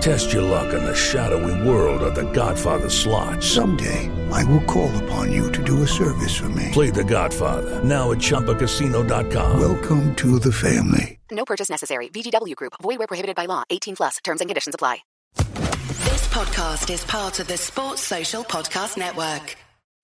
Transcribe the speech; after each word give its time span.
Test 0.00 0.32
your 0.32 0.42
luck 0.42 0.72
in 0.72 0.82
the 0.82 0.94
shadowy 0.94 1.68
world 1.68 2.02
of 2.02 2.14
the 2.14 2.30
Godfather 2.32 2.88
slot. 2.88 3.42
Someday, 3.42 4.10
I 4.30 4.44
will 4.44 4.62
call 4.64 4.90
upon 5.04 5.30
you 5.30 5.52
to 5.52 5.62
do 5.62 5.82
a 5.82 5.86
service 5.86 6.36
for 6.36 6.48
me. 6.48 6.70
Play 6.72 6.90
the 6.90 7.04
Godfather, 7.04 7.84
now 7.84 8.10
at 8.10 8.18
ChumbaCasino.com. 8.18 9.60
Welcome 9.60 10.14
to 10.16 10.38
the 10.38 10.52
family. 10.52 11.18
No 11.30 11.44
purchase 11.44 11.68
necessary. 11.68 12.08
VGW 12.08 12.56
Group. 12.56 12.72
Void 12.82 12.98
where 12.98 13.06
prohibited 13.06 13.36
by 13.36 13.44
law. 13.44 13.62
18 13.68 13.96
plus. 13.96 14.16
Terms 14.24 14.40
and 14.40 14.48
conditions 14.48 14.74
apply. 14.74 14.98
This 15.36 16.26
podcast 16.28 16.92
is 16.92 17.04
part 17.04 17.38
of 17.38 17.46
the 17.46 17.56
Sports 17.56 18.02
Social 18.02 18.42
Podcast 18.42 18.96
Network. 18.96 19.56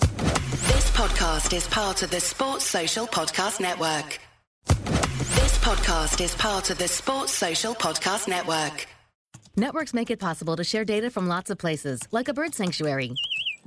This 0.00 0.90
podcast 0.90 1.56
is 1.56 1.66
part 1.68 2.02
of 2.02 2.10
the 2.10 2.20
Sports 2.20 2.64
Social 2.64 3.06
Podcast 3.06 3.60
Network. 3.60 4.18
This 4.66 5.58
podcast 5.58 6.20
is 6.22 6.34
part 6.34 6.70
of 6.70 6.78
the 6.78 6.88
Sports 6.88 7.32
Social 7.32 7.74
Podcast 7.74 8.28
Network. 8.28 8.86
Networks 9.56 9.92
make 9.92 10.10
it 10.10 10.18
possible 10.18 10.56
to 10.56 10.64
share 10.64 10.84
data 10.84 11.10
from 11.10 11.28
lots 11.28 11.50
of 11.50 11.58
places, 11.58 12.00
like 12.12 12.28
a 12.28 12.34
bird 12.34 12.54
sanctuary. 12.54 13.14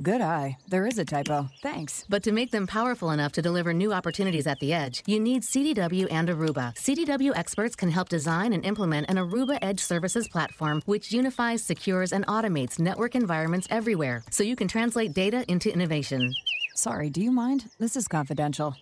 Good 0.03 0.19
eye. 0.19 0.57
There 0.67 0.85
is 0.85 0.99
a 0.99 1.05
typo. 1.05 1.47
Thanks. 1.61 2.03
But 2.09 2.23
to 2.23 2.33
make 2.33 2.51
them 2.51 2.67
powerful 2.67 3.11
enough 3.11 3.31
to 3.33 3.41
deliver 3.41 3.73
new 3.73 3.93
opportunities 3.93 4.47
at 4.47 4.59
the 4.59 4.73
edge, 4.73 5.01
you 5.05 5.17
need 5.17 5.43
CDW 5.43 6.09
and 6.11 6.27
Aruba. 6.27 6.73
CDW 6.75 7.31
experts 7.33 7.73
can 7.73 7.89
help 7.89 8.09
design 8.09 8.51
and 8.51 8.65
implement 8.65 9.09
an 9.09 9.15
Aruba 9.15 9.57
Edge 9.61 9.79
Services 9.79 10.27
platform, 10.27 10.81
which 10.85 11.13
unifies, 11.13 11.63
secures, 11.63 12.11
and 12.11 12.27
automates 12.27 12.79
network 12.79 13.15
environments 13.15 13.65
everywhere, 13.69 14.25
so 14.29 14.43
you 14.43 14.57
can 14.57 14.67
translate 14.67 15.13
data 15.13 15.45
into 15.47 15.71
innovation. 15.71 16.33
Sorry, 16.75 17.09
do 17.09 17.21
you 17.21 17.31
mind? 17.31 17.69
This 17.79 17.95
is 17.95 18.09
confidential. 18.09 18.75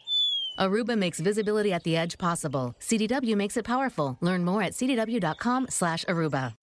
Aruba 0.57 0.97
makes 0.97 1.19
visibility 1.19 1.71
at 1.71 1.83
the 1.83 1.95
edge 1.95 2.17
possible. 2.17 2.73
CDW 2.79 3.35
makes 3.35 3.57
it 3.57 3.65
powerful. 3.65 4.17
Learn 4.21 4.43
more 4.43 4.63
at 4.63 4.73
cdw.com/aruba. 4.73 6.55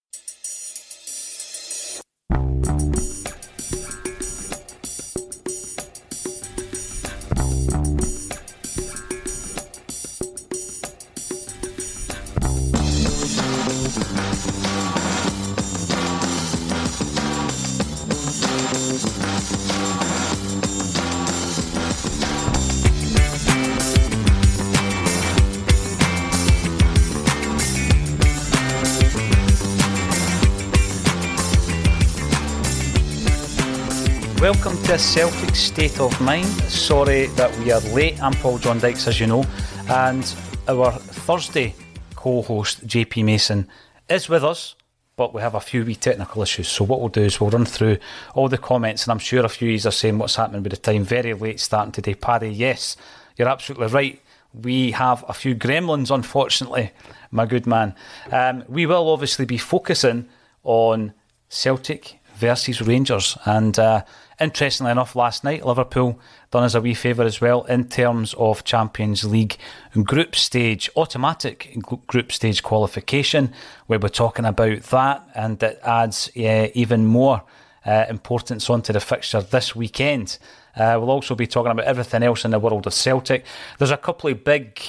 to 34.89 34.97
Celtic 34.97 35.55
State 35.55 35.99
of 35.99 36.19
Mind. 36.19 36.47
Sorry 36.47 37.27
that 37.27 37.55
we 37.59 37.71
are 37.71 37.79
late. 37.93 38.19
I'm 38.23 38.33
Paul 38.33 38.57
John 38.57 38.79
Dykes, 38.79 39.07
as 39.07 39.19
you 39.19 39.27
know, 39.27 39.45
and 39.87 40.23
our 40.67 40.91
Thursday 40.91 41.75
co 42.15 42.41
host, 42.41 42.87
JP 42.87 43.23
Mason, 43.25 43.67
is 44.09 44.29
with 44.29 44.43
us, 44.43 44.75
but 45.15 45.31
we 45.31 45.43
have 45.43 45.53
a 45.53 45.59
few 45.59 45.85
wee 45.85 45.93
technical 45.93 46.41
issues. 46.41 46.69
So, 46.69 46.83
what 46.85 47.01
we'll 47.01 47.09
do 47.09 47.21
is 47.21 47.39
we'll 47.39 47.51
run 47.51 47.65
through 47.65 47.99
all 48.33 48.49
the 48.49 48.57
comments, 48.57 49.03
and 49.03 49.11
I'm 49.11 49.19
sure 49.19 49.45
a 49.45 49.49
few 49.49 49.67
of 49.69 49.83
you 49.83 49.87
are 49.89 49.91
saying 49.91 50.17
what's 50.17 50.37
happening 50.37 50.63
with 50.63 50.71
the 50.71 50.77
time. 50.77 51.03
Very 51.03 51.35
late 51.35 51.59
starting 51.59 51.91
today. 51.91 52.15
Paddy, 52.15 52.49
yes, 52.49 52.97
you're 53.37 53.47
absolutely 53.47 53.87
right. 53.89 54.19
We 54.55 54.89
have 54.93 55.23
a 55.27 55.33
few 55.33 55.53
gremlins, 55.53 56.09
unfortunately, 56.09 56.93
my 57.29 57.45
good 57.45 57.67
man. 57.67 57.93
Um, 58.31 58.63
we 58.67 58.87
will 58.87 59.07
obviously 59.07 59.45
be 59.45 59.59
focusing 59.59 60.27
on 60.63 61.13
Celtic 61.47 62.19
versus 62.39 62.81
Rangers. 62.81 63.37
And 63.45 63.77
uh, 63.77 64.03
interestingly 64.39 64.91
enough, 64.91 65.15
last 65.15 65.43
night 65.43 65.65
Liverpool 65.65 66.19
done 66.51 66.63
us 66.63 66.75
a 66.75 66.81
wee 66.81 66.93
favour 66.93 67.23
as 67.23 67.41
well 67.41 67.63
in 67.65 67.87
terms 67.87 68.33
of 68.35 68.63
Champions 68.63 69.23
League 69.23 69.57
group 70.03 70.35
stage, 70.35 70.89
automatic 70.95 71.77
group 72.07 72.31
stage 72.31 72.63
qualification. 72.63 73.53
we're 73.87 73.99
talking 74.09 74.45
about 74.45 74.81
that, 74.83 75.27
and 75.35 75.61
it 75.61 75.79
adds 75.83 76.31
uh, 76.37 76.67
even 76.73 77.05
more 77.05 77.43
uh, 77.85 78.05
importance 78.09 78.69
onto 78.69 78.93
the 78.93 78.99
fixture 78.99 79.41
this 79.41 79.75
weekend. 79.75 80.37
Uh, 80.75 80.95
we'll 80.99 81.11
also 81.11 81.35
be 81.35 81.47
talking 81.47 81.71
about 81.71 81.85
everything 81.85 82.23
else 82.23 82.45
in 82.45 82.51
the 82.51 82.59
world 82.59 82.87
of 82.87 82.93
Celtic. 82.93 83.45
There's 83.77 83.91
a 83.91 83.97
couple 83.97 84.29
of 84.29 84.43
big 84.43 84.79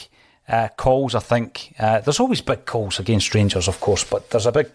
uh, 0.49 0.69
calls, 0.77 1.15
I 1.15 1.21
think. 1.21 1.75
Uh, 1.79 2.01
there's 2.01 2.21
always 2.21 2.41
big 2.41 2.67
calls 2.67 2.99
against 2.99 3.35
Rangers, 3.35 3.69
of 3.69 3.81
course, 3.81 4.05
but 4.05 4.31
there's 4.31 4.47
a 4.47 4.53
big 4.53 4.71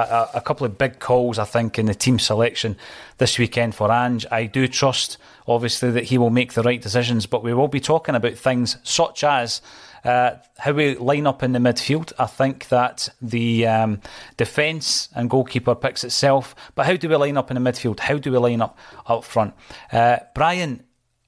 a, 0.00 0.30
a, 0.34 0.40
couple 0.40 0.66
of 0.66 0.78
big 0.78 0.98
calls, 0.98 1.38
I 1.38 1.44
think, 1.44 1.78
in 1.78 1.86
the 1.86 1.94
team 1.94 2.18
selection 2.18 2.76
this 3.18 3.38
weekend 3.38 3.74
for 3.74 3.90
Ange. 3.90 4.26
I 4.30 4.46
do 4.46 4.68
trust, 4.68 5.18
obviously, 5.46 5.90
that 5.92 6.04
he 6.04 6.18
will 6.18 6.30
make 6.30 6.52
the 6.52 6.62
right 6.62 6.80
decisions, 6.80 7.26
but 7.26 7.42
we 7.42 7.54
will 7.54 7.68
be 7.68 7.80
talking 7.80 8.14
about 8.14 8.34
things 8.34 8.76
such 8.82 9.24
as 9.24 9.60
uh, 10.04 10.36
how 10.58 10.72
we 10.72 10.94
line 10.96 11.26
up 11.26 11.42
in 11.42 11.52
the 11.52 11.58
midfield. 11.58 12.12
I 12.18 12.26
think 12.26 12.68
that 12.68 13.08
the 13.20 13.66
um, 13.66 14.00
defence 14.36 15.08
and 15.14 15.28
goalkeeper 15.28 15.74
picks 15.74 16.04
itself, 16.04 16.54
but 16.74 16.86
how 16.86 16.96
do 16.96 17.08
we 17.08 17.16
line 17.16 17.36
up 17.36 17.50
in 17.50 17.62
the 17.62 17.70
midfield? 17.70 18.00
How 18.00 18.18
do 18.18 18.30
we 18.30 18.38
line 18.38 18.62
up 18.62 18.78
up 19.06 19.24
front? 19.24 19.54
Uh, 19.90 20.18
Brian, 20.34 20.84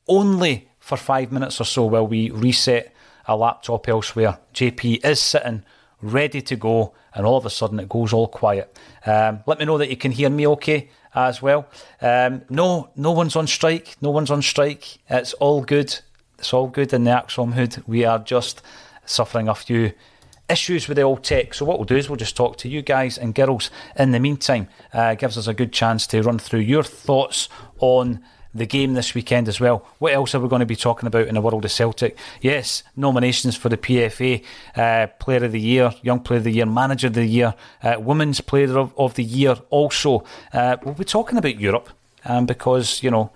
only 0.06 0.68
for 0.78 0.96
five 0.96 1.32
minutes 1.32 1.60
or 1.60 1.64
so 1.64 1.86
will 1.86 2.06
we 2.06 2.30
reset 2.30 2.94
a 3.26 3.36
laptop 3.36 3.88
elsewhere. 3.88 4.38
JP 4.54 5.04
is 5.04 5.20
sitting 5.20 5.64
ready 6.00 6.40
to 6.42 6.56
go, 6.56 6.94
and 7.14 7.26
all 7.26 7.36
of 7.36 7.46
a 7.46 7.50
sudden 7.50 7.80
it 7.80 7.88
goes 7.88 8.12
all 8.12 8.28
quiet. 8.28 8.76
Um, 9.06 9.40
let 9.46 9.58
me 9.58 9.64
know 9.64 9.78
that 9.78 9.90
you 9.90 9.96
can 9.96 10.12
hear 10.12 10.30
me 10.30 10.46
okay 10.48 10.90
as 11.14 11.42
well. 11.42 11.68
Um, 12.00 12.42
no, 12.48 12.90
no 12.96 13.12
one's 13.12 13.36
on 13.36 13.46
strike. 13.46 13.96
No 14.00 14.10
one's 14.10 14.30
on 14.30 14.42
strike. 14.42 14.98
It's 15.08 15.32
all 15.34 15.62
good. 15.62 15.98
It's 16.38 16.52
all 16.52 16.68
good 16.68 16.92
in 16.92 17.04
the 17.04 17.10
ACSOM 17.10 17.54
Hood. 17.54 17.82
We 17.86 18.04
are 18.04 18.18
just 18.18 18.62
suffering 19.04 19.48
a 19.48 19.54
few 19.54 19.92
issues 20.48 20.88
with 20.88 20.96
the 20.96 21.02
old 21.02 21.24
tech. 21.24 21.52
So 21.54 21.64
what 21.64 21.78
we'll 21.78 21.84
do 21.84 21.96
is 21.96 22.08
we'll 22.08 22.16
just 22.16 22.36
talk 22.36 22.56
to 22.58 22.68
you 22.68 22.80
guys 22.82 23.18
and 23.18 23.34
girls 23.34 23.70
in 23.96 24.12
the 24.12 24.20
meantime. 24.20 24.68
Uh, 24.92 25.14
gives 25.14 25.36
us 25.36 25.46
a 25.46 25.54
good 25.54 25.72
chance 25.72 26.06
to 26.08 26.22
run 26.22 26.38
through 26.38 26.60
your 26.60 26.82
thoughts 26.82 27.48
on 27.80 28.22
the 28.58 28.66
game 28.66 28.94
this 28.94 29.14
weekend 29.14 29.48
as 29.48 29.60
well. 29.60 29.86
What 29.98 30.12
else 30.12 30.34
are 30.34 30.40
we 30.40 30.48
going 30.48 30.60
to 30.60 30.66
be 30.66 30.76
talking 30.76 31.06
about 31.06 31.26
in 31.26 31.34
the 31.34 31.40
world 31.40 31.64
of 31.64 31.70
Celtic? 31.70 32.16
Yes, 32.40 32.82
nominations 32.96 33.56
for 33.56 33.68
the 33.68 33.76
PFA 33.76 34.44
uh, 34.76 35.06
Player 35.18 35.44
of 35.44 35.52
the 35.52 35.60
Year, 35.60 35.92
Young 36.02 36.20
Player 36.20 36.38
of 36.38 36.44
the 36.44 36.52
Year, 36.52 36.66
Manager 36.66 37.06
of 37.06 37.14
the 37.14 37.24
Year, 37.24 37.54
uh, 37.82 37.96
Women's 37.98 38.40
Player 38.40 38.78
of, 38.78 38.92
of 38.98 39.14
the 39.14 39.24
Year. 39.24 39.56
Also, 39.70 40.24
uh, 40.52 40.76
we'll 40.84 40.94
be 40.94 41.04
talking 41.04 41.38
about 41.38 41.58
Europe 41.58 41.88
um, 42.24 42.46
because 42.46 43.02
you 43.02 43.10
know 43.10 43.30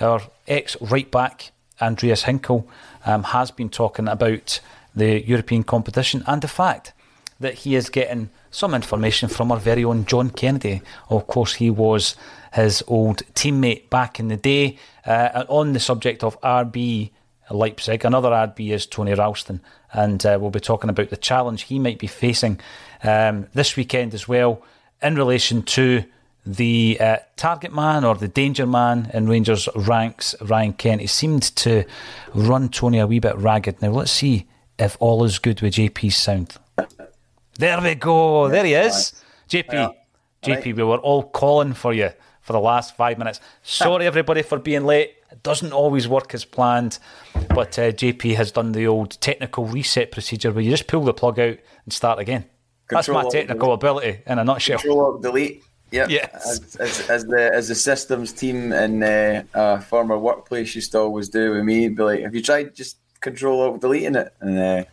our 0.00 0.20
ex 0.46 0.76
right 0.80 1.10
back 1.10 1.52
Andreas 1.80 2.24
Hinkel 2.24 2.66
um, 3.06 3.22
has 3.24 3.50
been 3.50 3.68
talking 3.68 4.08
about 4.08 4.60
the 4.94 5.26
European 5.26 5.64
competition 5.64 6.22
and 6.26 6.42
the 6.42 6.48
fact 6.48 6.92
that 7.40 7.54
he 7.54 7.74
is 7.74 7.90
getting 7.90 8.30
some 8.50 8.74
information 8.74 9.28
from 9.28 9.50
our 9.50 9.58
very 9.58 9.84
own 9.84 10.04
John 10.06 10.30
Kennedy. 10.30 10.82
Of 11.10 11.26
course, 11.26 11.54
he 11.54 11.70
was 11.70 12.16
his 12.52 12.82
old 12.86 13.22
teammate 13.34 13.90
back 13.90 14.20
in 14.20 14.28
the 14.28 14.36
day. 14.36 14.78
Uh, 15.04 15.44
on 15.48 15.72
the 15.72 15.80
subject 15.80 16.22
of 16.22 16.40
RB 16.40 17.10
Leipzig, 17.50 18.04
another 18.04 18.30
RB 18.30 18.70
is 18.70 18.86
Tony 18.86 19.14
Ralston, 19.14 19.60
and 19.92 20.24
uh, 20.24 20.38
we'll 20.40 20.50
be 20.50 20.60
talking 20.60 20.90
about 20.90 21.10
the 21.10 21.16
challenge 21.16 21.62
he 21.62 21.78
might 21.78 21.98
be 21.98 22.06
facing 22.06 22.60
um, 23.02 23.48
this 23.54 23.76
weekend 23.76 24.14
as 24.14 24.28
well 24.28 24.62
in 25.02 25.16
relation 25.16 25.62
to 25.62 26.04
the 26.46 26.98
uh, 27.00 27.16
target 27.36 27.72
man 27.72 28.04
or 28.04 28.14
the 28.14 28.28
danger 28.28 28.66
man 28.66 29.10
in 29.14 29.28
Rangers 29.28 29.68
ranks, 29.74 30.34
Ryan 30.40 30.74
Kent. 30.74 31.00
He 31.00 31.06
seemed 31.06 31.42
to 31.56 31.84
run 32.34 32.68
Tony 32.68 32.98
a 32.98 33.06
wee 33.06 33.18
bit 33.18 33.36
ragged. 33.36 33.80
Now, 33.80 33.90
let's 33.90 34.12
see 34.12 34.46
if 34.78 34.96
all 35.00 35.24
is 35.24 35.38
good 35.38 35.60
with 35.62 35.74
JP's 35.74 36.16
sound. 36.16 36.56
There 37.58 37.80
we 37.80 37.94
go. 37.94 38.48
There 38.48 38.64
he 38.64 38.74
is. 38.74 39.12
JP. 39.48 39.72
Yeah. 39.72 39.88
JP, 40.42 40.76
we 40.76 40.82
were 40.82 40.98
all 40.98 41.22
calling 41.22 41.72
for 41.72 41.92
you 41.92 42.10
for 42.42 42.52
the 42.52 42.60
last 42.60 42.96
five 42.96 43.18
minutes. 43.18 43.40
Sorry, 43.62 44.06
everybody, 44.06 44.42
for 44.42 44.58
being 44.58 44.84
late. 44.84 45.14
It 45.32 45.42
doesn't 45.42 45.72
always 45.72 46.06
work 46.06 46.34
as 46.34 46.44
planned, 46.44 46.98
but 47.54 47.78
uh, 47.78 47.90
JP 47.90 48.36
has 48.36 48.52
done 48.52 48.72
the 48.72 48.86
old 48.86 49.18
technical 49.20 49.64
reset 49.64 50.12
procedure 50.12 50.52
where 50.52 50.62
you 50.62 50.70
just 50.70 50.86
pull 50.86 51.02
the 51.02 51.14
plug 51.14 51.40
out 51.40 51.56
and 51.84 51.92
start 51.92 52.18
again. 52.18 52.44
Control 52.86 53.22
That's 53.22 53.32
my 53.32 53.40
technical 53.40 53.72
ability 53.72 54.20
in 54.26 54.38
a 54.38 54.44
nutshell. 54.44 54.78
Control 54.78 55.14
up, 55.14 55.22
delete. 55.22 55.64
Yep. 55.90 56.10
Yes. 56.10 56.46
As, 56.46 56.76
as, 56.76 57.10
as, 57.10 57.24
the 57.24 57.50
as 57.54 57.68
the 57.68 57.74
systems 57.74 58.32
team 58.32 58.72
in 58.72 59.02
uh, 59.02 59.44
a 59.54 59.80
former 59.80 60.18
workplace 60.18 60.74
used 60.74 60.92
to 60.92 60.98
always 60.98 61.28
do 61.28 61.52
with 61.52 61.64
me, 61.64 61.88
be 61.88 62.02
like, 62.02 62.20
"Have 62.20 62.34
you 62.34 62.42
tried 62.42 62.74
just 62.74 62.98
control 63.20 63.62
alt 63.62 63.80
deleting 63.80 64.16
it?" 64.16 64.34
And 64.40 64.58
uh, 64.58 64.84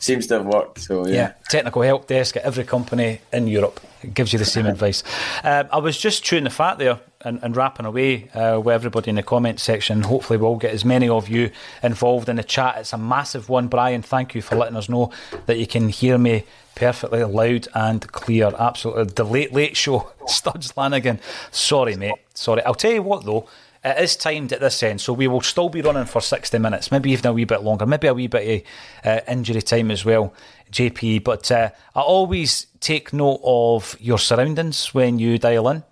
seems 0.00 0.26
to 0.28 0.34
have 0.34 0.46
worked. 0.46 0.80
So 0.80 1.06
yeah. 1.06 1.14
yeah. 1.14 1.32
technical 1.48 1.82
help 1.82 2.06
desk 2.06 2.36
at 2.36 2.42
every 2.42 2.64
company 2.64 3.20
in 3.32 3.46
Europe 3.46 3.80
it 4.02 4.14
gives 4.14 4.32
you 4.32 4.38
the 4.38 4.44
same 4.44 4.66
advice. 4.74 5.02
Um, 5.44 5.68
I 5.72 5.78
was 5.78 5.98
just 5.98 6.24
chewing 6.24 6.44
the 6.44 6.50
fat 6.50 6.78
there 6.78 7.00
and, 7.22 7.38
and 7.42 7.56
rapping 7.56 7.86
away 7.86 8.28
uh, 8.30 8.60
with 8.60 8.74
everybody 8.74 9.10
in 9.10 9.16
the 9.16 9.22
comment 9.22 9.60
section. 9.60 10.02
Hopefully, 10.02 10.38
we'll 10.38 10.56
get 10.56 10.72
as 10.72 10.84
many 10.84 11.08
of 11.08 11.28
you 11.28 11.50
involved 11.82 12.28
in 12.28 12.36
the 12.36 12.44
chat. 12.44 12.78
It's 12.78 12.92
a 12.92 12.98
massive 12.98 13.48
one, 13.48 13.68
Brian. 13.68 14.02
Thank 14.02 14.34
you 14.34 14.42
for 14.42 14.56
letting 14.56 14.76
us 14.76 14.88
know 14.88 15.12
that 15.46 15.58
you 15.58 15.66
can 15.66 15.88
hear 15.88 16.18
me 16.18 16.44
perfectly 16.74 17.22
loud 17.24 17.68
and 17.74 18.10
clear. 18.12 18.52
Absolutely, 18.58 19.04
the 19.04 19.24
late 19.24 19.52
late 19.52 19.76
show, 19.76 20.10
Studs 20.26 20.76
Lanigan. 20.76 21.20
Sorry, 21.50 21.96
mate. 21.96 22.14
Sorry. 22.34 22.62
I'll 22.64 22.74
tell 22.74 22.92
you 22.92 23.02
what 23.02 23.24
though. 23.24 23.48
It 23.82 23.98
is 23.98 24.14
timed 24.14 24.52
at 24.52 24.60
this 24.60 24.82
end, 24.82 25.00
so 25.00 25.14
we 25.14 25.26
will 25.26 25.40
still 25.40 25.70
be 25.70 25.80
running 25.80 26.04
for 26.04 26.20
60 26.20 26.58
minutes, 26.58 26.92
maybe 26.92 27.12
even 27.12 27.26
a 27.26 27.32
wee 27.32 27.44
bit 27.44 27.62
longer, 27.62 27.86
maybe 27.86 28.08
a 28.08 28.14
wee 28.14 28.26
bit 28.26 28.66
of 29.04 29.10
uh, 29.10 29.20
injury 29.26 29.62
time 29.62 29.90
as 29.90 30.04
well, 30.04 30.34
JP. 30.70 31.24
But 31.24 31.50
uh, 31.50 31.70
I 31.94 32.00
always 32.00 32.66
take 32.80 33.14
note 33.14 33.40
of 33.42 33.96
your 33.98 34.18
surroundings 34.18 34.92
when 34.92 35.18
you 35.18 35.38
dial 35.38 35.68
in. 35.70 35.82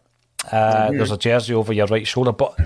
Uh, 0.52 0.52
mm-hmm. 0.52 0.96
There's 0.98 1.10
a 1.10 1.16
jersey 1.16 1.54
over 1.54 1.72
your 1.72 1.86
right 1.86 2.06
shoulder, 2.06 2.32
but 2.32 2.58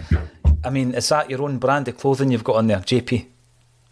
I 0.65 0.71
mean, 0.71 0.93
is 0.95 1.09
that 1.11 1.31
your 1.31 1.43
own 1.43 1.59
brand 1.59 1.87
of 1.87 1.99
clothing 1.99 2.33
you've 2.33 2.45
got 2.45 2.57
on 2.57 2.67
there, 2.67 2.79
JP? 2.79 3.27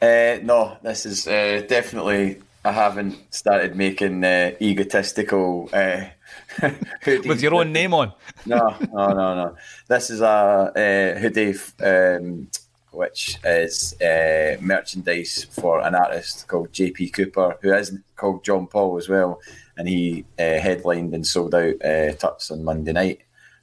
Uh, 0.03 0.39
no, 0.43 0.79
this 0.83 1.07
is 1.07 1.29
uh, 1.29 1.63
definitely. 1.69 2.43
I 2.65 2.73
haven't 2.73 3.17
started 3.33 3.75
making 3.77 4.23
uh, 4.23 4.53
egotistical 4.61 5.71
with 7.07 7.43
your 7.43 7.55
own 7.55 7.73
name 7.73 7.95
on. 7.95 8.13
no, 8.47 8.77
no, 8.93 9.09
no, 9.09 9.35
no. 9.35 9.57
This 9.89 10.11
is 10.11 10.21
a, 10.21 10.73
a 10.77 11.19
hoodie, 11.19 11.55
um, 11.83 12.49
which 12.91 13.39
is 13.45 14.01
uh, 14.01 14.57
merchandise 14.61 15.45
for 15.51 15.81
an 15.81 15.95
artist 15.95 16.49
called 16.49 16.73
JP 16.73 17.13
Cooper, 17.13 17.59
who 17.63 17.73
is 17.73 17.97
called 18.17 18.45
John 18.45 18.67
Paul 18.67 18.97
as 18.99 19.09
well, 19.09 19.41
and 19.77 19.89
he 19.89 20.25
uh, 20.39 20.59
headlined 20.59 21.15
and 21.15 21.27
sold 21.27 21.55
out 21.55 21.85
uh, 21.85 22.13
Tuts 22.13 22.51
on 22.51 22.65
Monday 22.65 22.93
night. 22.93 23.21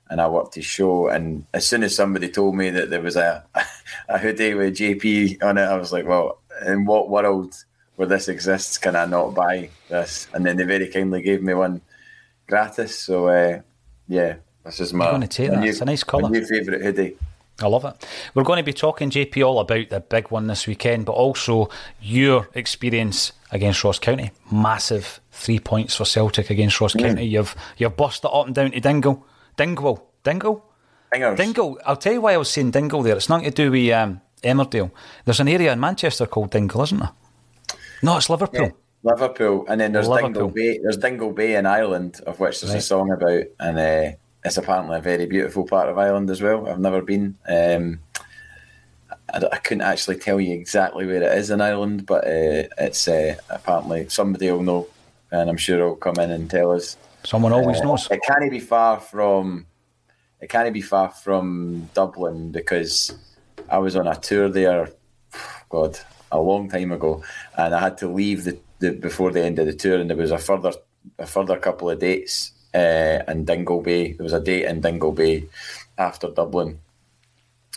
And 0.09 0.21
I 0.21 0.29
worked 0.29 0.55
his 0.55 0.65
show, 0.65 1.09
and 1.09 1.45
as 1.53 1.67
soon 1.67 1.83
as 1.83 1.93
somebody 1.93 2.29
told 2.29 2.55
me 2.55 2.69
that 2.69 2.89
there 2.89 3.01
was 3.01 3.17
a 3.17 3.43
a 4.07 4.17
hoodie 4.17 4.53
with 4.53 4.77
JP 4.77 5.43
on 5.43 5.57
it, 5.57 5.63
I 5.63 5.75
was 5.75 5.91
like, 5.91 6.07
"Well, 6.07 6.39
in 6.65 6.85
what 6.85 7.09
world 7.09 7.53
where 7.97 8.07
this 8.07 8.29
exists 8.29 8.77
can 8.77 8.95
I 8.95 9.05
not 9.05 9.35
buy 9.35 9.69
this?" 9.89 10.27
And 10.33 10.45
then 10.45 10.55
they 10.55 10.63
very 10.63 10.87
kindly 10.87 11.21
gave 11.21 11.43
me 11.43 11.53
one 11.53 11.81
gratis. 12.47 12.97
So 12.97 13.27
uh, 13.27 13.61
yeah, 14.07 14.37
this 14.63 14.79
is 14.79 14.93
my. 14.93 15.05
I'm 15.05 15.11
going 15.11 15.21
to 15.21 15.27
take 15.27 15.49
that. 15.49 15.59
New, 15.59 15.69
it's 15.69 15.81
a 15.81 15.85
nice 15.85 16.03
colour. 16.03 16.29
New 16.29 16.45
favourite 16.45 16.81
hoodie. 16.81 17.17
I 17.59 17.67
love 17.67 17.85
it. 17.85 18.05
We're 18.35 18.43
going 18.43 18.57
to 18.57 18.63
be 18.63 18.73
talking, 18.73 19.09
JP, 19.09 19.43
all 19.43 19.59
about 19.59 19.89
the 19.89 19.99
big 19.99 20.29
one 20.29 20.45
this 20.45 20.67
weekend, 20.67 21.07
but 21.07 21.13
also 21.13 21.69
your 21.99 22.47
experience 22.53 23.31
against 23.51 23.83
Ross 23.83 23.97
County. 23.97 24.29
Massive 24.51 25.19
three 25.31 25.59
points 25.59 25.95
for 25.95 26.05
Celtic 26.05 26.51
against 26.51 26.79
Ross 26.79 26.93
mm. 26.93 27.01
County. 27.01 27.25
You've 27.25 27.55
you've 27.77 27.97
bust 27.97 28.25
it 28.25 28.31
up 28.31 28.45
and 28.45 28.55
down 28.55 28.71
to 28.71 28.79
Dingle. 28.79 29.25
Dingle. 29.55 30.07
Dingle? 30.23 30.63
Dingles. 31.11 31.37
Dingle. 31.37 31.79
I'll 31.85 31.95
tell 31.95 32.13
you 32.13 32.21
why 32.21 32.33
I 32.33 32.37
was 32.37 32.49
saying 32.49 32.71
Dingle 32.71 33.01
there. 33.01 33.15
It's 33.15 33.29
nothing 33.29 33.45
to 33.45 33.51
do 33.51 33.71
with 33.71 33.91
um, 33.91 34.21
Emmerdale. 34.43 34.91
There's 35.25 35.39
an 35.39 35.47
area 35.47 35.71
in 35.71 35.79
Manchester 35.79 36.27
called 36.27 36.51
Dingle, 36.51 36.83
isn't 36.83 36.99
there? 36.99 37.11
No, 38.03 38.17
it's 38.17 38.29
Liverpool. 38.29 38.65
Yeah. 38.65 38.71
Liverpool, 39.07 39.65
and 39.67 39.79
then 39.79 39.93
there's 39.93 40.07
Liverpool. 40.07 40.31
Dingle 40.33 40.49
Bay. 40.49 40.79
There's 40.79 40.97
Dingle 40.97 41.31
Bay 41.31 41.55
in 41.55 41.65
Ireland, 41.65 42.21
of 42.27 42.39
which 42.39 42.61
there's 42.61 42.73
right. 42.73 42.79
a 42.79 42.81
song 42.81 43.11
about, 43.11 43.43
and 43.59 43.79
uh, 43.79 44.17
it's 44.43 44.57
apparently 44.57 44.97
a 44.97 45.01
very 45.01 45.25
beautiful 45.25 45.65
part 45.65 45.89
of 45.89 45.97
Ireland 45.97 46.29
as 46.29 46.41
well. 46.41 46.67
I've 46.67 46.79
never 46.79 47.01
been. 47.01 47.37
Um, 47.47 47.99
I, 49.33 49.41
I, 49.51 49.57
couldn't 49.57 49.81
actually 49.81 50.17
tell 50.17 50.39
you 50.39 50.53
exactly 50.53 51.05
where 51.05 51.23
it 51.23 51.37
is 51.37 51.49
in 51.49 51.61
Ireland, 51.61 52.05
but 52.05 52.25
uh, 52.25 52.67
it's 52.77 53.07
uh, 53.07 53.35
apparently 53.49 54.09
somebody 54.09 54.51
will 54.51 54.63
know, 54.63 54.87
and 55.31 55.49
I'm 55.49 55.57
sure 55.57 55.87
will 55.87 55.95
come 55.95 56.19
in 56.19 56.31
and 56.31 56.49
tell 56.49 56.71
us. 56.71 56.97
Someone 57.23 57.53
always 57.53 57.79
uh, 57.79 57.85
knows. 57.85 58.07
It 58.11 58.21
can't 58.27 58.51
be 58.51 58.59
far 58.59 58.99
from. 58.99 59.65
It 60.41 60.49
can't 60.49 60.71
be 60.73 60.81
far 60.81 61.09
from 61.09 61.89
Dublin 61.93 62.51
because 62.51 63.17
I 63.69 63.79
was 63.79 63.95
on 63.95 64.07
a 64.07 64.15
tour 64.15 64.49
there. 64.49 64.89
God, 65.69 65.99
a 66.31 66.39
long 66.39 66.69
time 66.69 66.91
ago, 66.91 67.23
and 67.57 67.73
I 67.73 67.79
had 67.79 67.97
to 67.99 68.07
leave 68.07 68.43
the 68.43 68.57
the, 68.79 68.91
before 68.91 69.31
the 69.31 69.43
end 69.43 69.59
of 69.59 69.65
the 69.65 69.73
tour, 69.73 69.99
and 69.99 70.09
there 70.09 70.17
was 70.17 70.31
a 70.31 70.37
further 70.37 70.73
a 71.19 71.25
further 71.25 71.57
couple 71.57 71.89
of 71.89 71.99
dates 71.99 72.51
uh, 72.73 73.19
in 73.27 73.45
Dingle 73.45 73.81
Bay. 73.81 74.13
There 74.13 74.23
was 74.23 74.33
a 74.33 74.41
date 74.41 74.65
in 74.65 74.81
Dingle 74.81 75.11
Bay 75.11 75.45
after 75.97 76.29
Dublin, 76.29 76.79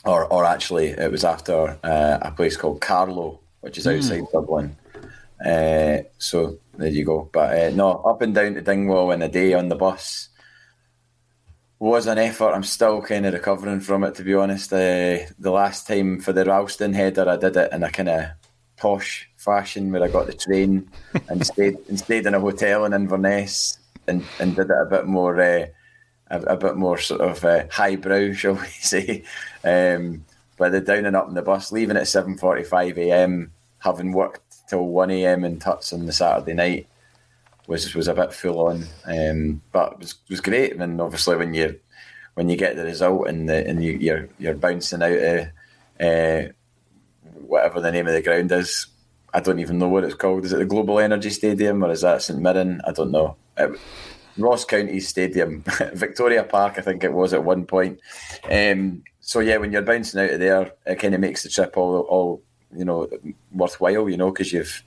or 0.05 0.27
or 0.27 0.45
actually 0.45 0.89
it 0.89 1.11
was 1.11 1.25
after 1.25 1.79
uh, 1.83 2.19
a 2.23 2.31
place 2.33 2.57
called 2.57 2.81
Carlow, 2.81 3.41
which 3.61 3.79
is 3.79 3.87
outside 3.87 4.23
mm. 4.23 4.33
Dublin. 4.33 4.77
Uh, 5.45 6.03
so 6.19 6.59
there 6.77 6.89
you 6.91 7.05
go. 7.05 7.31
But 7.33 7.59
uh, 7.59 7.71
no, 7.75 7.93
up 7.93 8.23
and 8.23 8.35
down 8.35 8.55
to 8.55 8.63
Dingwall 8.63 9.13
in 9.13 9.23
a 9.23 9.29
day 9.29 9.55
on 9.55 9.69
the 9.69 9.77
bus 9.77 10.29
was 11.79 12.07
an 12.07 12.19
effort. 12.19 12.53
I'm 12.53 12.63
still 12.63 13.01
kind 13.01 13.25
of 13.25 13.33
recovering 13.33 13.81
from 13.81 14.05
it, 14.05 14.15
to 14.17 14.23
be 14.23 14.35
honest. 14.35 14.73
Uh, 14.73 15.25
the 15.39 15.51
last 15.51 15.87
time 15.87 16.21
for 16.21 16.33
the 16.35 16.45
Ralston 16.45 16.93
header, 16.93 17.27
I 17.29 17.37
did 17.37 17.57
it 17.57 17.73
in 17.73 17.83
a 17.83 17.91
kind 17.91 18.11
of 18.11 18.25
posh 18.81 19.29
fashion 19.37 19.93
where 19.93 20.03
I 20.03 20.09
got 20.09 20.27
the 20.27 20.33
train 20.33 20.91
and 21.29 21.47
stayed 21.53 21.77
and 21.89 21.99
stayed 21.99 22.27
in 22.27 22.35
a 22.35 22.41
hotel 22.41 22.85
in 22.85 22.93
Inverness 22.93 23.79
and, 24.07 24.25
and 24.39 24.57
did 24.57 24.71
it 24.71 24.77
a 24.77 24.87
bit 24.87 25.07
more 25.07 25.41
uh, 25.41 25.67
a, 26.31 26.41
a, 26.41 26.57
bit 26.57 26.77
more 26.77 26.99
sort 26.99 27.21
of 27.21 27.45
uh, 27.45 27.65
highbrow, 27.71 28.33
shall 28.35 28.55
we 28.55 28.67
say? 28.67 29.25
Um, 29.65 30.25
but 30.57 30.73
the 30.73 30.81
down 30.81 31.07
and 31.07 31.17
up 31.17 31.29
in 31.29 31.35
the 31.35 31.43
bus, 31.43 31.73
leaving 31.73 31.97
at 31.97 32.09
seven 32.09 32.37
forty 32.37 32.65
five 32.65 32.99
a.m., 32.99 33.53
having 33.79 34.13
worked 34.13 34.69
till 34.69 34.87
one 34.87 35.11
a.m. 35.11 35.45
in 35.45 35.59
Tuts 35.59 35.93
on 35.93 36.07
the 36.07 36.13
Saturday 36.13 36.55
night 36.55 36.89
was 37.67 37.95
was 37.95 38.09
a 38.09 38.15
bit 38.15 38.33
full 38.33 38.67
on, 38.67 38.85
um, 39.07 39.63
but 39.73 39.93
it 39.93 39.99
was 39.99 40.15
was 40.29 40.41
great. 40.41 40.77
And 40.77 41.01
obviously 41.01 41.37
when 41.37 41.55
you 41.55 41.79
when 42.35 42.49
you 42.49 42.57
get 42.57 42.77
the 42.77 42.85
result 42.85 43.29
and 43.29 43.49
the, 43.49 43.67
and 43.67 43.83
you, 43.83 43.93
you're 43.93 44.29
you're 44.39 44.55
bouncing 44.55 45.03
out 45.03 45.13
of 45.13 45.47
uh, 46.01 46.53
whatever 47.41 47.81
the 47.81 47.93
name 47.93 48.07
of 48.07 48.13
the 48.13 48.23
ground 48.23 48.53
is, 48.53 48.87
I 49.33 49.41
don't 49.41 49.61
even 49.61 49.79
know 49.79 49.89
what 49.89 50.05
it's 50.05 50.15
called. 50.15 50.45
Is 50.45 50.53
it 50.53 50.59
the 50.59 50.65
Global 50.65 50.99
Energy 50.99 51.31
Stadium 51.31 51.85
or 51.85 51.91
is 51.91 52.01
that 52.01 52.23
St 52.23 52.41
Mirren? 52.41 52.81
I 52.87 52.93
don't 52.93 53.11
know. 53.11 53.37
It, 53.57 53.79
Ross 54.39 54.65
County 54.65 55.01
Stadium, 55.01 55.63
Victoria 55.95 56.45
Park, 56.45 56.79
I 56.79 56.83
think 56.83 57.05
it 57.05 57.13
was 57.13 57.33
at 57.33 57.45
one 57.45 57.67
point. 57.67 58.01
Um, 58.51 59.03
so 59.21 59.41
yeah, 59.41 59.59
when 59.59 59.73
you're 59.73 59.83
bouncing 59.83 60.21
out 60.21 60.31
of 60.31 60.41
there, 60.41 60.73
it 60.87 60.97
kind 60.97 61.15
of 61.15 61.21
makes 61.21 61.43
the 61.43 61.49
trip 61.49 61.77
all, 61.77 62.01
all 62.01 62.43
you 62.75 62.85
know, 62.85 63.09
worthwhile. 63.53 64.09
You 64.09 64.17
know, 64.17 64.31
because 64.31 64.53
you've 64.53 64.83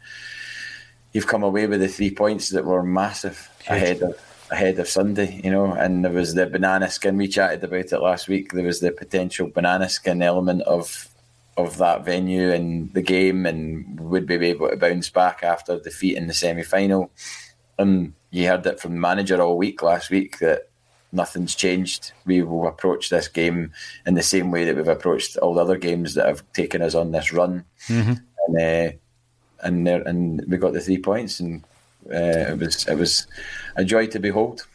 you've 1.14 1.28
come 1.28 1.44
away 1.44 1.68
with 1.68 1.82
the 1.82 1.88
three 1.88 2.12
points 2.12 2.50
that 2.50 2.66
were 2.66 2.84
massive 2.84 3.50
ahead 3.68 4.02
of 4.02 4.20
ahead 4.52 4.80
of 4.80 4.88
Sunday, 4.88 5.42
you 5.44 5.52
know, 5.52 5.72
and 5.72 6.04
there 6.04 6.12
was 6.12 6.34
the 6.34 6.46
banana 6.46 6.90
skin. 6.90 7.18
We 7.18 7.28
chatted 7.28 7.64
about 7.64 7.92
it 7.92 8.00
last 8.00 8.28
week. 8.28 8.52
There 8.52 8.66
was 8.66 8.80
the 8.80 8.92
potential 8.92 9.48
banana 9.48 9.90
skin 9.90 10.22
element 10.22 10.62
of 10.64 11.10
of 11.58 11.78
that 11.78 12.04
venue 12.06 12.52
and 12.52 12.94
the 12.94 13.02
game, 13.02 13.46
and 13.46 14.00
would 14.00 14.26
be 14.26 14.36
able 14.36 14.70
to 14.70 14.76
bounce 14.76 15.10
back 15.10 15.44
after 15.44 15.80
defeat 15.80 16.18
in 16.18 16.28
the 16.28 16.34
semi 16.34 16.64
final. 16.64 17.12
And 17.78 18.14
you 18.32 18.48
heard 18.48 18.66
it 18.66 18.80
from 18.80 18.94
the 18.94 19.00
manager 19.00 19.42
all 19.42 19.58
week 19.58 19.82
last 19.84 20.10
week 20.10 20.40
that 20.40 20.70
nothing's 21.12 21.56
changed. 21.56 22.12
We 22.26 22.42
will 22.42 22.68
approach 22.68 23.10
this 23.10 23.28
game 23.28 23.72
in 24.06 24.16
the 24.16 24.24
same 24.24 24.52
way 24.52 24.66
that 24.66 24.76
we've 24.76 24.88
approached 24.88 25.38
all 25.38 25.54
the 25.54 25.62
other 25.62 25.78
games 25.78 26.16
that 26.16 26.26
have 26.26 26.44
taken 26.54 26.82
us 26.82 26.96
on 26.96 27.12
this 27.12 27.32
run. 27.32 27.64
Mm-hmm. 27.88 28.14
And 28.48 28.58
uh, 28.58 28.98
and 29.64 29.88
there, 29.88 30.02
and 30.02 30.44
we 30.48 30.58
got 30.58 30.74
the 30.74 30.82
three 30.82 30.98
points, 30.98 31.40
and 31.40 31.64
uh, 32.12 32.52
it 32.52 32.60
was 32.60 32.88
it 32.88 32.98
was 32.98 33.28
a 33.76 33.86
joy 33.86 34.08
to 34.08 34.20
behold. 34.20 34.68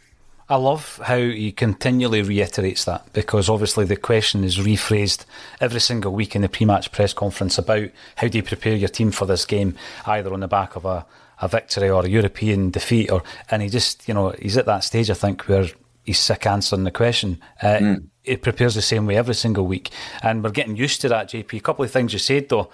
I 0.50 0.56
love 0.56 0.98
how 1.04 1.18
he 1.18 1.52
continually 1.52 2.22
reiterates 2.22 2.86
that 2.86 3.12
because 3.12 3.50
obviously 3.50 3.84
the 3.84 3.96
question 3.96 4.44
is 4.44 4.56
rephrased 4.56 5.26
every 5.60 5.80
single 5.80 6.12
week 6.12 6.34
in 6.34 6.40
the 6.40 6.48
pre-match 6.48 6.90
press 6.90 7.12
conference 7.12 7.58
about 7.58 7.90
how 8.16 8.28
do 8.28 8.38
you 8.38 8.42
prepare 8.42 8.74
your 8.74 8.88
team 8.88 9.10
for 9.10 9.26
this 9.26 9.44
game, 9.44 9.76
either 10.06 10.32
on 10.32 10.40
the 10.40 10.48
back 10.48 10.74
of 10.74 10.86
a, 10.86 11.04
a 11.42 11.48
victory 11.48 11.90
or 11.90 12.06
a 12.06 12.08
European 12.08 12.70
defeat, 12.70 13.10
or 13.10 13.22
and 13.50 13.60
he 13.60 13.68
just 13.68 14.08
you 14.08 14.14
know 14.14 14.30
he's 14.40 14.56
at 14.56 14.64
that 14.64 14.84
stage 14.84 15.10
I 15.10 15.14
think 15.14 15.42
where 15.48 15.66
he's 16.04 16.18
sick 16.18 16.46
answering 16.46 16.84
the 16.84 16.90
question. 16.90 17.42
Uh, 17.60 17.66
mm. 17.66 18.06
It 18.24 18.40
prepares 18.40 18.74
the 18.74 18.82
same 18.82 19.04
way 19.04 19.16
every 19.16 19.34
single 19.34 19.66
week, 19.66 19.90
and 20.22 20.42
we're 20.42 20.50
getting 20.50 20.76
used 20.76 21.02
to 21.02 21.10
that. 21.10 21.28
JP, 21.28 21.58
a 21.58 21.60
couple 21.60 21.84
of 21.84 21.90
things 21.90 22.14
you 22.14 22.18
said 22.18 22.48
though. 22.48 22.70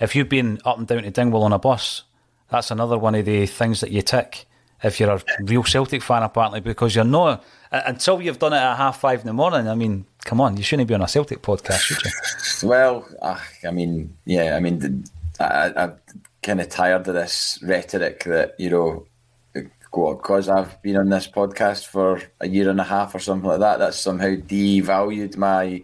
If 0.00 0.16
you've 0.16 0.30
been 0.30 0.60
up 0.64 0.78
and 0.78 0.86
down 0.86 1.02
to 1.02 1.10
Dingwall 1.10 1.42
on 1.42 1.52
a 1.52 1.58
bus, 1.58 2.04
that's 2.48 2.70
another 2.70 2.96
one 2.96 3.14
of 3.14 3.26
the 3.26 3.44
things 3.44 3.80
that 3.80 3.90
you 3.90 4.00
tick 4.00 4.46
if 4.82 5.00
you're 5.00 5.10
a 5.10 5.22
real 5.40 5.64
Celtic 5.64 6.02
fan, 6.02 6.22
apparently, 6.22 6.60
because 6.60 6.94
you're 6.94 7.04
not 7.04 7.44
until 7.70 8.22
you've 8.22 8.38
done 8.38 8.52
it 8.52 8.56
at 8.56 8.76
half 8.76 9.00
five 9.00 9.20
in 9.20 9.26
the 9.26 9.32
morning. 9.32 9.68
I 9.68 9.74
mean, 9.74 10.06
come 10.24 10.40
on, 10.40 10.56
you 10.56 10.62
shouldn't 10.62 10.88
be 10.88 10.94
on 10.94 11.02
a 11.02 11.08
Celtic 11.08 11.42
podcast, 11.42 11.80
should 11.80 12.02
you? 12.04 12.68
well, 12.68 13.06
uh, 13.22 13.38
I 13.66 13.70
mean, 13.70 14.16
yeah, 14.24 14.56
I 14.56 14.60
mean, 14.60 15.04
I, 15.40 15.72
I'm 15.76 15.96
kind 16.42 16.60
of 16.60 16.68
tired 16.68 17.08
of 17.08 17.14
this 17.14 17.58
rhetoric 17.62 18.24
that 18.24 18.54
you 18.58 18.70
know 18.70 19.06
because 19.90 20.48
I've 20.48 20.80
been 20.82 20.96
on 20.96 21.08
this 21.08 21.26
podcast 21.26 21.86
for 21.86 22.20
a 22.40 22.48
year 22.48 22.68
and 22.68 22.80
a 22.80 22.84
half 22.84 23.14
or 23.14 23.18
something 23.18 23.48
like 23.48 23.60
that, 23.60 23.78
that's 23.78 23.98
somehow 23.98 24.34
devalued 24.34 25.36
my 25.36 25.82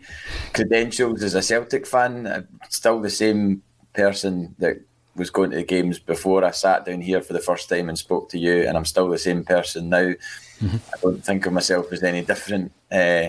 credentials 0.52 1.22
as 1.22 1.34
a 1.34 1.42
Celtic 1.42 1.86
fan. 1.86 2.26
I'm 2.26 2.48
still 2.68 3.00
the 3.00 3.10
same 3.10 3.62
person 3.94 4.54
that 4.58 4.78
was 5.16 5.30
going 5.30 5.50
to 5.50 5.56
the 5.56 5.64
games 5.64 5.99
before 5.99 6.44
I 6.44 6.50
sat 6.50 6.85
down 6.85 7.00
here 7.00 7.21
for 7.21 7.33
the 7.33 7.40
first 7.40 7.68
time 7.68 7.88
and 7.88 7.99
spoke 7.99 8.28
to 8.30 8.38
you, 8.38 8.66
and 8.66 8.76
I'm 8.76 8.85
still 8.85 9.09
the 9.09 9.18
same 9.18 9.44
person 9.44 9.88
now. 9.88 10.12
Mm-hmm. 10.61 10.76
I 10.76 11.00
don't 11.00 11.25
think 11.25 11.47
of 11.47 11.52
myself 11.52 11.92
as 11.92 12.02
any 12.02 12.23
different. 12.23 12.73
Uh, 12.90 13.28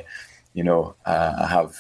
you 0.54 0.64
know, 0.64 0.96
uh, 1.06 1.34
I 1.40 1.48
have 1.48 1.76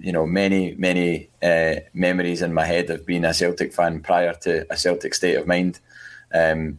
you 0.00 0.12
know 0.12 0.26
many 0.26 0.74
many 0.76 1.28
uh, 1.42 1.76
memories 1.92 2.42
in 2.42 2.54
my 2.54 2.64
head 2.64 2.90
of 2.90 3.06
being 3.06 3.24
a 3.24 3.34
Celtic 3.34 3.72
fan 3.72 4.00
prior 4.00 4.34
to 4.42 4.66
a 4.72 4.76
Celtic 4.76 5.14
state 5.14 5.36
of 5.36 5.46
mind. 5.46 5.80
Um, 6.32 6.78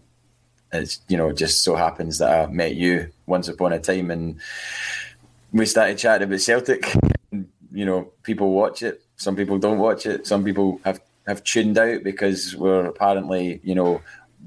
it's 0.72 1.02
you 1.08 1.18
know 1.18 1.32
just 1.32 1.64
so 1.64 1.76
happens 1.76 2.20
that 2.20 2.50
I 2.50 2.52
met 2.52 2.76
you 2.76 3.12
once 3.26 3.48
upon 3.48 3.74
a 3.74 3.80
time 3.80 4.12
and 4.12 4.40
we 5.52 5.66
started 5.66 5.98
chatting 5.98 6.28
about 6.28 6.42
Celtic. 6.42 6.86
You 7.72 7.86
know, 7.86 8.12
people 8.24 8.52
watch 8.52 8.82
it, 8.82 9.02
some 9.16 9.36
people 9.36 9.60
don't 9.60 9.78
watch 9.78 10.06
it, 10.06 10.26
some 10.26 10.44
people 10.44 10.82
have 10.86 11.00
have 11.30 11.44
tuned 11.44 11.78
out 11.78 12.04
because 12.04 12.56
we're 12.56 12.86
apparently 12.86 13.62
you 13.64 13.76
know 13.76 14.02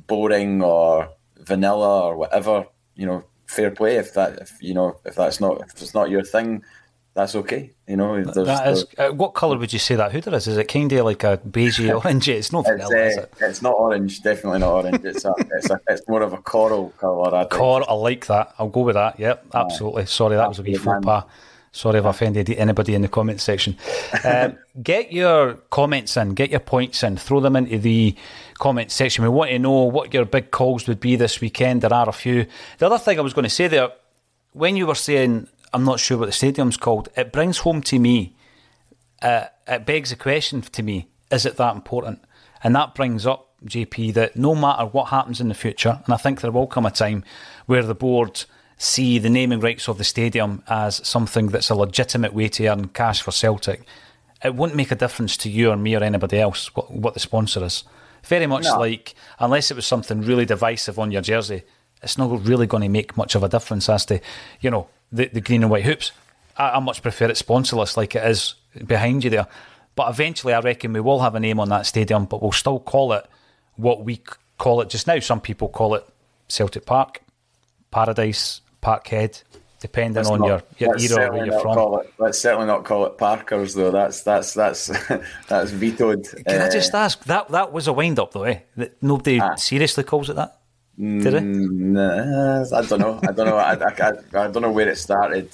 boring 0.07 0.63
or 0.63 1.09
vanilla 1.39 2.09
or 2.09 2.17
whatever. 2.17 2.67
You 2.95 3.07
know, 3.07 3.25
fair 3.47 3.71
play 3.71 3.97
if 3.97 4.15
that 4.15 4.39
if 4.41 4.59
you 4.61 4.75
know 4.75 5.01
if 5.05 5.15
that's 5.15 5.41
not 5.41 5.61
if 5.63 5.81
it's 5.81 5.95
not 5.95 6.11
your 6.11 6.23
thing 6.23 6.63
that's 7.15 7.35
okay. 7.35 7.71
You 7.87 7.97
know, 7.97 8.25
that 8.25 8.69
is. 8.69 8.87
Uh, 8.97 9.11
what 9.11 9.35
colour 9.35 9.59
would 9.59 9.73
you 9.73 9.79
say 9.79 9.97
that 9.97 10.13
hoodie 10.13 10.31
is? 10.35 10.47
Is 10.47 10.57
it 10.57 10.65
kind 10.65 10.91
of 10.93 11.05
like 11.05 11.23
a 11.25 11.37
beigey 11.37 11.95
orange? 12.05 12.29
It's 12.29 12.53
not 12.53 12.65
vanilla, 12.65 12.89
it's, 12.91 12.93
uh, 12.93 12.97
is 12.97 13.17
it? 13.19 13.35
It's 13.41 13.63
not 13.63 13.75
orange. 13.75 14.23
Definitely 14.23 14.61
not 14.61 14.73
orange. 14.73 15.05
It's 15.05 15.25
a, 15.27 15.35
it's 15.51 15.69
a, 15.69 15.79
it's 15.89 16.09
more 16.09 16.23
of 16.23 16.33
a 16.33 16.39
coral 16.39 16.91
colour. 16.99 17.35
I 17.35 17.45
Coral. 17.45 17.87
I 17.89 17.95
like 17.95 18.27
that. 18.27 18.55
I'll 18.59 18.71
go 18.71 18.81
with 18.81 18.95
that. 18.95 19.21
Yep, 19.21 19.47
absolutely. 19.55 20.07
Sorry, 20.07 20.37
that 20.37 20.49
was 20.49 20.59
a 20.59 20.63
wee 20.63 20.75
faux 20.75 21.05
pas. 21.05 21.25
Sorry 21.73 21.99
if 21.99 22.05
I 22.05 22.11
offended 22.11 22.51
anybody 22.51 22.95
in 22.95 23.03
the 23.03 23.09
comment 23.09 23.41
section. 23.41 23.77
Um, 24.25 24.57
get 24.81 25.11
your 25.11 25.55
comments 25.71 26.17
in, 26.17 26.35
get 26.35 26.51
your 26.51 26.61
points 26.61 27.03
in, 27.03 27.17
throw 27.17 27.41
them 27.41 27.57
into 27.57 27.79
the 27.79 28.15
comment 28.55 28.93
section. 28.93 29.25
We 29.25 29.31
want 29.31 29.51
to 29.51 29.59
know 29.59 29.85
what 29.85 30.15
your 30.15 30.27
big 30.27 30.53
calls 30.53 30.87
would 30.87 31.01
be 31.01 31.17
this 31.17 31.41
weekend. 31.41 31.81
There 31.81 31.93
are 31.93 32.09
a 32.09 32.13
few. 32.13 32.47
The 32.79 32.87
other 32.87 32.99
thing 32.99 33.19
I 33.19 33.23
was 33.23 33.33
going 33.33 33.45
to 33.45 33.51
say 33.51 33.67
there, 33.67 33.89
when 34.53 34.77
you 34.77 34.87
were 34.87 34.95
saying 34.95 35.49
I'm 35.73 35.85
not 35.85 36.01
sure 36.01 36.19
what 36.19 36.27
the 36.27 36.33
stadium's 36.33 36.77
called. 36.77 37.09
It 37.17 37.33
brings 37.33 37.59
home 37.59 37.81
to 37.83 37.99
me, 37.99 38.37
uh, 39.23 39.47
it 39.67 39.87
begs 39.87 40.13
a 40.13 40.17
question 40.17 40.61
to 40.61 40.83
me: 40.83 41.09
Is 41.31 41.47
it 41.47 41.57
that 41.57 41.75
important? 41.75 42.23
And 42.63 42.77
that 42.77 42.95
brings 42.95 43.27
up 43.27 43.49
JP 43.65 44.15
that 44.15 44.37
no 44.37 44.55
matter 44.55 44.85
what 44.85 45.09
happens 45.09 45.41
in 45.41 45.49
the 45.49 45.55
future, 45.55 46.01
and 46.05 46.15
I 46.15 46.19
think 46.19 46.41
there 46.41 46.51
will 46.51 46.67
come 46.67 46.87
a 46.87 46.91
time 46.91 47.25
where 47.67 47.83
the 47.83 47.95
board 47.95 48.45
see 48.83 49.21
the 49.21 49.31
naming 49.31 49.61
rights 49.61 49.89
of 49.89 49.97
the 49.97 50.03
stadium 50.03 50.61
as 50.67 51.07
something 51.07 51.47
that's 51.47 51.71
a 51.71 51.75
legitimate 51.75 52.35
way 52.35 52.49
to 52.49 52.67
earn 52.67 52.89
cash 52.89 53.23
for 53.23 53.31
Celtic. 53.31 53.83
It 54.45 54.57
won't 54.57 54.75
make 54.75 54.91
a 54.91 54.97
difference 54.97 55.37
to 55.39 55.49
you 55.49 55.71
or 55.71 55.77
me 55.77 55.95
or 55.95 56.03
anybody 56.03 56.41
else 56.41 56.75
what, 56.75 56.91
what 56.91 57.15
the 57.15 57.21
sponsor 57.21 57.65
is. 57.65 57.85
Very 58.25 58.49
much 58.49 58.65
no. 58.65 58.81
like, 58.81 59.15
unless 59.39 59.71
it 59.71 59.77
was 59.77 59.87
something 59.87 60.23
really 60.23 60.45
divisive 60.45 60.99
on 60.99 61.13
your 61.13 61.23
jersey, 61.23 61.63
it's 62.03 62.19
not 62.19 62.45
really 62.45 62.67
going 62.67 62.83
to 62.83 62.89
make 62.89 63.17
much 63.17 63.37
of 63.37 63.45
a 63.45 63.49
difference 63.49 63.89
as 63.89 64.05
to, 64.07 64.21
you 64.61 64.69
know, 64.69 64.89
the, 65.13 65.29
the 65.29 65.41
green 65.41 65.63
and 65.63 65.71
white 65.71 65.85
hoops. 65.85 66.11
I, 66.57 66.71
I 66.71 66.79
much 66.81 67.03
prefer 67.03 67.27
it 67.27 67.37
sponsorless 67.37 67.97
like 67.97 68.17
it 68.17 68.25
is 68.25 68.55
behind 68.85 69.23
you 69.23 69.31
there. 69.31 69.47
But 69.95 70.11
eventually, 70.11 70.55
I 70.55 70.61
reckon 70.61 70.93
we 70.93 71.01
will 71.01 71.21
have 71.21 71.37
a 71.37 71.41
name 71.41 71.61
on 71.61 71.69
that 71.69 71.87
stadium, 71.87 72.25
but 72.25 72.43
we'll 72.43 72.51
still 72.51 72.81
call 72.81 73.13
it 73.13 73.27
what 73.77 74.05
we 74.05 74.21
call 74.59 74.81
it 74.81 74.91
just 74.91 75.07
now. 75.07 75.21
Some 75.21 75.41
people 75.41 75.69
call 75.69 75.95
it 75.95 76.05
Celtic 76.49 76.85
Park, 76.85 77.23
Paradise, 77.93 78.61
Parkhead, 78.83 79.43
depending 79.81 80.17
let's 80.17 80.29
on 80.29 80.41
not, 80.41 80.65
your, 80.79 80.97
your 80.97 81.21
era 81.21 81.33
where 81.33 81.47
you're 81.47 81.61
from. 81.61 82.01
It, 82.01 82.13
let's 82.19 82.39
certainly 82.39 82.67
not 82.67 82.85
call 82.85 83.07
it 83.07 83.17
Parkers, 83.17 83.75
though. 83.75 83.91
That's 83.91 84.23
that's 84.23 84.55
that's 84.55 84.87
that's 85.49 85.71
vetoed. 85.71 86.27
Can 86.47 86.61
uh, 86.61 86.67
I 86.67 86.69
just 86.69 86.95
ask 86.95 87.25
that 87.25 87.49
that 87.51 87.73
was 87.73 87.87
a 87.87 87.93
wind 87.93 88.19
up, 88.19 88.33
though? 88.33 88.45
Eh? 88.45 88.61
That 88.77 89.03
nobody 89.03 89.41
ah. 89.41 89.55
seriously 89.55 90.05
calls 90.05 90.29
it 90.31 90.37
that. 90.37 90.59
Did 90.99 91.35
it? 91.35 91.43
Nah, 91.43 92.65
I 92.65 92.83
don't 92.83 93.01
know. 93.01 93.19
I 93.23 93.33
don't 93.33 93.47
know. 93.47 93.57
I, 93.57 93.73
I, 93.73 94.13
I, 94.35 94.49
don't 94.49 94.61
know 94.61 94.71
where 94.71 94.89
it 94.89 94.99
started, 94.99 95.49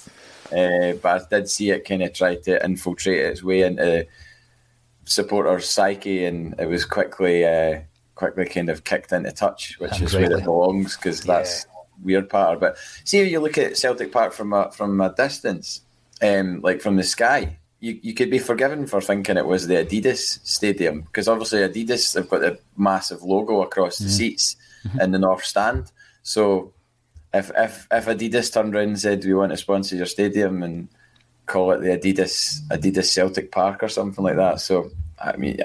uh, 0.50 0.98
but 1.00 1.04
I 1.04 1.20
did 1.30 1.48
see 1.48 1.70
it 1.70 1.86
kind 1.86 2.02
of 2.02 2.12
try 2.12 2.34
to 2.34 2.64
infiltrate 2.64 3.20
its 3.20 3.42
way 3.42 3.62
into 3.62 4.06
supporters' 5.04 5.68
psyche, 5.68 6.24
and 6.24 6.58
it 6.58 6.66
was 6.66 6.84
quickly, 6.84 7.46
uh, 7.46 7.80
quickly 8.16 8.46
kind 8.46 8.68
of 8.68 8.82
kicked 8.82 9.12
into 9.12 9.30
touch, 9.30 9.78
which 9.78 10.02
is 10.02 10.12
where 10.12 10.30
it 10.30 10.44
belongs 10.44 10.96
because 10.96 11.22
that's 11.22 11.66
yeah. 11.66 11.77
Weird 12.02 12.28
part. 12.28 12.60
But 12.60 12.76
see, 13.04 13.18
if 13.18 13.30
you 13.30 13.40
look 13.40 13.58
at 13.58 13.76
Celtic 13.76 14.12
Park 14.12 14.32
from 14.32 14.52
a, 14.52 14.70
from 14.70 15.00
a 15.00 15.14
distance, 15.14 15.82
um, 16.22 16.60
like 16.60 16.80
from 16.80 16.96
the 16.96 17.04
sky, 17.04 17.58
you, 17.80 17.98
you 18.02 18.14
could 18.14 18.30
be 18.30 18.38
forgiven 18.38 18.86
for 18.86 19.00
thinking 19.00 19.36
it 19.36 19.46
was 19.46 19.66
the 19.66 19.74
Adidas 19.74 20.44
stadium 20.46 21.02
because 21.02 21.28
obviously 21.28 21.60
Adidas 21.60 22.14
have 22.14 22.28
got 22.28 22.40
the 22.40 22.58
massive 22.76 23.22
logo 23.22 23.62
across 23.62 23.98
the 23.98 24.08
mm. 24.08 24.16
seats 24.16 24.56
mm-hmm. 24.84 25.00
in 25.00 25.12
the 25.12 25.18
North 25.18 25.44
Stand. 25.44 25.92
So 26.22 26.72
if 27.32 27.50
if 27.56 27.86
if 27.90 28.06
Adidas 28.06 28.52
turned 28.52 28.74
around 28.74 28.88
and 28.88 29.00
said 29.00 29.24
we 29.24 29.34
want 29.34 29.52
to 29.52 29.56
sponsor 29.56 29.96
your 29.96 30.06
stadium 30.06 30.62
and 30.62 30.88
call 31.46 31.70
it 31.70 31.80
the 31.80 31.96
Adidas 31.96 32.60
Adidas 32.68 33.06
Celtic 33.06 33.52
Park 33.52 33.82
or 33.82 33.88
something 33.88 34.24
like 34.24 34.36
that, 34.36 34.60
so 34.60 34.90
I 35.20 35.36
mean, 35.36 35.58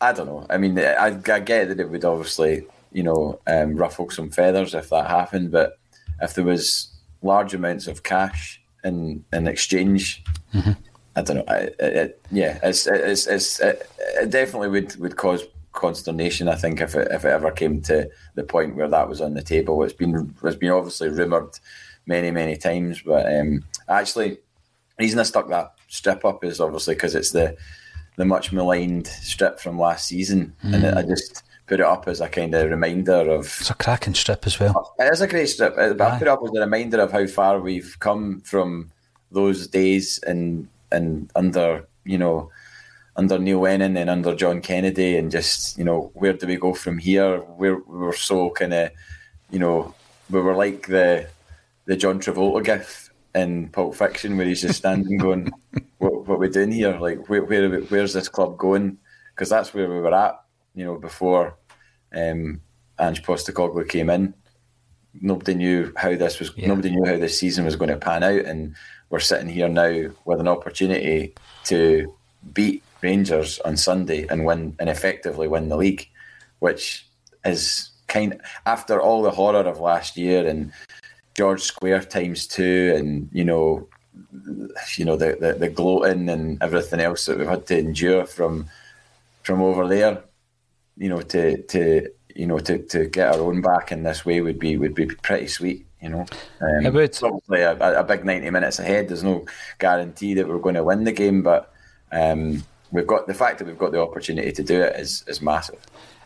I, 0.00 0.10
I 0.10 0.12
don't 0.12 0.26
know. 0.26 0.46
I 0.50 0.58
mean, 0.58 0.78
I, 0.78 1.06
I 1.06 1.40
get 1.40 1.68
that 1.68 1.80
it 1.80 1.88
would 1.88 2.04
obviously 2.04 2.66
you 2.92 3.02
know 3.02 3.40
um, 3.46 3.76
ruffle 3.76 4.10
some 4.10 4.30
feathers 4.30 4.74
if 4.74 4.90
that 4.90 5.08
happened, 5.08 5.50
but 5.50 5.78
if 6.20 6.34
there 6.34 6.44
was 6.44 6.90
large 7.22 7.54
amounts 7.54 7.86
of 7.86 8.02
cash 8.02 8.60
in 8.84 9.24
in 9.32 9.46
exchange. 9.46 10.22
Mm-hmm. 10.54 10.72
I 11.16 11.22
don't 11.22 11.36
know. 11.38 11.54
It, 11.54 11.76
it, 11.80 12.22
yeah, 12.30 12.60
it's, 12.62 12.86
it's, 12.86 13.26
it's, 13.26 13.58
it, 13.58 13.90
it 13.98 14.30
definitely 14.30 14.68
would, 14.68 14.94
would 15.00 15.16
cause 15.16 15.42
consternation. 15.72 16.48
I 16.48 16.54
think 16.54 16.80
if 16.80 16.94
it 16.94 17.08
if 17.10 17.24
it 17.24 17.28
ever 17.28 17.50
came 17.50 17.80
to 17.82 18.08
the 18.34 18.44
point 18.44 18.76
where 18.76 18.88
that 18.88 19.08
was 19.08 19.20
on 19.20 19.34
the 19.34 19.42
table, 19.42 19.82
it's 19.82 19.92
been 19.92 20.34
it's 20.42 20.56
been 20.56 20.70
obviously 20.70 21.08
rumored 21.08 21.58
many 22.06 22.30
many 22.30 22.56
times. 22.56 23.02
But 23.02 23.32
um, 23.34 23.64
actually, 23.88 24.30
the 24.30 24.38
reason 25.04 25.20
I 25.20 25.24
stuck 25.24 25.48
that 25.48 25.74
strip 25.88 26.24
up 26.24 26.44
is 26.44 26.60
obviously 26.60 26.94
because 26.94 27.14
it's 27.14 27.30
the 27.30 27.56
the 28.16 28.24
much 28.24 28.52
maligned 28.52 29.06
strip 29.06 29.60
from 29.60 29.78
last 29.78 30.06
season, 30.06 30.54
mm. 30.64 30.74
and 30.74 30.98
I 30.98 31.02
just 31.02 31.44
put 31.68 31.80
it 31.80 31.86
up 31.86 32.08
as 32.08 32.20
a 32.20 32.28
kind 32.28 32.54
of 32.54 32.70
reminder 32.70 33.30
of. 33.30 33.44
It's 33.44 33.70
a 33.70 33.74
cracking 33.74 34.14
strip 34.14 34.46
as 34.46 34.58
well. 34.58 34.94
It 34.98 35.12
is 35.12 35.20
a 35.20 35.28
great 35.28 35.46
strip, 35.46 35.76
but 35.76 36.00
Aye. 36.00 36.06
I 36.06 36.18
put 36.18 36.26
it 36.26 36.28
up 36.28 36.40
as 36.42 36.56
a 36.56 36.60
reminder 36.60 37.00
of 37.00 37.12
how 37.12 37.26
far 37.26 37.60
we've 37.60 37.96
come 38.00 38.40
from 38.40 38.90
those 39.30 39.66
days 39.66 40.18
and 40.26 40.68
and 40.90 41.30
under 41.36 41.86
you 42.04 42.16
know 42.16 42.50
under 43.16 43.38
Neil 43.38 43.60
Lennon 43.60 43.96
and 43.96 44.08
under 44.08 44.34
John 44.34 44.60
Kennedy, 44.62 45.16
and 45.16 45.30
just 45.30 45.76
you 45.76 45.84
know 45.84 46.10
where 46.14 46.32
do 46.32 46.46
we 46.46 46.56
go 46.56 46.72
from 46.72 46.98
here? 46.98 47.42
We're 47.42 47.76
we 47.76 47.98
were 47.98 48.14
so 48.14 48.50
kind 48.50 48.72
of 48.72 48.90
you 49.50 49.58
know 49.58 49.94
we 50.30 50.40
were 50.40 50.54
like 50.54 50.86
the 50.86 51.28
the 51.84 51.96
John 51.96 52.20
Travolta 52.20 52.64
gif 52.64 53.10
in 53.34 53.68
Pulp 53.68 53.94
Fiction 53.94 54.36
where 54.36 54.46
he's 54.46 54.62
just 54.62 54.78
standing 54.78 55.18
going, 55.26 55.50
what, 55.98 56.26
what 56.26 56.34
are 56.34 56.38
we 56.38 56.48
doing 56.48 56.72
here? 56.72 56.98
Like 56.98 57.28
where, 57.28 57.44
where 57.44 57.80
where's 57.82 58.14
this 58.14 58.28
club 58.28 58.56
going? 58.56 58.98
Because 59.34 59.50
that's 59.50 59.74
where 59.74 59.88
we 59.88 60.00
were 60.00 60.14
at, 60.14 60.40
you 60.74 60.84
know, 60.84 60.96
before 60.96 61.57
um, 62.14 62.60
Ange 62.98 63.22
Postecoglou 63.22 63.88
came 63.88 64.10
in. 64.10 64.34
Nobody 65.20 65.54
knew 65.54 65.92
how 65.96 66.14
this 66.14 66.38
was. 66.38 66.52
Yeah. 66.56 66.68
Nobody 66.68 66.90
knew 66.90 67.04
how 67.04 67.16
this 67.16 67.38
season 67.38 67.64
was 67.64 67.76
going 67.76 67.90
to 67.90 67.96
pan 67.96 68.22
out, 68.22 68.44
and 68.44 68.74
we're 69.10 69.20
sitting 69.20 69.48
here 69.48 69.68
now 69.68 70.10
with 70.24 70.40
an 70.40 70.48
opportunity 70.48 71.34
to 71.64 72.14
beat 72.52 72.82
Rangers 73.00 73.58
on 73.60 73.76
Sunday 73.76 74.26
and 74.28 74.44
win 74.44 74.76
and 74.78 74.88
effectively 74.88 75.48
win 75.48 75.68
the 75.68 75.76
league, 75.76 76.08
which 76.58 77.06
is 77.44 77.90
kind 78.06 78.40
after 78.66 79.00
all 79.00 79.22
the 79.22 79.30
horror 79.30 79.66
of 79.66 79.80
last 79.80 80.16
year 80.16 80.46
and 80.46 80.72
George 81.34 81.62
Square 81.62 82.02
times 82.04 82.46
two, 82.46 82.94
and 82.96 83.28
you 83.32 83.44
know, 83.44 83.88
you 84.96 85.04
know 85.04 85.16
the, 85.16 85.36
the 85.40 85.52
the 85.54 85.68
gloating 85.68 86.28
and 86.28 86.60
everything 86.60 87.00
else 87.00 87.26
that 87.26 87.38
we've 87.38 87.46
had 87.46 87.66
to 87.66 87.78
endure 87.78 88.26
from 88.26 88.68
from 89.42 89.62
over 89.62 89.86
there. 89.86 90.22
You 90.98 91.08
know, 91.08 91.20
to 91.20 91.62
to 91.62 92.08
you 92.34 92.46
know 92.46 92.58
to, 92.58 92.78
to 92.78 93.06
get 93.06 93.34
our 93.34 93.40
own 93.40 93.60
back 93.60 93.92
in 93.92 94.02
this 94.02 94.26
way 94.26 94.40
would 94.40 94.58
be 94.58 94.76
would 94.76 94.94
be 94.94 95.06
pretty 95.06 95.46
sweet. 95.46 95.86
You 96.02 96.10
know, 96.10 96.26
um. 96.60 96.86
Obviously, 97.22 97.60
a, 97.62 98.00
a, 98.00 98.04
big 98.04 98.24
ninety 98.24 98.50
minutes 98.50 98.78
ahead. 98.78 99.08
There's 99.08 99.24
no 99.24 99.46
guarantee 99.78 100.34
that 100.34 100.46
we're 100.46 100.58
going 100.58 100.76
to 100.76 100.84
win 100.84 101.04
the 101.04 101.12
game, 101.12 101.42
but 101.42 101.72
um, 102.12 102.62
we've 102.92 103.06
got 103.06 103.26
the 103.26 103.34
fact 103.34 103.58
that 103.58 103.66
we've 103.66 103.78
got 103.78 103.92
the 103.92 104.00
opportunity 104.00 104.52
to 104.52 104.62
do 104.62 104.80
it 104.80 104.96
is 104.96 105.24
is 105.26 105.42
massive. 105.42 105.80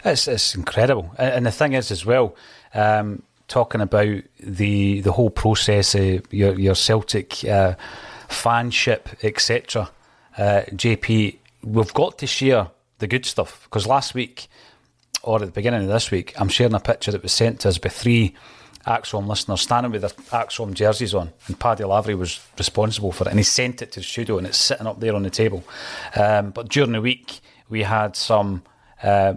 It's 0.04 0.28
it's 0.28 0.54
incredible, 0.54 1.14
and 1.18 1.46
the 1.46 1.52
thing 1.52 1.72
is 1.72 1.90
as 1.90 2.04
well. 2.04 2.34
Um, 2.74 3.22
talking 3.48 3.80
about 3.80 4.22
the 4.40 5.00
the 5.00 5.12
whole 5.12 5.30
process, 5.30 5.94
of 5.94 6.32
your 6.32 6.58
your 6.58 6.74
Celtic 6.74 7.44
uh, 7.44 7.74
fanship, 8.28 9.22
etc. 9.22 9.90
Uh, 10.36 10.62
JP, 10.70 11.36
we've 11.62 11.94
got 11.94 12.18
to 12.18 12.26
share 12.26 12.68
the 13.02 13.09
good 13.09 13.26
stuff 13.26 13.64
because 13.64 13.87
last 13.87 14.14
week 14.14 14.49
or 15.23 15.37
at 15.40 15.47
the 15.47 15.52
beginning 15.52 15.82
of 15.82 15.88
this 15.88 16.11
week, 16.11 16.32
I'm 16.40 16.49
sharing 16.49 16.75
a 16.75 16.80
picture 16.80 17.12
that 17.12 17.23
was 17.23 17.32
sent 17.32 17.61
to 17.61 17.68
us 17.68 17.78
by 17.78 17.90
three 17.90 18.35
ACSOM 18.87 19.26
listeners 19.28 19.61
standing 19.61 19.92
with 19.92 20.00
their 20.00 20.11
ACSOM 20.11 20.75
jerseys 20.75 21.14
on, 21.14 21.32
and 21.47 21.59
Paddy 21.59 21.85
Lavery 21.85 22.14
was 22.14 22.40
responsible 22.59 23.12
for 23.12 23.25
it, 23.25 23.30
and 23.30 23.38
he 23.38 23.44
sent 23.44 23.82
it 23.82 23.92
to 23.92 24.00
the 24.00 24.04
studio, 24.04 24.38
and 24.38 24.47
it's 24.47 24.59
sitting 24.59 24.87
up 24.87 24.99
there 24.99 25.14
on 25.14 25.23
the 25.23 25.30
table. 25.30 25.62
Um, 26.16 26.50
but 26.50 26.68
during 26.68 26.92
the 26.92 27.00
week, 27.00 27.40
we 27.68 27.82
had 27.82 28.16
some 28.16 28.64
uh, 29.02 29.35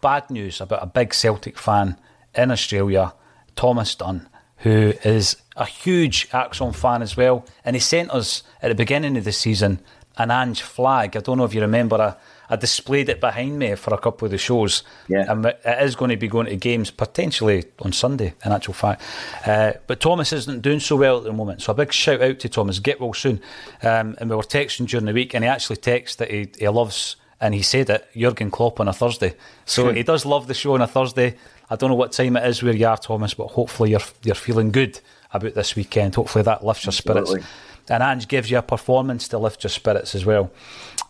bad 0.00 0.30
news 0.30 0.60
about 0.60 0.82
a 0.82 0.86
big 0.86 1.12
Celtic 1.12 1.58
fan 1.58 1.96
in 2.34 2.52
Australia, 2.52 3.12
Thomas 3.56 3.94
Dunn, 3.96 4.28
who 4.58 4.92
is 5.02 5.36
a 5.56 5.64
huge 5.64 6.28
ACSOM 6.30 6.74
fan 6.74 7.02
as 7.02 7.16
well, 7.16 7.44
and 7.64 7.74
he 7.74 7.80
sent 7.80 8.10
us 8.10 8.44
at 8.62 8.68
the 8.68 8.76
beginning 8.76 9.16
of 9.16 9.24
the 9.24 9.32
season 9.32 9.80
an 10.18 10.30
Ange 10.30 10.62
flag. 10.62 11.16
I 11.16 11.20
don't 11.20 11.38
know 11.38 11.44
if 11.44 11.54
you 11.54 11.60
remember 11.60 11.96
a 11.96 12.16
I 12.48 12.56
displayed 12.56 13.08
it 13.08 13.20
behind 13.20 13.58
me 13.58 13.74
for 13.74 13.92
a 13.92 13.98
couple 13.98 14.26
of 14.26 14.32
the 14.32 14.38
shows. 14.38 14.82
Yeah. 15.08 15.30
And 15.30 15.44
it 15.44 15.60
is 15.64 15.96
going 15.96 16.10
to 16.10 16.16
be 16.16 16.28
going 16.28 16.46
to 16.46 16.56
games 16.56 16.90
potentially 16.90 17.64
on 17.80 17.92
Sunday, 17.92 18.34
in 18.44 18.52
actual 18.52 18.74
fact. 18.74 19.02
Uh, 19.44 19.72
but 19.86 20.00
Thomas 20.00 20.32
isn't 20.32 20.62
doing 20.62 20.80
so 20.80 20.96
well 20.96 21.18
at 21.18 21.24
the 21.24 21.32
moment. 21.32 21.62
So 21.62 21.72
a 21.72 21.74
big 21.74 21.92
shout 21.92 22.22
out 22.22 22.38
to 22.40 22.48
Thomas. 22.48 22.78
Get 22.78 23.00
well 23.00 23.14
soon. 23.14 23.40
Um, 23.82 24.16
and 24.18 24.30
we 24.30 24.36
were 24.36 24.42
texting 24.42 24.86
during 24.86 25.06
the 25.06 25.12
week, 25.12 25.34
and 25.34 25.44
he 25.44 25.48
actually 25.48 25.76
texted 25.76 26.16
that 26.16 26.30
he, 26.30 26.48
he 26.58 26.68
loves, 26.68 27.16
and 27.40 27.54
he 27.54 27.62
said 27.62 27.90
it, 27.90 28.08
Jurgen 28.16 28.50
Klopp 28.50 28.80
on 28.80 28.88
a 28.88 28.92
Thursday. 28.92 29.34
So 29.64 29.92
he 29.94 30.02
does 30.02 30.24
love 30.24 30.46
the 30.46 30.54
show 30.54 30.74
on 30.74 30.82
a 30.82 30.86
Thursday. 30.86 31.36
I 31.68 31.76
don't 31.76 31.90
know 31.90 31.96
what 31.96 32.12
time 32.12 32.36
it 32.36 32.46
is 32.46 32.62
where 32.62 32.74
you 32.74 32.86
are, 32.86 32.96
Thomas, 32.96 33.34
but 33.34 33.48
hopefully 33.48 33.90
you're 33.90 34.00
you're 34.22 34.36
feeling 34.36 34.70
good 34.70 35.00
about 35.32 35.54
this 35.54 35.74
weekend. 35.74 36.14
Hopefully 36.14 36.44
that 36.44 36.64
lifts 36.64 36.84
your 36.84 36.92
spirits. 36.92 37.30
Absolutely. 37.30 37.48
And 37.88 38.02
Ange 38.02 38.28
gives 38.28 38.50
you 38.50 38.58
a 38.58 38.62
performance 38.62 39.28
to 39.28 39.38
lift 39.38 39.62
your 39.62 39.70
spirits 39.70 40.14
as 40.14 40.24
well. 40.24 40.50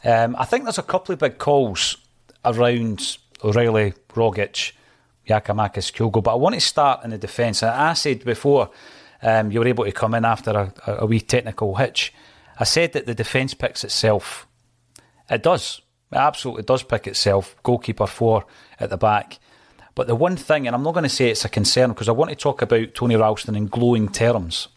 Um, 0.06 0.36
I 0.38 0.44
think 0.44 0.62
there's 0.62 0.78
a 0.78 0.84
couple 0.84 1.12
of 1.12 1.18
big 1.18 1.38
calls 1.38 1.96
around 2.44 3.18
O'Riley, 3.42 3.92
Rogic, 4.10 4.70
Giakoumakis, 5.28 5.92
Kyogo, 5.92 6.22
but 6.22 6.30
I 6.30 6.36
want 6.36 6.54
to 6.54 6.60
start 6.60 7.02
in 7.02 7.10
the 7.10 7.18
defence. 7.18 7.64
I 7.64 7.92
said 7.94 8.24
before 8.24 8.70
um, 9.20 9.50
you 9.50 9.58
were 9.58 9.66
able 9.66 9.84
to 9.84 9.90
come 9.90 10.14
in 10.14 10.24
after 10.24 10.52
a, 10.52 10.72
a 10.86 11.06
wee 11.06 11.20
technical 11.20 11.74
hitch. 11.74 12.14
I 12.60 12.62
said 12.62 12.92
that 12.92 13.06
the 13.06 13.16
defence 13.16 13.52
picks 13.52 13.82
itself. 13.82 14.46
It 15.28 15.42
does. 15.42 15.80
It 16.12 16.18
absolutely 16.18 16.62
does 16.62 16.84
pick 16.84 17.08
itself. 17.08 17.56
Goalkeeper 17.64 18.06
four 18.06 18.46
at 18.78 18.90
the 18.90 18.96
back. 18.96 19.40
But 19.96 20.06
the 20.06 20.14
one 20.14 20.36
thing, 20.36 20.68
and 20.68 20.76
I'm 20.76 20.84
not 20.84 20.94
going 20.94 21.02
to 21.02 21.08
say 21.08 21.30
it's 21.30 21.44
a 21.44 21.48
concern 21.48 21.90
because 21.90 22.08
I 22.08 22.12
want 22.12 22.30
to 22.30 22.36
talk 22.36 22.62
about 22.62 22.94
Tony 22.94 23.16
Ralston 23.16 23.56
in 23.56 23.66
glowing 23.66 24.08
terms. 24.08 24.68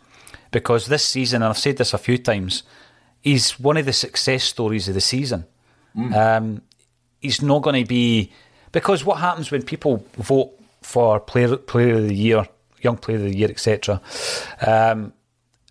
Because 0.50 0.88
this 0.88 1.06
season, 1.06 1.44
and 1.44 1.52
I've 1.52 1.58
said 1.60 1.78
this 1.78 1.94
a 1.94 2.00
few 2.00 2.18
times, 2.18 2.64
he's 3.22 3.60
one 3.60 3.78
of 3.78 3.86
the 3.86 3.94
success 3.94 4.44
stories 4.44 4.88
of 4.88 4.94
the 4.94 5.02
season. 5.02 5.46
Mm. 5.96 6.16
Um, 6.16 6.62
he's 7.20 7.42
not 7.42 7.62
going 7.62 7.84
to 7.84 7.88
be 7.88 8.32
because 8.72 9.04
what 9.04 9.20
happens 9.20 9.52
when 9.52 9.64
people 9.64 10.06
vote 10.18 10.52
for 10.82 11.20
player 11.20 11.58
player 11.58 11.96
of 11.96 12.08
the 12.08 12.16
year, 12.16 12.48
young 12.82 12.98
player 12.98 13.18
of 13.18 13.24
the 13.24 13.38
year, 13.38 13.50
etc. 13.50 14.02
Um, 14.66 15.14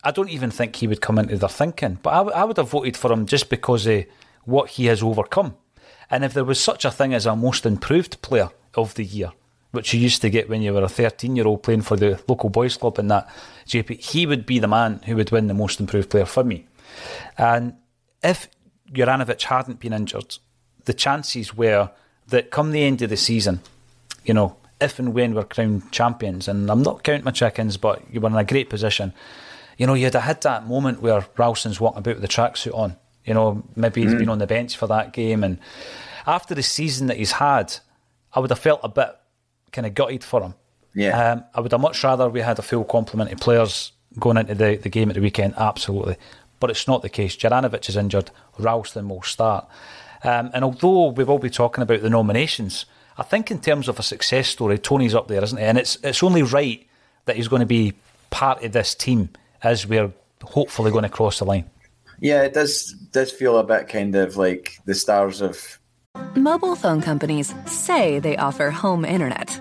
I 0.05 0.11
don't 0.11 0.31
even 0.31 0.51
think 0.51 0.77
he 0.77 0.87
would 0.87 1.01
come 1.01 1.19
into 1.19 1.37
their 1.37 1.49
thinking, 1.49 1.99
but 2.03 2.11
I, 2.11 2.17
w- 2.19 2.37
I 2.37 2.45
would 2.45 2.57
have 2.57 2.71
voted 2.71 2.97
for 2.97 3.13
him 3.13 3.27
just 3.27 3.51
because 3.51 3.87
of 3.87 4.05
what 4.45 4.71
he 4.71 4.87
has 4.87 5.03
overcome. 5.03 5.57
And 6.11 6.25
if 6.25 6.33
there 6.33 6.45
was 6.45 6.61
such 6.61 6.85
a 6.85 6.91
thing 6.91 7.13
as 7.15 7.27
a 7.27 7.37
most 7.37 7.67
improved 7.67 8.23
player 8.23 8.51
of 8.75 8.95
the 8.95 9.05
year, 9.05 9.33
which 9.73 9.93
you 9.93 10.01
used 10.01 10.23
to 10.23 10.31
get 10.31 10.49
when 10.49 10.63
you 10.63 10.73
were 10.73 10.83
a 10.83 10.89
13 10.89 11.37
year 11.37 11.47
old 11.47 11.63
playing 11.63 11.83
for 11.83 11.97
the 11.97 12.21
local 12.29 12.49
boys 12.49 12.77
club 12.77 12.99
and 12.99 13.11
that, 13.11 13.29
JP, 13.67 14.01
he 14.01 14.25
would 14.25 14.47
be 14.47 14.59
the 14.59 14.69
man 14.69 15.01
who 15.05 15.17
would 15.17 15.31
win 15.31 15.49
the 15.49 15.55
most 15.55 15.81
improved 15.81 16.11
player 16.11 16.25
for 16.25 16.45
me. 16.45 16.67
And 17.37 17.75
if 18.23 18.49
Juranovic 18.93 19.43
hadn't 19.43 19.81
been 19.81 19.93
injured, 19.93 20.39
the 20.85 20.95
chances 20.95 21.57
were 21.57 21.91
that 22.29 22.51
come 22.51 22.73
the 22.73 22.83
end 22.83 23.03
of 23.03 23.11
the 23.11 23.17
season, 23.17 23.61
you 24.25 24.35
know, 24.35 24.57
if 24.81 24.99
and 24.99 25.13
when 25.15 25.35
we're 25.35 25.45
crowned 25.45 25.91
champions, 25.91 26.49
and 26.49 26.71
I'm 26.71 26.83
not 26.83 27.03
counting 27.03 27.25
my 27.25 27.31
chickens, 27.31 27.77
but 27.77 28.03
you 28.13 28.21
were 28.21 28.29
in 28.29 28.37
a 28.37 28.45
great 28.45 28.71
position, 28.71 29.13
you 29.77 29.87
know, 29.87 29.95
you'd 29.95 30.15
have 30.15 30.23
had 30.23 30.43
that 30.43 30.67
moment 30.67 31.03
where 31.03 31.27
Ralston's 31.37 31.81
walking 31.81 31.99
about 31.99 32.17
with 32.17 32.23
the 32.23 32.29
tracksuit 32.29 32.75
on. 32.75 32.97
You 33.25 33.35
know, 33.35 33.63
maybe 33.77 34.03
he's 34.03 34.15
mm. 34.15 34.19
been 34.19 34.29
on 34.29 34.39
the 34.39 34.47
bench 34.47 34.77
for 34.77 34.87
that 34.87 35.13
game. 35.13 35.45
And 35.45 35.59
after 36.27 36.55
the 36.55 36.63
season 36.63 37.07
that 37.09 37.17
he's 37.17 37.33
had, 37.33 37.75
I 38.33 38.41
would 38.41 38.51
have 38.51 38.59
felt 38.59 38.81
a 38.83 38.89
bit 38.89 39.11
kind 39.73 39.87
of 39.87 39.95
gutted 39.95 40.25
for 40.25 40.43
him. 40.43 40.55
Yeah. 40.95 41.33
Um, 41.33 41.45
I 41.55 41.61
would 41.61 41.73
have 41.73 41.81
much 41.81 42.03
rather 42.03 42.29
we 42.29 42.41
had 42.41 42.59
a 42.59 42.63
full 42.63 42.85
complement 42.85 43.31
of 43.33 43.39
players 43.39 43.93
going 44.19 44.37
into 44.37 44.55
the, 44.55 44.77
the 44.77 44.89
game 44.89 45.11
at 45.11 45.15
the 45.15 45.21
weekend, 45.21 45.55
absolutely 45.57 46.17
but 46.61 46.71
it's 46.71 46.89
not 46.89 47.03
the 47.03 47.09
case. 47.09 47.37
Juranovic 47.37 47.89
is 47.89 47.97
injured, 47.97 48.31
Ralston 48.59 49.09
will 49.09 49.23
start. 49.23 49.67
Um, 50.23 50.51
and 50.53 50.65
although 50.65 51.09
we 51.09 51.25
will 51.25 51.39
be 51.39 51.51
talking 51.51 51.83
about 51.83 52.03
the 52.03 52.11
nominations, 52.11 52.87
I 53.17 53.23
think 53.23 53.51
in 53.51 53.61
terms 53.61 53.89
of 53.89 53.99
a 53.99 54.03
success 54.03 54.49
story, 54.49 54.79
Tony's 54.79 55.15
up 55.15 55.29
there, 55.29 55.43
isn't 55.43 55.59
he? 55.59 55.65
And 55.65 55.79
it's 55.79 55.97
it's 56.03 56.23
only 56.23 56.43
right 56.43 56.87
that 57.25 57.37
he's 57.37 57.49
going 57.49 57.61
to 57.61 57.67
be 57.67 57.95
part 58.31 58.63
of 58.65 58.73
this 58.73 58.95
team 58.95 59.31
as 59.63 59.87
we're 59.87 60.13
hopefully 60.43 60.91
going 60.91 61.03
to 61.03 61.09
cross 61.09 61.39
the 61.39 61.45
line. 61.45 61.69
Yeah, 62.21 62.43
it 62.43 62.55
does 62.55 62.93
does 63.13 63.31
feel 63.31 63.59
a 63.59 63.65
bit 63.65 63.89
kind 63.89 64.15
of 64.15 64.37
like 64.37 64.79
the 64.85 64.95
stars 64.95 65.41
of 65.41 65.79
mobile 66.35 66.77
phone 66.77 67.01
companies 67.01 67.55
say 67.67 68.19
they 68.19 68.37
offer 68.37 68.71
home 68.71 69.05
internet. 69.05 69.61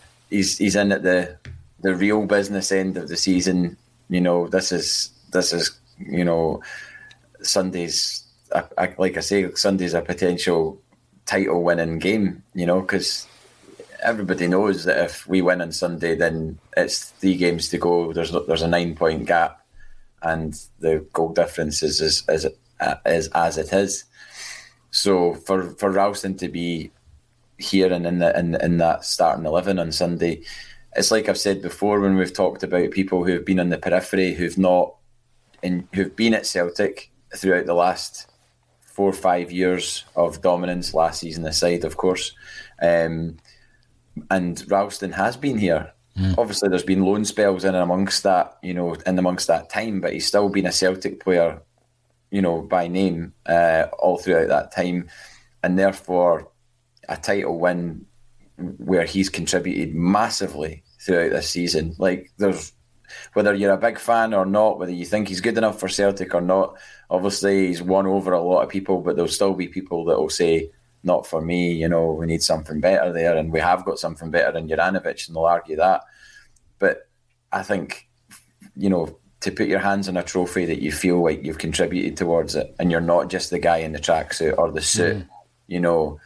he's 0.31 0.57
he's 0.57 0.75
in 0.75 0.91
at 0.91 1.03
the 1.03 1.37
the 1.81 1.93
real 1.93 2.25
business 2.25 2.71
end 2.71 2.97
of 2.97 3.09
the 3.09 3.17
season. 3.17 3.77
You 4.09 4.21
know, 4.21 4.47
this 4.47 4.71
is 4.71 5.11
this 5.31 5.53
is 5.53 5.79
you 5.99 6.25
know 6.25 6.63
Sunday's 7.43 8.23
like 8.97 9.17
I 9.17 9.21
say, 9.21 9.51
Sunday's 9.53 9.93
a 9.93 10.01
potential 10.01 10.81
title 11.25 11.61
winning 11.61 11.99
game. 11.99 12.43
You 12.55 12.65
know, 12.65 12.81
because 12.81 13.27
everybody 14.01 14.47
knows 14.47 14.85
that 14.85 15.03
if 15.05 15.27
we 15.27 15.41
win 15.41 15.61
on 15.61 15.71
Sunday, 15.71 16.15
then 16.15 16.57
it's 16.75 17.11
three 17.11 17.37
games 17.37 17.69
to 17.69 17.77
go. 17.77 18.13
There's 18.13 18.31
there's 18.47 18.63
a 18.63 18.67
nine 18.67 18.95
point 18.95 19.27
gap, 19.27 19.63
and 20.23 20.59
the 20.79 21.05
goal 21.13 21.33
difference 21.33 21.83
is 21.83 22.01
is 22.01 22.23
is, 22.29 22.47
is 23.05 23.27
as 23.29 23.57
it 23.57 23.71
is. 23.73 24.05
So 24.91 25.35
for 25.35 25.71
for 25.71 25.91
Ralston 25.91 26.35
to 26.37 26.49
be 26.49 26.91
here 27.61 27.91
and 27.91 28.05
in 28.05 28.19
the 28.19 28.37
in, 28.37 28.55
in 28.55 28.77
that 28.77 29.05
starting 29.05 29.45
eleven 29.45 29.79
on 29.79 29.91
Sunday, 29.91 30.41
it's 30.95 31.11
like 31.11 31.29
I've 31.29 31.37
said 31.37 31.61
before 31.61 31.99
when 31.99 32.15
we've 32.15 32.33
talked 32.33 32.63
about 32.63 32.91
people 32.91 33.23
who've 33.23 33.45
been 33.45 33.59
on 33.59 33.69
the 33.69 33.77
periphery 33.77 34.33
who've 34.33 34.57
not 34.57 34.95
in 35.63 35.87
who've 35.93 36.15
been 36.15 36.33
at 36.33 36.45
Celtic 36.45 37.11
throughout 37.35 37.65
the 37.65 37.73
last 37.73 38.29
four 38.81 39.09
or 39.09 39.13
five 39.13 39.51
years 39.51 40.03
of 40.15 40.41
dominance. 40.41 40.93
Last 40.93 41.19
season 41.19 41.45
aside, 41.45 41.85
of 41.85 41.97
course, 41.97 42.33
um, 42.81 43.37
and 44.29 44.63
Ralston 44.69 45.13
has 45.13 45.37
been 45.37 45.57
here. 45.57 45.93
Mm. 46.17 46.37
Obviously, 46.37 46.67
there's 46.67 46.83
been 46.83 47.05
loan 47.05 47.23
spells 47.23 47.63
in 47.63 47.73
and 47.73 47.83
amongst 47.83 48.23
that, 48.23 48.57
you 48.61 48.73
know, 48.73 48.95
in 49.05 49.17
amongst 49.17 49.47
that 49.47 49.69
time, 49.69 50.01
but 50.01 50.11
he's 50.11 50.27
still 50.27 50.49
been 50.49 50.65
a 50.65 50.71
Celtic 50.71 51.23
player, 51.23 51.61
you 52.31 52.41
know, 52.41 52.61
by 52.61 52.89
name 52.89 53.33
uh, 53.45 53.85
all 53.97 54.17
throughout 54.17 54.49
that 54.49 54.73
time, 54.73 55.07
and 55.63 55.79
therefore 55.79 56.50
a 57.09 57.17
title 57.17 57.59
win 57.59 58.05
where 58.77 59.05
he's 59.05 59.29
contributed 59.29 59.95
massively 59.95 60.83
throughout 60.99 61.31
this 61.31 61.49
season. 61.49 61.95
Like 61.97 62.31
there's 62.37 62.73
whether 63.33 63.53
you're 63.53 63.73
a 63.73 63.77
big 63.77 63.99
fan 63.99 64.33
or 64.33 64.45
not, 64.45 64.79
whether 64.79 64.91
you 64.91 65.05
think 65.05 65.27
he's 65.27 65.41
good 65.41 65.57
enough 65.57 65.79
for 65.79 65.89
Celtic 65.89 66.33
or 66.33 66.41
not, 66.41 66.77
obviously 67.09 67.67
he's 67.67 67.81
won 67.81 68.07
over 68.07 68.31
a 68.33 68.41
lot 68.41 68.61
of 68.61 68.69
people, 68.69 69.01
but 69.01 69.15
there'll 69.15 69.29
still 69.29 69.53
be 69.53 69.67
people 69.67 70.05
that 70.05 70.17
will 70.17 70.29
say, 70.29 70.71
not 71.03 71.25
for 71.25 71.41
me, 71.41 71.73
you 71.73 71.89
know, 71.89 72.11
we 72.11 72.25
need 72.25 72.43
something 72.43 72.79
better 72.79 73.11
there, 73.11 73.35
and 73.35 73.51
we 73.51 73.59
have 73.59 73.83
got 73.85 73.99
something 73.99 74.29
better 74.29 74.55
in 74.57 74.67
Juranovic, 74.67 75.27
and 75.27 75.35
they'll 75.35 75.45
argue 75.45 75.75
that. 75.77 76.03
But 76.77 77.09
I 77.51 77.63
think, 77.63 78.07
you 78.75 78.89
know, 78.89 79.17
to 79.41 79.51
put 79.51 79.67
your 79.67 79.79
hands 79.79 80.07
on 80.07 80.17
a 80.17 80.23
trophy 80.23 80.65
that 80.65 80.81
you 80.81 80.91
feel 80.91 81.23
like 81.23 81.43
you've 81.43 81.57
contributed 81.57 82.17
towards 82.17 82.55
it, 82.55 82.75
and 82.79 82.91
you're 82.91 83.01
not 83.01 83.29
just 83.29 83.49
the 83.49 83.57
guy 83.57 83.77
in 83.77 83.93
the 83.93 83.99
tracksuit 83.99 84.57
or 84.57 84.71
the 84.71 84.81
suit, 84.81 85.17
mm. 85.17 85.27
you 85.67 85.79
know, 85.79 86.19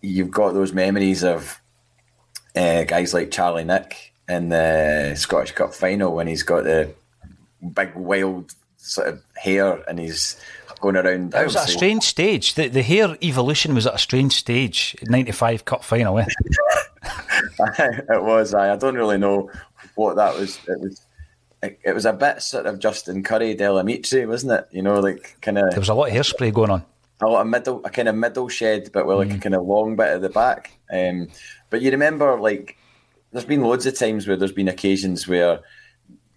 you've 0.00 0.30
got 0.30 0.54
those 0.54 0.72
memories 0.72 1.24
of 1.24 1.60
uh, 2.56 2.84
guys 2.84 3.14
like 3.14 3.30
Charlie 3.30 3.64
Nick 3.64 4.12
in 4.28 4.48
the 4.48 5.14
Scottish 5.16 5.52
Cup 5.52 5.74
final 5.74 6.14
when 6.14 6.26
he's 6.26 6.42
got 6.42 6.64
the 6.64 6.94
big 7.74 7.94
wild 7.94 8.54
sort 8.76 9.08
of 9.08 9.22
hair 9.36 9.82
and 9.88 9.98
he's 9.98 10.40
going 10.80 10.96
around. 10.96 11.32
That 11.32 11.44
was 11.44 11.56
at 11.56 11.68
a 11.68 11.72
strange 11.72 12.04
stage. 12.04 12.54
The 12.54 12.68
the 12.68 12.82
hair 12.82 13.16
evolution 13.22 13.74
was 13.74 13.86
at 13.86 13.94
a 13.94 13.98
strange 13.98 14.34
stage. 14.34 14.96
Ninety 15.02 15.32
five 15.32 15.64
cup 15.64 15.84
final. 15.84 16.18
Eh? 16.18 16.26
it 17.78 18.22
was. 18.22 18.54
I 18.54 18.72
I 18.72 18.76
don't 18.76 18.96
really 18.96 19.18
know 19.18 19.50
what 19.94 20.16
that 20.16 20.36
was. 20.38 20.58
It 20.66 20.80
was. 20.80 21.06
It, 21.62 21.78
it 21.84 21.94
was 21.94 22.06
a 22.06 22.14
bit 22.14 22.40
sort 22.40 22.64
of 22.64 22.78
Justin 22.78 23.22
Currie, 23.22 23.54
Delamitri, 23.54 24.26
wasn't 24.26 24.52
it? 24.52 24.68
You 24.70 24.82
know, 24.82 24.98
like 24.98 25.36
kind 25.42 25.58
of. 25.58 25.70
There 25.70 25.80
was 25.80 25.90
a 25.90 25.94
lot 25.94 26.08
of 26.08 26.14
hairspray 26.14 26.54
going 26.54 26.70
on. 26.70 26.84
A 27.22 27.44
middle, 27.44 27.84
a 27.84 27.90
kind 27.90 28.08
of 28.08 28.14
middle 28.14 28.48
shed, 28.48 28.90
but 28.92 29.06
with 29.06 29.18
like 29.18 29.28
mm. 29.28 29.36
a 29.36 29.38
kind 29.38 29.54
of 29.54 29.64
long 29.64 29.96
bit 29.96 30.08
at 30.08 30.22
the 30.22 30.30
back. 30.30 30.78
Um, 30.92 31.28
but 31.68 31.82
you 31.82 31.90
remember, 31.90 32.40
like, 32.40 32.78
there's 33.32 33.44
been 33.44 33.62
loads 33.62 33.86
of 33.86 33.98
times 33.98 34.26
where 34.26 34.36
there's 34.36 34.52
been 34.52 34.68
occasions 34.68 35.28
where, 35.28 35.60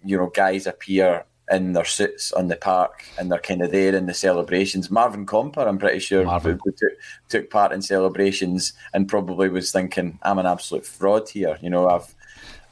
you 0.04 0.18
know, 0.18 0.30
guys 0.34 0.66
appear 0.66 1.24
in 1.50 1.72
their 1.72 1.84
suits 1.84 2.32
on 2.32 2.48
the 2.48 2.56
park 2.56 3.04
and 3.18 3.30
they're 3.30 3.38
kind 3.38 3.62
of 3.62 3.70
there 3.70 3.94
in 3.94 4.06
the 4.06 4.14
celebrations. 4.14 4.90
Marvin 4.90 5.26
Compper, 5.26 5.66
I'm 5.66 5.78
pretty 5.78 5.98
sure, 5.98 6.24
who 6.24 6.72
took, 6.72 6.92
took 7.28 7.50
part 7.50 7.72
in 7.72 7.82
celebrations 7.82 8.72
and 8.92 9.08
probably 9.08 9.48
was 9.48 9.72
thinking, 9.72 10.18
I'm 10.22 10.38
an 10.38 10.46
absolute 10.46 10.86
fraud 10.86 11.28
here. 11.28 11.58
You 11.60 11.70
know, 11.70 11.88
I've 11.88 12.14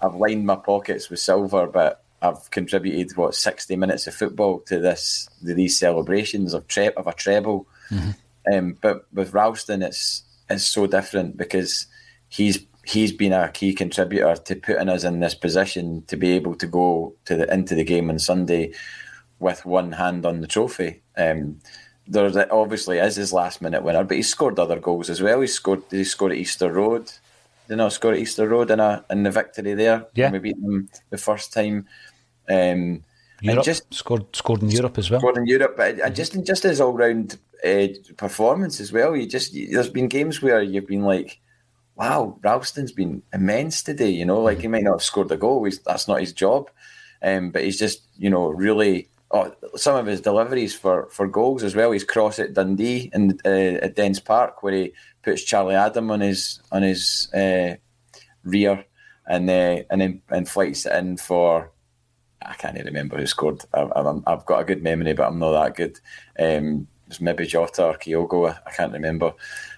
I've 0.01 0.15
lined 0.17 0.47
my 0.47 0.57
pockets 0.57 1.11
with 1.11 1.21
silver, 1.21 1.67
but 1.67 2.03
I've 2.23 2.51
contributed 2.51 3.17
what 3.17 3.35
60 3.35 3.77
minutes 3.77 4.07
of 4.07 4.15
football 4.15 4.61
to 4.61 4.79
this 4.79 5.29
to 5.45 5.55
these 5.55 5.79
celebrations 5.79 6.55
of 6.55 6.67
tre- 6.69 6.95
of 6.95 7.07
a 7.07 7.13
treble. 7.13 7.67
Mm-hmm. 7.93 8.53
Um, 8.53 8.79
but 8.81 9.07
with 9.13 9.35
Ralston, 9.35 9.83
it's 9.83 10.23
it's 10.49 10.67
so 10.67 10.87
different 10.87 11.37
because 11.37 11.87
he's 12.29 12.67
he's 12.85 13.13
been 13.13 13.33
a 13.33 13.51
key 13.51 13.75
contributor 13.75 14.35
to 14.35 14.57
putting 14.57 14.89
us 14.89 15.05
in 15.05 15.21
this 15.21 15.35
position 15.35 16.03
to 16.09 16.17
be 16.17 16.33
able 16.33 16.55
to 16.57 16.67
go 16.67 17.15
to 17.25 17.37
the 17.37 17.53
into 17.53 17.75
the 17.75 17.85
game 17.85 18.11
on 18.11 18.19
Sunday 18.19 18.73
with 19.39 19.65
one 19.65 19.93
hand 19.93 20.27
on 20.27 20.41
the 20.41 20.47
trophy. 20.47 21.03
Um, 21.17 21.61
there 22.07 22.53
obviously 22.53 22.99
is 22.99 23.17
his 23.17 23.33
last 23.33 23.63
minute 23.63 23.83
winner, 23.83 24.05
but 24.05 24.17
he 24.17 24.23
scored 24.23 24.59
other 24.59 24.81
goals 24.81 25.09
as 25.09 25.23
well. 25.23 25.41
He 25.41 25.47
scored 25.47 25.83
he 25.91 26.05
scored 26.05 26.33
at 26.33 26.39
Easter 26.39 26.73
Road. 26.73 27.11
Did 27.69 27.77
not 27.77 27.93
score 27.93 28.13
at 28.13 28.19
Easter 28.19 28.49
Road 28.49 28.71
in 28.71 28.81
a 28.81 29.05
in 29.11 29.23
the 29.23 29.31
victory 29.31 29.75
there. 29.75 30.07
Yeah, 30.15 30.31
we 30.31 30.41
beat 30.41 30.61
them 30.61 30.89
the 31.11 31.19
first 31.19 31.53
time. 31.53 31.87
Um, 32.49 33.05
Europe, 33.41 33.65
just 33.65 33.93
scored 33.95 34.35
scored 34.35 34.63
in 34.63 34.71
Europe 34.71 34.99
as 34.99 35.11
well. 35.11 35.21
Scored 35.21 35.37
in 35.39 35.47
Europe, 35.47 35.77
but 35.77 35.97
mm-hmm. 35.97 36.15
just 36.15 36.45
just 36.45 36.65
his 36.65 36.81
all 36.81 36.93
round 36.93 37.39
uh, 37.65 37.89
performance 38.17 38.81
as 38.81 38.93
well. 38.93 39.17
You 39.17 39.27
just 39.27 39.55
there's 39.55 39.89
been 39.89 40.09
games 40.09 40.43
where 40.43 40.63
you've 40.63 40.87
been 40.87 41.03
like, 41.03 41.41
wow, 41.97 42.39
Ralston's 42.43 42.93
been 42.93 43.23
immense 43.33 43.83
today. 43.83 44.11
You 44.11 44.25
know, 44.25 44.41
like 44.41 44.61
he 44.61 44.69
might 44.69 44.85
not 44.85 44.95
have 44.95 45.03
scored 45.03 45.31
a 45.31 45.37
goal. 45.37 45.65
He's, 45.65 45.79
that's 45.81 46.09
not 46.09 46.21
his 46.21 46.33
job. 46.33 46.71
Um, 47.23 47.51
but 47.51 47.63
he's 47.63 47.79
just, 47.79 48.07
you 48.17 48.31
know, 48.31 48.49
really. 48.49 49.09
Oh, 49.35 49.51
some 49.77 49.97
of 49.97 50.05
his 50.05 50.21
deliveries 50.21 50.75
for, 50.75 51.09
for 51.11 51.27
goals 51.27 51.63
as 51.63 51.75
well. 51.75 51.91
He's 51.91 52.05
cross 52.05 52.39
at 52.39 52.53
Dundee 52.53 53.09
and 53.15 53.41
uh, 53.47 53.79
at 53.81 53.97
Dens 53.97 54.21
Park 54.21 54.63
where 54.63 54.75
he 54.75 54.93
puts 55.23 55.43
Charlie 55.43 55.75
Adam 55.75 56.11
on 56.11 56.21
his 56.21 56.61
on 56.71 56.83
his 56.83 57.33
uh, 57.33 57.77
rear 58.45 58.85
and 59.27 59.49
uh, 59.49 59.85
and 59.89 60.03
then 60.03 60.23
and 60.29 60.47
flights 60.47 60.85
it 60.85 60.93
in 60.93 61.17
for 61.17 61.73
I 62.45 62.55
can't 62.55 62.77
even 62.77 62.89
remember 62.89 63.19
who 63.19 63.27
scored. 63.27 63.65
I, 63.73 63.89
have 64.27 64.47
got 64.47 64.61
a 64.61 64.65
good 64.65 64.83
memory, 64.83 65.13
but 65.13 65.29
I'm 65.29 65.39
not 65.39 65.53
that 65.53 65.77
good. 65.77 66.01
Um, 66.39 66.89
was 67.13 67.21
maybe 67.21 67.47
Jota 67.47 67.87
or 67.87 67.95
Kyogo. 67.95 68.51
I, 68.51 68.59
I 68.67 68.71
can't 68.73 68.93
remember. 68.93 69.35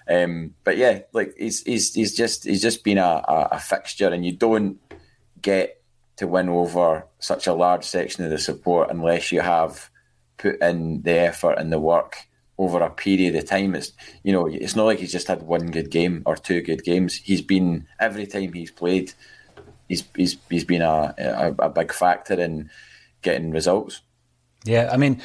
Um, 0.09 0.55
but 0.63 0.77
yeah, 0.77 0.99
like 1.13 1.33
he's 1.37 1.63
he's 1.63 1.93
he's 1.93 2.15
just 2.15 2.45
he's 2.45 2.61
just 2.61 2.83
been 2.83 2.97
a, 2.97 3.23
a, 3.27 3.49
a, 3.53 3.59
fixture, 3.59 4.09
and 4.09 4.25
you 4.25 4.31
don't 4.31 4.79
get 5.41 5.81
to 6.17 6.27
win 6.27 6.49
over 6.49 7.05
such 7.19 7.47
a 7.47 7.53
large 7.53 7.83
section 7.83 8.23
of 8.23 8.31
the 8.31 8.37
support 8.37 8.89
unless 8.89 9.31
you 9.31 9.41
have 9.41 9.89
put 10.37 10.61
in 10.61 11.01
the 11.01 11.11
effort 11.11 11.57
and 11.57 11.71
the 11.71 11.79
work 11.79 12.27
over 12.57 12.79
a 12.81 12.89
period 12.89 13.35
of 13.35 13.45
time. 13.45 13.75
It's 13.75 13.91
you 14.23 14.31
know 14.31 14.47
it's 14.47 14.75
not 14.75 14.85
like 14.85 14.99
he's 14.99 15.11
just 15.11 15.27
had 15.27 15.43
one 15.43 15.71
good 15.71 15.91
game 15.91 16.23
or 16.25 16.35
two 16.35 16.61
good 16.61 16.83
games. 16.83 17.15
He's 17.15 17.41
been 17.41 17.87
every 17.99 18.27
time 18.27 18.53
he's 18.53 18.71
played, 18.71 19.13
he's 19.89 20.03
he's 20.15 20.37
he's 20.49 20.65
been 20.65 20.81
a 20.81 21.13
a, 21.17 21.55
a 21.59 21.69
big 21.69 21.91
factor 21.91 22.39
in 22.39 22.69
getting 23.21 23.51
results. 23.51 24.01
Yeah, 24.65 24.89
I 24.91 24.97
mean, 24.97 25.21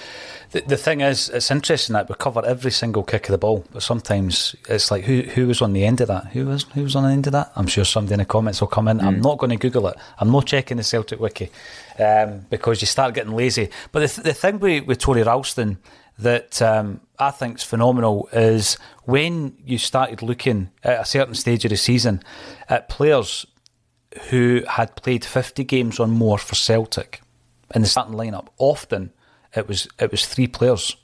the, 0.51 0.61
the 0.61 0.77
thing 0.77 1.01
is, 1.01 1.31
it's 1.31 1.51
interesting 1.51 1.95
that 1.95 2.11
we 2.11 2.15
cover 2.15 2.45
every 2.45 2.71
single 2.71 3.03
kick 3.03 3.29
of 3.29 3.33
the 3.33 3.39
ball, 3.39 3.65
but 3.73 3.83
sometimes 3.83 4.55
it's 4.69 4.91
like 4.91 5.05
who 5.05 5.23
who 5.23 5.47
was 5.47 5.63
on 5.63 5.73
the 5.73 5.85
end 5.85 6.03
of 6.03 6.09
that? 6.09 6.27
Who 6.27 6.47
was 6.47 6.65
who 6.75 6.83
was 6.83 6.95
on 6.95 7.05
the 7.05 7.11
end 7.11 7.27
of 7.27 7.33
that? 7.33 7.51
I'm 7.57 7.67
sure 7.67 7.85
somebody 7.85 8.15
in 8.15 8.19
the 8.19 8.27
comments 8.27 8.61
will 8.61 8.69
come 8.69 8.87
in. 8.87 8.99
Mm. 8.99 9.07
I'm 9.07 9.21
not 9.21 9.39
going 9.39 9.51
to 9.51 9.57
Google 9.57 9.89
it. 9.89 9.97
I'm 10.19 10.31
not 10.31 10.47
checking 10.47 10.77
the 10.77 10.83
Celtic 10.83 11.21
wiki 11.21 11.51
um, 11.99 12.47
because 12.51 12.83
you 12.83 12.87
start 12.87 13.15
getting 13.15 13.33
lazy. 13.33 13.71
But 13.93 14.01
the, 14.01 14.09
th- 14.09 14.25
the 14.25 14.35
thing 14.35 14.59
with, 14.59 14.87
with 14.87 14.99
Tony 14.99 15.23
Ralston 15.23 15.79
that 16.19 16.61
um, 16.61 17.01
I 17.19 17.31
think 17.31 17.57
is 17.57 17.65
phenomenal 17.65 18.29
is 18.33 18.77
when 19.05 19.57
you 19.65 19.79
started 19.79 20.21
looking 20.21 20.71
at 20.85 21.01
a 21.01 21.05
certain 21.07 21.35
stage 21.35 21.65
of 21.65 21.71
the 21.71 21.79
season 21.79 22.23
at 22.69 22.91
players 22.91 23.47
who 24.29 24.63
had 24.69 24.97
played 24.97 25.25
50 25.25 25.65
games 25.65 25.99
or 25.99 26.07
more 26.07 26.37
for 26.37 26.55
Celtic 26.55 27.23
in 27.75 27.83
the 27.83 27.89
starting 27.89 28.15
lineup, 28.15 28.49
often 28.59 29.13
it 29.55 29.69
was 29.69 29.89
it 29.99 30.11
was 30.11 30.27
three 30.27 30.47
players, 30.47 30.97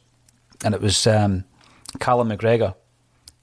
and 0.64 0.74
it 0.74 0.80
was 0.80 1.06
um, 1.06 1.44
Callum 1.98 2.28
McGregor, 2.28 2.74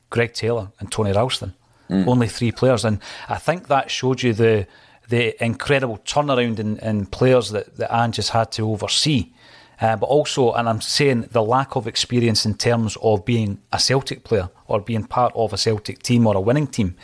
Greg 0.09 0.33
Taylor, 0.33 0.71
and 0.79 0.91
Tony 0.91 1.11
Ralston. 1.11 1.53
Mm. 1.89 2.07
Only 2.07 2.27
three 2.27 2.51
players, 2.51 2.85
and 2.85 2.99
I 3.27 3.37
think 3.37 3.67
that 3.67 3.91
showed 3.91 4.23
you 4.23 4.33
the 4.33 4.67
the 5.09 5.43
incredible 5.43 5.97
turnaround 5.99 6.59
in, 6.59 6.77
in 6.79 7.05
players 7.05 7.51
that, 7.51 7.75
that 7.77 7.93
Ange 7.93 8.15
has 8.17 8.29
had 8.29 8.51
to 8.53 8.69
oversee. 8.69 9.33
Uh, 9.81 9.97
but 9.97 10.05
also, 10.05 10.53
and 10.53 10.69
I'm 10.69 10.79
saying 10.79 11.27
the 11.31 11.43
lack 11.43 11.75
of 11.75 11.87
experience 11.87 12.45
in 12.45 12.53
terms 12.55 12.97
of 13.01 13.25
being 13.25 13.59
a 13.73 13.79
Celtic 13.79 14.23
player 14.23 14.49
or 14.67 14.79
being 14.79 15.03
part 15.03 15.33
of 15.35 15.51
a 15.51 15.57
Celtic 15.57 16.01
team 16.01 16.25
or 16.25 16.37
a 16.37 16.41
winning 16.41 16.67
team. 16.67 16.95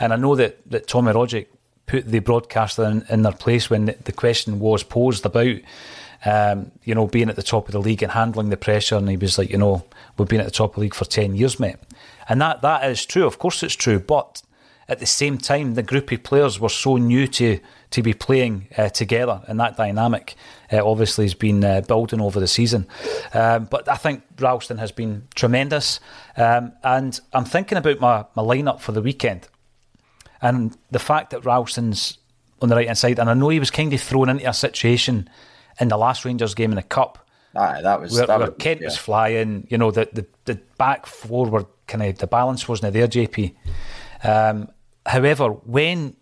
And 0.00 0.12
I 0.12 0.16
know 0.16 0.34
that, 0.34 0.68
that 0.68 0.88
Tommy 0.88 1.12
Rogic 1.12 1.46
put 1.86 2.06
the 2.06 2.18
broadcaster 2.18 2.84
in, 2.84 3.04
in 3.08 3.22
their 3.22 3.32
place 3.32 3.70
when 3.70 3.84
the, 3.84 3.96
the 4.04 4.12
question 4.12 4.58
was 4.58 4.82
posed 4.82 5.24
about 5.24 5.56
um, 6.24 6.72
you 6.84 6.94
know, 6.94 7.06
being 7.06 7.28
at 7.28 7.36
the 7.36 7.42
top 7.42 7.66
of 7.68 7.72
the 7.72 7.80
league 7.80 8.02
and 8.02 8.12
handling 8.12 8.50
the 8.50 8.56
pressure. 8.56 8.96
And 8.96 9.08
he 9.08 9.16
was 9.16 9.38
like, 9.38 9.50
you 9.50 9.58
know, 9.58 9.84
we've 10.16 10.28
been 10.28 10.40
at 10.40 10.46
the 10.46 10.52
top 10.52 10.70
of 10.70 10.74
the 10.76 10.80
league 10.82 10.94
for 10.94 11.04
10 11.04 11.34
years, 11.34 11.60
mate. 11.60 11.76
And 12.28 12.40
that, 12.40 12.62
that 12.62 12.88
is 12.90 13.04
true. 13.04 13.26
Of 13.26 13.38
course, 13.38 13.62
it's 13.62 13.74
true. 13.74 13.98
But 13.98 14.42
at 14.88 14.98
the 14.98 15.06
same 15.06 15.38
time, 15.38 15.74
the 15.74 15.82
group 15.82 16.10
of 16.12 16.22
players 16.22 16.58
were 16.58 16.68
so 16.68 16.96
new 16.96 17.26
to, 17.28 17.60
to 17.90 18.02
be 18.02 18.14
playing 18.14 18.68
uh, 18.76 18.88
together. 18.88 19.42
And 19.46 19.60
that 19.60 19.76
dynamic 19.76 20.34
uh, 20.72 20.84
obviously 20.84 21.26
has 21.26 21.34
been 21.34 21.62
uh, 21.62 21.82
building 21.82 22.20
over 22.20 22.40
the 22.40 22.48
season. 22.48 22.86
Um, 23.34 23.66
but 23.66 23.88
I 23.88 23.96
think 23.96 24.22
Ralston 24.38 24.78
has 24.78 24.92
been 24.92 25.28
tremendous. 25.34 26.00
Um, 26.36 26.72
and 26.82 27.18
I'm 27.32 27.44
thinking 27.44 27.78
about 27.78 28.00
my, 28.00 28.24
my 28.34 28.42
lineup 28.42 28.80
for 28.80 28.92
the 28.92 29.02
weekend. 29.02 29.48
And 30.40 30.76
the 30.90 30.98
fact 30.98 31.30
that 31.30 31.44
Ralston's 31.44 32.18
on 32.62 32.68
the 32.68 32.76
right 32.76 32.86
hand 32.86 32.98
side, 32.98 33.18
and 33.18 33.28
I 33.28 33.34
know 33.34 33.50
he 33.50 33.60
was 33.60 33.70
kind 33.70 33.92
of 33.92 34.00
thrown 34.00 34.28
into 34.28 34.48
a 34.48 34.54
situation 34.54 35.28
in 35.80 35.88
the 35.88 35.96
last 35.96 36.24
Rangers 36.24 36.54
game 36.54 36.70
in 36.70 36.76
the 36.76 36.82
cup. 36.82 37.28
Aye, 37.56 37.82
that 37.82 38.00
was 38.00 38.12
where, 38.12 38.26
that 38.26 38.38
where 38.38 38.48
was, 38.48 38.56
Kent 38.58 38.80
yeah. 38.80 38.86
was 38.86 38.96
flying. 38.96 39.66
You 39.70 39.78
know, 39.78 39.90
the, 39.90 40.08
the, 40.12 40.26
the 40.44 40.60
back 40.76 41.06
four 41.06 41.46
were 41.46 41.66
kind 41.86 42.02
of 42.02 42.18
the 42.18 42.26
balance 42.26 42.68
wasn't 42.68 42.92
there, 42.92 43.06
JP. 43.06 43.54
Um, 44.24 44.68
however, 45.06 45.48
when 45.48 46.16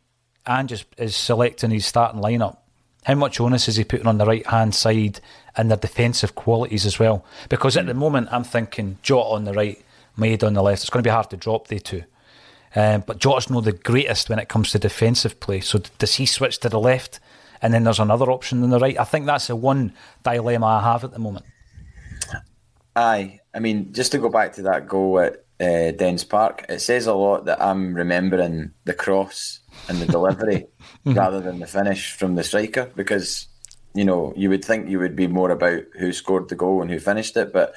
Ange 0.46 0.72
is, 0.72 0.84
is 0.98 1.16
selecting 1.16 1.70
his 1.70 1.86
starting 1.86 2.20
lineup, 2.20 2.58
how 3.04 3.14
much 3.14 3.40
onus 3.40 3.68
is 3.68 3.76
he 3.76 3.84
putting 3.84 4.06
on 4.06 4.18
the 4.18 4.26
right 4.26 4.46
hand 4.46 4.74
side 4.74 5.20
and 5.56 5.70
their 5.70 5.76
defensive 5.76 6.34
qualities 6.34 6.86
as 6.86 6.98
well? 6.98 7.24
Because 7.48 7.76
at 7.76 7.86
the 7.86 7.94
moment, 7.94 8.28
I'm 8.30 8.44
thinking 8.44 8.98
Jota 9.02 9.30
on 9.30 9.44
the 9.44 9.52
right, 9.52 9.82
Maeda 10.16 10.44
on 10.44 10.54
the 10.54 10.62
left. 10.62 10.82
It's 10.82 10.90
going 10.90 11.02
to 11.02 11.06
be 11.06 11.12
hard 11.12 11.30
to 11.30 11.36
drop 11.36 11.68
the 11.68 11.80
two. 11.80 12.04
Um, 12.74 13.02
but 13.06 13.18
Jota's 13.18 13.50
not 13.50 13.64
the 13.64 13.72
greatest 13.72 14.30
when 14.30 14.38
it 14.38 14.48
comes 14.48 14.70
to 14.70 14.78
defensive 14.78 15.40
play. 15.40 15.60
So 15.60 15.80
does 15.98 16.14
he 16.14 16.26
switch 16.26 16.58
to 16.60 16.68
the 16.68 16.80
left? 16.80 17.20
And 17.62 17.72
then 17.72 17.84
there's 17.84 18.00
another 18.00 18.30
option 18.30 18.62
on 18.62 18.70
the 18.70 18.78
right. 18.78 18.98
I 18.98 19.04
think 19.04 19.26
that's 19.26 19.46
the 19.46 19.56
one 19.56 19.94
dilemma 20.24 20.66
I 20.66 20.82
have 20.82 21.04
at 21.04 21.12
the 21.12 21.18
moment. 21.18 21.46
Aye, 22.94 23.40
I 23.54 23.60
mean, 23.60 23.92
just 23.92 24.12
to 24.12 24.18
go 24.18 24.28
back 24.28 24.52
to 24.54 24.62
that 24.62 24.86
goal 24.86 25.20
at 25.20 25.44
uh, 25.60 25.92
Dens 25.92 26.24
Park, 26.24 26.66
it 26.68 26.80
says 26.80 27.06
a 27.06 27.14
lot 27.14 27.44
that 27.46 27.62
I'm 27.62 27.94
remembering 27.94 28.72
the 28.84 28.94
cross 28.94 29.60
and 29.88 29.98
the 29.98 30.06
delivery 30.06 30.66
rather 31.04 31.40
than 31.40 31.60
the 31.60 31.66
finish 31.66 32.12
from 32.12 32.34
the 32.34 32.44
striker 32.44 32.90
because 32.96 33.48
you 33.94 34.04
know 34.04 34.32
you 34.36 34.48
would 34.48 34.64
think 34.64 34.88
you 34.88 34.98
would 34.98 35.16
be 35.16 35.26
more 35.26 35.50
about 35.50 35.82
who 35.98 36.12
scored 36.12 36.48
the 36.48 36.56
goal 36.56 36.82
and 36.82 36.90
who 36.90 36.98
finished 36.98 37.36
it, 37.36 37.52
but 37.52 37.74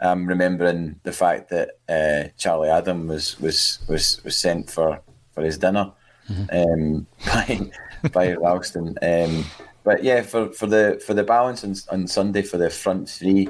I'm 0.00 0.26
remembering 0.26 1.00
the 1.02 1.12
fact 1.12 1.50
that 1.50 1.70
uh, 1.88 2.28
Charlie 2.36 2.68
Adam 2.68 3.08
was 3.08 3.38
was 3.40 3.80
was 3.88 4.22
was 4.24 4.36
sent 4.36 4.70
for 4.70 5.00
for 5.32 5.42
his 5.42 5.58
dinner 5.58 5.92
mm-hmm. 6.30 6.72
um, 6.72 7.06
by 7.26 7.70
by 8.12 8.34
Ralston. 8.34 8.96
Um, 9.02 9.44
but 9.84 10.02
yeah, 10.02 10.22
for, 10.22 10.50
for 10.52 10.66
the 10.66 11.02
for 11.04 11.14
the 11.14 11.24
balance 11.24 11.64
on, 11.64 11.74
on 11.90 12.06
Sunday 12.06 12.42
for 12.42 12.56
the 12.56 12.70
front 12.70 13.08
three, 13.08 13.48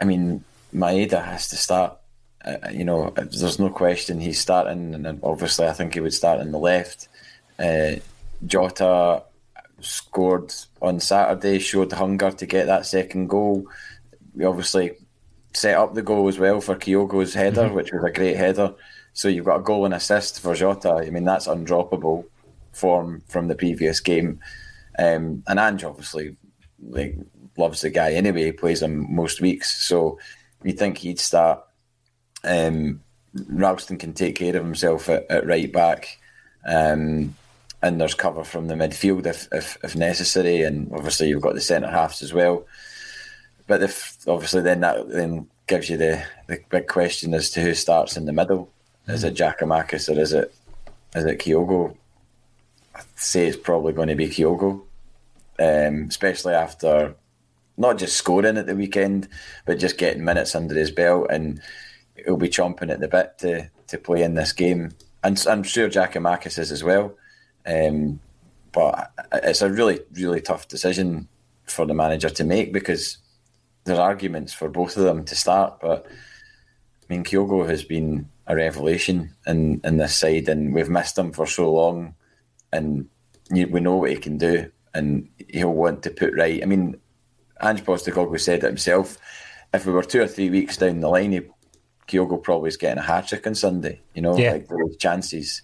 I 0.00 0.04
mean 0.04 0.44
Maeda 0.74 1.24
has 1.24 1.48
to 1.48 1.56
start. 1.56 1.98
Uh, 2.44 2.68
you 2.70 2.84
know, 2.84 3.10
there's 3.16 3.58
no 3.58 3.70
question 3.70 4.20
he's 4.20 4.40
starting, 4.40 4.94
and 4.94 5.20
obviously 5.22 5.66
I 5.66 5.72
think 5.72 5.94
he 5.94 6.00
would 6.00 6.14
start 6.14 6.40
on 6.40 6.52
the 6.52 6.58
left. 6.58 7.08
Uh, 7.58 7.96
Jota 8.46 9.24
scored 9.80 10.52
on 10.80 11.00
Saturday, 11.00 11.58
showed 11.58 11.92
hunger 11.92 12.30
to 12.30 12.46
get 12.46 12.66
that 12.66 12.86
second 12.86 13.28
goal. 13.28 13.66
We 14.34 14.44
obviously 14.44 14.92
set 15.54 15.76
up 15.76 15.94
the 15.94 16.02
goal 16.02 16.28
as 16.28 16.38
well 16.38 16.60
for 16.60 16.76
Kyogo's 16.76 17.34
header, 17.34 17.62
mm-hmm. 17.62 17.74
which 17.74 17.92
was 17.92 18.04
a 18.04 18.12
great 18.12 18.36
header. 18.36 18.74
So 19.12 19.28
you've 19.28 19.46
got 19.46 19.60
a 19.60 19.62
goal 19.62 19.86
and 19.86 19.94
assist 19.94 20.40
for 20.40 20.54
Jota. 20.54 21.02
I 21.06 21.10
mean, 21.10 21.24
that's 21.24 21.48
undroppable 21.48 22.26
form 22.76 23.22
from 23.28 23.48
the 23.48 23.54
previous 23.54 24.00
game. 24.00 24.40
Um, 24.98 25.42
and 25.46 25.58
Ange 25.58 25.84
obviously 25.84 26.36
like 26.80 27.16
loves 27.56 27.80
the 27.80 27.90
guy 27.90 28.12
anyway. 28.12 28.44
He 28.44 28.52
plays 28.52 28.82
him 28.82 29.14
most 29.14 29.40
weeks, 29.40 29.86
so 29.86 30.18
you 30.62 30.72
think 30.72 30.98
he'd 30.98 31.20
start. 31.20 31.62
Um, 32.44 33.02
Ralston 33.48 33.98
can 33.98 34.12
take 34.12 34.36
care 34.36 34.56
of 34.56 34.64
himself 34.64 35.08
at, 35.08 35.30
at 35.30 35.46
right 35.46 35.70
back, 35.72 36.18
um, 36.66 37.34
and 37.82 38.00
there's 38.00 38.14
cover 38.14 38.44
from 38.44 38.68
the 38.68 38.74
midfield 38.74 39.26
if, 39.26 39.48
if, 39.52 39.76
if 39.82 39.96
necessary. 39.96 40.62
And 40.62 40.90
obviously 40.92 41.28
you've 41.28 41.42
got 41.42 41.54
the 41.54 41.60
centre 41.60 41.90
halves 41.90 42.22
as 42.22 42.32
well. 42.32 42.66
But 43.66 43.82
if 43.82 44.16
obviously 44.26 44.62
then 44.62 44.80
that 44.80 45.08
then 45.08 45.48
gives 45.66 45.90
you 45.90 45.96
the, 45.96 46.24
the 46.46 46.60
big 46.70 46.86
question 46.86 47.34
as 47.34 47.50
to 47.50 47.60
who 47.60 47.74
starts 47.74 48.16
in 48.16 48.26
the 48.26 48.32
middle. 48.32 48.70
Is 49.08 49.24
it 49.24 49.34
Giakoumakis 49.34 50.14
or 50.14 50.20
is 50.20 50.32
it 50.32 50.54
is 51.14 51.24
it 51.24 51.38
Kyogo? 51.38 51.96
Say 53.16 53.46
it's 53.46 53.56
probably 53.56 53.92
going 53.92 54.08
to 54.08 54.14
be 54.14 54.28
Kyogo, 54.28 54.82
um, 55.58 56.06
especially 56.08 56.54
after 56.54 57.14
not 57.76 57.98
just 57.98 58.16
scoring 58.16 58.56
at 58.56 58.66
the 58.66 58.74
weekend, 58.74 59.28
but 59.66 59.78
just 59.78 59.98
getting 59.98 60.24
minutes 60.24 60.54
under 60.54 60.74
his 60.74 60.90
belt, 60.90 61.28
and 61.30 61.60
he'll 62.24 62.36
be 62.36 62.48
chomping 62.48 62.90
at 62.90 63.00
the 63.00 63.08
bit 63.08 63.38
to 63.38 63.70
to 63.88 63.98
play 63.98 64.22
in 64.22 64.34
this 64.34 64.52
game. 64.52 64.92
And 65.22 65.42
I'm 65.48 65.62
sure 65.62 65.88
Giakoumakis 65.88 66.58
is 66.58 66.72
as 66.72 66.84
well. 66.84 67.14
Um, 67.66 68.20
but 68.72 69.10
it's 69.32 69.62
a 69.62 69.70
really, 69.70 70.00
really 70.12 70.42
tough 70.42 70.68
decision 70.68 71.28
for 71.64 71.86
the 71.86 71.94
manager 71.94 72.28
to 72.28 72.44
make 72.44 72.72
because 72.74 73.16
there's 73.84 73.98
arguments 73.98 74.52
for 74.52 74.68
both 74.68 74.96
of 74.96 75.04
them 75.04 75.24
to 75.24 75.34
start. 75.34 75.80
But 75.80 76.06
I 76.06 77.04
mean, 77.08 77.24
Kyogo 77.24 77.66
has 77.68 77.84
been 77.84 78.28
a 78.46 78.54
revelation 78.54 79.34
in, 79.46 79.80
in 79.82 79.96
this 79.96 80.14
side, 80.14 80.50
and 80.50 80.74
we've 80.74 80.90
missed 80.90 81.16
him 81.16 81.32
for 81.32 81.46
so 81.46 81.72
long 81.72 82.14
and 82.76 83.08
we 83.50 83.80
know 83.80 83.96
what 83.96 84.10
he 84.10 84.16
can 84.16 84.38
do, 84.38 84.70
and 84.94 85.28
he'll 85.48 85.72
want 85.72 86.02
to 86.02 86.10
put 86.10 86.36
right. 86.36 86.62
I 86.62 86.66
mean, 86.66 86.96
Ange 87.62 87.84
Postecoglou 87.84 88.40
said 88.40 88.64
it 88.64 88.66
himself. 88.66 89.18
If 89.72 89.86
we 89.86 89.92
were 89.92 90.02
two 90.02 90.22
or 90.22 90.28
three 90.28 90.50
weeks 90.50 90.76
down 90.76 91.00
the 91.00 91.08
line, 91.08 91.32
he, 91.32 91.40
Kyogo 92.08 92.42
probably 92.42 92.68
is 92.68 92.76
getting 92.76 92.98
a 92.98 93.02
hat 93.02 93.28
trick 93.28 93.46
on 93.46 93.54
Sunday. 93.54 94.00
You 94.14 94.22
know, 94.22 94.36
yeah. 94.36 94.52
like 94.52 94.68
there 94.68 94.78
chances. 94.98 95.62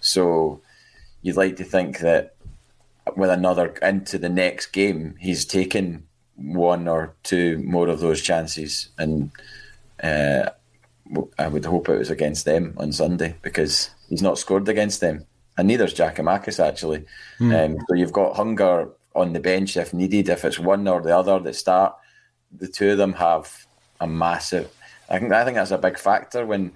So 0.00 0.60
you'd 1.22 1.36
like 1.36 1.56
to 1.56 1.64
think 1.64 1.98
that 2.00 2.34
with 3.16 3.30
another 3.30 3.68
into 3.82 4.18
the 4.18 4.28
next 4.28 4.66
game, 4.66 5.16
he's 5.18 5.44
taken 5.44 6.06
one 6.36 6.86
or 6.86 7.14
two 7.22 7.58
more 7.58 7.88
of 7.88 8.00
those 8.00 8.22
chances, 8.22 8.88
and 8.98 9.30
uh, 10.02 10.50
I 11.38 11.48
would 11.48 11.64
hope 11.64 11.88
it 11.88 11.98
was 11.98 12.10
against 12.10 12.44
them 12.44 12.74
on 12.76 12.92
Sunday 12.92 13.34
because 13.42 13.90
he's 14.08 14.22
not 14.22 14.38
scored 14.38 14.68
against 14.68 15.00
them 15.00 15.26
and 15.58 15.66
neither's 15.66 15.92
Giakoumakis 15.92 16.64
actually. 16.64 17.04
Mm. 17.40 17.64
Um, 17.64 17.78
so 17.88 17.94
you've 17.94 18.12
got 18.12 18.36
hunger 18.36 18.90
on 19.14 19.32
the 19.32 19.40
bench 19.40 19.76
if 19.76 19.92
needed. 19.92 20.28
If 20.28 20.44
it's 20.44 20.58
one 20.58 20.86
or 20.86 21.02
the 21.02 21.16
other 21.16 21.38
that 21.40 21.54
start, 21.56 21.96
the 22.56 22.68
two 22.68 22.92
of 22.92 22.98
them 22.98 23.12
have 23.14 23.66
a 24.00 24.06
massive. 24.06 24.72
I 25.10 25.18
think 25.18 25.32
I 25.32 25.44
think 25.44 25.56
that's 25.56 25.72
a 25.72 25.78
big 25.78 25.98
factor 25.98 26.46
when 26.46 26.72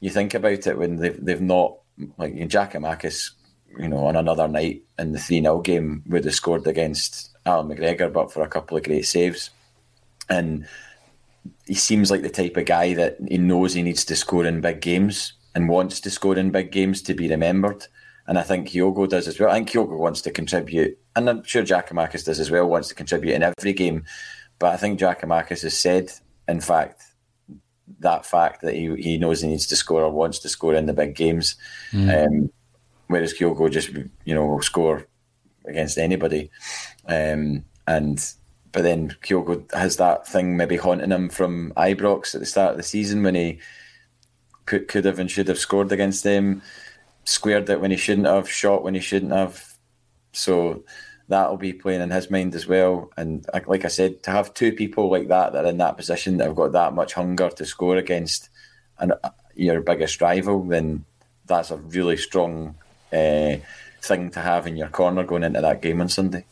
you 0.00 0.10
think 0.10 0.34
about 0.34 0.66
it. 0.66 0.76
When 0.76 0.96
they've 0.96 1.24
they've 1.24 1.40
not 1.40 1.76
like 2.18 2.34
Giakoumakis, 2.34 3.30
you 3.78 3.88
know, 3.88 4.06
on 4.06 4.16
another 4.16 4.48
night 4.48 4.82
in 4.98 5.12
the 5.12 5.20
three 5.20 5.40
0 5.40 5.60
game 5.60 6.02
would 6.08 6.24
have 6.24 6.34
scored 6.34 6.66
against 6.66 7.30
Allan 7.46 7.68
McGregor, 7.68 8.12
but 8.12 8.32
for 8.32 8.42
a 8.42 8.48
couple 8.48 8.76
of 8.76 8.82
great 8.82 9.06
saves, 9.06 9.50
and 10.28 10.66
he 11.66 11.74
seems 11.74 12.10
like 12.10 12.22
the 12.22 12.30
type 12.30 12.56
of 12.56 12.64
guy 12.64 12.94
that 12.94 13.18
he 13.28 13.38
knows 13.38 13.74
he 13.74 13.82
needs 13.82 14.04
to 14.06 14.16
score 14.16 14.44
in 14.44 14.60
big 14.60 14.80
games 14.80 15.34
and 15.54 15.68
wants 15.68 16.00
to 16.00 16.10
score 16.10 16.36
in 16.36 16.50
big 16.50 16.72
games 16.72 17.02
to 17.02 17.14
be 17.14 17.28
remembered. 17.28 17.86
And 18.26 18.38
I 18.38 18.42
think 18.42 18.68
Kyogo 18.68 19.08
does 19.08 19.26
as 19.26 19.38
well. 19.38 19.50
I 19.50 19.54
think 19.54 19.70
Kyogo 19.70 19.98
wants 19.98 20.22
to 20.22 20.30
contribute, 20.30 20.98
and 21.16 21.28
I'm 21.28 21.42
sure 21.42 21.62
Giakoumakis 21.62 22.24
does 22.24 22.38
as 22.40 22.50
well, 22.50 22.68
wants 22.68 22.88
to 22.88 22.94
contribute 22.94 23.34
in 23.34 23.42
every 23.42 23.72
game. 23.72 24.04
But 24.58 24.72
I 24.72 24.76
think 24.76 25.00
Giakoumakis 25.00 25.62
has 25.62 25.76
said, 25.76 26.12
in 26.46 26.60
fact, 26.60 27.02
that 27.98 28.24
fact 28.24 28.62
that 28.62 28.74
he, 28.74 28.94
he 28.96 29.18
knows 29.18 29.40
he 29.40 29.48
needs 29.48 29.66
to 29.66 29.76
score 29.76 30.02
or 30.02 30.10
wants 30.10 30.38
to 30.40 30.48
score 30.48 30.74
in 30.74 30.86
the 30.86 30.92
big 30.92 31.16
games. 31.16 31.56
Mm. 31.90 32.26
Um, 32.26 32.50
whereas 33.08 33.34
Kyogo 33.34 33.70
just, 33.70 33.90
you 34.24 34.34
know, 34.34 34.46
will 34.46 34.62
score 34.62 35.06
against 35.66 35.98
anybody. 35.98 36.50
Um, 37.08 37.64
and 37.86 38.24
but 38.70 38.82
then 38.82 39.10
Kyogo 39.22 39.70
has 39.74 39.96
that 39.98 40.26
thing 40.26 40.56
maybe 40.56 40.76
haunting 40.76 41.10
him 41.10 41.28
from 41.28 41.72
Ibrox 41.76 42.34
at 42.34 42.40
the 42.40 42.46
start 42.46 42.72
of 42.72 42.76
the 42.76 42.82
season 42.82 43.22
when 43.22 43.34
he 43.34 43.58
could, 44.66 44.88
could 44.88 45.04
have 45.04 45.18
and 45.18 45.30
should 45.30 45.48
have 45.48 45.58
scored 45.58 45.92
against 45.92 46.24
them, 46.24 46.62
squared 47.24 47.68
it 47.70 47.80
when 47.80 47.90
he 47.90 47.96
shouldn't 47.96 48.26
have, 48.26 48.50
shot 48.50 48.82
when 48.82 48.94
he 48.94 49.00
shouldn't 49.00 49.32
have. 49.32 49.74
So 50.32 50.84
that'll 51.28 51.56
be 51.56 51.72
playing 51.72 52.00
in 52.00 52.10
his 52.10 52.30
mind 52.30 52.54
as 52.54 52.66
well. 52.66 53.10
And 53.16 53.46
like 53.66 53.84
I 53.84 53.88
said, 53.88 54.22
to 54.24 54.30
have 54.30 54.54
two 54.54 54.72
people 54.72 55.10
like 55.10 55.28
that 55.28 55.52
that 55.52 55.64
are 55.64 55.68
in 55.68 55.78
that 55.78 55.96
position 55.96 56.36
that 56.36 56.46
have 56.46 56.56
got 56.56 56.72
that 56.72 56.94
much 56.94 57.14
hunger 57.14 57.50
to 57.50 57.64
score 57.64 57.96
against 57.96 58.48
and 58.98 59.12
uh, 59.22 59.30
your 59.54 59.80
biggest 59.80 60.20
rival, 60.20 60.62
then 60.64 61.04
that's 61.46 61.70
a 61.70 61.76
really 61.76 62.16
strong 62.16 62.74
uh, 63.12 63.56
thing 64.00 64.30
to 64.30 64.40
have 64.40 64.66
in 64.66 64.76
your 64.76 64.88
corner 64.88 65.24
going 65.24 65.44
into 65.44 65.60
that 65.60 65.82
game 65.82 66.00
on 66.00 66.08
Sunday. 66.08 66.44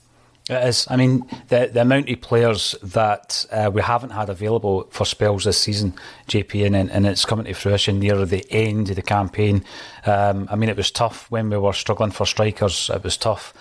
It 0.51 0.67
is. 0.67 0.87
I 0.91 0.97
mean, 0.97 1.25
the 1.49 1.71
the 1.73 1.83
amount 1.83 2.11
of 2.11 2.21
players 2.21 2.75
that 2.83 3.47
uh, 3.53 3.71
we 3.73 3.83
haven't 3.83 4.11
had 4.11 4.29
available 4.29 4.89
for 4.91 5.07
spells 5.07 5.45
this 5.45 5.59
season, 5.59 5.95
JP, 6.29 6.67
and, 6.67 6.91
and 6.91 7.07
it's 7.07 7.25
coming 7.25 7.45
to 7.45 7.55
fruition 7.55 8.01
near 8.01 8.25
the 8.25 8.45
end 8.51 8.91
of 8.91 8.97
the 8.97 9.03
campaign. 9.03 9.65
Um, 10.07 10.49
I 10.51 10.57
mean, 10.57 10.69
it 10.69 10.77
was 10.77 10.91
tough 10.91 11.31
when 11.31 11.51
we 11.51 11.57
were 11.57 11.73
struggling 11.73 12.11
for 12.11 12.27
strikers. 12.27 12.91
It 12.93 13.05
was 13.05 13.17
tough, 13.17 13.55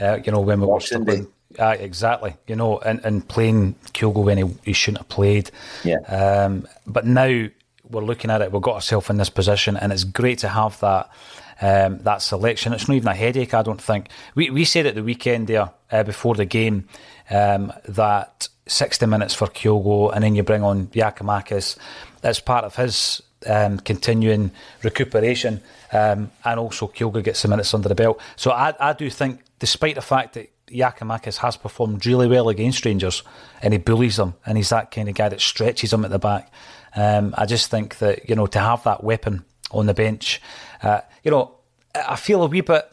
uh, 0.00 0.18
you 0.24 0.32
know, 0.32 0.40
when 0.40 0.60
we 0.60 0.66
were 0.66 0.80
struggling. 0.80 1.28
Uh, 1.58 1.76
exactly, 1.78 2.34
you 2.48 2.56
know, 2.56 2.78
and, 2.78 3.04
and 3.04 3.28
playing 3.28 3.74
Kyogo 3.92 4.24
when 4.24 4.38
he, 4.38 4.44
he 4.64 4.72
shouldn't 4.72 4.98
have 4.98 5.08
played. 5.08 5.50
Yeah. 5.84 5.98
Um, 6.08 6.66
but 6.86 7.06
now 7.06 7.46
we're 7.88 8.04
looking 8.04 8.30
at 8.30 8.42
it, 8.42 8.50
we've 8.50 8.62
got 8.62 8.74
ourselves 8.74 9.10
in 9.10 9.18
this 9.18 9.30
position, 9.30 9.76
and 9.76 9.92
it's 9.92 10.04
great 10.04 10.38
to 10.38 10.48
have 10.48 10.80
that 10.80 11.10
um, 11.60 11.98
that 11.98 12.22
selection. 12.22 12.72
It's 12.72 12.88
not 12.88 12.94
even 12.94 13.08
a 13.08 13.14
headache, 13.14 13.54
I 13.54 13.62
don't 13.62 13.80
think. 13.80 14.08
We, 14.34 14.50
we 14.50 14.64
said 14.64 14.86
at 14.86 14.94
the 14.94 15.02
weekend 15.02 15.48
there 15.48 15.70
uh, 15.90 16.02
before 16.02 16.34
the 16.34 16.44
game 16.44 16.88
um, 17.30 17.72
that 17.86 18.48
60 18.66 19.06
minutes 19.06 19.34
for 19.34 19.48
Kyogo 19.48 20.12
and 20.14 20.24
then 20.24 20.34
you 20.34 20.42
bring 20.42 20.62
on 20.62 20.86
Giakoumakis. 20.88 21.76
as 22.22 22.40
part 22.40 22.64
of 22.64 22.76
his 22.76 23.22
um, 23.46 23.78
continuing 23.78 24.50
recuperation. 24.82 25.60
Um, 25.92 26.30
and 26.44 26.58
also 26.58 26.88
Kyogo 26.88 27.22
gets 27.22 27.40
some 27.40 27.50
minutes 27.50 27.74
under 27.74 27.88
the 27.88 27.94
belt. 27.94 28.20
So 28.36 28.50
I, 28.50 28.74
I 28.80 28.92
do 28.92 29.10
think, 29.10 29.40
despite 29.58 29.96
the 29.96 30.02
fact 30.02 30.34
that 30.34 30.50
Giakoumakis 30.68 31.36
has 31.38 31.56
performed 31.56 32.04
really 32.06 32.28
well 32.28 32.48
against 32.48 32.84
Rangers, 32.84 33.22
and 33.60 33.74
he 33.74 33.78
bullies 33.78 34.16
them, 34.16 34.34
and 34.46 34.56
he's 34.56 34.70
that 34.70 34.90
kind 34.90 35.08
of 35.08 35.14
guy 35.14 35.28
that 35.28 35.40
stretches 35.40 35.90
them 35.90 36.04
at 36.04 36.10
the 36.10 36.18
back. 36.18 36.50
Um, 36.94 37.34
I 37.36 37.46
just 37.46 37.70
think 37.70 37.98
that 37.98 38.28
you 38.28 38.34
know 38.34 38.46
to 38.46 38.58
have 38.58 38.84
that 38.84 39.04
weapon 39.04 39.44
on 39.72 39.86
the 39.86 39.94
bench, 39.94 40.40
uh, 40.82 41.00
you 41.22 41.30
know, 41.30 41.52
I 41.94 42.16
feel 42.16 42.42
a 42.42 42.46
wee 42.46 42.60
bit 42.60 42.88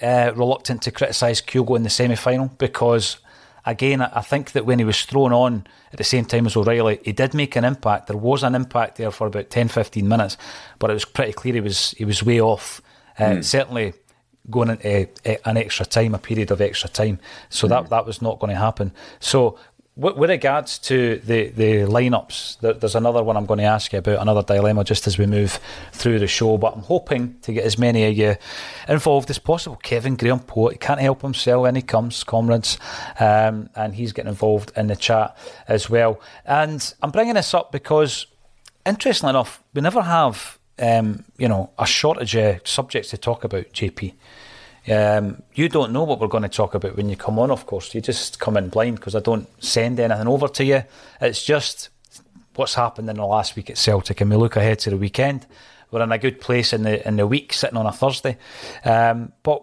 uh, 0.00 0.32
reluctant 0.34 0.82
to 0.82 0.90
criticise 0.90 1.40
Kyogo 1.40 1.76
in 1.76 1.82
the 1.82 1.90
semi 1.90 2.14
final 2.14 2.50
because, 2.58 3.18
again, 3.66 4.00
I 4.00 4.20
think 4.20 4.52
that 4.52 4.66
when 4.66 4.78
he 4.78 4.84
was 4.84 5.04
thrown 5.04 5.32
on 5.32 5.66
at 5.92 5.98
the 5.98 6.04
same 6.04 6.24
time 6.24 6.46
as 6.46 6.56
O'Riley, 6.56 7.00
he 7.04 7.12
did 7.12 7.34
make 7.34 7.56
an 7.56 7.64
impact. 7.64 8.06
There 8.06 8.16
was 8.16 8.42
an 8.42 8.54
impact 8.54 8.96
there 8.96 9.10
for 9.10 9.26
about 9.26 9.50
10 9.50 9.68
15 9.68 10.06
minutes, 10.06 10.36
but 10.78 10.90
it 10.90 10.94
was 10.94 11.04
pretty 11.04 11.32
clear 11.32 11.54
he 11.54 11.60
was, 11.60 11.92
he 11.92 12.04
was 12.04 12.22
way 12.22 12.40
off. 12.40 12.80
Uh, 13.18 13.24
mm. 13.24 13.44
Certainly 13.44 13.94
going 14.48 14.70
into 14.70 15.08
uh, 15.26 15.34
an 15.44 15.56
extra 15.56 15.84
time, 15.84 16.14
a 16.14 16.18
period 16.18 16.50
of 16.50 16.60
extra 16.60 16.88
time. 16.88 17.18
So 17.50 17.66
mm. 17.66 17.70
that, 17.70 17.90
that 17.90 18.06
was 18.06 18.22
not 18.22 18.38
going 18.38 18.50
to 18.50 18.58
happen. 18.58 18.92
So 19.18 19.58
with, 19.96 20.30
regards 20.30 20.78
to 20.78 21.16
the, 21.24 21.48
the 21.48 21.72
lineups, 21.80 22.60
there's 22.80 22.94
another 22.94 23.22
one 23.22 23.36
I'm 23.36 23.46
going 23.46 23.58
to 23.58 23.64
ask 23.64 23.92
you 23.92 23.98
about, 23.98 24.22
another 24.22 24.42
dilemma 24.42 24.84
just 24.84 25.06
as 25.06 25.18
we 25.18 25.26
move 25.26 25.58
through 25.92 26.20
the 26.20 26.26
show. 26.26 26.56
But 26.56 26.74
I'm 26.74 26.82
hoping 26.82 27.38
to 27.42 27.52
get 27.52 27.64
as 27.64 27.78
many 27.78 28.04
of 28.04 28.16
you 28.16 28.36
involved 28.88 29.30
as 29.30 29.38
possible. 29.38 29.76
Kevin 29.76 30.16
Graham 30.16 30.40
Poet 30.40 30.80
can't 30.80 31.00
help 31.00 31.22
himself, 31.22 31.66
and 31.66 31.76
he 31.76 31.82
comes, 31.82 32.24
comrades, 32.24 32.78
um, 33.18 33.68
and 33.74 33.94
he's 33.94 34.12
getting 34.12 34.30
involved 34.30 34.72
in 34.76 34.86
the 34.86 34.96
chat 34.96 35.36
as 35.68 35.90
well. 35.90 36.20
And 36.46 36.94
I'm 37.02 37.10
bringing 37.10 37.34
this 37.34 37.52
up 37.52 37.72
because, 37.72 38.26
interestingly 38.86 39.30
enough, 39.30 39.62
we 39.74 39.82
never 39.82 40.02
have, 40.02 40.58
um, 40.78 41.24
you 41.36 41.48
know, 41.48 41.70
a 41.78 41.86
shortage 41.86 42.36
of 42.36 42.66
subjects 42.66 43.10
to 43.10 43.18
talk 43.18 43.44
about, 43.44 43.72
JP. 43.72 44.14
Um, 44.88 45.42
you 45.54 45.68
don't 45.68 45.92
know 45.92 46.04
what 46.04 46.20
we're 46.20 46.28
going 46.28 46.42
to 46.42 46.48
talk 46.48 46.74
about 46.74 46.96
when 46.96 47.08
you 47.08 47.16
come 47.16 47.38
on, 47.38 47.50
of 47.50 47.66
course. 47.66 47.94
You 47.94 48.00
just 48.00 48.40
come 48.40 48.56
in 48.56 48.68
blind 48.68 48.96
because 48.96 49.14
I 49.14 49.20
don't 49.20 49.48
send 49.62 50.00
anything 50.00 50.26
over 50.26 50.48
to 50.48 50.64
you. 50.64 50.84
It's 51.20 51.44
just 51.44 51.90
what's 52.54 52.74
happened 52.74 53.08
in 53.10 53.16
the 53.16 53.24
last 53.24 53.56
week 53.56 53.70
at 53.70 53.78
Celtic, 53.78 54.20
and 54.20 54.30
we 54.30 54.36
look 54.36 54.56
ahead 54.56 54.78
to 54.80 54.90
the 54.90 54.96
weekend. 54.96 55.46
We're 55.90 56.02
in 56.02 56.12
a 56.12 56.18
good 56.18 56.40
place 56.40 56.72
in 56.72 56.82
the 56.84 57.06
in 57.06 57.16
the 57.16 57.26
week, 57.26 57.52
sitting 57.52 57.76
on 57.76 57.86
a 57.86 57.92
Thursday. 57.92 58.38
Um, 58.84 59.32
but 59.42 59.62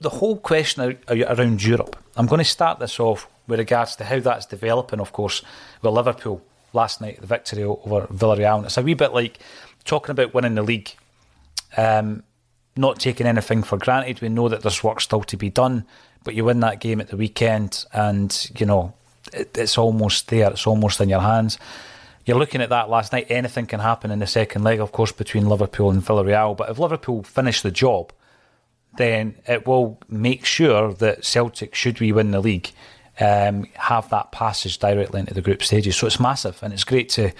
the 0.00 0.10
whole 0.10 0.36
question 0.36 0.98
around 1.08 1.62
Europe, 1.62 1.96
I'm 2.16 2.26
going 2.26 2.40
to 2.40 2.44
start 2.44 2.78
this 2.78 3.00
off 3.00 3.28
with 3.46 3.58
regards 3.58 3.96
to 3.96 4.04
how 4.04 4.20
that's 4.20 4.46
developing. 4.46 5.00
Of 5.00 5.12
course, 5.12 5.42
with 5.82 5.92
Liverpool 5.92 6.42
last 6.72 7.00
night, 7.00 7.20
the 7.20 7.26
victory 7.26 7.64
over 7.64 8.06
Villarreal. 8.08 8.64
It's 8.64 8.76
a 8.76 8.82
wee 8.82 8.94
bit 8.94 9.14
like 9.14 9.38
talking 9.84 10.10
about 10.10 10.34
winning 10.34 10.54
the 10.54 10.62
league. 10.62 10.90
Um, 11.76 12.22
not 12.76 12.98
taking 12.98 13.26
anything 13.26 13.62
for 13.62 13.78
granted. 13.78 14.20
We 14.20 14.28
know 14.28 14.48
that 14.48 14.62
there's 14.62 14.82
work 14.82 15.00
still 15.00 15.22
to 15.22 15.36
be 15.36 15.50
done, 15.50 15.84
but 16.24 16.34
you 16.34 16.44
win 16.44 16.60
that 16.60 16.80
game 16.80 17.00
at 17.00 17.08
the 17.08 17.16
weekend, 17.16 17.84
and 17.92 18.50
you 18.56 18.66
know 18.66 18.94
it, 19.32 19.56
it's 19.56 19.78
almost 19.78 20.28
there. 20.28 20.50
It's 20.50 20.66
almost 20.66 21.00
in 21.00 21.08
your 21.08 21.20
hands. 21.20 21.58
You're 22.26 22.38
looking 22.38 22.62
at 22.62 22.70
that 22.70 22.88
last 22.88 23.12
night. 23.12 23.26
Anything 23.28 23.66
can 23.66 23.80
happen 23.80 24.10
in 24.10 24.18
the 24.18 24.26
second 24.26 24.64
leg, 24.64 24.80
of 24.80 24.92
course, 24.92 25.12
between 25.12 25.48
Liverpool 25.48 25.90
and 25.90 26.02
Villarreal. 26.02 26.56
But 26.56 26.70
if 26.70 26.78
Liverpool 26.78 27.22
finish 27.22 27.60
the 27.60 27.70
job, 27.70 28.12
then 28.96 29.34
it 29.46 29.66
will 29.66 29.98
make 30.08 30.46
sure 30.46 30.94
that 30.94 31.24
Celtic, 31.24 31.74
should 31.74 32.00
we 32.00 32.12
win 32.12 32.30
the 32.30 32.40
league, 32.40 32.70
um, 33.20 33.66
have 33.74 34.08
that 34.10 34.32
passage 34.32 34.78
directly 34.78 35.20
into 35.20 35.34
the 35.34 35.42
group 35.42 35.62
stages. 35.62 35.96
So 35.96 36.06
it's 36.06 36.18
massive, 36.18 36.62
and 36.62 36.72
it's 36.72 36.84
great 36.84 37.08
to 37.10 37.30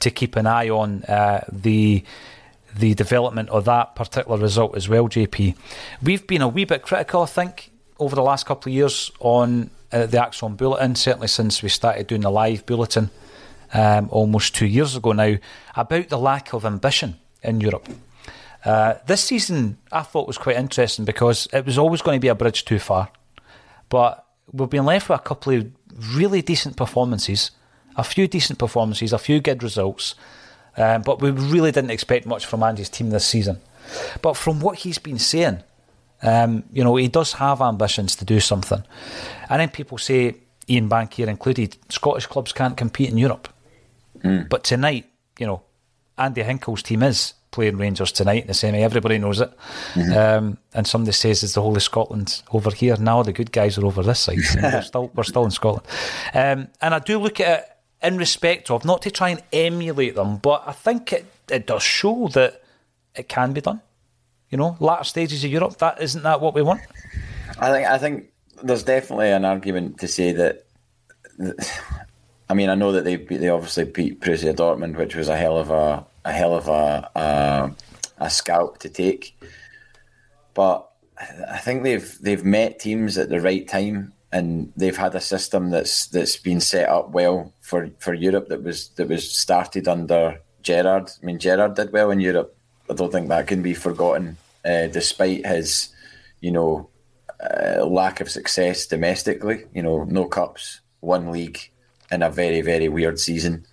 to 0.00 0.10
keep 0.10 0.36
an 0.36 0.46
eye 0.46 0.68
on 0.68 1.02
uh, 1.04 1.44
the 1.50 2.04
the 2.76 2.94
development 2.94 3.48
of 3.50 3.64
that 3.64 3.94
particular 3.94 4.38
result 4.38 4.76
as 4.76 4.88
well, 4.88 5.08
JP. 5.08 5.56
We've 6.02 6.26
been 6.26 6.42
a 6.42 6.48
wee 6.48 6.64
bit 6.64 6.82
critical, 6.82 7.22
I 7.22 7.26
think, 7.26 7.70
over 7.98 8.14
the 8.14 8.22
last 8.22 8.46
couple 8.46 8.70
of 8.70 8.74
years 8.74 9.10
on 9.20 9.70
uh, 9.92 10.06
the 10.06 10.18
ACSOM 10.18 10.56
Bulletin, 10.56 10.94
certainly 10.94 11.28
since 11.28 11.62
we 11.62 11.68
started 11.68 12.06
doing 12.06 12.20
the 12.20 12.30
live 12.30 12.66
bulletin 12.66 13.10
um, 13.72 14.08
almost 14.10 14.54
two 14.54 14.66
years 14.66 14.96
ago 14.96 15.12
now, 15.12 15.36
about 15.76 16.08
the 16.08 16.18
lack 16.18 16.52
of 16.52 16.64
ambition 16.64 17.16
in 17.42 17.60
Europe. 17.60 17.88
Uh, 18.64 18.94
this 19.06 19.22
season, 19.22 19.78
I 19.92 20.02
thought 20.02 20.26
was 20.26 20.38
quite 20.38 20.56
interesting 20.56 21.04
because 21.04 21.48
it 21.52 21.64
was 21.64 21.78
always 21.78 22.02
going 22.02 22.16
to 22.16 22.20
be 22.20 22.28
a 22.28 22.34
bridge 22.34 22.64
too 22.64 22.78
far. 22.78 23.10
But 23.88 24.24
we've 24.52 24.68
been 24.68 24.84
left 24.84 25.08
with 25.08 25.20
a 25.20 25.22
couple 25.22 25.54
of 25.54 25.70
really 26.14 26.42
decent 26.42 26.76
performances, 26.76 27.50
a 27.96 28.04
few 28.04 28.26
decent 28.28 28.58
performances, 28.58 29.12
a 29.12 29.18
few 29.18 29.40
good 29.40 29.62
results, 29.62 30.14
um, 30.78 31.02
but 31.02 31.20
we 31.20 31.30
really 31.30 31.72
didn't 31.72 31.90
expect 31.90 32.24
much 32.24 32.46
from 32.46 32.62
Andy's 32.62 32.88
team 32.88 33.10
this 33.10 33.26
season. 33.26 33.60
But 34.22 34.36
from 34.36 34.60
what 34.60 34.78
he's 34.78 34.98
been 34.98 35.18
saying, 35.18 35.62
um, 36.22 36.64
you 36.72 36.84
know, 36.84 36.96
he 36.96 37.08
does 37.08 37.34
have 37.34 37.60
ambitions 37.60 38.16
to 38.16 38.24
do 38.24 38.40
something. 38.40 38.82
And 39.50 39.60
then 39.60 39.70
people 39.70 39.98
say, 39.98 40.36
Ian 40.68 40.88
Bankier 40.88 41.28
included, 41.28 41.76
Scottish 41.88 42.26
clubs 42.26 42.52
can't 42.52 42.76
compete 42.76 43.10
in 43.10 43.18
Europe. 43.18 43.48
Mm. 44.22 44.48
But 44.48 44.64
tonight, 44.64 45.06
you 45.38 45.46
know, 45.46 45.62
Andy 46.16 46.42
Hinkle's 46.42 46.82
team 46.82 47.02
is 47.02 47.34
playing 47.50 47.76
Rangers 47.76 48.12
tonight 48.12 48.42
in 48.42 48.48
the 48.48 48.54
semi. 48.54 48.82
Everybody 48.82 49.18
knows 49.18 49.40
it. 49.40 49.50
Mm-hmm. 49.94 50.12
Um, 50.12 50.58
and 50.74 50.86
somebody 50.86 51.12
says 51.12 51.42
it's 51.42 51.54
the 51.54 51.62
whole 51.62 51.76
of 51.76 51.82
Scotland 51.82 52.42
over 52.52 52.70
here. 52.70 52.96
Now 52.96 53.22
the 53.22 53.32
good 53.32 53.52
guys 53.52 53.78
are 53.78 53.86
over 53.86 54.02
this 54.02 54.20
side. 54.20 54.38
we're, 54.62 54.82
still, 54.82 55.10
we're 55.14 55.22
still 55.22 55.44
in 55.44 55.50
Scotland. 55.50 55.86
Um, 56.34 56.68
and 56.80 56.94
I 56.94 56.98
do 56.98 57.18
look 57.18 57.40
at 57.40 57.60
it 57.60 57.77
in 58.02 58.16
respect 58.16 58.70
of, 58.70 58.84
not 58.84 59.02
to 59.02 59.10
try 59.10 59.30
and 59.30 59.42
emulate 59.52 60.14
them, 60.14 60.36
but 60.36 60.62
I 60.66 60.72
think 60.72 61.12
it, 61.12 61.26
it 61.50 61.66
does 61.66 61.82
show 61.82 62.28
that 62.28 62.62
it 63.14 63.28
can 63.28 63.52
be 63.52 63.60
done. 63.60 63.80
You 64.50 64.58
know, 64.58 64.76
latter 64.80 65.04
stages 65.04 65.44
of 65.44 65.50
Europe, 65.50 65.78
that 65.78 66.00
isn't 66.00 66.22
that 66.22 66.40
what 66.40 66.54
we 66.54 66.62
want? 66.62 66.80
I 67.58 67.70
think 67.70 67.86
I 67.86 67.98
think 67.98 68.30
there's 68.62 68.82
definitely 68.82 69.30
an 69.30 69.44
argument 69.44 69.98
to 70.00 70.08
say 70.08 70.32
that. 70.32 70.64
I 72.48 72.54
mean, 72.54 72.70
I 72.70 72.74
know 72.74 72.92
that 72.92 73.04
they 73.04 73.16
they 73.16 73.48
obviously 73.48 73.84
beat 73.84 74.20
Borussia 74.20 74.54
Dortmund, 74.54 74.96
which 74.96 75.14
was 75.14 75.28
a 75.28 75.36
hell 75.36 75.58
of 75.58 75.70
a 75.70 76.06
a 76.24 76.32
hell 76.32 76.54
of 76.54 76.68
a 76.68 77.10
a, 77.14 77.74
a 78.24 78.30
scalp 78.30 78.78
to 78.78 78.88
take, 78.88 79.38
but 80.54 80.88
I 81.50 81.58
think 81.58 81.82
they've 81.82 82.18
they've 82.20 82.44
met 82.44 82.78
teams 82.78 83.18
at 83.18 83.28
the 83.28 83.40
right 83.40 83.68
time 83.68 84.14
and 84.32 84.72
they've 84.76 84.96
had 84.96 85.14
a 85.14 85.20
system 85.20 85.70
that's 85.70 86.06
that's 86.08 86.36
been 86.36 86.60
set 86.60 86.88
up 86.88 87.10
well 87.10 87.52
for, 87.60 87.90
for 87.98 88.14
Europe 88.14 88.48
that 88.48 88.62
was 88.62 88.88
that 88.90 89.08
was 89.08 89.30
started 89.30 89.88
under 89.88 90.40
Gerrard. 90.62 91.10
I 91.22 91.26
mean, 91.26 91.38
Gerrard 91.38 91.74
did 91.74 91.92
well 91.92 92.10
in 92.10 92.20
Europe. 92.20 92.54
I 92.90 92.94
don't 92.94 93.12
think 93.12 93.28
that 93.28 93.46
can 93.46 93.62
be 93.62 93.74
forgotten, 93.74 94.36
uh, 94.64 94.86
despite 94.88 95.46
his, 95.46 95.88
you 96.40 96.50
know, 96.50 96.88
uh, 97.40 97.84
lack 97.86 98.20
of 98.20 98.30
success 98.30 98.86
domestically. 98.86 99.64
You 99.74 99.82
know, 99.82 100.04
no 100.04 100.26
cups, 100.26 100.80
one 101.00 101.30
league, 101.30 101.70
in 102.10 102.22
a 102.22 102.30
very 102.30 102.60
very 102.60 102.88
weird 102.88 103.18
season. 103.18 103.66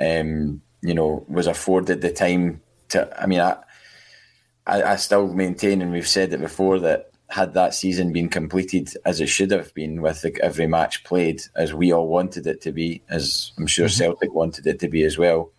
Um, 0.00 0.62
you 0.80 0.94
know, 0.94 1.24
was 1.28 1.46
afforded 1.46 2.00
the 2.00 2.12
time 2.12 2.62
to. 2.90 3.22
I 3.22 3.26
mean, 3.26 3.40
I, 3.40 3.56
I, 4.66 4.82
I 4.82 4.96
still 4.96 5.28
maintain, 5.28 5.82
and 5.82 5.92
we've 5.92 6.08
said 6.08 6.32
it 6.32 6.40
before 6.40 6.78
that 6.80 7.07
had 7.28 7.54
that 7.54 7.74
season 7.74 8.12
been 8.12 8.28
completed 8.28 8.90
as 9.04 9.20
it 9.20 9.28
should 9.28 9.50
have 9.50 9.72
been, 9.74 10.00
with 10.00 10.22
the, 10.22 10.36
every 10.42 10.66
match 10.66 11.04
played 11.04 11.42
as 11.54 11.74
we 11.74 11.92
all 11.92 12.08
wanted 12.08 12.46
it 12.46 12.60
to 12.62 12.72
be, 12.72 13.02
as 13.10 13.52
I'm 13.58 13.66
sure 13.66 13.86
mm-hmm. 13.86 13.98
Celtic 13.98 14.32
wanted 14.32 14.66
it 14.66 14.78
to 14.80 14.88
be 14.88 15.04
as 15.04 15.18
well, 15.18 15.50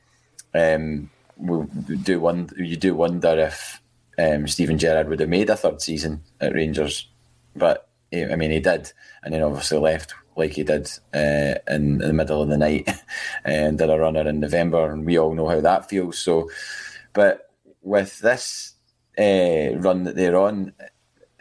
um, 0.54 1.10
we 1.38 1.66
do 1.98 2.20
one. 2.20 2.50
You 2.58 2.76
do 2.76 2.96
wonder 2.96 3.38
if 3.40 3.82
um, 4.18 4.48
Steven 4.48 4.78
Gerrard 4.78 5.08
would 5.08 5.20
have 5.20 5.30
made 5.30 5.50
a 5.50 5.56
third 5.56 5.82
season 5.82 6.22
at 6.42 6.54
Rangers, 6.54 7.08
but 7.56 7.88
I 8.12 8.36
mean 8.36 8.52
he 8.52 8.60
did, 8.60 8.92
and 9.24 9.34
then 9.34 9.44
obviously 9.44 9.78
left 9.78 10.14
like 10.36 10.54
he 10.54 10.64
did 10.64 10.90
uh, 11.14 11.60
in, 11.68 11.68
in, 11.68 11.98
the 12.00 12.14
middle 12.14 12.42
of 12.42 12.50
the 12.50 12.58
night 12.58 12.90
and 13.46 13.78
did 13.78 13.90
a 13.90 14.00
runner 14.00 14.28
in 14.28 14.40
November, 14.40 14.92
and 14.92 15.06
we 15.06 15.20
all 15.20 15.34
know 15.34 15.48
how 15.48 15.62
that 15.62 15.90
feels. 15.90 16.18
So, 16.18 16.50
but 17.14 17.52
with 17.82 18.20
this 18.20 18.74
uh, 19.18 19.78
run 19.78 20.04
that 20.04 20.16
they're 20.16 20.38
on, 20.38 20.74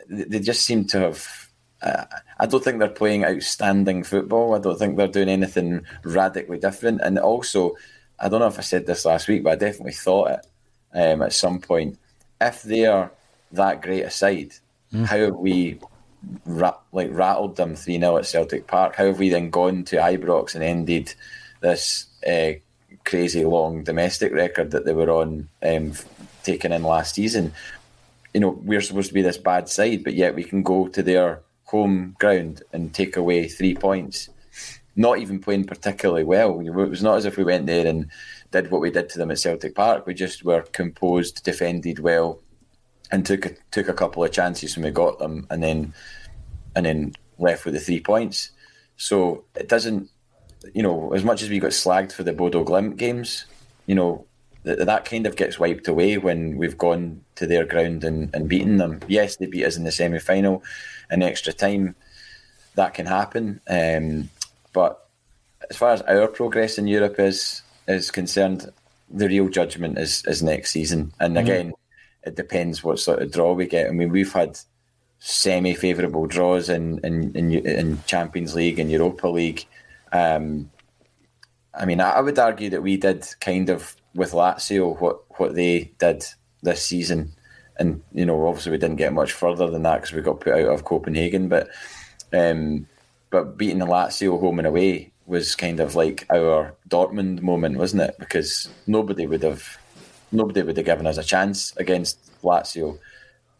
they 0.08 0.40
just 0.40 0.64
seem 0.64 0.84
to 0.86 1.00
have. 1.00 1.48
Uh, 1.80 2.04
I 2.40 2.46
don't 2.46 2.62
think 2.62 2.78
they're 2.78 2.88
playing 2.88 3.24
outstanding 3.24 4.02
football. 4.02 4.54
I 4.54 4.58
don't 4.58 4.78
think 4.78 4.96
they're 4.96 5.06
doing 5.06 5.28
anything 5.28 5.84
radically 6.02 6.58
different. 6.58 7.00
And 7.02 7.18
also, 7.18 7.76
I 8.18 8.28
don't 8.28 8.40
know 8.40 8.48
if 8.48 8.58
I 8.58 8.62
said 8.62 8.86
this 8.86 9.04
last 9.04 9.28
week, 9.28 9.44
but 9.44 9.52
I 9.52 9.56
definitely 9.56 9.92
thought 9.92 10.30
it 10.30 10.46
um, 10.92 11.22
at 11.22 11.32
some 11.32 11.60
point. 11.60 11.98
If 12.40 12.62
they 12.62 12.86
are 12.86 13.12
that 13.52 13.82
great 13.82 14.02
a 14.02 14.10
side, 14.10 14.54
mm. 14.92 15.04
how 15.04 15.18
have 15.18 15.36
we 15.36 15.78
ra- 16.46 16.78
like 16.92 17.10
rattled 17.12 17.56
them 17.56 17.76
three 17.76 17.98
0 17.98 18.18
at 18.18 18.26
Celtic 18.26 18.66
Park? 18.66 18.96
How 18.96 19.06
have 19.06 19.18
we 19.18 19.28
then 19.28 19.50
gone 19.50 19.84
to 19.84 19.96
Ibrox 19.96 20.54
and 20.54 20.64
ended 20.64 21.14
this 21.60 22.06
uh, 22.26 22.52
crazy 23.04 23.44
long 23.44 23.84
domestic 23.84 24.32
record 24.32 24.70
that 24.72 24.84
they 24.84 24.92
were 24.92 25.10
on, 25.10 25.48
um, 25.62 25.92
taken 26.42 26.72
in 26.72 26.82
last 26.82 27.14
season? 27.14 27.52
You 28.34 28.40
know, 28.40 28.50
we're 28.50 28.80
supposed 28.80 29.08
to 29.08 29.14
be 29.14 29.22
this 29.22 29.38
bad 29.38 29.68
side, 29.68 30.04
but 30.04 30.14
yet 30.14 30.34
we 30.34 30.44
can 30.44 30.62
go 30.62 30.88
to 30.88 31.02
their 31.02 31.42
home 31.64 32.16
ground 32.18 32.62
and 32.72 32.94
take 32.94 33.16
away 33.16 33.48
three 33.48 33.74
points. 33.74 34.28
Not 34.96 35.18
even 35.18 35.38
playing 35.38 35.64
particularly 35.64 36.24
well. 36.24 36.60
It 36.60 36.70
was 36.70 37.02
not 37.02 37.18
as 37.18 37.24
if 37.24 37.36
we 37.36 37.44
went 37.44 37.66
there 37.66 37.86
and 37.86 38.10
did 38.50 38.70
what 38.70 38.80
we 38.80 38.90
did 38.90 39.08
to 39.10 39.18
them 39.18 39.30
at 39.30 39.38
Celtic 39.38 39.74
Park. 39.74 40.06
We 40.06 40.14
just 40.14 40.44
were 40.44 40.62
composed, 40.62 41.44
defended 41.44 42.00
well, 42.00 42.40
and 43.10 43.24
took 43.24 43.46
a, 43.46 43.50
took 43.70 43.88
a 43.88 43.94
couple 43.94 44.24
of 44.24 44.32
chances 44.32 44.76
when 44.76 44.84
we 44.84 44.90
got 44.90 45.18
them, 45.18 45.46
and 45.50 45.62
then 45.62 45.94
and 46.74 46.84
then 46.86 47.12
left 47.38 47.64
with 47.64 47.74
the 47.74 47.80
three 47.80 48.00
points. 48.00 48.50
So 48.96 49.44
it 49.54 49.68
doesn't, 49.68 50.10
you 50.74 50.82
know, 50.82 51.12
as 51.12 51.24
much 51.24 51.42
as 51.42 51.48
we 51.48 51.60
got 51.60 51.70
slagged 51.70 52.12
for 52.12 52.24
the 52.24 52.32
Bodo 52.32 52.64
Glimt 52.64 52.96
games, 52.96 53.46
you 53.86 53.94
know, 53.94 54.26
th- 54.76 54.86
that 54.86 55.04
kind 55.04 55.26
of 55.26 55.36
gets 55.36 55.58
wiped 55.58 55.88
away 55.88 56.18
when 56.18 56.56
we've 56.56 56.78
gone 56.78 57.22
to 57.36 57.46
their 57.46 57.64
ground 57.64 58.04
and, 58.04 58.34
and 58.34 58.48
beaten 58.48 58.76
them. 58.78 59.00
Yes, 59.08 59.36
they 59.36 59.46
beat 59.46 59.64
us 59.64 59.76
in 59.76 59.84
the 59.84 59.92
semi 59.92 60.18
final 60.18 60.62
in 61.10 61.22
extra 61.22 61.52
time. 61.52 61.94
That 62.74 62.94
can 62.94 63.06
happen. 63.06 63.60
Um, 63.68 64.30
but 64.72 65.06
as 65.70 65.76
far 65.76 65.90
as 65.92 66.02
our 66.02 66.28
progress 66.28 66.78
in 66.78 66.86
Europe 66.86 67.18
is 67.18 67.62
is 67.86 68.10
concerned, 68.10 68.70
the 69.10 69.26
real 69.28 69.48
judgment 69.48 69.98
is, 69.98 70.22
is 70.26 70.42
next 70.42 70.70
season. 70.72 71.12
And 71.18 71.36
Mhm. 71.36 71.40
again, 71.40 71.72
it 72.24 72.36
depends 72.36 72.84
what 72.84 72.98
sort 72.98 73.22
of 73.22 73.32
draw 73.32 73.54
we 73.54 73.66
get. 73.66 73.88
I 73.88 73.90
mean, 73.92 74.10
we've 74.10 74.32
had 74.32 74.58
semi 75.20 75.74
favourable 75.74 76.26
draws 76.26 76.68
in, 76.68 76.98
in, 77.02 77.32
in 77.34 77.52
in 77.66 78.02
Champions 78.06 78.54
League 78.54 78.78
and 78.78 78.90
Europa 78.90 79.28
League. 79.28 79.64
Um, 80.12 80.70
I 81.74 81.84
mean, 81.84 82.00
I 82.00 82.20
would 82.20 82.38
argue 82.38 82.70
that 82.70 82.82
we 82.82 82.96
did 82.96 83.26
kind 83.40 83.68
of 83.70 83.96
with 84.18 84.32
Lazio 84.32 85.00
what 85.00 85.22
what 85.40 85.54
they 85.54 85.92
did 85.98 86.24
this 86.62 86.84
season, 86.84 87.32
and 87.76 88.02
you 88.12 88.26
know, 88.26 88.46
obviously 88.46 88.72
we 88.72 88.78
didn't 88.78 88.96
get 88.96 89.12
much 89.12 89.32
further 89.32 89.70
than 89.70 89.84
that 89.84 90.02
because 90.02 90.12
we 90.12 90.20
got 90.20 90.40
put 90.40 90.52
out 90.52 90.74
of 90.74 90.84
Copenhagen, 90.84 91.48
but 91.48 91.68
um, 92.32 92.86
but 93.30 93.56
beating 93.56 93.78
the 93.78 93.86
Lazio 93.86 94.38
home 94.38 94.58
and 94.58 94.68
away 94.68 95.12
was 95.26 95.54
kind 95.54 95.78
of 95.78 95.94
like 95.94 96.26
our 96.30 96.74
Dortmund 96.88 97.42
moment, 97.42 97.78
wasn't 97.78 98.02
it? 98.02 98.16
Because 98.18 98.68
nobody 98.86 99.26
would 99.26 99.42
have 99.42 99.78
nobody 100.32 100.62
would 100.62 100.76
have 100.76 100.86
given 100.86 101.06
us 101.06 101.18
a 101.18 101.24
chance 101.24 101.74
against 101.76 102.18
Lazio. 102.42 102.98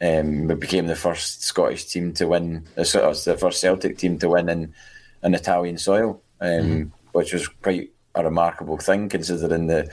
Um, 0.01 0.49
we 0.49 0.55
became 0.55 0.87
the 0.87 0.97
first 0.97 1.43
Scottish 1.43 1.87
team 1.87 2.13
to 2.15 2.29
win, 2.29 2.67
uh, 2.77 2.85
sort 2.85 3.05
of 3.05 3.23
the 3.25 3.37
first 3.37 3.61
Celtic 3.61 3.99
team 3.99 4.19
to 4.21 4.29
win 4.29 4.49
in, 4.49 4.75
in 5.25 5.35
Italian 5.35 5.77
soil, 5.77 6.23
um, 6.41 6.93
which 7.13 7.33
was 7.33 7.49
quite 7.49 7.91
a 8.15 8.25
remarkable 8.25 8.79
thing 8.79 9.09
considering 9.09 9.67
the 9.67 9.91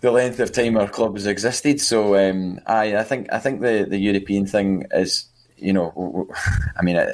the 0.00 0.10
length 0.10 0.40
of 0.40 0.52
time 0.52 0.76
our 0.76 0.88
club 0.88 1.14
has 1.14 1.26
existed. 1.26 1.80
So 1.80 2.16
um, 2.16 2.60
I, 2.66 2.96
I 2.96 3.04
think 3.04 3.32
I 3.32 3.38
think 3.38 3.60
the, 3.60 3.86
the 3.88 3.98
European 3.98 4.46
thing 4.46 4.86
is, 4.92 5.26
you 5.56 5.72
know, 5.72 6.28
I 6.76 6.82
mean, 6.82 6.96
uh, 6.96 7.12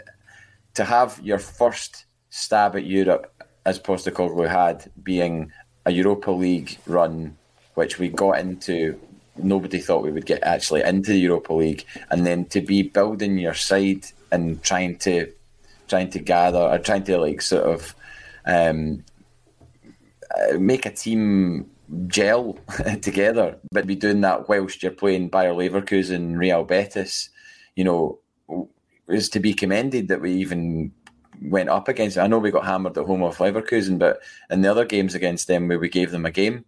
to 0.74 0.84
have 0.84 1.20
your 1.22 1.38
first 1.38 2.04
stab 2.30 2.76
at 2.76 2.84
Europe 2.84 3.32
as 3.64 3.78
Postecoglou 3.78 4.48
had 4.48 4.90
being 5.02 5.50
a 5.86 5.92
Europa 5.92 6.30
League 6.30 6.78
run, 6.86 7.36
which 7.74 7.98
we 7.98 8.08
got 8.08 8.38
into. 8.38 8.98
Nobody 9.36 9.80
thought 9.80 10.04
we 10.04 10.12
would 10.12 10.26
get 10.26 10.44
actually 10.44 10.82
into 10.82 11.10
the 11.10 11.18
Europa 11.18 11.52
League, 11.52 11.84
and 12.10 12.24
then 12.24 12.44
to 12.46 12.60
be 12.60 12.82
building 12.82 13.36
your 13.36 13.54
side 13.54 14.04
and 14.30 14.62
trying 14.62 14.96
to 14.98 15.32
trying 15.88 16.08
to 16.10 16.20
gather 16.20 16.60
or 16.60 16.78
trying 16.78 17.02
to 17.04 17.18
like 17.18 17.42
sort 17.42 17.64
of 17.64 17.94
um, 18.46 19.04
uh, 20.36 20.56
make 20.58 20.86
a 20.86 20.90
team 20.90 21.68
gel 22.06 22.58
together, 23.02 23.58
but 23.72 23.86
be 23.86 23.96
doing 23.96 24.20
that 24.22 24.48
whilst 24.48 24.82
you're 24.82 24.92
playing 24.92 25.28
Bayer 25.28 25.52
Leverkusen, 25.52 26.36
Real 26.36 26.64
Betis, 26.64 27.30
you 27.76 27.84
know, 27.84 28.18
is 29.08 29.28
to 29.30 29.40
be 29.40 29.52
commended 29.52 30.08
that 30.08 30.20
we 30.20 30.32
even 30.32 30.92
went 31.42 31.68
up 31.68 31.88
against. 31.88 32.16
I 32.16 32.26
know 32.26 32.38
we 32.38 32.50
got 32.50 32.64
hammered 32.64 32.96
at 32.96 33.06
home 33.06 33.22
off 33.22 33.38
Leverkusen, 33.38 33.98
but 33.98 34.20
in 34.50 34.62
the 34.62 34.70
other 34.70 34.84
games 34.84 35.14
against 35.14 35.48
them, 35.48 35.68
where 35.68 35.78
we 35.78 35.88
gave 35.88 36.10
them 36.10 36.24
a 36.24 36.30
game, 36.30 36.64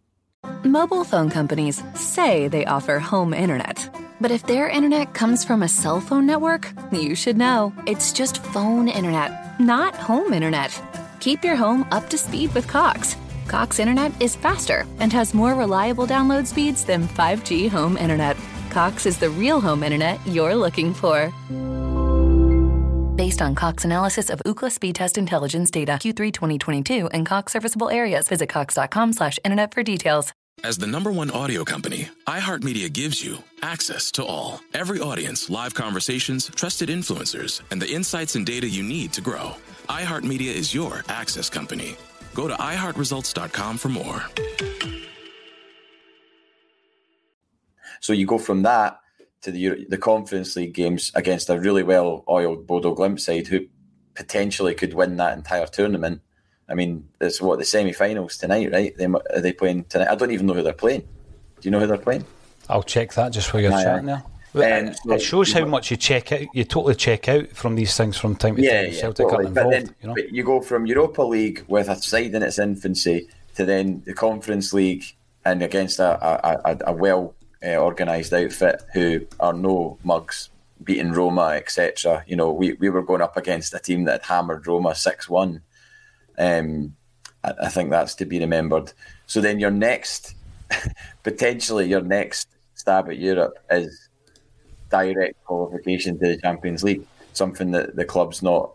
Mobile 0.65 1.05
phone 1.05 1.31
companies 1.31 1.83
say 1.95 2.49
they 2.49 2.65
offer 2.67 2.99
home 2.99 3.35
internet. 3.35 3.89
But 4.21 4.31
if 4.31 4.47
their 4.47 4.69
internet 4.69 5.15
comes 5.15 5.45
from 5.45 5.63
a 5.63 5.69
cell 5.69 6.01
phone 6.01 6.27
network, 6.27 6.73
you 6.93 7.15
should 7.15 7.37
know. 7.37 7.73
It's 7.87 8.13
just 8.13 8.43
phone 8.43 8.89
internet, 8.89 9.61
not 9.61 9.95
home 9.95 10.33
internet. 10.33 10.81
Keep 11.21 11.45
your 11.45 11.57
home 11.57 11.87
up 11.91 12.09
to 12.11 12.19
speed 12.19 12.55
with 12.55 12.67
Cox. 12.67 13.17
Cox 13.47 13.79
internet 13.79 14.13
is 14.21 14.37
faster 14.37 14.87
and 14.99 15.13
has 15.13 15.35
more 15.35 15.55
reliable 15.55 16.07
download 16.07 16.47
speeds 16.47 16.85
than 16.85 17.07
5G 17.09 17.71
home 17.71 17.97
internet. 17.97 18.37
Cox 18.71 19.07
is 19.07 19.19
the 19.19 19.31
real 19.31 19.61
home 19.61 19.83
internet 19.83 20.19
you're 20.27 20.55
looking 20.55 20.93
for. 20.93 21.33
Based 23.17 23.41
on 23.41 23.55
Cox 23.55 23.85
analysis 23.85 24.29
of 24.29 24.43
Ookla 24.45 24.71
speed 24.71 24.95
test 24.95 25.17
intelligence 25.17 25.71
data 25.71 25.93
Q3 25.93 26.33
2022 26.33 27.09
and 27.09 27.25
Cox 27.25 27.53
serviceable 27.53 27.89
areas, 27.89 28.29
visit 28.29 28.49
cox.com 28.49 29.15
slash 29.15 29.39
internet 29.45 29.73
for 29.73 29.83
details. 29.83 30.33
As 30.65 30.79
the 30.79 30.87
number 30.87 31.13
one 31.13 31.31
audio 31.31 31.65
company, 31.65 32.09
iHeartMedia 32.27 32.93
gives 32.93 33.25
you 33.25 33.39
access 33.63 34.11
to 34.13 34.25
all. 34.25 34.61
Every 34.75 35.01
audience, 35.01 35.51
live 35.51 35.75
conversations, 35.75 36.51
trusted 36.55 36.89
influencers, 36.89 37.61
and 37.71 37.81
the 37.81 37.91
insights 37.91 38.37
and 38.37 38.45
data 38.45 38.69
you 38.69 38.83
need 38.83 39.13
to 39.15 39.21
grow. 39.21 39.53
iHeartMedia 39.89 40.53
is 40.55 40.75
your 40.75 41.05
access 41.09 41.49
company. 41.51 41.97
Go 42.37 42.47
to 42.49 42.55
iHeartResults.com 42.55 43.79
for 43.79 43.89
more. 43.89 44.23
So 48.03 48.13
you 48.13 48.27
go 48.27 48.37
from 48.37 48.63
that 48.63 49.01
to 49.41 49.51
the 49.51 49.87
the 49.89 49.97
Conference 49.97 50.55
League 50.55 50.75
games 50.75 51.11
against 51.15 51.49
a 51.49 51.59
really 51.59 51.83
well 51.83 52.25
oiled 52.29 52.67
Bodo 52.67 52.95
Glimt 52.95 53.21
side 53.21 53.47
who 53.47 53.61
potentially 54.15 54.75
could 54.75 54.93
win 54.93 55.17
that 55.17 55.35
entire 55.35 55.67
tournament. 55.67 56.21
I 56.69 56.75
mean, 56.75 57.09
it's 57.23 57.41
what 57.41 57.59
the 57.59 57.65
semi-finals 57.65 58.37
tonight, 58.37 58.71
right? 58.71 58.95
They 58.95 59.07
are 59.07 59.41
they 59.41 59.53
playing 59.55 59.85
tonight? 59.85 60.11
I 60.11 60.15
don't 60.15 60.31
even 60.31 60.47
know 60.47 60.53
who 60.55 60.63
they're 60.63 60.75
playing. 60.75 61.01
Do 61.61 61.63
you 61.63 61.71
know 61.71 61.81
who 61.81 61.87
they're 61.87 61.97
playing? 61.97 62.27
I'll 62.69 62.83
check 62.83 63.15
that 63.15 63.33
just 63.33 63.55
while 63.55 63.63
you're 63.63 63.73
Aye, 63.73 63.83
chatting 63.83 64.07
there. 64.57 64.95
Um, 65.05 65.13
it 65.13 65.23
shows 65.23 65.53
how 65.53 65.65
much 65.65 65.91
you 65.91 65.97
check 65.97 66.33
out. 66.33 66.41
You 66.53 66.65
totally 66.65 66.95
check 66.95 67.29
out 67.29 67.49
from 67.51 67.75
these 67.77 67.97
things 67.97 68.17
from 68.17 68.37
time 68.37 68.57
to 68.57 68.63
Yeah, 68.63 68.83
time. 68.85 68.93
yeah. 68.93 69.01
Celtic 69.01 69.29
totally. 69.29 69.47
are 69.47 69.51
But 69.51 69.71
then 69.71 69.95
you 70.01 70.09
know? 70.09 70.15
but 70.15 70.33
you 70.33 70.45
go 70.45 70.61
from 70.61 70.87
Europa 70.87 71.23
League 71.23 71.65
with 71.69 71.89
a 71.89 71.97
side 71.97 72.35
in 72.35 72.43
its 72.43 72.59
infancy 72.59 73.29
to 73.55 73.65
then 73.65 74.03
the 74.05 74.15
Conference 74.15 74.73
League 74.73 75.05
and 75.45 75.63
against 75.63 75.99
a, 76.01 76.19
a, 76.27 76.61
a, 76.65 76.79
a 76.89 76.93
well 76.93 77.35
uh, 77.65 77.77
organised 77.77 78.33
outfit 78.33 78.83
who 78.93 79.21
are 79.41 79.53
no 79.53 79.99
mugs, 80.05 80.51
beating 80.83 81.13
Roma, 81.13 81.49
etc. 81.55 82.25
You 82.27 82.37
know, 82.37 82.53
we, 82.53 82.75
we 82.75 82.91
were 82.91 83.03
going 83.03 83.23
up 83.23 83.37
against 83.37 83.75
a 83.75 83.79
team 83.79 84.05
that 84.05 84.25
hammered 84.25 84.67
Roma 84.67 84.95
6 84.95 85.29
1. 85.29 85.63
Um, 86.39 86.97
I, 87.45 87.53
I 87.63 87.69
think 87.69 87.91
that's 87.91 88.15
to 88.17 88.27
be 88.27 88.39
remembered. 88.41 88.93
So 89.27 89.41
then 89.41 89.59
your 89.59 89.71
next, 89.71 90.35
potentially 91.23 91.87
your 91.89 92.03
next 92.03 92.49
stab 92.75 93.09
at 93.09 93.19
Europe 93.19 93.59
is 93.71 94.06
direct 94.91 95.43
qualification 95.45 96.19
to 96.19 96.29
the 96.29 96.37
Champions 96.39 96.83
League, 96.85 97.07
something 97.33 97.71
that 97.73 97.97
the 97.97 98.05
club's 98.05 98.43
not 98.43 98.73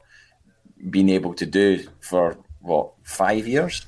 been 0.89 1.09
able 1.09 1.33
to 1.35 1.45
do 1.45 1.85
for 1.99 2.37
what 2.61 2.91
five 3.03 3.47
years. 3.47 3.85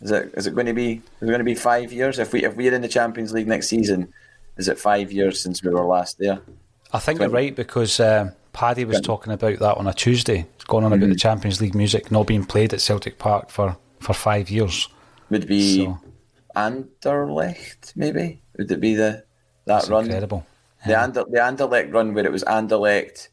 Is 0.00 0.10
it 0.10 0.32
is 0.36 0.46
it 0.46 0.54
going 0.54 0.66
to 0.66 0.74
be 0.74 0.92
is 1.20 1.22
it 1.22 1.26
going 1.26 1.38
to 1.38 1.44
be 1.44 1.54
five 1.54 1.92
years 1.92 2.18
if 2.18 2.32
we 2.32 2.44
if 2.44 2.56
we're 2.56 2.74
in 2.74 2.82
the 2.82 2.88
Champions 2.88 3.32
League 3.32 3.48
next 3.48 3.68
season? 3.68 4.12
Is 4.56 4.68
it 4.68 4.78
five 4.78 5.10
years 5.10 5.40
since 5.40 5.62
we 5.62 5.70
were 5.70 5.84
last 5.84 6.18
there? 6.18 6.40
I 6.92 6.98
think 7.00 7.18
you're 7.20 7.28
right 7.28 7.54
because 7.56 7.98
um, 7.98 8.30
Paddy 8.52 8.84
was 8.84 9.00
talking 9.00 9.32
about 9.32 9.58
that 9.58 9.76
on 9.78 9.86
a 9.88 9.92
Tuesday. 9.94 10.46
It's 10.54 10.64
going 10.64 10.84
on 10.84 10.92
about 10.92 11.00
Mm-hmm. 11.04 11.12
the 11.12 11.18
Champions 11.18 11.60
League 11.60 11.74
music 11.74 12.12
not 12.12 12.26
being 12.28 12.44
played 12.44 12.72
at 12.72 12.80
Celtic 12.80 13.18
Park 13.18 13.50
for, 13.50 13.76
for 13.98 14.12
five 14.14 14.48
years. 14.48 14.88
Would 15.30 15.48
be 15.48 15.84
So- 15.86 15.98
Anderlecht 16.54 17.96
maybe? 17.96 18.40
Would 18.56 18.70
it 18.70 18.80
be 18.80 18.94
the 18.94 19.02
that 19.02 19.26
That's 19.66 19.88
run? 19.88 20.04
incredible. 20.04 20.46
The 20.86 20.98
Ander, 20.98 21.24
the 21.30 21.38
Anderlecht 21.38 21.92
run 21.92 22.14
where 22.14 22.26
it 22.26 22.32
was 22.32 22.44
Anderlecht, 22.44 23.28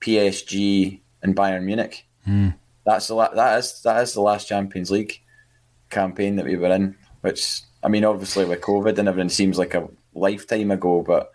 PSG, 0.00 1.00
and 1.22 1.36
Bayern 1.36 1.64
Munich. 1.64 2.06
Hmm. 2.24 2.50
That's 2.84 3.08
the 3.08 3.14
la- 3.14 3.34
that 3.34 3.58
is 3.58 3.82
that 3.82 4.02
is 4.02 4.14
the 4.14 4.20
last 4.20 4.48
Champions 4.48 4.90
League 4.90 5.20
campaign 5.90 6.36
that 6.36 6.44
we 6.44 6.56
were 6.56 6.72
in. 6.72 6.96
Which 7.20 7.60
I 7.82 7.88
mean, 7.88 8.04
obviously 8.04 8.44
with 8.44 8.60
COVID 8.60 8.98
and 8.98 9.08
everything 9.08 9.28
seems 9.28 9.58
like 9.58 9.74
a 9.74 9.88
lifetime 10.14 10.70
ago, 10.70 11.02
but 11.06 11.32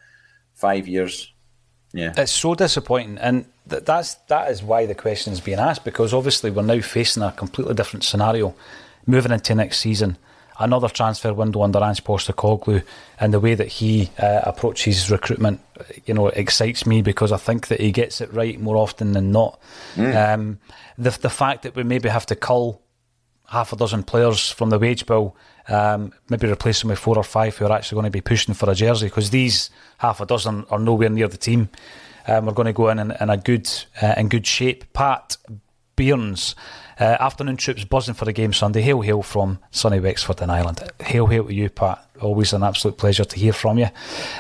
five 0.54 0.88
years, 0.88 1.32
yeah. 1.94 2.14
It's 2.18 2.32
so 2.32 2.56
disappointing, 2.56 3.20
and 3.20 3.46
th- 3.70 3.86
that's 3.86 4.16
that 4.28 4.50
is 4.50 4.64
why 4.64 4.86
the 4.86 4.96
question 4.96 5.32
is 5.32 5.40
being 5.40 5.60
asked 5.60 5.86
because 5.86 6.14
obviously 6.14 6.50
we're 6.50 6.64
now 6.64 6.82
facing 6.82 7.24
a 7.24 7.32
completely 7.32 7.76
different 7.76 8.04
scenario, 8.04 8.56
moving 9.06 9.32
into 9.32 9.54
next 9.54 9.80
season, 9.80 10.18
another 10.60 10.88
transfer 10.90 11.34
window 11.34 11.64
under 11.64 11.84
Ange 11.84 12.04
Postecoglou, 12.04 12.84
and 13.20 13.34
the 13.34 13.40
way 13.40 13.56
that 13.56 13.68
he 13.68 14.10
uh, 14.20 14.42
approaches 14.44 15.10
recruitment, 15.10 15.60
you 16.06 16.14
know, 16.14 16.28
excites 16.28 16.86
me 16.86 17.02
because 17.02 17.32
I 17.32 17.38
think 17.38 17.68
that 17.68 17.80
he 17.80 17.92
gets 17.92 18.22
it 18.22 18.32
right 18.34 18.60
more 18.60 18.78
often 18.78 19.14
than 19.14 19.32
not. 19.32 19.60
Um, 20.34 20.60
the 20.98 21.12
the 21.12 21.30
fact 21.30 21.64
that 21.64 21.76
we 21.76 21.84
maybe 21.84 22.10
have 22.10 22.26
to 22.28 22.36
cull 22.36 22.82
half 23.50 23.74
a 23.74 23.76
dozen 23.76 24.04
players 24.04 24.50
from 24.50 24.70
the 24.70 24.80
wage 24.80 25.06
bill, 25.06 25.36
um, 25.68 26.12
maybe 26.30 26.48
replace 26.52 26.82
them 26.82 26.90
with 26.90 27.00
four 27.00 27.18
or 27.18 27.24
five 27.24 27.56
who 27.58 27.66
are 27.66 27.72
actually 27.72 27.96
going 27.96 28.06
to 28.06 28.12
be 28.12 28.22
pushing 28.22 28.54
for 28.54 28.70
a 28.70 28.76
jersey 28.76 29.08
because 29.08 29.30
these 29.30 29.70
half 29.98 30.20
a 30.22 30.26
dozen 30.26 30.66
are 30.70 30.80
nowhere 30.80 31.10
near 31.10 31.28
the 31.28 31.38
team. 31.38 31.70
Um, 32.28 32.46
we're 32.46 32.54
going 32.54 32.68
to 32.68 32.74
go 32.74 32.90
in 32.90 33.00
in, 33.00 33.12
in 33.20 33.30
a 33.30 33.38
good 33.38 33.70
uh, 34.02 34.14
in 34.18 34.30
good 34.30 34.48
shape. 34.48 34.92
Pat 34.94 35.38
Bearns, 35.96 36.56
uh, 37.00 37.18
afternoon 37.20 37.58
troops 37.58 37.84
buzzing 37.86 38.14
for 38.14 38.26
the 38.26 38.34
game 38.34 38.54
Sunday. 38.54 38.82
Hail, 38.82 39.02
hail 39.02 39.22
from 39.22 39.60
sunny 39.72 40.00
Wexford 40.00 40.42
in 40.42 40.50
Ireland. 40.50 40.82
Hail, 41.02 41.28
hail 41.28 41.46
to 41.46 41.54
you, 41.54 41.70
Pat. 41.70 42.08
Always 42.22 42.54
an 42.54 42.64
absolute 42.64 42.98
pleasure 42.98 43.26
to 43.26 43.40
hear 43.40 43.54
from 43.54 43.78
you. 43.78 43.88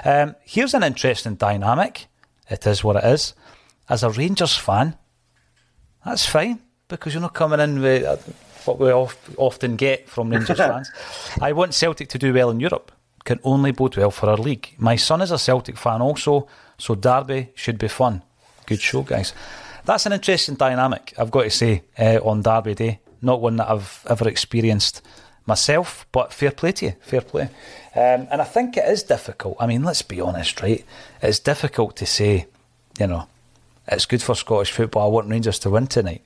Um, 0.05 0.35
here's 0.43 0.73
an 0.73 0.83
interesting 0.83 1.35
dynamic. 1.35 2.07
It 2.49 2.65
is 2.67 2.83
what 2.83 2.97
it 2.97 3.03
is. 3.05 3.33
As 3.89 4.03
a 4.03 4.09
Rangers 4.09 4.55
fan, 4.55 4.95
That's 6.05 6.25
fine 6.25 6.59
because 6.87 7.13
you're 7.13 7.21
not 7.21 7.33
coming 7.33 7.59
in 7.59 7.81
with 7.81 8.03
uh, 8.03 8.17
what 8.65 8.79
we 8.79 8.91
often 8.91 9.75
get 9.75 10.09
from 10.09 10.29
Rangers 10.29 10.57
fans. 10.69 10.91
I 11.41 11.53
want 11.53 11.73
Celtic 11.73 12.09
to 12.09 12.17
do 12.17 12.33
well 12.33 12.49
in 12.49 12.59
Europe. 12.59 12.91
Can 13.25 13.39
only 13.43 13.71
bode 13.71 13.95
well 13.97 14.11
for 14.11 14.29
our 14.29 14.37
league. 14.37 14.75
My 14.77 14.97
son 14.97 15.21
is 15.21 15.31
a 15.31 15.37
Celtic 15.37 15.77
fan 15.77 16.01
also, 16.01 16.47
so 16.77 16.93
Derby 16.95 17.51
should 17.55 17.77
be 17.77 17.87
fun. 17.87 18.21
Good 18.65 18.81
show, 18.81 19.01
guys. 19.03 19.33
That's 19.85 20.05
an 20.05 20.13
interesting 20.13 20.55
dynamic, 20.55 21.13
I've 21.17 21.31
got 21.31 21.43
to 21.43 21.49
say, 21.49 21.83
uh, 21.99 22.19
on 22.23 22.41
Derby 22.41 22.73
Day. 22.73 22.99
Not 23.21 23.41
one 23.41 23.57
that 23.57 23.69
I've 23.69 24.05
ever 24.09 24.27
experienced 24.29 25.01
myself, 25.45 26.05
but 26.11 26.31
fair 26.31 26.51
play 26.51 26.71
to 26.73 26.85
you, 26.85 26.93
fair 27.01 27.21
play. 27.21 27.43
Um, 27.95 28.27
and 28.31 28.41
I 28.41 28.45
think 28.45 28.77
it 28.77 28.85
is 28.85 29.03
difficult. 29.03 29.57
I 29.59 29.67
mean, 29.67 29.83
let's 29.83 30.01
be 30.01 30.21
honest, 30.21 30.61
right? 30.61 30.85
It's 31.21 31.39
difficult 31.39 31.97
to 31.97 32.05
say, 32.05 32.47
you 32.97 33.07
know, 33.07 33.27
it's 33.87 34.05
good 34.05 34.21
for 34.21 34.35
Scottish 34.35 34.71
football. 34.71 35.05
I 35.05 35.11
want 35.11 35.29
Rangers 35.29 35.59
to 35.59 35.69
win 35.69 35.87
tonight. 35.87 36.21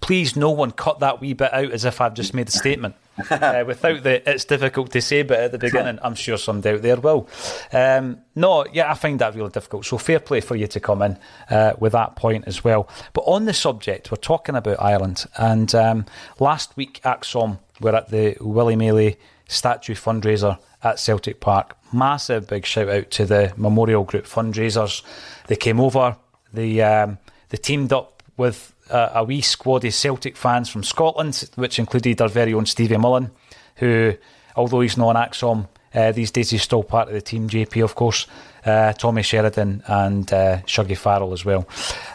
Please, 0.00 0.34
no 0.34 0.50
one 0.50 0.72
cut 0.72 0.98
that 0.98 1.20
wee 1.20 1.32
bit 1.34 1.52
out 1.54 1.70
as 1.70 1.84
if 1.84 2.00
I've 2.00 2.14
just 2.14 2.34
made 2.34 2.48
a 2.48 2.52
statement. 2.52 2.96
Uh, 3.30 3.64
without 3.66 4.02
the 4.02 4.28
it's 4.28 4.44
difficult 4.44 4.90
to 4.92 5.00
say 5.00 5.22
but 5.22 5.38
at 5.38 5.52
the 5.52 5.58
beginning, 5.58 5.98
I'm 6.02 6.14
sure 6.14 6.36
somebody 6.38 6.76
out 6.76 6.82
there 6.82 6.96
will. 6.96 7.28
Um, 7.72 8.18
no, 8.34 8.64
yeah, 8.72 8.90
I 8.90 8.94
find 8.94 9.18
that 9.20 9.34
really 9.34 9.50
difficult. 9.50 9.84
So 9.84 9.98
fair 9.98 10.20
play 10.20 10.40
for 10.40 10.56
you 10.56 10.66
to 10.66 10.80
come 10.80 11.02
in 11.02 11.18
uh, 11.50 11.74
with 11.78 11.92
that 11.92 12.16
point 12.16 12.44
as 12.46 12.64
well. 12.64 12.88
But 13.12 13.22
on 13.22 13.44
the 13.44 13.54
subject, 13.54 14.10
we're 14.10 14.16
talking 14.16 14.54
about 14.54 14.82
Ireland. 14.82 15.26
And 15.36 15.74
um, 15.74 16.06
last 16.38 16.76
week, 16.76 17.00
ACSOM 17.04 17.58
were 17.80 17.94
at 17.94 18.10
the 18.10 18.36
Willie 18.40 18.76
Maley 18.76 19.16
statue 19.48 19.94
fundraiser 19.94 20.58
at 20.82 20.98
Celtic 20.98 21.40
Park. 21.40 21.76
Massive 21.92 22.46
big 22.46 22.64
shout 22.64 22.88
out 22.88 23.10
to 23.12 23.26
the 23.26 23.52
Memorial 23.56 24.04
Group 24.04 24.24
fundraisers. 24.24 25.02
They 25.46 25.56
came 25.56 25.80
over, 25.80 26.16
they, 26.52 26.80
um, 26.80 27.18
they 27.50 27.58
teamed 27.58 27.92
up 27.92 28.22
with 28.36 28.71
uh, 28.92 29.10
a 29.14 29.24
wee 29.24 29.40
squad 29.40 29.84
of 29.84 29.94
Celtic 29.94 30.36
fans 30.36 30.68
from 30.68 30.84
Scotland, 30.84 31.48
which 31.56 31.78
included 31.78 32.20
our 32.20 32.28
very 32.28 32.54
own 32.54 32.66
Stevie 32.66 32.98
Mullen, 32.98 33.30
who, 33.76 34.14
although 34.54 34.80
he's 34.80 34.96
not 34.96 35.16
an 35.16 35.22
ACSOM, 35.22 35.66
uh, 35.94 36.12
these 36.12 36.30
days 36.30 36.50
he's 36.50 36.62
still 36.62 36.82
part 36.82 37.08
of 37.08 37.14
the 37.14 37.20
team, 37.20 37.48
JP, 37.48 37.84
of 37.84 37.94
course. 37.94 38.26
Uh, 38.64 38.92
Tommy 38.92 39.22
Sheridan 39.22 39.82
and 39.86 40.32
uh, 40.32 40.58
Shuggy 40.62 40.96
Farrell 40.96 41.32
as 41.32 41.44
well. 41.44 41.66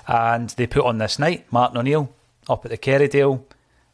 And 0.08 0.50
they 0.52 0.68
put 0.68 0.86
on 0.86 0.98
this 0.98 1.20
night, 1.20 1.46
Martin 1.52 1.78
O'Neill 1.78 2.14
up 2.50 2.66
at 2.66 2.72
the 2.72 2.78
Kerrydale. 2.78 3.44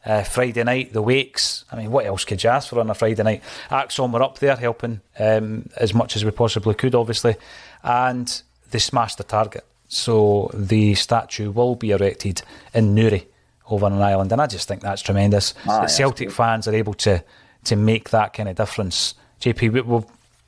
Uh, 0.06 0.22
Friday 0.22 0.66
night, 0.66 0.92
the 0.92 1.02
Wakes. 1.02 1.64
I 1.72 1.78
mean, 1.78 1.90
what 1.90 2.06
else 2.06 2.26
could 2.26 2.44
you 2.44 2.50
ask 2.50 2.70
for 2.70 2.82
on 2.82 2.90
a 2.90 2.94
Friday 2.94 3.24
night? 3.24 3.42
ACSOM 3.70 4.12
were 4.12 4.22
up 4.22 4.38
there 4.38 4.58
helping 4.58 5.00
um, 5.18 5.70
as 5.78 5.94
much 5.94 6.18
as 6.18 6.26
we 6.26 6.32
possibly 6.32 6.76
could, 6.76 6.94
obviously. 6.94 7.38
And 7.82 8.42
they 8.72 8.80
smashed 8.80 9.18
the 9.18 9.24
target. 9.24 9.66
So 9.94 10.50
the 10.54 10.96
statue 10.96 11.52
will 11.52 11.76
be 11.76 11.92
erected 11.92 12.42
in 12.74 12.96
Newry 12.96 13.28
over 13.70 13.86
on 13.86 14.02
Ireland. 14.02 14.32
And 14.32 14.42
I 14.42 14.48
just 14.48 14.68
think 14.68 14.82
that's 14.82 15.02
tremendous. 15.02 15.54
Ah, 15.68 15.82
that 15.82 15.92
Celtic 15.92 16.32
fans 16.32 16.68
are 16.68 16.76
able 16.76 16.94
to 16.96 17.24
to 17.66 17.76
make 17.76 18.10
that 18.10 18.34
kind 18.34 18.50
of 18.50 18.56
difference. 18.56 19.16
JP, 19.40 19.72
we, 19.72 19.82
we've, 19.82 20.06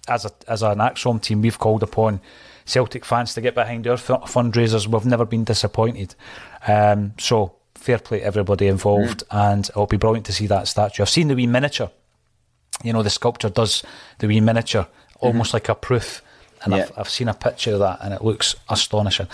as, 0.07 0.25
a, 0.25 0.31
as 0.47 0.61
an 0.63 0.79
ACSOM 0.79 1.21
team, 1.21 1.41
we've 1.41 1.57
called 1.57 1.81
upon 1.81 2.19
Celtic 2.65 3.05
fans 3.05 3.33
to 3.35 3.41
get 3.41 3.55
behind 3.55 3.87
our 3.87 3.93
f- 3.93 4.07
fundraisers. 4.07 4.87
We've 4.87 5.05
never 5.05 5.25
been 5.25 5.45
disappointed. 5.45 6.15
Um, 6.67 7.13
so 7.17 7.55
fair 7.75 7.99
play 7.99 8.19
to 8.19 8.25
everybody 8.25 8.67
involved, 8.67 9.23
mm. 9.29 9.51
and 9.51 9.69
it'll 9.69 9.87
be 9.87 9.97
brilliant 9.97 10.25
to 10.25 10.33
see 10.33 10.47
that 10.47 10.67
statue. 10.67 11.03
I've 11.03 11.09
seen 11.09 11.27
the 11.27 11.35
wee 11.35 11.47
miniature. 11.47 11.91
You 12.83 12.93
know, 12.93 13.03
the 13.03 13.09
sculptor 13.09 13.49
does 13.49 13.83
the 14.19 14.27
wee 14.27 14.41
miniature, 14.41 14.87
almost 15.19 15.49
mm-hmm. 15.49 15.55
like 15.55 15.69
a 15.69 15.75
proof. 15.75 16.21
And 16.65 16.73
yeah. 16.73 16.83
I've, 16.83 16.99
I've, 16.99 17.09
seen 17.09 17.27
a 17.27 17.33
picture 17.33 17.73
of 17.73 17.79
that, 17.79 17.99
and 18.01 18.13
it 18.13 18.23
looks 18.23 18.55
astonishing. 18.69 19.27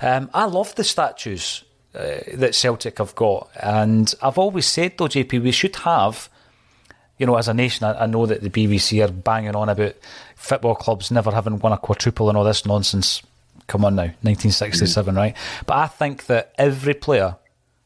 Um, 0.00 0.30
I 0.34 0.44
love 0.44 0.74
the 0.74 0.84
statues 0.84 1.64
uh, 1.94 2.16
that 2.34 2.54
Celtic 2.54 2.98
have 2.98 3.14
got, 3.14 3.50
and 3.60 4.12
I've 4.22 4.38
always 4.38 4.66
said 4.66 4.98
though, 4.98 5.06
JP, 5.06 5.42
we 5.42 5.52
should 5.52 5.76
have. 5.76 6.28
You 7.18 7.26
know, 7.26 7.36
as 7.36 7.48
a 7.48 7.54
nation, 7.54 7.84
I, 7.84 8.04
I 8.04 8.06
know 8.06 8.26
that 8.26 8.42
the 8.42 8.50
BBC 8.50 9.04
are 9.04 9.12
banging 9.12 9.56
on 9.56 9.68
about 9.68 9.94
football 10.36 10.76
clubs 10.76 11.10
never 11.10 11.32
having 11.32 11.58
won 11.58 11.72
a 11.72 11.78
quadruple 11.78 12.28
and 12.28 12.38
all 12.38 12.44
this 12.44 12.64
nonsense. 12.64 13.22
Come 13.66 13.84
on 13.84 13.96
now, 13.96 14.02
1967, 14.22 15.14
mm. 15.14 15.16
right? 15.16 15.36
But 15.66 15.76
I 15.76 15.86
think 15.88 16.26
that 16.26 16.54
every 16.56 16.94
player 16.94 17.36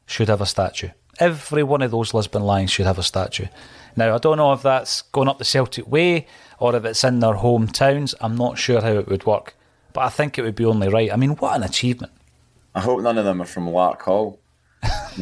should 0.06 0.28
have 0.28 0.40
a 0.40 0.46
statue. 0.46 0.90
Every 1.18 1.62
one 1.62 1.82
of 1.82 1.90
those 1.90 2.14
Lisbon 2.14 2.42
Lions 2.42 2.70
should 2.70 2.86
have 2.86 2.98
a 2.98 3.02
statue. 3.02 3.46
Now, 3.96 4.14
I 4.14 4.18
don't 4.18 4.36
know 4.36 4.52
if 4.52 4.62
that's 4.62 5.02
going 5.02 5.28
up 5.28 5.38
the 5.38 5.44
Celtic 5.44 5.86
way 5.90 6.26
or 6.62 6.76
if 6.76 6.84
it's 6.84 7.02
in 7.02 7.18
their 7.18 7.34
hometowns. 7.34 8.14
I'm 8.20 8.36
not 8.36 8.56
sure 8.56 8.80
how 8.80 8.92
it 8.92 9.08
would 9.08 9.26
work, 9.26 9.56
but 9.92 10.02
I 10.02 10.08
think 10.08 10.38
it 10.38 10.42
would 10.42 10.54
be 10.54 10.64
only 10.64 10.88
right. 10.88 11.12
I 11.12 11.16
mean, 11.16 11.30
what 11.30 11.56
an 11.56 11.64
achievement! 11.64 12.12
I 12.74 12.80
hope 12.80 13.00
none 13.02 13.18
of 13.18 13.24
them 13.24 13.42
are 13.42 13.46
from 13.46 13.66
Larkhall. 13.66 14.38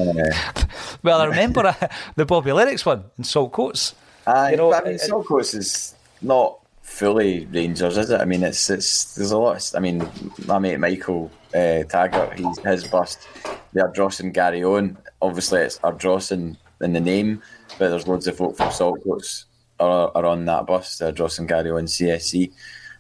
well, 1.03 1.21
I 1.21 1.25
remember 1.25 1.67
uh, 1.67 1.89
the 2.15 2.27
Bobby 2.27 2.53
Lennox 2.53 2.85
one 2.85 3.05
in 3.17 3.25
Saltcoats. 3.25 3.95
Uh, 4.27 4.49
you 4.51 4.59
know, 4.59 4.73
I 4.73 4.85
mean, 4.85 4.99
Saltcoats 4.99 5.55
is 5.55 5.95
not 6.21 6.61
fully 6.83 7.47
Rangers, 7.47 7.97
is 7.97 8.11
it? 8.11 8.21
I 8.21 8.27
mean, 8.27 8.43
it's 8.43 8.69
it's 8.69 9.15
there's 9.15 9.31
a 9.31 9.39
lot. 9.39 9.57
Of, 9.57 9.77
I 9.77 9.81
mean, 9.81 10.07
my 10.47 10.59
mate 10.59 10.79
Michael 10.79 11.31
uh, 11.55 11.85
Taggart, 11.85 12.39
he's 12.39 12.59
his 12.59 12.87
bust. 12.87 13.27
The 13.73 13.81
Garryowen, 13.83 14.97
Obviously, 15.23 15.61
it's 15.61 15.79
Ardrossan 15.79 16.57
in 16.83 16.93
the 16.93 17.01
name, 17.01 17.43
but 17.79 17.89
there's 17.89 18.07
loads 18.07 18.27
of 18.27 18.37
folk 18.37 18.57
from 18.57 18.69
Saltcoats 18.69 19.45
are, 19.81 20.13
are 20.15 20.27
on 20.27 20.45
that 20.45 20.67
bus. 20.67 20.99
The 20.99 21.07
Ardrossan 21.07 21.49
Garryowen 21.49 21.89
CSC. 21.89 22.53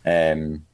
Um, 0.05 0.65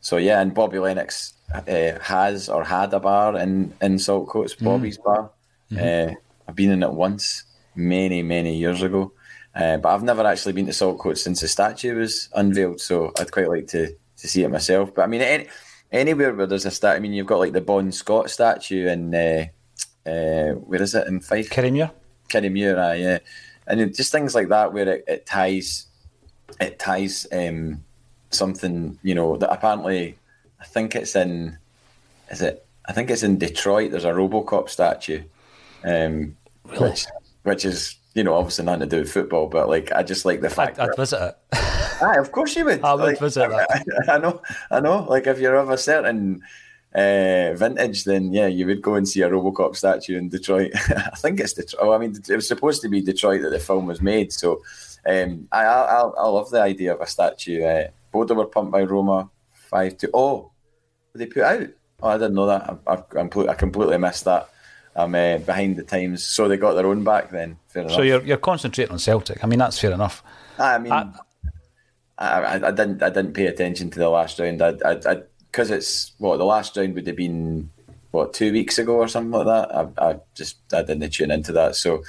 so 0.00 0.16
yeah, 0.16 0.40
and 0.40 0.54
Bobby 0.54 0.78
Lennox 0.78 1.34
uh, 1.54 1.98
has 2.00 2.48
or 2.48 2.64
had 2.64 2.92
a 2.94 3.00
bar 3.00 3.38
in 3.38 3.72
in 3.80 3.96
Saltcoats, 3.96 4.56
mm. 4.56 4.64
Bobby's 4.64 4.98
mm. 4.98 5.04
bar. 5.04 5.30
Mm-hmm. 5.70 6.10
Uh, 6.10 6.14
I've 6.48 6.56
been 6.56 6.72
in 6.72 6.82
it 6.82 6.92
once, 6.92 7.44
many 7.74 8.22
many 8.22 8.56
years 8.56 8.82
ago. 8.82 9.12
Uh, 9.54 9.76
but 9.76 9.94
I've 9.94 10.02
never 10.02 10.26
actually 10.26 10.54
been 10.54 10.66
to 10.66 10.72
Saltcoats 10.72 11.18
since 11.18 11.42
the 11.42 11.48
statue 11.48 11.98
was 11.98 12.30
unveiled, 12.34 12.80
so 12.80 13.12
I'd 13.18 13.32
quite 13.32 13.48
like 13.48 13.66
to 13.68 13.88
to 13.88 14.28
see 14.28 14.42
it 14.42 14.50
myself. 14.50 14.94
But 14.94 15.02
I 15.02 15.06
mean, 15.06 15.20
any, 15.20 15.48
anywhere 15.90 16.34
where 16.34 16.46
there's 16.46 16.64
a 16.64 16.70
statue, 16.70 16.96
I 16.96 17.00
mean, 17.00 17.12
you've 17.12 17.26
got 17.26 17.38
like 17.38 17.52
the 17.52 17.60
Bon 17.60 17.92
Scott 17.92 18.30
statue 18.30 18.88
in 18.88 19.14
uh, 19.14 19.44
uh, 20.06 20.54
where 20.54 20.82
is 20.82 20.94
it 20.94 21.06
in 21.06 21.20
Fife? 21.20 21.50
Kirriemuir, 22.28 22.78
uh, 22.78 22.94
yeah, 22.94 23.18
and 23.66 23.94
just 23.94 24.12
things 24.12 24.34
like 24.34 24.48
that 24.48 24.72
where 24.72 24.88
it, 24.88 25.04
it 25.06 25.26
ties 25.26 25.86
it 26.60 26.78
ties 26.78 27.26
um, 27.32 27.82
something 28.30 28.98
you 29.02 29.14
know 29.14 29.36
that 29.36 29.52
apparently 29.52 30.18
I 30.60 30.64
think 30.64 30.94
it's 30.94 31.16
in 31.16 31.58
is 32.30 32.42
it 32.42 32.66
I 32.86 32.92
think 32.92 33.10
it's 33.10 33.22
in 33.22 33.38
Detroit. 33.38 33.92
There's 33.92 34.04
a 34.04 34.12
RoboCop 34.12 34.68
statue, 34.68 35.22
um, 35.84 36.36
really? 36.64 36.90
which 36.90 37.06
which 37.44 37.64
is 37.64 37.96
you 38.14 38.22
know, 38.22 38.34
obviously 38.34 38.64
nothing 38.64 38.80
to 38.80 38.86
do 38.86 38.98
with 38.98 39.12
football, 39.12 39.46
but 39.46 39.68
like 39.68 39.90
I 39.92 40.02
just 40.02 40.24
like 40.24 40.40
the 40.40 40.50
fact. 40.50 40.78
I'd, 40.78 40.90
I'd 40.90 40.96
visit 40.96 41.34
it. 41.52 41.58
Aye, 42.02 42.18
of 42.18 42.32
course 42.32 42.54
you 42.56 42.64
would. 42.64 42.82
I 42.84 42.94
would 42.94 43.04
like, 43.04 43.18
visit 43.18 43.48
that. 43.48 43.70
I, 44.08 44.14
I, 44.14 44.18
know, 44.18 44.42
I 44.70 44.80
know. 44.80 45.04
Like 45.08 45.26
if 45.26 45.38
you're 45.38 45.56
of 45.56 45.70
a 45.70 45.78
certain 45.78 46.42
uh, 46.94 47.54
vintage, 47.54 48.04
then 48.04 48.32
yeah, 48.32 48.46
you 48.46 48.66
would 48.66 48.82
go 48.82 48.94
and 48.94 49.08
see 49.08 49.22
a 49.22 49.28
RoboCop 49.28 49.76
statue 49.76 50.18
in 50.18 50.28
Detroit. 50.28 50.72
I 50.88 51.16
think 51.16 51.40
it's 51.40 51.54
Detroit. 51.54 51.82
Oh, 51.82 51.92
I 51.92 51.98
mean, 51.98 52.14
it 52.28 52.36
was 52.36 52.48
supposed 52.48 52.82
to 52.82 52.88
be 52.88 53.00
Detroit 53.00 53.42
that 53.42 53.50
the 53.50 53.58
film 53.58 53.86
was 53.86 54.02
made. 54.02 54.32
So 54.32 54.62
um, 55.06 55.48
I, 55.50 55.64
I, 55.64 56.00
I 56.00 56.28
love 56.28 56.50
the 56.50 56.60
idea 56.60 56.94
of 56.94 57.00
a 57.00 57.06
statue. 57.06 57.64
Uh, 57.64 57.88
Bodo 58.12 58.34
were 58.34 58.46
pumped 58.46 58.72
by 58.72 58.82
Roma 58.82 59.30
five 59.52 59.96
two. 59.96 60.10
Oh, 60.12 60.50
they 61.14 61.26
put 61.26 61.42
out. 61.42 61.68
Oh, 62.02 62.08
I 62.08 62.18
didn't 62.18 62.34
know 62.34 62.46
that. 62.46 62.78
I, 62.86 62.94
I, 62.94 63.48
I 63.48 63.54
completely 63.54 63.98
missed 63.98 64.24
that. 64.24 64.48
I'm 64.94 65.14
uh, 65.14 65.38
behind 65.38 65.76
the 65.76 65.82
times. 65.84 66.22
So 66.24 66.48
they 66.48 66.58
got 66.58 66.74
their 66.74 66.86
own 66.86 67.04
back 67.04 67.30
then. 67.30 67.58
Fair 67.68 67.88
so 67.88 68.02
you're 68.02 68.22
you're 68.22 68.36
concentrating 68.36 68.92
on 68.92 68.98
Celtic. 68.98 69.42
I 69.42 69.46
mean, 69.46 69.58
that's 69.58 69.78
fair 69.78 69.92
enough. 69.92 70.22
I 70.58 70.78
mean, 70.78 70.92
I, 70.92 71.08
I, 72.18 72.54
I 72.54 72.70
didn't 72.70 73.02
I 73.02 73.08
didn't 73.08 73.32
pay 73.32 73.46
attention 73.46 73.90
to 73.90 73.98
the 73.98 74.10
last 74.10 74.38
round. 74.38 74.60
I 74.60 74.74
I 74.84 75.22
because 75.52 75.70
it's 75.70 76.12
what 76.18 76.38
the 76.38 76.44
last 76.44 76.76
round 76.76 76.94
would 76.94 77.06
have 77.06 77.16
been 77.16 77.70
what 78.10 78.34
two 78.34 78.52
weeks 78.52 78.78
ago 78.78 78.96
or 78.96 79.08
something 79.08 79.30
like 79.30 79.46
that. 79.46 79.74
I, 79.74 80.10
I 80.10 80.20
just 80.34 80.56
I 80.72 80.82
didn't 80.82 81.10
tune 81.10 81.30
into 81.30 81.52
that. 81.52 81.76
So, 81.76 82.02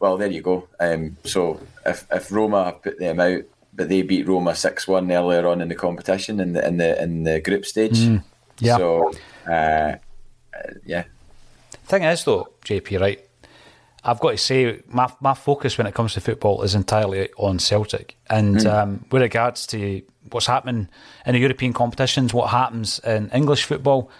well, 0.00 0.16
there 0.16 0.30
you 0.30 0.40
go. 0.40 0.68
Um, 0.80 1.16
so 1.24 1.60
if 1.84 2.06
if 2.10 2.32
Roma 2.32 2.76
put 2.82 2.98
them 2.98 3.20
out, 3.20 3.42
but 3.74 3.88
they 3.88 4.02
beat 4.02 4.26
Roma 4.26 4.54
six 4.54 4.88
one 4.88 5.10
earlier 5.12 5.46
on 5.46 5.60
in 5.60 5.68
the 5.68 5.74
competition 5.74 6.40
in 6.40 6.54
the 6.54 6.66
in 6.66 6.76
the 6.78 7.02
in 7.02 7.24
the 7.24 7.40
group 7.40 7.66
stage. 7.66 7.98
Mm, 7.98 8.22
yeah. 8.60 8.76
So, 8.76 9.12
uh, 9.46 9.96
yeah, 10.86 11.04
Thing 11.88 12.02
is, 12.02 12.22
though, 12.22 12.48
JP, 12.66 13.00
right? 13.00 13.27
I've 14.08 14.20
got 14.20 14.30
to 14.30 14.38
say, 14.38 14.80
my 14.86 15.12
my 15.20 15.34
focus 15.34 15.76
when 15.76 15.86
it 15.86 15.94
comes 15.94 16.14
to 16.14 16.20
football 16.20 16.62
is 16.62 16.74
entirely 16.74 17.28
on 17.36 17.58
Celtic, 17.58 18.16
and 18.30 18.56
mm. 18.56 18.66
um, 18.66 19.04
with 19.12 19.20
regards 19.20 19.66
to 19.66 20.00
what's 20.30 20.46
happening 20.46 20.88
in 21.26 21.32
the 21.34 21.38
European 21.38 21.74
competitions, 21.74 22.32
what 22.32 22.48
happens 22.48 23.00
in 23.00 23.30
English 23.30 23.64
football, 23.64 24.10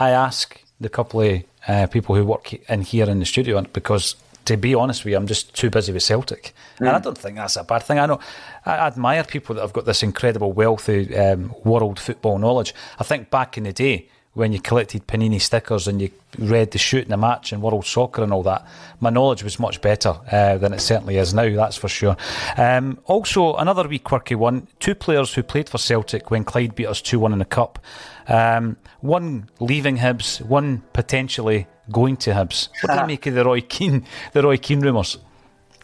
I 0.00 0.10
ask 0.10 0.60
the 0.80 0.88
couple 0.88 1.20
of 1.20 1.42
uh, 1.68 1.86
people 1.88 2.14
who 2.14 2.24
work 2.24 2.54
in 2.54 2.82
here 2.82 3.08
in 3.10 3.18
the 3.20 3.26
studio 3.26 3.60
because. 3.62 4.16
To 4.48 4.58
be 4.58 4.74
honest 4.74 5.04
with 5.04 5.12
you, 5.12 5.16
I'm 5.16 5.26
just 5.26 5.54
too 5.54 5.70
busy 5.70 5.90
with 5.90 6.02
Celtic, 6.02 6.52
mm. 6.76 6.86
and 6.86 6.90
I 6.90 6.98
don't 6.98 7.16
think 7.16 7.36
that's 7.36 7.56
a 7.56 7.64
bad 7.64 7.82
thing. 7.82 7.98
I 7.98 8.04
know 8.04 8.20
I 8.66 8.72
admire 8.72 9.24
people 9.24 9.54
that 9.54 9.62
have 9.62 9.72
got 9.72 9.86
this 9.86 10.02
incredible 10.02 10.52
wealth 10.52 10.86
of 10.90 11.10
um, 11.12 11.54
world 11.64 11.98
football 11.98 12.36
knowledge. 12.38 12.74
I 12.98 13.04
think 13.04 13.30
back 13.30 13.56
in 13.56 13.64
the 13.64 13.72
day, 13.72 14.10
when 14.34 14.52
you 14.52 14.60
collected 14.60 15.06
Panini 15.06 15.40
stickers 15.40 15.88
and 15.88 16.02
you 16.02 16.10
read 16.38 16.72
the 16.72 16.78
shoot 16.78 17.04
in 17.04 17.10
the 17.10 17.16
match 17.16 17.52
and 17.52 17.62
World 17.62 17.86
Soccer 17.86 18.22
and 18.22 18.32
all 18.32 18.42
that, 18.42 18.66
my 19.00 19.10
knowledge 19.10 19.42
was 19.42 19.58
much 19.58 19.80
better 19.80 20.18
uh, 20.30 20.58
than 20.58 20.72
it 20.72 20.80
certainly 20.80 21.16
is 21.16 21.32
now, 21.32 21.54
that's 21.54 21.76
for 21.76 21.88
sure. 21.88 22.16
Um, 22.56 22.98
also, 23.06 23.54
another 23.54 23.88
wee 23.88 23.98
quirky 23.98 24.34
one 24.34 24.66
two 24.80 24.94
players 24.94 25.32
who 25.34 25.42
played 25.42 25.68
for 25.68 25.78
Celtic 25.78 26.30
when 26.30 26.44
Clyde 26.44 26.74
beat 26.74 26.86
us 26.86 27.00
2 27.00 27.18
1 27.18 27.32
in 27.32 27.38
the 27.38 27.44
Cup. 27.44 27.78
Um, 28.26 28.76
one 29.00 29.48
leaving 29.60 29.98
Hibs, 29.98 30.40
one 30.40 30.82
potentially 30.92 31.66
going 31.90 32.16
to 32.18 32.32
Hibs. 32.32 32.68
What 32.82 32.94
do 32.94 33.00
you 33.00 33.06
make 33.06 33.26
of 33.26 33.34
the 33.34 33.44
Roy 33.44 33.60
Keane, 33.60 34.04
the 34.32 34.42
Roy 34.42 34.56
Keane 34.56 34.80
rumours? 34.80 35.18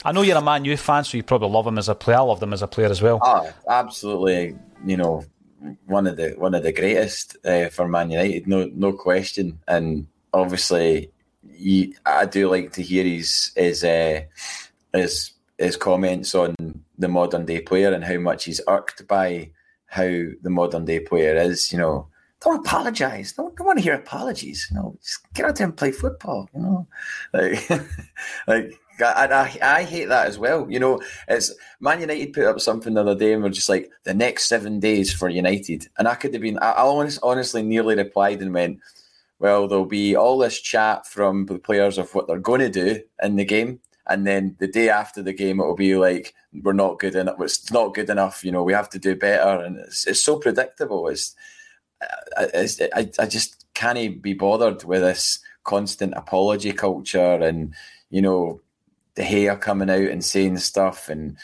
I 0.04 0.12
know 0.12 0.22
you're 0.22 0.38
a 0.38 0.42
Man 0.42 0.64
U 0.64 0.76
fan, 0.76 1.04
so 1.04 1.16
you 1.16 1.22
probably 1.22 1.50
love 1.50 1.66
him 1.66 1.78
as 1.78 1.88
a 1.88 1.94
player. 1.94 2.16
I 2.16 2.22
love 2.22 2.42
him 2.42 2.52
as 2.52 2.62
a 2.62 2.66
player 2.66 2.88
as 2.88 3.02
well. 3.02 3.20
Oh, 3.22 3.52
absolutely. 3.68 4.56
You 4.84 4.96
know, 4.96 5.24
one 5.86 6.06
of 6.06 6.16
the 6.16 6.30
one 6.38 6.54
of 6.54 6.62
the 6.62 6.72
greatest 6.72 7.36
uh, 7.44 7.68
for 7.68 7.88
Man 7.88 8.10
United, 8.10 8.46
no 8.46 8.70
no 8.74 8.92
question. 8.92 9.58
And 9.68 10.06
obviously, 10.32 11.10
he, 11.52 11.94
I 12.06 12.26
do 12.26 12.50
like 12.50 12.72
to 12.72 12.82
hear 12.82 13.04
his 13.04 13.52
his 13.56 13.84
uh, 13.84 14.22
his 14.92 15.32
his 15.58 15.76
comments 15.76 16.34
on 16.34 16.54
the 16.98 17.08
modern 17.08 17.44
day 17.44 17.60
player 17.60 17.92
and 17.92 18.04
how 18.04 18.18
much 18.18 18.44
he's 18.44 18.60
irked 18.68 19.06
by 19.06 19.50
how 19.86 20.04
the 20.04 20.50
modern 20.50 20.84
day 20.84 21.00
player 21.00 21.36
is. 21.36 21.72
You 21.72 21.78
know, 21.78 22.08
don't 22.40 22.66
apologize. 22.66 23.32
Don't, 23.32 23.54
don't 23.56 23.66
want 23.66 23.78
to 23.78 23.82
hear 23.82 23.94
apologies. 23.94 24.68
You 24.70 24.76
know, 24.76 24.96
just 25.02 25.32
get 25.34 25.46
out 25.46 25.56
there 25.56 25.66
and 25.66 25.76
play 25.76 25.92
football. 25.92 26.48
You 26.54 26.60
know, 26.62 26.86
like 27.32 27.70
like 28.46 28.80
I, 29.02 29.26
I, 29.26 29.58
I, 29.62 29.82
hate 29.84 30.08
that 30.08 30.26
as 30.26 30.38
well. 30.38 30.66
You 30.70 30.78
know, 30.78 31.00
it's 31.28 31.52
Man 31.80 32.00
United 32.00 32.32
put 32.32 32.44
up 32.44 32.60
something 32.60 32.94
the 32.94 33.00
other 33.00 33.14
day 33.14 33.32
and 33.32 33.42
we're 33.42 33.50
just 33.50 33.68
like 33.68 33.90
the 34.04 34.14
next 34.14 34.48
seven 34.48 34.80
days 34.80 35.12
for 35.12 35.28
United, 35.28 35.88
and 35.98 36.08
I 36.08 36.14
could 36.14 36.32
have 36.34 36.42
been. 36.42 36.58
I, 36.58 36.72
I 36.72 36.82
honest, 36.82 37.18
honestly 37.22 37.62
nearly 37.62 37.96
replied 37.96 38.42
and 38.42 38.54
went, 38.54 38.80
"Well, 39.38 39.68
there'll 39.68 39.86
be 39.86 40.16
all 40.16 40.38
this 40.38 40.60
chat 40.60 41.06
from 41.06 41.46
the 41.46 41.58
players 41.58 41.98
of 41.98 42.14
what 42.14 42.26
they're 42.26 42.38
going 42.38 42.60
to 42.60 42.70
do 42.70 43.02
in 43.22 43.36
the 43.36 43.44
game." 43.44 43.80
And 44.06 44.26
then 44.26 44.56
the 44.58 44.66
day 44.66 44.88
after 44.88 45.22
the 45.22 45.32
game, 45.32 45.60
it 45.60 45.66
will 45.66 45.76
be 45.76 45.94
like 45.94 46.34
we're 46.62 46.72
not 46.72 46.98
good 46.98 47.14
enough. 47.14 47.36
It's 47.40 47.70
not 47.70 47.94
good 47.94 48.10
enough. 48.10 48.44
You 48.44 48.52
know, 48.52 48.62
we 48.62 48.72
have 48.72 48.90
to 48.90 48.98
do 48.98 49.14
better, 49.14 49.62
and 49.64 49.78
it's, 49.78 50.06
it's 50.06 50.22
so 50.22 50.38
predictable. 50.38 51.08
It's, 51.08 51.34
it's 52.36 52.80
I, 52.94 53.08
I 53.18 53.26
just 53.26 53.66
can't 53.74 54.20
be 54.20 54.34
bothered 54.34 54.84
with 54.84 55.02
this 55.02 55.38
constant 55.64 56.14
apology 56.16 56.72
culture, 56.72 57.34
and 57.34 57.74
you 58.10 58.20
know, 58.20 58.60
De 59.20 59.26
Gea 59.26 59.60
coming 59.60 59.90
out 59.90 59.98
and 60.10 60.24
saying 60.24 60.56
stuff, 60.58 61.08
and 61.08 61.36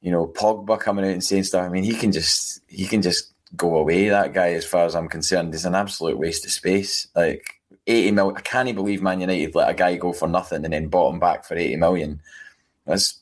you 0.00 0.10
know 0.10 0.26
Pogba 0.26 0.80
coming 0.80 1.04
out 1.04 1.12
and 1.12 1.24
saying 1.24 1.44
stuff. 1.44 1.64
I 1.64 1.68
mean, 1.68 1.84
he 1.84 1.94
can 1.94 2.12
just 2.12 2.60
he 2.68 2.86
can 2.86 3.02
just 3.02 3.34
go 3.56 3.76
away. 3.76 4.08
That 4.08 4.32
guy, 4.32 4.54
as 4.54 4.64
far 4.64 4.86
as 4.86 4.94
I'm 4.94 5.08
concerned, 5.08 5.54
is 5.54 5.64
an 5.64 5.74
absolute 5.74 6.18
waste 6.18 6.46
of 6.46 6.52
space. 6.52 7.06
Like 7.14 7.60
eighty 7.86 8.10
mil, 8.10 8.34
I 8.34 8.40
can't 8.40 8.74
believe 8.74 9.02
Man 9.02 9.20
United 9.20 9.54
let 9.54 9.70
a 9.70 9.74
guy 9.74 9.96
go 9.96 10.12
for 10.12 10.28
nothing 10.28 10.64
and 10.64 10.72
then 10.72 10.88
bought 10.88 11.12
him 11.12 11.20
back 11.20 11.44
for 11.44 11.56
eighty 11.56 11.76
million. 11.76 12.20
That's 12.86 13.20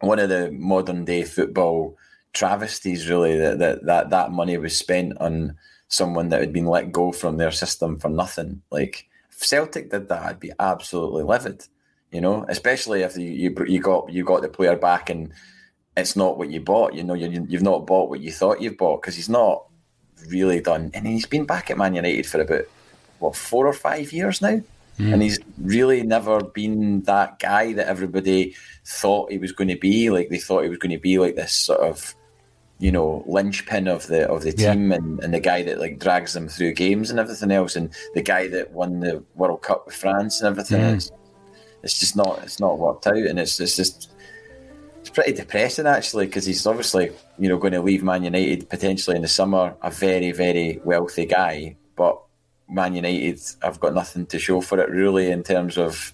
one 0.00 0.18
of 0.18 0.30
the 0.30 0.50
modern 0.52 1.04
day 1.04 1.24
football 1.24 1.96
travesties. 2.32 3.08
Really, 3.08 3.36
that 3.36 3.58
that 3.58 3.84
that, 3.84 4.10
that 4.10 4.32
money 4.32 4.56
was 4.56 4.78
spent 4.78 5.18
on 5.18 5.56
someone 5.88 6.30
that 6.30 6.40
had 6.40 6.52
been 6.52 6.66
let 6.66 6.90
go 6.90 7.12
from 7.12 7.36
their 7.36 7.50
system 7.50 7.98
for 7.98 8.08
nothing. 8.08 8.62
Like 8.70 9.06
if 9.30 9.44
Celtic 9.44 9.90
did 9.90 10.08
that, 10.08 10.22
I'd 10.22 10.40
be 10.40 10.52
absolutely 10.58 11.24
livid 11.24 11.66
you 12.14 12.20
know, 12.20 12.46
especially 12.48 13.02
if 13.02 13.16
you, 13.16 13.28
you 13.28 13.64
you 13.66 13.80
got 13.80 14.10
you 14.12 14.22
got 14.24 14.40
the 14.40 14.48
player 14.48 14.76
back 14.76 15.10
and 15.10 15.32
it's 15.96 16.14
not 16.14 16.38
what 16.38 16.48
you 16.48 16.60
bought. 16.60 16.94
You 16.94 17.02
know, 17.02 17.14
you, 17.14 17.44
you've 17.48 17.60
not 17.60 17.88
bought 17.88 18.08
what 18.08 18.20
you 18.20 18.30
thought 18.30 18.60
you've 18.60 18.78
bought 18.78 19.02
because 19.02 19.16
he's 19.16 19.28
not 19.28 19.66
really 20.28 20.60
done. 20.60 20.92
And 20.94 21.08
he's 21.08 21.26
been 21.26 21.44
back 21.44 21.72
at 21.72 21.76
Man 21.76 21.96
United 21.96 22.24
for 22.24 22.40
about 22.40 22.66
what 23.18 23.34
four 23.34 23.66
or 23.66 23.72
five 23.72 24.12
years 24.12 24.40
now, 24.40 24.60
mm. 24.96 25.12
and 25.12 25.20
he's 25.20 25.40
really 25.58 26.04
never 26.04 26.40
been 26.40 27.02
that 27.02 27.40
guy 27.40 27.72
that 27.72 27.88
everybody 27.88 28.54
thought 28.84 29.32
he 29.32 29.38
was 29.38 29.50
going 29.50 29.66
to 29.66 29.76
be. 29.76 30.08
Like 30.08 30.28
they 30.28 30.38
thought 30.38 30.62
he 30.62 30.68
was 30.68 30.78
going 30.78 30.92
to 30.92 30.98
be 30.98 31.18
like 31.18 31.34
this 31.34 31.52
sort 31.52 31.80
of 31.80 32.14
you 32.78 32.92
know 32.92 33.24
linchpin 33.26 33.88
of 33.88 34.06
the 34.06 34.28
of 34.28 34.42
the 34.42 34.52
team 34.52 34.90
yeah. 34.90 34.98
and, 34.98 35.18
and 35.18 35.34
the 35.34 35.40
guy 35.40 35.64
that 35.64 35.80
like 35.80 35.98
drags 35.98 36.32
them 36.32 36.46
through 36.46 36.74
games 36.74 37.10
and 37.10 37.18
everything 37.18 37.50
else 37.50 37.74
and 37.74 37.90
the 38.14 38.22
guy 38.22 38.46
that 38.46 38.70
won 38.70 39.00
the 39.00 39.20
World 39.34 39.62
Cup 39.62 39.84
with 39.86 39.96
France 39.96 40.40
and 40.40 40.46
everything. 40.46 40.80
Mm 40.80 41.10
it's 41.84 42.00
just 42.00 42.16
not 42.16 42.42
it's 42.42 42.58
not 42.58 42.78
worked 42.78 43.06
out, 43.06 43.16
and 43.16 43.38
it's 43.38 43.60
it's 43.60 43.76
just 43.76 44.10
it's 45.00 45.10
pretty 45.10 45.32
depressing 45.32 45.86
actually 45.86 46.26
because 46.26 46.46
he's 46.46 46.66
obviously 46.66 47.10
you 47.38 47.48
know 47.48 47.58
going 47.58 47.74
to 47.74 47.82
leave 47.82 48.02
Man 48.02 48.24
United 48.24 48.68
potentially 48.68 49.16
in 49.16 49.22
the 49.22 49.28
summer, 49.28 49.76
a 49.82 49.90
very 49.90 50.32
very 50.32 50.80
wealthy 50.84 51.26
guy, 51.26 51.76
but 51.94 52.20
Man 52.68 52.94
United 52.94 53.40
have 53.62 53.78
got 53.80 53.94
nothing 53.94 54.26
to 54.26 54.38
show 54.38 54.60
for 54.60 54.80
it 54.80 54.90
really 54.90 55.30
in 55.30 55.42
terms 55.42 55.76
of 55.76 56.12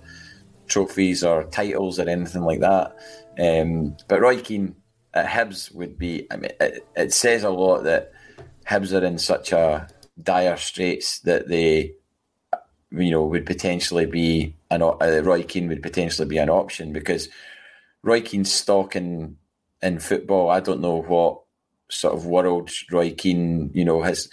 trophies 0.67 1.23
or 1.23 1.45
titles 1.45 1.99
or 1.99 2.09
anything 2.09 2.43
like 2.43 2.61
that. 2.61 2.97
Um, 3.39 3.97
but 4.09 4.21
Roy 4.21 4.41
Keane 4.41 4.75
at 5.15 5.27
Hibs 5.27 5.75
would 5.75 5.99
be. 5.99 6.27
I 6.31 6.37
mean, 6.37 6.53
it, 6.61 6.87
it 6.97 7.13
says 7.13 7.45
a 7.45 7.51
lot 7.51 7.85
that 7.85 8.13
Hibs 8.67 8.93
are 8.93 9.05
in 9.05 9.19
such 9.19 9.53
a 9.53 9.89
dire 10.23 10.57
straits 10.57 11.21
that 11.21 11.49
they 11.49 11.95
you 12.93 13.11
know, 13.11 13.25
would 13.25 13.47
potentially 13.47 14.07
be 14.07 14.55
an 14.71 14.83
uh, 14.83 14.97
Roy 15.23 15.43
Keane 15.43 15.69
would 15.69 15.83
potentially 15.83 16.29
be 16.29 16.39
an 16.39 16.51
option 16.51 16.93
because 16.93 17.29
Roy 18.03 18.21
Keane's 18.21 18.53
stock 18.53 18.97
in 18.97 19.37
in 19.83 19.99
football. 19.99 20.51
I 20.51 20.61
don't 20.61 20.81
know 20.81 21.03
what 21.03 21.43
sort 21.91 22.15
of 22.15 22.27
world 22.27 22.71
Roy 22.91 23.13
Keane, 23.13 23.71
you 23.75 23.85
know, 23.85 24.03
has 24.03 24.29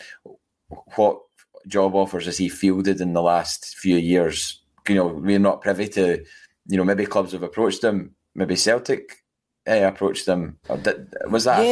what 0.95 1.21
job 1.67 1.95
offers 1.95 2.25
has 2.25 2.37
he 2.37 2.49
fielded 2.49 3.01
in 3.01 3.13
the 3.13 3.21
last 3.21 3.75
few 3.77 3.97
years. 3.97 4.61
You 4.87 4.95
know, 4.95 5.07
we're 5.07 5.39
not 5.39 5.61
privy 5.61 5.87
to. 5.89 6.23
You 6.69 6.77
know, 6.77 6.83
maybe 6.83 7.05
clubs 7.05 7.31
have 7.31 7.43
approached 7.43 7.83
him. 7.83 8.15
Maybe 8.35 8.55
Celtic 8.57 9.23
uh, 9.67 9.87
approached 9.87 10.25
them. 10.25 10.59
Was 11.29 11.45
that? 11.45 11.63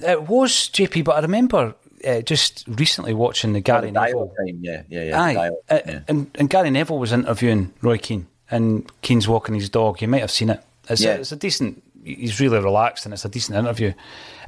Yeah, 0.00 0.12
it 0.12 0.28
was 0.28 0.52
JP. 0.52 1.04
But 1.04 1.16
I 1.16 1.20
remember 1.20 1.74
uh, 2.06 2.20
just 2.22 2.64
recently 2.66 3.14
watching 3.14 3.52
the 3.52 3.60
Gary 3.60 3.78
oh, 3.78 3.86
the 3.86 3.92
Neville. 3.92 4.34
Time, 4.38 4.58
yeah, 4.60 4.82
yeah, 4.88 5.04
yeah. 5.04 5.22
Aye, 5.22 5.34
dial, 5.34 5.58
uh, 5.68 5.78
yeah. 5.86 6.00
And, 6.08 6.30
and 6.38 6.50
Gary 6.50 6.70
Neville 6.70 6.98
was 6.98 7.12
interviewing 7.12 7.72
Roy 7.82 7.98
Keane, 7.98 8.26
and 8.50 8.90
Keane's 9.02 9.28
walking 9.28 9.54
his 9.54 9.68
dog. 9.68 10.00
You 10.00 10.08
might 10.08 10.20
have 10.20 10.30
seen 10.30 10.50
it. 10.50 10.62
It's, 10.88 11.02
yeah. 11.02 11.16
a, 11.16 11.20
it's 11.20 11.32
a 11.32 11.36
decent. 11.36 11.82
He's 12.02 12.40
really 12.40 12.58
relaxed, 12.58 13.04
and 13.04 13.12
it's 13.12 13.24
a 13.24 13.28
decent 13.28 13.58
interview. 13.58 13.92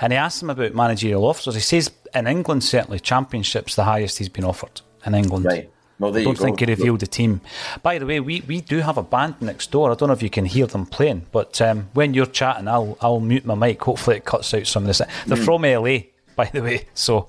And 0.01 0.13
he 0.13 0.17
asked 0.17 0.43
him 0.43 0.51
about 0.51 0.75
managerial 0.75 1.25
offers. 1.25 1.55
He 1.55 1.61
says 1.61 1.91
in 2.15 2.27
England, 2.27 2.65
certainly 2.65 2.99
championships 2.99 3.77
the 3.77 3.85
highest 3.85 4.19
he's 4.19 4.29
been 4.29 4.45
offered 4.45 4.81
in 5.05 5.15
England. 5.15 5.45
Right. 5.45 5.71
Well, 6.03 6.17
I 6.17 6.25
don't 6.25 6.37
think 6.37 6.59
he 6.59 6.67
revealed 6.67 6.99
the 6.99 7.07
team. 7.07 7.41
By 7.83 7.99
the 7.99 8.07
way, 8.07 8.19
we, 8.19 8.41
we 8.41 8.61
do 8.61 8.79
have 8.81 8.99
a 8.99 9.05
band 9.05 9.37
next 9.41 9.71
door. 9.71 9.93
I 9.93 9.95
don't 9.95 10.09
know 10.09 10.15
if 10.15 10.23
you 10.23 10.31
can 10.31 10.47
hear 10.47 10.67
them 10.67 10.85
playing, 10.85 11.27
but 11.31 11.61
um, 11.61 11.89
when 11.93 12.13
you're 12.13 12.27
chatting, 12.27 12.67
I'll 12.67 12.99
I'll 13.01 13.21
mute 13.21 13.47
my 13.47 13.55
mic. 13.55 13.81
Hopefully, 13.83 14.17
it 14.17 14.25
cuts 14.25 14.53
out 14.53 14.67
some 14.67 14.83
of 14.83 14.89
this. 14.89 15.01
They're 15.27 15.37
mm. 15.37 15.45
from 15.45 15.63
LA, 15.63 16.11
by 16.35 16.47
the 16.47 16.61
way, 16.61 16.87
so 16.95 17.29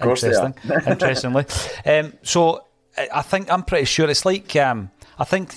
Interesting. 0.00 0.54
Interestingly, 0.86 1.46
um, 1.84 2.12
so 2.22 2.64
I 2.96 3.22
think 3.22 3.50
I'm 3.50 3.62
pretty 3.62 3.84
sure 3.84 4.08
it's 4.08 4.24
like 4.24 4.54
um, 4.56 4.90
I 5.18 5.24
think 5.24 5.54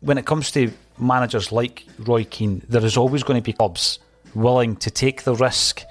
when 0.00 0.18
it 0.18 0.26
comes 0.26 0.50
to 0.52 0.72
managers 0.98 1.52
like 1.52 1.84
Roy 1.98 2.24
Keane, 2.24 2.62
there 2.68 2.84
is 2.84 2.96
always 2.96 3.22
going 3.22 3.40
to 3.40 3.44
be 3.44 3.52
clubs 3.52 3.98
willing 4.34 4.76
to 4.76 4.90
take 4.90 5.22
the 5.22 5.34
risk 5.34 5.82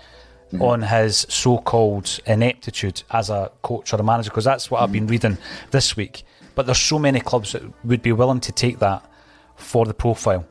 mm-hmm. 0.52 0.62
on 0.62 0.82
his 0.82 1.26
so-called 1.30 2.20
ineptitude 2.26 3.04
as 3.12 3.30
a 3.30 3.52
coach 3.62 3.94
or 3.94 3.98
a 3.98 4.04
manager, 4.04 4.30
because 4.30 4.46
that's 4.46 4.70
what 4.70 4.78
mm-hmm. 4.78 4.84
I've 4.84 4.92
been 4.92 5.08
reading 5.08 5.38
this 5.72 5.96
week. 5.96 6.24
But 6.56 6.66
there's 6.66 6.80
so 6.80 7.00
many 7.00 7.20
clubs 7.20 7.54
that 7.54 7.64
would 7.84 8.02
be 8.02 8.12
willing 8.12 8.40
to 8.42 8.52
take 8.52 8.80
that 8.80 9.04
for 9.56 9.86
the 9.86 9.94
profile, 9.94 10.46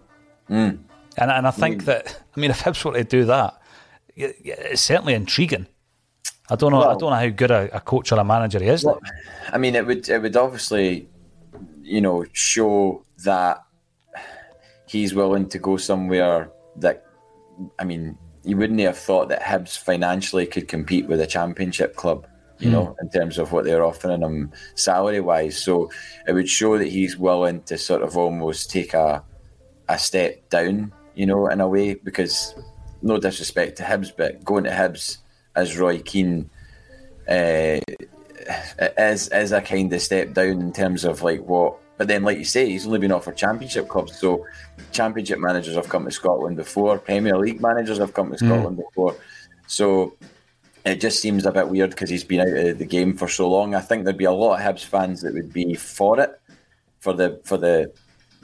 mm. 0.50 0.78
and 1.16 1.30
and 1.30 1.46
I 1.46 1.50
think 1.50 1.82
mm. 1.82 1.84
that 1.86 2.22
I 2.36 2.40
mean 2.40 2.50
if 2.50 2.62
Hibs 2.62 2.84
were 2.84 2.92
to 2.92 3.04
do 3.04 3.24
that, 3.26 3.60
it's 4.16 4.82
certainly 4.82 5.14
intriguing. 5.14 5.66
I 6.52 6.56
don't 6.56 6.70
know. 6.70 6.80
Well, 6.80 6.90
I 6.90 6.98
don't 6.98 7.10
know 7.10 7.16
how 7.16 7.28
good 7.30 7.50
a, 7.50 7.74
a, 7.74 7.80
coach 7.80 8.12
or 8.12 8.18
a 8.18 8.24
manager 8.24 8.58
he 8.58 8.66
is. 8.66 8.84
Well, 8.84 9.00
I 9.50 9.56
mean, 9.56 9.74
it 9.74 9.86
would 9.86 10.06
it 10.10 10.20
would 10.20 10.36
obviously, 10.36 11.08
you 11.82 12.02
know, 12.02 12.26
show 12.32 13.02
that 13.24 13.64
he's 14.86 15.14
willing 15.14 15.48
to 15.48 15.58
go 15.58 15.78
somewhere 15.78 16.50
that, 16.76 17.06
I 17.78 17.84
mean, 17.84 18.18
you 18.44 18.58
wouldn't 18.58 18.80
have 18.80 18.98
thought 18.98 19.30
that 19.30 19.40
Hibs 19.40 19.78
financially 19.78 20.46
could 20.46 20.68
compete 20.68 21.06
with 21.08 21.22
a 21.22 21.26
championship 21.26 21.96
club. 21.96 22.26
You 22.58 22.68
mm. 22.68 22.72
know, 22.72 22.96
in 23.00 23.08
terms 23.08 23.38
of 23.38 23.52
what 23.52 23.64
they're 23.64 23.84
offering 23.84 24.20
him 24.20 24.52
salary 24.74 25.20
wise, 25.20 25.56
so 25.56 25.90
it 26.28 26.32
would 26.32 26.50
show 26.50 26.76
that 26.76 26.88
he's 26.88 27.16
willing 27.16 27.62
to 27.62 27.78
sort 27.78 28.02
of 28.02 28.18
almost 28.18 28.70
take 28.70 28.92
a 28.92 29.24
a 29.88 29.98
step 29.98 30.50
down. 30.50 30.92
You 31.14 31.24
know, 31.24 31.46
in 31.46 31.62
a 31.62 31.68
way, 31.68 31.94
because 31.94 32.54
no 33.00 33.18
disrespect 33.18 33.78
to 33.78 33.84
Hibs, 33.84 34.12
but 34.14 34.44
going 34.44 34.64
to 34.64 34.70
Hibs 34.70 35.21
as 35.54 35.78
Roy 35.78 36.00
Keane 36.00 36.50
uh, 37.28 37.80
is 38.98 39.28
is 39.28 39.52
a 39.52 39.60
kind 39.60 39.92
of 39.92 40.02
step 40.02 40.32
down 40.34 40.60
in 40.60 40.72
terms 40.72 41.04
of 41.04 41.22
like 41.22 41.40
what. 41.40 41.78
But 41.98 42.08
then, 42.08 42.22
like 42.22 42.38
you 42.38 42.44
say, 42.44 42.68
he's 42.68 42.86
only 42.86 42.98
been 42.98 43.12
offered 43.12 43.36
championship 43.36 43.86
clubs. 43.86 44.18
So, 44.18 44.44
championship 44.90 45.38
managers 45.38 45.76
have 45.76 45.88
come 45.88 46.04
to 46.04 46.10
Scotland 46.10 46.56
before. 46.56 46.98
Premier 46.98 47.38
League 47.38 47.60
managers 47.60 47.98
have 47.98 48.14
come 48.14 48.32
to 48.32 48.38
hmm. 48.38 48.46
Scotland 48.46 48.78
mm. 48.78 48.82
before. 48.88 49.14
So, 49.68 50.16
it 50.84 51.00
just 51.00 51.20
seems 51.20 51.46
a 51.46 51.52
bit 51.52 51.68
weird 51.68 51.90
because 51.90 52.10
he's 52.10 52.24
been 52.24 52.40
out 52.40 52.48
of 52.48 52.78
the 52.78 52.84
game 52.84 53.16
for 53.16 53.28
so 53.28 53.48
long. 53.48 53.74
I 53.74 53.80
think 53.80 54.04
there'd 54.04 54.16
be 54.16 54.24
a 54.24 54.32
lot 54.32 54.58
of 54.58 54.60
Hibs 54.60 54.84
fans 54.84 55.22
that 55.22 55.34
would 55.34 55.52
be 55.52 55.74
for 55.74 56.18
it, 56.18 56.40
for 56.98 57.12
the 57.12 57.40
for 57.44 57.56
the 57.56 57.92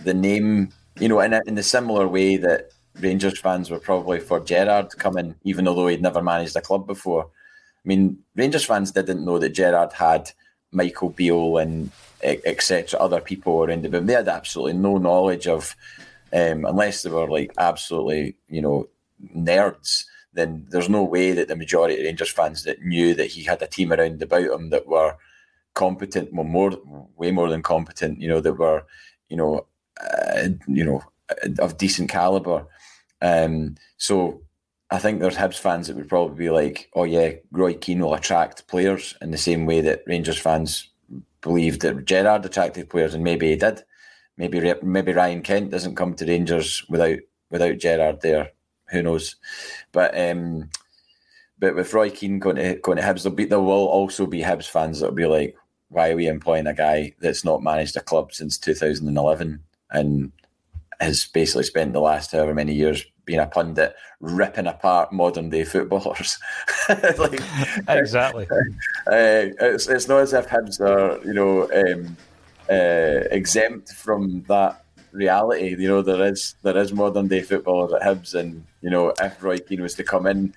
the 0.05 0.15
name, 0.15 0.69
you 1.01 1.09
know, 1.09 1.21
in 1.21 1.33
a, 1.33 1.41
in 1.47 1.57
the 1.57 1.63
similar 1.63 2.07
way 2.07 2.37
that 2.37 2.71
Rangers 3.01 3.39
fans 3.39 3.71
were 3.71 3.79
probably 3.79 4.21
for 4.21 4.41
Gerrard 4.41 4.97
coming, 4.99 5.35
even 5.45 5.69
although 5.69 5.87
he'd 5.87 6.03
never 6.03 6.23
managed 6.23 6.57
a 6.57 6.61
club 6.61 6.87
before. 6.87 7.25
I 7.25 7.89
mean, 7.89 8.19
Rangers 8.35 8.65
fans 8.65 8.93
didn't 8.93 9.25
know 9.25 9.39
that 9.39 9.55
Gerrard 9.55 9.93
had 9.93 10.31
Michael 10.73 11.11
Beale 11.11 11.59
and 11.59 11.91
etc. 12.23 12.99
Other 12.99 13.21
people 13.21 13.63
around 13.63 13.85
him, 13.85 13.93
but 13.93 14.07
they 14.07 14.13
had 14.13 14.29
absolutely 14.29 14.75
no 14.75 14.99
knowledge 14.99 15.47
of, 15.47 15.77
um, 16.33 16.65
unless 16.65 17.03
they 17.03 17.11
were 17.11 17.29
like 17.29 17.53
absolutely, 17.59 18.37
you 18.49 18.61
know, 18.61 18.89
nerds 19.37 20.05
then 20.39 20.67
there's 20.71 20.89
no 20.89 21.03
way 21.03 21.33
that 21.33 21.49
the 21.49 21.57
majority 21.57 21.99
of 21.99 22.05
Rangers 22.05 22.31
fans 22.31 22.63
that 22.65 22.83
knew 22.83 23.15
that 23.15 23.27
he 23.27 23.43
had 23.43 23.61
a 23.63 23.67
team 23.67 23.93
around 23.93 24.23
about 24.23 24.43
him 24.43 24.71
that 24.71 24.87
were 24.87 25.17
competent, 25.75 26.33
well, 26.33 26.45
more, 26.45 26.73
way 27.17 27.31
more 27.31 27.49
than 27.49 27.63
competent, 27.63 28.21
you 28.21 28.29
know, 28.29 28.41
that 28.41 28.55
were, 28.55 28.85
you 29.29 29.37
know, 29.37 29.67
uh, 30.01 30.49
you 30.67 30.85
know, 30.85 31.03
of 31.59 31.77
decent 31.77 32.09
caliber. 32.09 32.67
Um, 33.21 33.77
so 33.97 34.43
I 34.91 34.99
think 34.99 35.21
there's 35.21 35.37
Hibs 35.37 35.59
fans 35.59 35.87
that 35.87 35.97
would 35.97 36.09
probably 36.09 36.47
be 36.47 36.51
like, 36.51 36.91
oh 36.95 37.05
yeah, 37.05 37.33
Roy 37.51 37.75
Keane 37.75 38.01
will 38.01 38.15
attract 38.15 38.67
players 38.69 39.15
in 39.21 39.31
the 39.31 39.39
same 39.39 39.67
way 39.67 39.81
that 39.81 40.05
Rangers 40.07 40.39
fans 40.39 40.91
believed 41.41 41.83
that 41.83 42.05
Gerrard 42.05 42.45
attracted 42.45 42.91
players, 42.91 43.15
and 43.15 43.25
maybe 43.25 43.49
he 43.51 43.57
did. 43.57 43.83
Maybe 44.37 44.73
maybe 44.83 45.13
Ryan 45.13 45.43
Kent 45.43 45.71
doesn't 45.71 45.97
come 45.97 46.15
to 46.15 46.27
Rangers 46.27 46.85
without 46.89 47.19
without 47.51 47.79
Gerrard 47.79 48.21
there 48.21 48.53
who 48.91 49.03
knows? 49.03 49.37
But 49.93 50.19
um, 50.19 50.71
but 51.59 51.75
with 51.75 51.93
Roy 51.93 52.11
Keane 52.11 52.39
going 52.39 52.57
to 52.57 52.75
going 52.77 52.97
to 52.99 53.03
Hibs, 53.03 53.23
there'll 53.23 53.37
be 53.37 53.45
there 53.45 53.61
will 53.61 53.87
also 53.87 54.27
be 54.27 54.41
Hibs 54.41 54.69
fans 54.69 55.01
that'll 55.01 55.15
be 55.15 55.27
like, 55.27 55.57
why 55.89 56.11
are 56.11 56.17
we 56.17 56.27
employing 56.27 56.67
a 56.67 56.75
guy 56.75 57.15
that's 57.21 57.45
not 57.45 57.63
managed 57.63 57.97
a 57.97 58.01
club 58.01 58.33
since 58.33 58.59
2011 58.59 59.61
and 59.91 60.33
has 61.01 61.27
basically 61.27 61.65
spent 61.65 61.93
the 61.93 62.01
last 62.01 62.33
however 62.33 62.55
many 62.55 62.75
years 62.75 63.05
being 63.25 63.39
a 63.39 63.47
pundit 63.47 63.95
ripping 64.21 64.67
apart 64.67 65.13
modern 65.13 65.51
day 65.51 65.65
footballers. 65.65 66.39
like, 67.19 67.41
exactly. 67.89 68.47
Uh, 69.07 69.49
it's 69.61 69.89
it's 69.89 70.07
not 70.07 70.21
as 70.21 70.35
if 70.35 70.47
Hibs 70.49 70.81
are 70.83 71.19
you 71.27 71.33
know 71.33 71.63
um, 71.73 72.15
uh, 72.69 73.25
exempt 73.31 73.91
from 73.93 74.45
that 74.49 74.85
reality. 75.13 75.71
You 75.71 75.89
know, 75.89 76.03
there 76.03 76.27
is 76.27 76.57
there 76.63 76.77
is 76.77 76.93
modern 76.93 77.29
day 77.29 77.43
footballers 77.43 77.93
at 77.93 78.03
Hibs, 78.03 78.35
and 78.35 78.65
you 78.83 78.91
know, 78.91 79.15
if 79.21 79.43
Roy 79.43 79.59
Keane 79.59 79.83
was 79.83 79.95
to 79.95 80.05
come 80.05 80.27
in, 80.27 80.55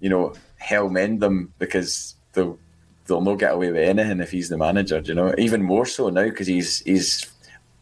you 0.00 0.10
know, 0.10 0.34
hell 0.58 0.88
mend 0.88 1.20
them 1.20 1.52
because 1.58 2.14
they'll 2.32 2.58
they'll 3.06 3.20
not 3.20 3.38
get 3.38 3.54
away 3.54 3.72
with 3.72 3.88
anything 3.88 4.20
if 4.20 4.30
he's 4.30 4.48
the 4.48 4.58
manager. 4.58 5.00
You 5.04 5.14
know, 5.14 5.34
even 5.38 5.62
more 5.62 5.86
so 5.86 6.08
now 6.08 6.24
because 6.24 6.46
he's 6.46 6.80
he's 6.80 7.26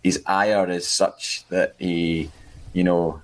his 0.06 0.22
ire 0.24 0.70
is 0.70 0.86
such 0.86 1.44
that 1.48 1.74
he, 1.80 2.30
you 2.72 2.84
know, 2.84 3.20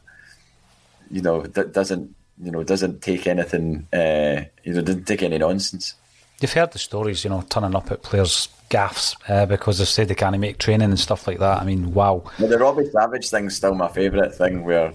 you 1.13 1.23
know 1.23 1.43
that 1.43 1.73
doesn't 1.73 2.13
you 2.43 2.51
know 2.51 2.65
doesn't 2.65 3.01
take 3.01 3.29
anything. 3.29 3.87
Uh, 3.93 4.43
you 4.65 4.75
know, 4.75 4.83
doesn't 4.83 5.05
take 5.05 5.23
any 5.23 5.39
nonsense. 5.39 5.95
You've 6.41 6.53
heard 6.53 6.73
the 6.73 6.81
stories, 6.81 7.23
you 7.23 7.31
know, 7.31 7.45
turning 7.49 7.77
up 7.77 7.93
at 7.93 8.03
players' 8.03 8.49
gaffs 8.69 9.15
uh, 9.29 9.47
because 9.47 9.79
they've 9.79 9.87
said 9.87 10.09
they 10.09 10.17
can't 10.17 10.37
make 10.41 10.59
training 10.59 10.91
and 10.91 10.99
stuff 10.99 11.29
like 11.29 11.39
that. 11.39 11.63
I 11.63 11.65
mean, 11.65 11.95
wow. 11.95 12.25
Well, 12.41 12.49
the 12.49 12.59
Robbie 12.59 12.91
Savage 12.91 13.31
thing's 13.31 13.55
still 13.55 13.77
my 13.77 13.87
favourite 13.87 14.35
thing 14.35 14.65
where 14.65 14.93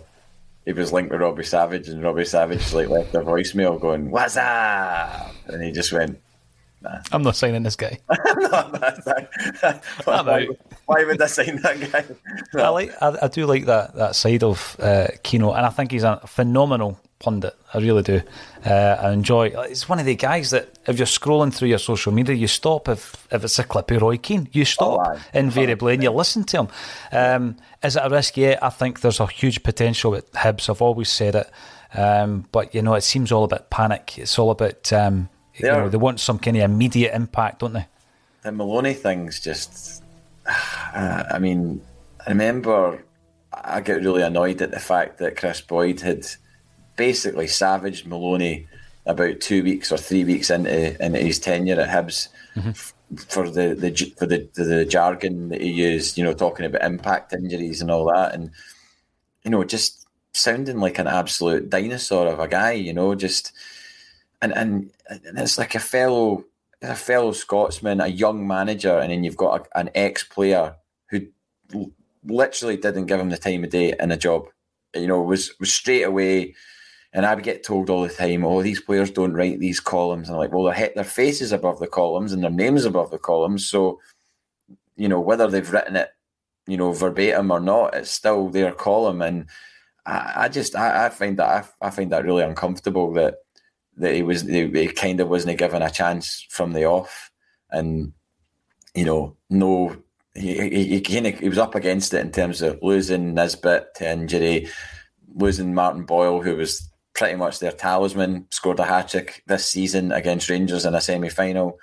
he 0.65 0.73
was 0.73 0.91
linked 0.91 1.11
with 1.13 1.21
Robbie 1.21 1.45
Savage 1.45 1.87
and 1.87 2.03
Robbie 2.03 2.25
Savage 2.25 2.73
like 2.73 2.89
left 2.89 3.15
a 3.15 3.21
voicemail 3.21 3.79
going, 3.79 4.11
What's 4.11 4.35
up? 4.35 5.33
And 5.45 5.63
he 5.63 5.71
just 5.71 5.93
went. 5.93 6.19
I'm 7.11 7.23
not 7.23 7.35
signing 7.35 7.63
this 7.63 7.75
guy. 7.75 7.99
why, 10.05 10.47
why, 10.85 11.03
would 11.03 11.21
I 11.21 11.27
sign 11.27 11.61
that 11.61 11.91
guy? 11.91 12.05
No. 12.53 12.63
I 12.63 12.69
like. 12.69 12.91
I, 13.01 13.17
I, 13.23 13.27
do 13.27 13.45
like 13.45 13.65
that 13.65 13.95
that 13.95 14.15
side 14.15 14.43
of 14.43 14.75
uh, 14.79 15.07
Keno, 15.23 15.53
and 15.53 15.65
I 15.65 15.69
think 15.69 15.91
he's 15.91 16.03
a 16.03 16.21
phenomenal 16.25 16.99
pundit. 17.19 17.55
I 17.73 17.79
really 17.79 18.03
do. 18.03 18.21
Uh, 18.65 18.97
I 18.99 19.11
enjoy. 19.11 19.47
It's 19.69 19.89
one 19.89 19.99
of 19.99 20.05
the 20.05 20.15
guys 20.15 20.51
that 20.51 20.77
if 20.87 20.97
you're 20.97 21.07
scrolling 21.07 21.53
through 21.53 21.69
your 21.69 21.79
social 21.79 22.11
media, 22.11 22.35
you 22.35 22.47
stop 22.47 22.87
if 22.87 23.27
if 23.31 23.43
it's 23.43 23.59
a 23.59 23.63
clip 23.63 23.91
of 23.91 24.01
Roy 24.01 24.17
Keane. 24.17 24.49
You 24.51 24.65
stop 24.65 24.99
oh, 25.07 25.19
invariably 25.33 25.95
and 25.95 26.03
you 26.03 26.11
listen 26.11 26.43
to 26.45 26.57
him. 26.57 26.67
Um, 27.11 27.57
is 27.83 27.95
it 27.95 28.03
a 28.03 28.09
risk? 28.09 28.37
Yeah, 28.37 28.59
I 28.61 28.69
think 28.69 29.01
there's 29.01 29.19
a 29.19 29.27
huge 29.27 29.63
potential 29.63 30.11
with 30.11 30.31
Hibs. 30.33 30.69
I've 30.69 30.81
always 30.81 31.09
said 31.09 31.35
it, 31.35 31.51
um, 31.93 32.45
but 32.51 32.73
you 32.73 32.81
know, 32.81 32.95
it 32.95 33.01
seems 33.01 33.31
all 33.31 33.43
about 33.43 33.69
panic. 33.69 34.17
It's 34.17 34.37
all 34.37 34.51
about 34.51 34.91
um, 34.93 35.29
you 35.57 35.67
know, 35.67 35.89
they 35.89 35.97
want 35.97 36.19
some 36.19 36.39
kind 36.39 36.57
of 36.57 36.63
immediate 36.63 37.13
impact, 37.15 37.59
don't 37.59 37.73
they? 37.73 37.85
The 38.43 38.51
Maloney 38.51 38.93
thing's 38.93 39.39
just. 39.39 40.03
Uh, 40.93 41.23
I 41.29 41.37
mean, 41.37 41.81
I 42.25 42.29
remember 42.29 43.03
I 43.53 43.81
get 43.81 44.03
really 44.03 44.23
annoyed 44.23 44.61
at 44.61 44.71
the 44.71 44.79
fact 44.79 45.17
that 45.19 45.37
Kris 45.37 45.61
Boyd 45.61 45.99
had 45.99 46.25
basically 46.95 47.47
savaged 47.47 48.07
Maloney 48.07 48.67
about 49.05 49.39
two 49.39 49.63
weeks 49.63 49.91
or 49.91 49.97
three 49.97 50.23
weeks 50.23 50.49
into, 50.49 51.03
into 51.03 51.19
his 51.19 51.39
tenure 51.39 51.79
at 51.79 51.89
Hibs 51.89 52.29
mm-hmm. 52.55 52.69
f- 52.69 52.93
for 53.15 53.49
the, 53.49 53.75
the 53.75 53.91
for 54.17 54.25
the, 54.25 54.49
the, 54.55 54.63
the 54.63 54.85
jargon 54.85 55.49
that 55.49 55.61
he 55.61 55.71
used, 55.71 56.17
you 56.17 56.23
know, 56.23 56.33
talking 56.33 56.65
about 56.65 56.83
impact 56.83 57.33
injuries 57.33 57.81
and 57.81 57.89
all 57.89 58.05
that, 58.05 58.33
and 58.33 58.51
you 59.43 59.51
know, 59.51 59.63
just 59.63 60.07
sounding 60.33 60.79
like 60.79 60.99
an 60.99 61.07
absolute 61.07 61.69
dinosaur 61.69 62.27
of 62.27 62.39
a 62.39 62.47
guy, 62.47 62.73
you 62.73 62.93
know, 62.93 63.15
just 63.15 63.53
and 64.41 64.53
and, 64.53 64.91
and 65.09 65.37
it's 65.37 65.57
like 65.57 65.75
a 65.75 65.79
fellow 65.79 66.45
a 66.81 66.95
fellow 66.95 67.31
Scotsman, 67.31 68.01
a 68.01 68.07
young 68.07 68.47
manager, 68.47 68.99
and 68.99 69.11
then 69.11 69.23
you've 69.23 69.37
got 69.37 69.67
a, 69.73 69.79
an 69.79 69.89
ex 69.95 70.23
player 70.23 70.75
who 71.09 71.21
literally 72.23 72.77
didn't 72.77 73.07
give 73.07 73.19
him 73.19 73.29
the 73.29 73.37
time 73.37 73.63
of 73.63 73.69
day 73.69 73.93
in 73.99 74.11
a 74.11 74.17
job. 74.17 74.47
You 74.93 75.07
know, 75.07 75.21
was 75.21 75.53
was 75.59 75.73
straight 75.73 76.03
away 76.03 76.55
and 77.13 77.25
I 77.25 77.33
would 77.33 77.43
get 77.43 77.63
told 77.63 77.89
all 77.89 78.03
the 78.03 78.13
time, 78.13 78.45
"Oh, 78.45 78.61
these 78.61 78.81
players 78.81 79.11
don't 79.11 79.33
write 79.33 79.59
these 79.59 79.79
columns." 79.79 80.27
And 80.27 80.35
I'm 80.35 80.39
like, 80.39 80.51
"Well, 80.51 80.63
their 80.63 80.91
their 80.93 81.03
faces 81.03 81.51
above 81.51 81.79
the 81.79 81.87
columns 81.87 82.33
and 82.33 82.43
their 82.43 82.51
names 82.51 82.85
above 82.85 83.11
the 83.11 83.17
columns, 83.17 83.67
so 83.67 83.99
you 84.95 85.07
know 85.07 85.19
whether 85.19 85.47
they've 85.47 85.71
written 85.71 85.95
it, 85.95 86.09
you 86.67 86.77
know, 86.77 86.91
verbatim 86.91 87.51
or 87.51 87.59
not, 87.59 87.95
it's 87.95 88.11
still 88.11 88.49
their 88.49 88.71
column." 88.71 89.21
And 89.21 89.47
I, 90.05 90.33
I 90.35 90.49
just 90.49 90.75
I, 90.75 91.05
I, 91.07 91.09
find 91.09 91.37
that 91.37 91.67
I, 91.81 91.87
I, 91.87 91.89
find 91.89 92.11
that 92.11 92.25
really 92.25 92.43
uncomfortable 92.43 93.13
that 93.13 93.35
that 93.97 94.13
he 94.13 94.23
was 94.23 94.41
he, 94.41 94.67
he 94.67 94.87
kind 94.87 95.19
of 95.19 95.29
wasn't 95.29 95.57
given 95.57 95.81
a 95.81 95.89
chance 95.89 96.45
from 96.49 96.73
the 96.73 96.85
off, 96.85 97.31
and 97.69 98.13
you 98.93 99.05
know, 99.05 99.35
no 99.49 99.95
he, 100.33 100.69
he, 100.69 100.99
he, 100.99 101.31
he 101.31 101.49
was 101.49 101.57
up 101.57 101.75
against 101.75 102.13
it 102.13 102.21
in 102.21 102.31
terms 102.31 102.61
of 102.61 102.79
losing 102.81 103.33
Nisbet 103.33 103.95
to 103.95 104.09
injury, 104.09 104.69
losing 105.35 105.73
Martin 105.73 106.03
Boyle, 106.03 106.41
who 106.41 106.55
was 106.55 106.89
pretty 107.15 107.35
much 107.35 107.59
their 107.59 107.71
talisman, 107.71 108.45
scored 108.51 108.79
a 108.79 108.85
hat 108.85 109.09
trick 109.09 109.43
this 109.47 109.65
season 109.65 110.11
against 110.11 110.49
Rangers 110.49 110.85
in 110.85 110.93
a 110.93 111.01
semi 111.01 111.29
final. 111.29 111.79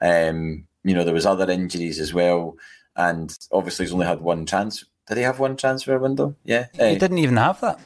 Um, 0.00 0.66
you 0.84 0.94
know, 0.94 1.04
there 1.04 1.14
was 1.14 1.26
other 1.26 1.50
injuries 1.50 2.00
as 2.00 2.14
well. 2.14 2.56
And 2.96 3.36
obviously 3.52 3.84
he's 3.84 3.92
only 3.92 4.06
had 4.06 4.20
one 4.20 4.46
chance. 4.46 4.84
Did 5.06 5.18
he 5.18 5.22
have 5.22 5.38
one 5.38 5.56
transfer 5.56 5.98
window? 5.98 6.34
Yeah. 6.44 6.66
He 6.74 6.80
uh, 6.80 6.98
didn't 6.98 7.18
even 7.18 7.36
have 7.36 7.60
that. 7.60 7.78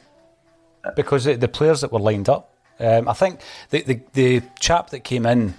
Because 0.95 1.25
the 1.25 1.47
players 1.47 1.81
that 1.81 1.91
were 1.91 1.99
lined 1.99 2.29
up. 2.29 2.52
Um, 2.79 3.07
I 3.07 3.13
think 3.13 3.39
the, 3.69 3.81
the 3.83 3.99
the 4.13 4.41
chap 4.59 4.89
that 4.89 5.01
came 5.01 5.25
in, 5.25 5.53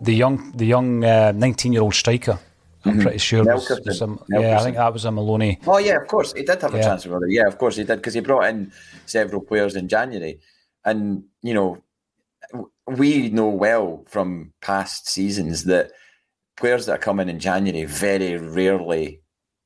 the 0.00 0.14
young 0.14 0.52
the 0.52 0.66
young 0.66 1.00
nineteen 1.00 1.72
uh, 1.72 1.74
year 1.74 1.82
old 1.82 1.94
striker, 1.94 2.38
I'm 2.84 2.92
mm-hmm. 2.92 3.02
pretty 3.02 3.18
sure. 3.18 3.44
Was, 3.44 3.68
was 3.84 4.02
a, 4.02 4.18
yeah, 4.28 4.58
I 4.58 4.62
think 4.62 4.76
that 4.76 4.92
was 4.92 5.04
a 5.04 5.10
Maloney. 5.10 5.58
Oh 5.66 5.78
yeah, 5.78 5.96
of 5.96 6.08
course 6.08 6.32
he 6.32 6.42
did 6.42 6.60
have 6.60 6.74
a 6.74 6.78
yeah. 6.78 6.84
transfer 6.84 7.10
window. 7.10 7.26
Yeah, 7.28 7.46
of 7.46 7.58
course 7.58 7.76
he 7.76 7.84
did 7.84 7.96
because 7.96 8.14
he 8.14 8.20
brought 8.20 8.46
in 8.46 8.72
several 9.06 9.40
players 9.40 9.76
in 9.76 9.88
January, 9.88 10.40
and 10.84 11.24
you 11.42 11.54
know 11.54 11.82
we 12.86 13.30
know 13.30 13.48
well 13.48 14.04
from 14.08 14.52
past 14.60 15.08
seasons 15.08 15.64
that 15.64 15.92
players 16.56 16.86
that 16.86 16.92
are 16.92 16.98
coming 16.98 17.28
in 17.28 17.38
January 17.38 17.84
very 17.84 18.36
rarely 18.36 19.20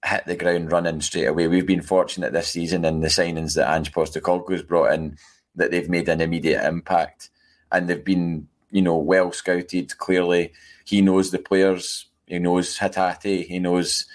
hit 0.05 0.25
the 0.27 0.37
ground 0.37 0.71
running 0.71 1.01
straight 1.01 1.27
away. 1.27 1.49
We've 1.49 1.67
been 1.67 1.83
fortunate 1.83 2.33
this 2.33 2.49
season 2.49 2.85
in 2.85 3.01
the 3.01 3.09
signings 3.09 3.55
that 3.55 3.73
Ange 3.75 3.93
Postecoglou's 3.93 4.63
brought 4.63 4.93
in 4.93 5.17
that 5.59 5.71
they've 5.71 5.91
made 5.91 6.09
an 6.09 6.21
immediate 6.21 6.67
impact 6.67 7.31
and 7.71 7.89
they've 7.89 8.05
been 8.05 8.49
you 8.71 8.83
know 8.83 8.97
well 8.97 9.31
scouted. 9.33 9.97
Clearly, 9.99 10.53
he 10.85 11.03
knows 11.03 11.31
the 11.31 11.39
players 11.39 12.09
he 12.29 12.39
knows 12.39 12.79
Hatate, 12.79 13.47
he 13.47 13.59
knows 13.59 14.07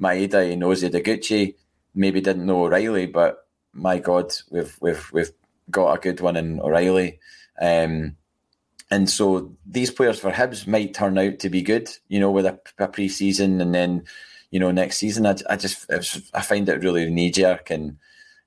Maeda, 0.00 0.48
he 0.48 0.56
knows 0.56 0.82
Ideguchi. 0.82 1.54
Maybe 1.94 2.20
didn't 2.20 2.46
know 2.46 2.64
O'Riley, 2.64 3.06
but 3.06 3.46
my 3.72 3.98
God, 3.98 4.32
we've 4.50 4.76
we've 4.80 5.10
we've 5.12 5.32
got 5.70 5.94
a 5.94 6.00
good 6.00 6.20
one 6.20 6.36
in 6.36 6.60
O'Riley. 6.60 7.18
Um, 7.60 8.16
and 8.90 9.08
so 9.08 9.56
these 9.66 9.90
players 9.90 10.18
for 10.18 10.30
Hibs 10.30 10.66
might 10.66 10.92
turn 10.92 11.16
out 11.16 11.38
to 11.38 11.48
be 11.48 11.62
good, 11.62 11.88
you 12.08 12.20
know, 12.20 12.30
with 12.30 12.44
a, 12.44 12.60
a 12.78 12.88
pre-season 12.88 13.60
and 13.60 13.74
then, 13.74 14.04
you 14.50 14.60
know, 14.60 14.70
next 14.70 14.98
season. 14.98 15.24
I, 15.26 15.36
I 15.48 15.56
just 15.56 15.90
I 16.34 16.42
find 16.42 16.68
it 16.68 16.82
really 16.82 17.08
knee 17.10 17.30
jerk, 17.30 17.70
and 17.70 17.96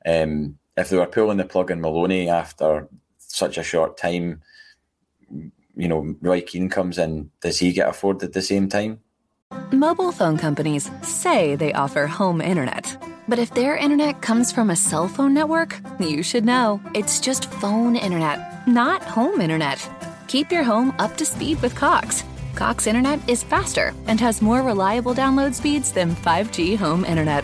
um, 0.06 0.58
if 0.78 0.90
they 0.90 0.98
were 0.98 1.06
pulling 1.06 1.38
the 1.38 1.46
plug 1.46 1.72
in 1.72 1.82
Maloney 1.82 2.30
after 2.30 2.88
such 3.18 3.58
a 3.58 3.64
short 3.64 3.98
time, 3.98 4.42
you 5.30 5.88
know, 5.88 6.16
Roy 6.22 6.42
Keane 6.42 6.70
comes 6.70 6.98
in, 6.98 7.32
does 7.42 7.60
he 7.60 7.74
get 7.74 7.90
afforded 7.90 8.34
the 8.34 8.42
same 8.42 8.70
time? 8.70 9.00
Mobile 9.72 10.12
phone 10.12 10.38
companies 10.38 10.90
say 11.02 11.56
they 11.56 11.74
offer 11.74 12.08
home 12.08 12.42
internet. 12.42 12.98
But 13.28 13.40
if 13.40 13.54
their 13.54 13.76
internet 13.76 14.22
comes 14.22 14.52
from 14.52 14.70
a 14.70 14.76
cell 14.76 15.08
phone 15.08 15.34
network, 15.34 15.80
you 16.00 16.22
should 16.22 16.46
know. 16.46 16.80
It's 16.94 17.20
just 17.20 17.52
phone 17.52 17.96
internet, 17.96 18.68
not 18.68 19.02
home 19.04 19.42
internet. 19.42 19.90
Keep 20.28 20.52
your 20.52 20.64
home 20.64 20.94
up 21.00 21.18
to 21.18 21.26
speed 21.26 21.62
with 21.62 21.76
Cox. 21.76 22.24
Cox 22.56 22.88
internet 22.88 23.28
is 23.28 23.44
faster 23.44 23.94
and 24.08 24.20
has 24.20 24.42
more 24.42 24.62
reliable 24.62 25.14
download 25.14 25.54
speeds 25.56 25.92
than 25.92 26.16
5G 26.16 26.78
home 26.78 27.04
internet. 27.04 27.44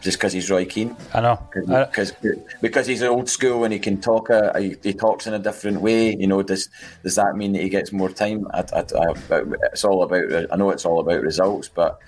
just 0.00 0.18
because 0.18 0.32
he's 0.32 0.50
Roy 0.50 0.64
Keane. 0.64 0.96
I 1.12 1.20
know 1.20 1.42
because 1.52 2.12
because 2.60 2.86
he's 2.86 3.02
old 3.02 3.28
school 3.28 3.64
and 3.64 3.72
he 3.72 3.78
can 3.78 4.00
talk 4.00 4.30
a, 4.30 4.52
he, 4.58 4.76
he, 4.82 4.92
talks 4.92 5.26
in 5.26 5.34
a 5.34 5.38
different 5.38 5.80
way. 5.80 6.14
You 6.14 6.26
know, 6.26 6.42
does 6.42 6.68
does 7.02 7.16
that 7.16 7.36
mean 7.36 7.52
that 7.52 7.62
he 7.62 7.68
gets 7.68 7.92
more 7.92 8.08
time? 8.08 8.46
I, 8.52 8.64
I, 8.72 8.80
I, 8.80 9.42
it's 9.72 9.84
all 9.84 10.02
about. 10.02 10.52
I 10.52 10.56
know 10.56 10.70
it's 10.70 10.84
all 10.84 11.00
about 11.00 11.22
results, 11.22 11.68
but 11.68 11.98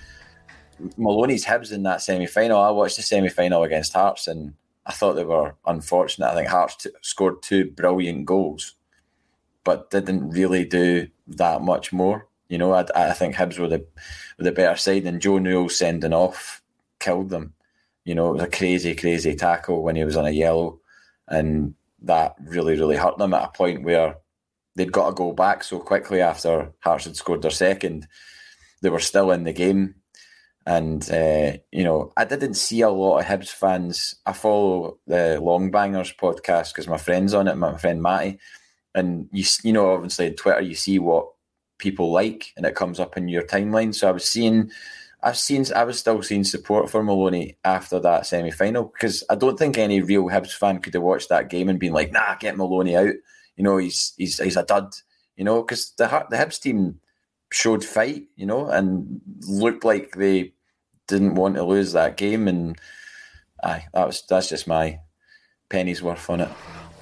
Maloney's 0.97 1.45
Hibs 1.45 1.73
in 1.73 1.83
that 1.83 2.01
semi 2.01 2.27
final. 2.27 2.61
I 2.61 2.71
watched 2.71 2.97
the 2.97 3.03
semi 3.03 3.29
final 3.29 3.65
against 3.65 3.93
Hearts 3.93 4.29
and 4.29 4.55
I 4.87 4.93
thought 4.93 5.15
they 5.15 5.25
were 5.25 5.55
unfortunate. 5.67 6.31
I 6.31 6.35
think 6.35 6.49
Hearts 6.49 6.77
t- 6.77 6.91
scored 7.03 7.43
two 7.43 7.71
brilliant 7.73 8.25
goals, 8.25 8.75
but 9.65 9.91
didn't 9.91 10.31
really 10.31 10.65
do 10.65 11.09
that 11.27 11.63
much 11.63 11.93
more. 11.93 12.29
You 12.49 12.59
know, 12.59 12.73
I, 12.73 12.87
I 12.95 13.13
think 13.13 13.35
Hibs 13.35 13.59
were 13.59 13.69
the 13.69 13.85
were 14.39 14.45
the 14.45 14.53
better 14.53 14.77
side, 14.77 15.05
and 15.05 15.21
Joe 15.21 15.39
Newell 15.39 15.69
sending 15.69 16.13
off 16.13 16.63
killed 17.01 17.31
them 17.31 17.55
you 18.11 18.17
know, 18.17 18.31
it 18.31 18.33
was 18.33 18.43
a 18.43 18.49
crazy, 18.49 18.93
crazy 18.97 19.37
tackle 19.37 19.85
when 19.85 19.95
he 19.95 20.03
was 20.03 20.17
on 20.17 20.27
a 20.27 20.31
yellow, 20.31 20.81
and 21.29 21.77
that 22.03 22.35
really, 22.41 22.77
really 22.77 22.97
hurt 22.97 23.19
them 23.19 23.33
at 23.35 23.45
a 23.45 23.57
point 23.57 23.85
where 23.85 24.17
they'd 24.75 24.91
got 24.91 25.11
to 25.11 25.15
go 25.15 25.33
back 25.33 25.63
so 25.63 25.79
quickly 25.79 26.21
after 26.21 26.73
Hearts 26.81 27.05
had 27.05 27.15
scored 27.15 27.43
their 27.43 27.53
second. 27.53 28.09
They 28.83 28.89
were 28.91 28.99
still 28.99 29.31
in 29.31 29.45
the 29.45 29.53
game. 29.53 29.95
And, 30.67 31.09
uh, 31.09 31.59
you 31.71 31.85
know, 31.85 32.13
I 32.17 32.25
didn't 32.25 32.55
see 32.55 32.81
a 32.81 32.91
lot 32.91 33.21
of 33.21 33.27
Hibs 33.27 33.51
fans. 33.51 34.17
I 34.27 34.33
follow 34.33 34.99
the 35.07 35.39
Long 35.41 35.71
Bangers 35.71 36.13
podcast 36.13 36.73
because 36.73 36.89
my 36.89 36.99
friend's 36.99 37.33
on 37.33 37.47
it, 37.47 37.55
my 37.55 37.77
friend 37.77 38.03
Matty. 38.03 38.41
And, 38.93 39.29
you, 39.31 39.45
you 39.63 39.73
know, 39.73 39.93
obviously 39.93 40.27
on 40.27 40.35
Twitter, 40.35 40.63
you 40.63 40.75
see 40.75 40.99
what 40.99 41.29
people 41.79 42.11
like 42.11 42.53
and 42.57 42.67
it 42.67 42.75
comes 42.75 42.99
up 42.99 43.17
in 43.17 43.29
your 43.29 43.45
timeline. 43.45 43.95
So 43.95 44.09
I 44.09 44.13
was 44.13 44.25
seeing 44.25 44.73
I've 45.23 45.37
seen 45.37 45.65
I 45.75 45.85
was 45.85 45.99
still 45.99 46.23
seeing 46.23 46.45
support 46.45 46.91
for 46.91 47.03
Maloney 47.03 47.57
after 47.65 48.01
that 48.01 48.27
semi 48.27 48.51
final 48.51 48.85
because 48.85 49.23
I 49.29 49.35
don't 49.35 49.59
think 49.59 49.77
any 49.77 50.01
real 50.01 50.25
Hibs 50.25 50.53
fan 50.53 50.79
could 50.81 50.95
have 50.95 51.03
watched 51.03 51.29
that 51.29 51.51
game 51.51 51.69
and 51.69 51.79
been 51.79 51.93
like, 51.93 52.13
nah, 52.13 52.37
get 52.37 52.57
Maloney 52.57 52.97
out. 52.97 53.15
You 53.57 53.65
know, 53.65 53.77
he's 53.77 54.15
he's 54.17 54.39
he's 54.39 54.57
a 54.57 54.65
dud. 54.65 54.95
You 55.37 55.45
know, 55.45 55.63
because 55.63 55.93
the 55.99 56.07
the 56.31 56.37
Hibs 56.37 56.61
team 56.61 57.01
showed 57.53 57.85
fight. 57.85 58.25
You 58.37 58.47
know, 58.47 58.69
and 58.69 59.21
looked 59.47 59.85
like 59.85 60.13
they 60.13 60.55
didn't 61.09 61.35
want 61.35 61.57
to 61.57 61.65
lose 61.65 61.93
that 61.93 62.17
game. 62.17 62.49
And 62.49 62.79
aye, 63.63 63.87
that 63.93 64.07
was 64.07 64.23
that's 64.29 64.49
just 64.49 64.67
my 64.67 65.01
penny's 65.69 66.03
worth 66.03 66.31
on 66.31 66.41
it. 66.41 66.51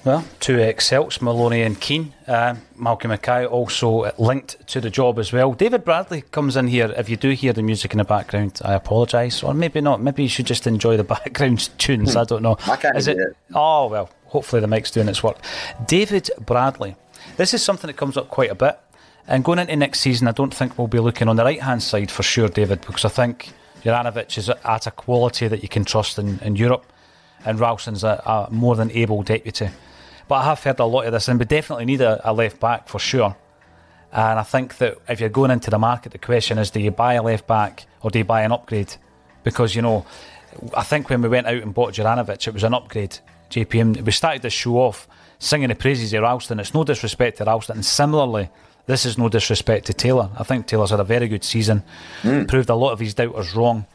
Well, 0.05 0.23
two 0.39 0.59
ex-Celts, 0.59 1.21
Maloney 1.21 1.61
and 1.61 1.79
Keane. 1.79 2.13
Uh, 2.25 2.55
Malcolm 2.77 3.09
Mackay 3.09 3.45
also 3.45 4.11
linked 4.17 4.65
to 4.67 4.79
the 4.79 4.89
job 4.89 5.19
as 5.19 5.33
well. 5.33 5.51
David 5.53 5.83
Bradley 5.83 6.21
comes 6.21 6.55
in 6.55 6.67
here. 6.67 6.93
If 6.95 7.09
you 7.09 7.17
do 7.17 7.31
hear 7.31 7.51
the 7.51 7.61
music 7.61 7.91
in 7.91 7.97
the 7.97 8.05
background, 8.05 8.61
I 8.63 8.75
apologise. 8.75 9.43
Or 9.43 9.53
maybe 9.53 9.81
not. 9.81 10.01
Maybe 10.01 10.23
you 10.23 10.29
should 10.29 10.45
just 10.45 10.65
enjoy 10.67 10.95
the 10.95 11.03
background 11.15 11.69
tunes. 11.77 12.15
I 12.15 12.23
don't 12.23 12.41
know. 12.41 12.57
I 12.65 12.77
can't 12.77 12.95
is 12.95 13.07
it, 13.07 13.17
it? 13.17 13.35
Oh, 13.53 13.87
well, 13.87 14.09
hopefully 14.25 14.61
the 14.61 14.67
mic's 14.67 14.89
doing 14.89 15.09
its 15.09 15.21
work. 15.21 15.37
David 15.85 16.29
Bradley. 16.39 16.95
This 17.35 17.53
is 17.53 17.61
something 17.61 17.87
that 17.87 17.97
comes 17.97 18.15
up 18.15 18.29
quite 18.29 18.51
a 18.51 18.55
bit. 18.55 18.79
And 19.27 19.43
going 19.43 19.59
into 19.59 19.75
next 19.75 19.99
season, 19.99 20.29
I 20.29 20.31
don't 20.31 20.53
think 20.53 20.77
we'll 20.77 20.87
be 20.87 20.99
looking 20.99 21.27
on 21.27 21.35
the 21.35 21.43
right-hand 21.43 21.83
side 21.83 22.09
for 22.09 22.23
sure, 22.23 22.47
David, 22.47 22.81
because 22.81 23.05
I 23.05 23.09
think 23.09 23.51
Juranovic 23.83 24.37
is 24.37 24.49
at 24.49 24.87
a 24.87 24.91
quality 24.91 25.47
that 25.49 25.61
you 25.61 25.69
can 25.69 25.83
trust 25.83 26.17
in, 26.17 26.39
in 26.39 26.55
Europe. 26.55 26.85
And 27.45 27.59
Ralston's 27.59 28.03
a, 28.03 28.21
a 28.25 28.47
more 28.49 28.75
than 28.75 28.91
able 28.91 29.23
deputy. 29.23 29.69
But 30.29 30.35
I 30.35 30.43
have 30.45 30.63
heard 30.63 30.79
a 30.79 30.85
lot 30.85 31.05
of 31.07 31.11
this, 31.11 31.27
and 31.27 31.39
we 31.39 31.45
definitely 31.45 31.85
need 31.85 32.01
a, 32.01 32.21
a 32.23 32.31
left 32.31 32.59
back 32.59 32.87
for 32.87 32.99
sure. 32.99 33.35
And 34.13 34.39
I 34.39 34.43
think 34.43 34.77
that 34.77 34.99
if 35.09 35.19
you're 35.19 35.29
going 35.29 35.49
into 35.49 35.71
the 35.71 35.79
market, 35.79 36.11
the 36.11 36.19
question 36.19 36.59
is 36.59 36.69
do 36.69 36.79
you 36.79 36.91
buy 36.91 37.15
a 37.15 37.23
left 37.23 37.47
back 37.47 37.87
or 38.01 38.11
do 38.11 38.19
you 38.19 38.25
buy 38.25 38.43
an 38.43 38.51
upgrade? 38.51 38.95
Because, 39.43 39.75
you 39.75 39.81
know, 39.81 40.05
I 40.75 40.83
think 40.83 41.09
when 41.09 41.23
we 41.23 41.29
went 41.29 41.47
out 41.47 41.61
and 41.61 41.73
bought 41.73 41.95
Juranovic, 41.95 42.47
it 42.47 42.53
was 42.53 42.63
an 42.63 42.75
upgrade. 42.75 43.17
JPM, 43.49 44.01
we 44.01 44.11
started 44.11 44.43
to 44.43 44.51
show 44.51 44.77
off 44.77 45.07
singing 45.39 45.69
the 45.69 45.75
praises 45.75 46.13
of 46.13 46.21
Ralston. 46.21 46.59
It's 46.59 46.75
no 46.75 46.83
disrespect 46.83 47.39
to 47.39 47.45
Ralston. 47.45 47.77
And 47.77 47.85
similarly, 47.85 48.49
this 48.85 49.05
is 49.07 49.17
no 49.17 49.29
disrespect 49.29 49.87
to 49.87 49.93
Taylor. 49.93 50.29
I 50.37 50.43
think 50.43 50.67
Taylor's 50.67 50.91
had 50.91 50.99
a 50.99 51.03
very 51.03 51.27
good 51.27 51.43
season, 51.43 51.83
mm. 52.21 52.47
proved 52.47 52.69
a 52.69 52.75
lot 52.75 52.91
of 52.91 52.99
his 52.99 53.15
doubters 53.15 53.55
wrong. 53.55 53.87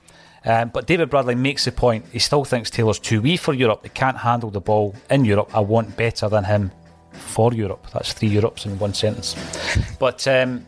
Um, 0.44 0.68
but 0.68 0.86
David 0.86 1.10
Bradley 1.10 1.34
makes 1.34 1.64
the 1.64 1.72
point. 1.72 2.04
He 2.12 2.18
still 2.18 2.44
thinks 2.44 2.70
Taylor's 2.70 2.98
too 2.98 3.22
wee 3.22 3.36
for 3.36 3.54
Europe. 3.54 3.80
He 3.82 3.88
can't 3.88 4.18
handle 4.18 4.50
the 4.50 4.60
ball 4.60 4.94
in 5.10 5.24
Europe. 5.24 5.50
I 5.56 5.60
want 5.60 5.96
better 5.96 6.28
than 6.28 6.44
him 6.44 6.70
for 7.12 7.54
Europe. 7.54 7.86
That's 7.92 8.12
three 8.12 8.28
Europes 8.28 8.66
in 8.66 8.78
one 8.78 8.94
sentence. 8.94 9.36
But 9.98 10.26
um, 10.28 10.66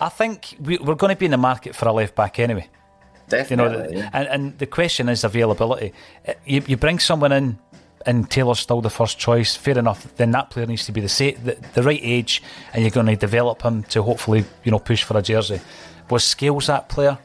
I 0.00 0.08
think 0.08 0.56
we, 0.60 0.76
are 0.78 0.94
going 0.94 1.14
to 1.14 1.16
be 1.16 1.24
in 1.24 1.30
the 1.30 1.38
market 1.38 1.74
for 1.74 1.88
a 1.88 1.92
left 1.92 2.14
back 2.14 2.38
anyway. 2.38 2.68
Definitely. 3.28 3.96
You 3.96 4.02
know, 4.02 4.10
and, 4.12 4.28
and 4.28 4.58
the 4.58 4.66
question 4.66 5.08
is 5.08 5.24
availability. 5.24 5.92
Uh, 6.28 6.34
you, 6.44 6.62
you 6.66 6.76
bring 6.76 6.98
someone 6.98 7.32
in 7.32 7.58
and 8.06 8.30
Taylor's 8.30 8.60
still 8.60 8.80
the 8.80 8.90
first 8.90 9.18
choice, 9.18 9.56
fair 9.56 9.78
enough. 9.78 10.14
Then 10.16 10.30
that 10.32 10.50
player 10.50 10.66
needs 10.66 10.84
to 10.86 10.92
be 10.92 11.00
the, 11.00 11.08
sa- 11.08 11.32
the, 11.42 11.56
the 11.72 11.82
right 11.82 12.00
age, 12.02 12.42
and 12.72 12.82
you're 12.82 12.90
going 12.90 13.06
to 13.06 13.16
develop 13.16 13.62
him 13.62 13.82
to 13.84 14.02
hopefully 14.02 14.44
you 14.62 14.70
know 14.70 14.78
push 14.78 15.02
for 15.02 15.16
a 15.16 15.22
jersey. 15.22 15.60
Was 16.10 16.24
Scales 16.24 16.66
that 16.66 16.88
player? 16.88 17.18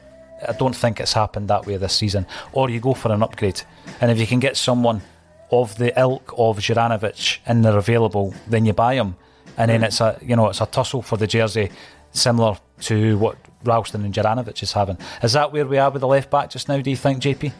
I 0.48 0.52
don't 0.52 0.74
think 0.74 1.00
it's 1.00 1.12
happened 1.12 1.48
that 1.48 1.66
way 1.66 1.76
this 1.76 1.94
season. 1.94 2.26
Or 2.52 2.70
you 2.70 2.80
go 2.80 2.94
for 2.94 3.12
an 3.12 3.22
upgrade, 3.22 3.62
and 4.00 4.10
if 4.10 4.18
you 4.18 4.26
can 4.26 4.40
get 4.40 4.56
someone 4.56 5.02
of 5.50 5.76
the 5.76 5.98
ilk 6.00 6.32
of 6.36 6.58
Juranovic 6.58 7.38
and 7.46 7.64
they're 7.64 7.76
available, 7.76 8.34
then 8.46 8.64
you 8.64 8.72
buy 8.72 8.94
them, 8.94 9.16
and 9.56 9.70
then 9.70 9.82
it's 9.82 10.00
a 10.00 10.18
you 10.22 10.36
know 10.36 10.48
it's 10.48 10.60
a 10.60 10.66
tussle 10.66 11.02
for 11.02 11.16
the 11.16 11.26
jersey, 11.26 11.70
similar 12.12 12.56
to 12.82 13.18
what 13.18 13.36
Ralston 13.64 14.04
and 14.04 14.14
Juranovic 14.14 14.62
is 14.62 14.72
having. 14.72 14.98
Is 15.22 15.32
that 15.32 15.52
where 15.52 15.66
we 15.66 15.78
are 15.78 15.90
with 15.90 16.00
the 16.00 16.08
left 16.08 16.30
back 16.30 16.50
just 16.50 16.68
now? 16.68 16.80
Do 16.80 16.90
you 16.90 16.96
think, 16.96 17.22
JP? 17.22 17.52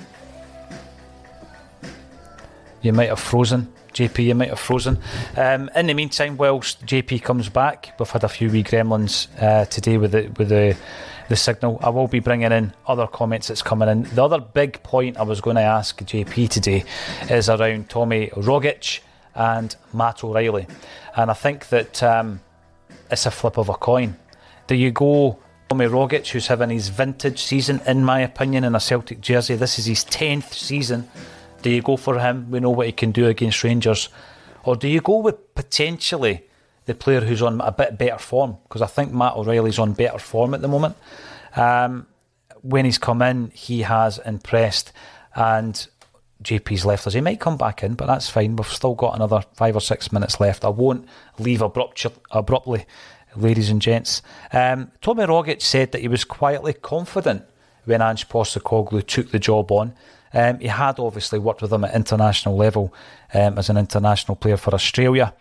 You 2.83 2.93
might 2.93 3.11
have 3.11 3.21
frozen. 3.21 3.73
JP, 3.93 4.25
you 4.25 4.35
might 4.35 4.49
have 4.49 4.61
frozen. 4.61 4.99
Um, 5.37 5.69
in 5.75 5.87
the 5.87 5.95
meantime, 5.95 6.37
whilst 6.37 6.87
JP 6.87 7.23
comes 7.23 7.49
back, 7.49 7.93
we've 7.99 8.09
had 8.09 8.25
a 8.25 8.29
few 8.29 8.49
wee 8.49 8.63
gremlins 8.63 9.27
uh, 9.43 9.65
today 9.67 9.99
with 9.99 10.13
the 10.13 10.31
with 10.39 10.49
the 10.49 10.77
the 11.31 11.37
signal. 11.37 11.79
I 11.81 11.91
will 11.91 12.09
be 12.09 12.19
bringing 12.19 12.51
in 12.51 12.75
other 12.87 13.07
comments 13.07 13.49
that's 13.49 13.63
coming 13.63 13.89
in. 13.89 14.03
The 14.03 14.25
other 14.25 14.41
big 14.41 14.83
point 14.83 15.17
I 15.17 15.23
was 15.23 15.41
going 15.41 15.55
to 15.55 15.63
ask 15.63 15.99
JP 15.99 16.51
today 16.51 16.85
is 17.31 17.49
around 17.49 17.89
Tommy 17.89 18.31
Rogic 18.35 18.99
and 19.37 19.75
Matt 19.95 20.25
O'Riley. 20.25 20.67
And 21.17 21.31
I 21.31 21.35
think 21.35 21.69
that 21.69 22.03
um, 22.03 22.41
it's 23.13 23.27
a 23.27 23.31
flip 23.31 23.59
of 23.59 23.69
a 23.69 23.75
coin. 23.75 24.17
Do 24.67 24.75
you 24.75 24.91
go 24.91 25.39
Tommy 25.69 25.87
Rogic, 25.87 26.27
who's 26.27 26.49
having 26.49 26.71
his 26.71 26.89
vintage 26.89 27.41
season, 27.41 27.81
in 27.87 28.05
my 28.05 28.21
opinion, 28.21 28.65
in 28.65 28.75
a 28.75 28.81
Celtic 28.81 29.21
jersey? 29.21 29.55
This 29.55 29.79
is 29.79 29.87
his 29.87 30.05
10th 30.05 30.53
season. 30.53 31.09
Do 31.63 31.71
you 31.71 31.81
go 31.81 31.97
for 31.97 32.19
him? 32.19 32.51
We 32.51 32.59
know 32.59 32.71
what 32.71 32.87
he 32.87 32.93
can 32.93 33.13
do 33.13 33.29
against 33.29 33.63
Rangers. 33.63 34.09
Or 34.65 34.75
do 34.75 34.89
you 34.89 35.01
go 35.01 35.19
with 35.19 35.55
potentially 35.55 36.50
the 36.91 36.95
player 36.97 37.21
who's 37.21 37.41
on 37.41 37.61
a 37.61 37.71
bit 37.71 37.97
better 37.97 38.19
form 38.19 38.59
because 38.65 38.83
I 38.83 38.87
think 38.87 39.13
Matt 39.13 39.37
O'Riley's 39.37 39.79
on 39.79 39.93
better 39.93 40.19
form 40.19 40.55
at 40.55 40.61
the 40.61 40.69
moment. 40.69 40.97
Um, 41.55 42.07
when 42.63 42.85
he's 42.85 42.99
come 42.99 43.23
in, 43.23 43.53
he 43.55 43.83
has 43.83 44.19
impressed, 44.19 44.93
and 45.35 45.87
JP's 46.43 46.85
left 46.85 47.07
us. 47.07 47.15
He 47.15 47.21
might 47.21 47.39
come 47.39 47.57
back 47.57 47.85
in, 47.85 47.95
but 47.95 48.07
that's 48.07 48.29
fine. 48.29 48.57
We've 48.57 48.67
still 48.67 48.95
got 48.95 49.15
another 49.15 49.45
five 49.55 49.77
or 49.77 49.81
six 49.81 50.11
minutes 50.11 50.41
left. 50.41 50.65
I 50.65 50.69
won't 50.69 51.07
leave 51.39 51.63
abrupt, 51.63 52.05
abruptly 52.33 52.87
ladies 53.37 53.71
and 53.71 53.81
gents. 53.81 54.21
Um, 54.53 54.91
Tommy 55.01 55.25
Rogic 55.25 55.63
said 55.63 55.93
that 55.93 56.01
he 56.01 56.09
was 56.09 56.25
quietly 56.25 56.73
confident 56.73 57.45
when 57.85 58.03
Ange 58.03 58.29
Postecoglou 58.29 59.07
took 59.07 59.31
the 59.31 59.39
job 59.39 59.71
on. 59.71 59.95
Um, 60.33 60.59
he 60.59 60.67
had 60.67 60.99
obviously 60.99 61.39
worked 61.39 61.63
with 61.63 61.73
him 61.73 61.85
at 61.85 61.95
international 61.95 62.57
level 62.57 62.93
um, 63.33 63.59
as 63.59 63.71
an 63.71 63.77
international 63.77 64.37
player 64.37 64.57
for 64.57 64.75
Australia. 64.75 65.33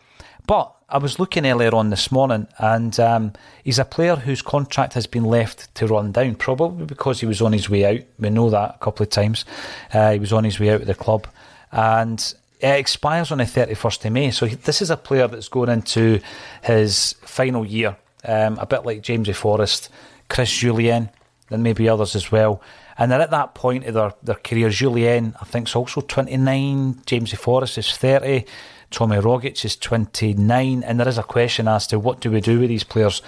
But 0.45 0.76
I 0.92 0.98
was 0.98 1.20
looking 1.20 1.46
earlier 1.46 1.76
on 1.76 1.92
this 1.92 2.12
morning, 2.12 2.48
and 2.58 3.00
um, 3.00 3.34
he's 3.64 3.78
a 3.78 3.86
player 3.86 4.16
whose 4.16 4.42
contract 4.42 4.94
has 4.94 5.06
been 5.06 5.24
left 5.24 5.74
to 5.76 5.86
run 5.86 6.12
down, 6.12 6.36
probably 6.36 6.86
because 6.86 7.20
he 7.20 7.28
was 7.28 7.42
on 7.42 7.54
his 7.54 7.70
way 7.70 7.86
out. 7.86 8.06
We 8.18 8.30
know 8.32 8.50
that 8.50 8.76
a 8.76 8.78
couple 8.80 9.04
of 9.04 9.10
times. 9.10 9.46
Uh, 9.94 10.14
he 10.14 10.20
was 10.20 10.34
on 10.34 10.44
his 10.44 10.60
way 10.60 10.72
out 10.72 10.82
of 10.82 10.88
the 10.88 10.96
club, 10.96 11.28
and 11.72 12.20
it 12.60 12.80
expires 12.80 13.32
on 13.32 13.38
the 13.38 13.44
31st 13.44 14.06
of 14.06 14.14
May. 14.14 14.32
So 14.32 14.48
he, 14.48 14.56
this 14.56 14.82
is 14.82 14.90
a 14.90 14.98
player 14.98 15.28
that's 15.28 15.48
going 15.48 15.70
into 15.70 16.22
his 16.64 17.14
final 17.22 17.66
year, 17.66 17.96
um, 18.26 18.58
a 18.58 18.66
bit 18.66 18.84
like 18.84 19.04
Jamesy 19.04 19.36
Forrest, 19.36 19.90
Chris 20.28 20.50
Jullien, 20.50 21.10
and 21.52 21.62
maybe 21.62 21.88
others 21.88 22.16
as 22.16 22.32
well. 22.32 22.62
And 22.98 23.12
they're 23.12 23.22
at 23.22 23.32
that 23.32 23.54
point 23.54 23.86
of 23.86 23.94
their, 23.94 24.14
their 24.24 24.36
career. 24.36 24.70
Jullien, 24.70 25.36
I 25.40 25.46
think, 25.46 25.68
is 25.68 25.76
also 25.76 26.02
29. 26.02 26.96
Jamesy 27.06 27.38
Forrest 27.38 27.78
is 27.78 27.96
30. 27.96 28.46
Tommy 28.92 29.18
Rogic 29.18 29.64
is 29.66 29.76
29. 29.76 30.84
And 30.84 31.00
there 31.00 31.08
is 31.08 31.18
a 31.18 31.24
question 31.24 31.68
as 31.68 31.88
to 31.88 32.00
what 32.00 32.20
do 32.20 32.32
we 32.32 32.42
do 32.42 32.60
with 32.60 32.70
these 32.70 32.84
players 32.84 33.22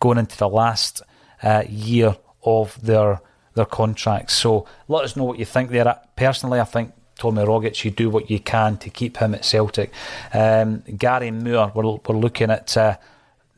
going 0.00 0.18
into 0.18 0.36
the 0.36 0.48
last 0.48 1.02
uh, 1.42 1.64
year 1.68 2.16
of 2.44 2.80
their 2.80 3.20
their 3.54 3.64
contracts. 3.64 4.34
So 4.34 4.66
let 4.86 5.04
us 5.04 5.16
know 5.16 5.24
what 5.24 5.38
you 5.38 5.46
think 5.46 5.70
there. 5.70 5.98
Personally, 6.14 6.60
I 6.60 6.64
think 6.64 6.92
Tommy 7.18 7.42
Rogic, 7.42 7.84
you 7.84 7.90
do 7.90 8.10
what 8.10 8.30
you 8.30 8.38
can 8.38 8.76
to 8.78 8.90
keep 8.90 9.16
him 9.16 9.34
at 9.34 9.44
Celtic. 9.44 9.90
Um, 10.32 10.82
Gary 10.96 11.30
Moore, 11.30 11.72
we're, 11.74 11.98
we're 12.06 12.20
looking 12.20 12.50
at 12.50 12.76
uh, 12.76 12.98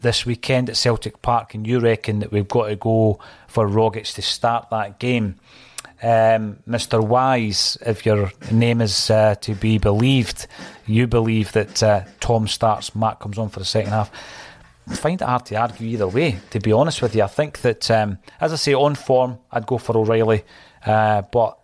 this 0.00 0.24
weekend 0.24 0.70
at 0.70 0.76
Celtic 0.76 1.20
Park, 1.20 1.54
and 1.54 1.66
you 1.66 1.80
reckon 1.80 2.20
that 2.20 2.30
we've 2.30 2.46
got 2.46 2.68
to 2.68 2.76
go 2.76 3.18
for 3.48 3.68
Rogic 3.68 4.14
to 4.14 4.22
start 4.22 4.70
that 4.70 5.00
game. 5.00 5.34
Um, 6.00 6.58
Mr. 6.68 7.04
Wise, 7.04 7.76
if 7.84 8.06
your 8.06 8.30
name 8.52 8.80
is 8.80 9.10
uh, 9.10 9.34
to 9.40 9.54
be 9.54 9.78
believed, 9.78 10.46
you 10.86 11.06
believe 11.06 11.52
that 11.52 11.82
uh, 11.82 12.04
Tom 12.20 12.46
starts, 12.46 12.94
Matt 12.94 13.18
comes 13.18 13.36
on 13.36 13.48
for 13.48 13.58
the 13.58 13.64
second 13.64 13.90
half. 13.90 14.10
I 14.88 14.94
find 14.94 15.20
it 15.20 15.24
hard 15.24 15.44
to 15.46 15.56
argue 15.56 15.88
either 15.88 16.06
way, 16.06 16.38
to 16.50 16.60
be 16.60 16.72
honest 16.72 17.02
with 17.02 17.14
you. 17.14 17.22
I 17.22 17.26
think 17.26 17.60
that, 17.62 17.90
um, 17.90 18.18
as 18.40 18.52
I 18.52 18.56
say, 18.56 18.74
on 18.74 18.94
form, 18.94 19.38
I'd 19.50 19.66
go 19.66 19.76
for 19.76 19.96
O'Riley. 19.98 20.44
Uh, 20.86 21.22
but, 21.22 21.58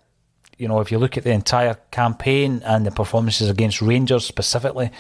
you 0.59 0.68
know, 0.68 0.80
if 0.80 0.91
you 0.91 0.99
look 0.99 1.16
at 1.16 1.24
the 1.24 1.32
entire 1.32 1.74
campaign 1.91 2.61
and 2.66 2.85
the 2.85 2.91
performances 2.91 3.49
against 3.49 3.80
Rangers 3.80 4.26
specifically, 4.26 4.91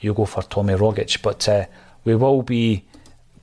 you 0.00 0.14
go 0.14 0.24
for 0.24 0.42
Tommy 0.42 0.74
Rogic. 0.74 1.20
But 1.22 1.48
uh, 1.48 1.66
we 2.04 2.14
will 2.14 2.42
be 2.42 2.84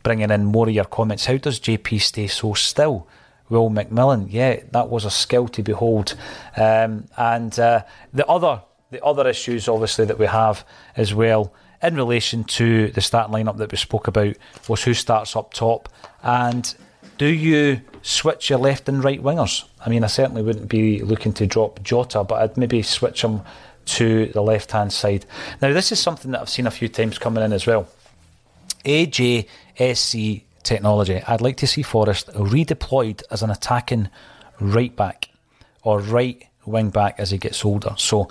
bringing 0.04 0.32
in 0.32 0.46
more 0.46 0.68
of 0.68 0.74
your 0.74 0.86
comments. 0.86 1.26
How 1.26 1.38
does 1.38 1.60
JP 1.60 2.02
stay 2.02 2.28
so 2.28 2.54
still? 2.54 3.08
Will 3.54 3.70
McMillan, 3.70 4.28
yeah, 4.30 4.62
that 4.72 4.89
was 4.89 5.06
a 5.06 5.12
skill 5.12 5.47
to 5.49 5.64
behold. 5.64 6.16
Um, 6.58 7.06
and 7.16 7.58
uh, 7.60 7.84
the 8.12 8.26
other 8.28 8.62
the 8.91 9.04
other 9.04 9.28
issues, 9.28 9.68
obviously, 9.68 10.06
that 10.06 10.20
we 10.20 10.26
have 10.28 10.66
as 10.95 11.14
well 11.14 11.54
in 11.82 11.95
relation 11.95 12.43
to 12.45 12.89
the 12.89 13.01
starting 13.01 13.34
lineup 13.34 13.58
that 13.58 13.72
we 13.72 13.78
spoke 13.78 14.08
about 14.08 14.36
was 14.68 14.84
who 14.84 14.93
starts 14.93 15.36
up 15.36 15.54
top 15.54 15.89
and 16.22 16.76
do 17.18 17.28
you 17.28 17.82
switch 18.01 18.49
your 18.49 18.60
left 18.60 18.89
and 18.89 19.04
right 19.04 19.22
wingers? 19.22 19.66
I 19.86 19.89
mean, 19.89 20.04
I 20.04 20.08
certainly 20.08 20.41
wouldn't 20.41 20.70
be 20.70 21.01
looking 21.01 21.34
to 21.34 21.45
drop 21.45 21.84
Jota, 21.84 22.24
but 22.24 22.41
I'd 22.41 22.58
maybe 22.58 22.82
switch 22.82 23.24
him 23.24 23.41
to 23.86 24.28
the 24.28 24.41
left 24.41 24.72
hand 24.72 24.93
side. 24.93 25.26
Now, 25.62 25.74
this 25.74 25.91
is 25.91 25.99
something 25.99 26.32
that 26.32 26.41
I've 26.41 26.49
seen 26.49 26.68
a 26.68 26.72
few 26.72 26.88
times 26.88 27.18
coming 27.18 27.43
in 27.43 27.54
as 27.54 27.68
well. 27.68 27.88
AJSC 28.86 30.43
technology. 30.64 31.22
I'd 31.28 31.41
like 31.41 31.57
to 31.57 31.68
see 31.68 31.82
Forrest 31.82 32.28
redeployed 32.34 33.24
as 33.32 33.43
an 33.43 33.49
attacking 33.49 34.09
right 34.59 34.95
back 34.95 35.30
or 35.84 35.99
right 35.99 36.47
wing 36.66 36.89
back 36.89 37.20
as 37.20 37.32
he 37.32 37.38
gets 37.38 37.64
older. 37.66 37.93
So, 37.97 38.30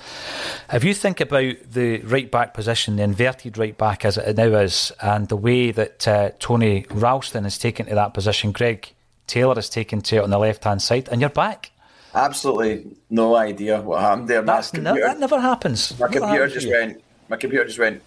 if 0.72 0.85
you 0.85 0.95
think 0.95 1.20
about 1.20 1.55
the 1.70 2.01
right 2.03 2.30
back 2.30 2.55
position, 2.55 2.97
the 2.97 3.03
inverted 3.03 3.59
right 3.59 3.76
back 3.76 4.05
as 4.05 4.16
it 4.16 4.37
now 4.37 4.59
is, 4.59 4.93
and 5.03 5.28
the 5.28 5.37
way 5.37 5.70
that 5.70 6.09
uh, 6.09 6.30
Tony 6.39 6.87
Ralston 6.91 7.45
has 7.45 7.59
taken 7.59 7.87
to 7.87 7.95
that 7.95 8.14
position, 8.14 8.53
Greg 8.53 8.93
Taylor 9.26 9.55
has 9.55 9.68
taken 9.68 10.01
to 10.03 10.16
it 10.16 10.22
on 10.24 10.30
the 10.30 10.39
left 10.39 10.64
hand 10.64 10.83
side, 10.83 11.09
and 11.11 11.20
you're 11.20 11.30
back. 11.30 11.70
Absolutely 12.14 12.87
no 13.09 13.37
idea 13.37 13.80
what 13.80 14.01
happened 14.01 14.28
there. 14.28 14.43
That's 14.43 14.72
no, 14.74 14.95
that 14.95 15.18
never 15.18 15.41
happens. 15.41 15.99
My 15.99 16.07
never 16.07 16.20
computer 16.20 16.45
happens 16.45 16.62
just 16.62 16.68
went. 16.68 17.03
My 17.28 17.37
computer 17.37 17.64
just 17.64 17.78
went 17.78 18.03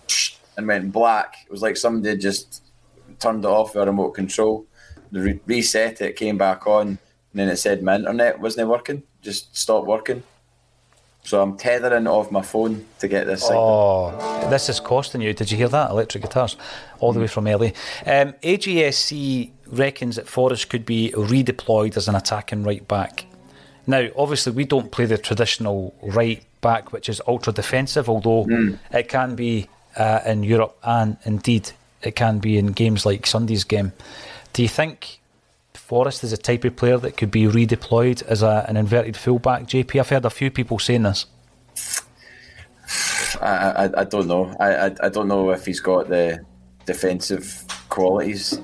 and 0.58 0.68
went 0.68 0.92
black. 0.92 1.38
It 1.46 1.52
was 1.52 1.62
like 1.62 1.78
somebody 1.78 2.16
just 2.18 2.62
turned 3.20 3.44
it 3.46 3.48
off 3.48 3.74
with 3.76 3.84
a 3.84 3.88
remote 3.88 4.12
control. 4.12 4.66
The 5.12 5.20
re- 5.22 5.40
reset 5.46 6.02
it, 6.02 6.16
came 6.16 6.38
back 6.38 6.68
on, 6.68 6.88
and 6.88 6.98
then 7.34 7.48
it 7.50 7.58
said 7.58 7.84
my 7.84 7.96
internet 7.96 8.40
wasn't 8.40 8.70
working. 8.70 9.04
Just 9.22 9.56
stopped 9.56 9.88
working. 9.88 10.24
So 11.24 11.42
I'm 11.42 11.58
tethering 11.58 12.06
off 12.06 12.30
my 12.30 12.44
phone 12.44 12.86
to 13.00 13.08
get 13.08 13.26
this. 13.26 13.48
Oh, 13.50 14.12
this 14.52 14.70
is 14.70 14.80
costing 14.80 15.22
you. 15.22 15.34
Did 15.34 15.50
you 15.50 15.58
hear 15.58 15.70
that? 15.70 15.90
Electric 15.90 16.22
guitars, 16.22 16.56
all 17.00 17.14
the 17.14 17.20
way 17.20 17.26
from 17.28 17.46
LA. 17.46 17.70
Um, 18.06 18.34
AGSC 18.44 19.52
reckons 19.68 20.18
that 20.18 20.28
Forrest 20.28 20.70
could 20.70 20.86
be 20.86 21.12
redeployed 21.16 21.98
as 21.98 22.08
an 22.08 22.14
attacking 22.16 22.64
right 22.64 22.88
back. 22.88 23.26
Now, 23.88 24.08
obviously, 24.16 24.52
we 24.54 24.66
don't 24.66 24.92
play 24.92 25.06
the 25.06 25.18
traditional 25.18 25.96
right 26.02 26.44
back, 26.62 26.92
which 26.92 27.10
is 27.10 27.22
ultra 27.28 27.54
defensive, 27.54 28.08
although 28.10 28.46
Mm. 28.46 28.80
it 28.92 29.08
can 29.10 29.36
be 29.36 29.68
uh, 29.98 30.20
in 30.26 30.44
Europe 30.44 30.78
and 30.84 31.18
indeed 31.24 31.72
it 32.02 32.16
can 32.16 32.40
be 32.40 32.58
in 32.58 32.68
games 32.68 33.06
like 33.06 33.26
Sunday's 33.26 33.64
game. 33.64 33.94
Do 34.54 34.62
you 34.62 34.70
think 34.70 35.20
Forrest 35.74 36.24
is 36.24 36.34
a 36.34 36.38
type 36.38 36.64
of 36.64 36.76
player 36.76 36.98
that 36.98 37.18
could 37.18 37.32
be 37.32 37.44
redeployed 37.44 38.24
as 38.24 38.42
a, 38.42 38.66
an 38.68 38.78
inverted 38.78 39.18
fullback? 39.18 39.64
JP, 39.64 40.00
I've 40.00 40.10
heard 40.10 40.26
a 40.26 40.30
few 40.30 40.52
people 40.52 40.80
saying 40.80 41.04
this. 41.04 41.26
I, 43.42 43.48
I, 43.86 44.02
I 44.02 44.04
don't 44.04 44.28
know. 44.28 44.56
I, 44.60 44.76
I, 44.76 44.96
I 45.04 45.10
don't 45.10 45.28
know 45.28 45.52
if 45.52 45.66
he's 45.66 45.80
got 45.80 46.08
the 46.08 46.46
defensive 46.86 47.66
qualities. 47.90 48.60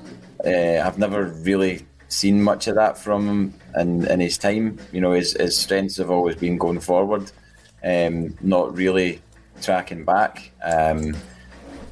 Uh, 0.46 0.82
I've 0.84 0.98
never 0.98 1.26
really 1.26 1.86
seen 2.08 2.42
much 2.42 2.68
of 2.68 2.76
that 2.76 2.98
from 2.98 3.28
him 3.28 3.54
in, 3.76 4.08
in 4.08 4.20
his 4.20 4.38
time. 4.38 4.80
You 4.92 5.02
know, 5.02 5.12
his, 5.12 5.34
his 5.34 5.58
strengths 5.58 5.98
have 5.98 6.12
always 6.12 6.36
been 6.36 6.58
going 6.58 6.80
forward, 6.80 7.32
um, 7.84 8.38
not 8.42 8.76
really 8.76 9.22
tracking 9.62 10.06
back. 10.06 10.52
Um, 10.64 11.16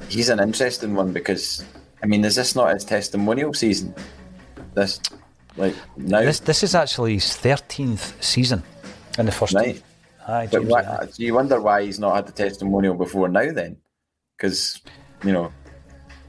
he's 0.08 0.28
an 0.28 0.40
interesting 0.40 0.94
one 0.94 1.12
because, 1.12 1.64
I 2.02 2.06
mean, 2.06 2.24
is 2.24 2.34
this 2.36 2.56
not 2.56 2.72
his 2.72 2.84
testimonial 2.84 3.54
season? 3.54 3.94
This, 4.74 5.00
like, 5.56 5.74
now? 5.96 6.20
This 6.20 6.40
this 6.40 6.62
is 6.62 6.74
actually 6.74 7.14
his 7.14 7.36
thirteenth 7.36 8.22
season 8.22 8.62
in 9.18 9.26
the 9.26 9.32
first 9.32 9.54
Right. 9.54 9.82
Aye, 10.28 10.48
why, 10.52 11.08
do 11.12 11.24
you 11.24 11.34
wonder 11.34 11.60
why 11.60 11.82
he's 11.82 11.98
not 11.98 12.14
had 12.14 12.26
the 12.26 12.32
testimonial 12.32 12.94
before 12.94 13.28
now 13.28 13.50
then? 13.52 13.76
Because, 14.36 14.80
you 15.24 15.32
know, 15.32 15.52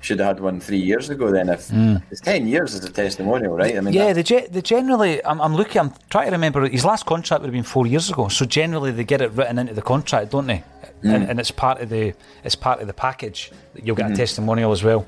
should 0.01 0.19
have 0.19 0.27
had 0.27 0.39
one 0.39 0.59
three 0.59 0.79
years 0.79 1.09
ago 1.09 1.31
then. 1.31 1.49
If 1.49 1.69
Mm. 1.69 2.01
It's 2.11 2.21
10 2.21 2.47
years 2.47 2.73
as 2.75 2.83
a 2.83 2.91
testimonial, 2.91 3.55
right? 3.55 3.77
I 3.77 3.81
mean, 3.81 3.93
yeah, 3.93 4.13
they, 4.13 4.23
ge- 4.23 4.49
they 4.49 4.61
generally. 4.61 5.23
I'm, 5.23 5.39
I'm 5.39 5.55
looking. 5.55 5.79
I'm 5.79 5.93
trying 6.09 6.25
to 6.27 6.31
remember. 6.31 6.67
His 6.67 6.83
last 6.85 7.05
contract 7.05 7.41
would 7.41 7.47
have 7.47 7.53
been 7.53 7.63
four 7.63 7.87
years 7.87 8.09
ago. 8.09 8.27
So 8.27 8.45
generally, 8.45 8.91
they 8.91 9.03
get 9.03 9.21
it 9.21 9.31
written 9.31 9.57
into 9.59 9.73
the 9.73 9.81
contract, 9.81 10.31
don't 10.31 10.47
they? 10.47 10.63
And, 11.03 11.25
Mm. 11.25 11.29
and 11.29 11.39
it's 11.39 11.51
part 11.51 11.81
of 11.81 11.89
the 11.89 12.13
it's 12.43 12.55
part 12.55 12.81
of 12.81 12.87
the 12.87 12.93
package. 12.93 13.51
that 13.73 13.85
You'll 13.85 13.95
get 13.95 14.07
Mhm. 14.07 14.13
a 14.13 14.17
testimonial 14.17 14.71
as 14.71 14.83
well. 14.83 15.05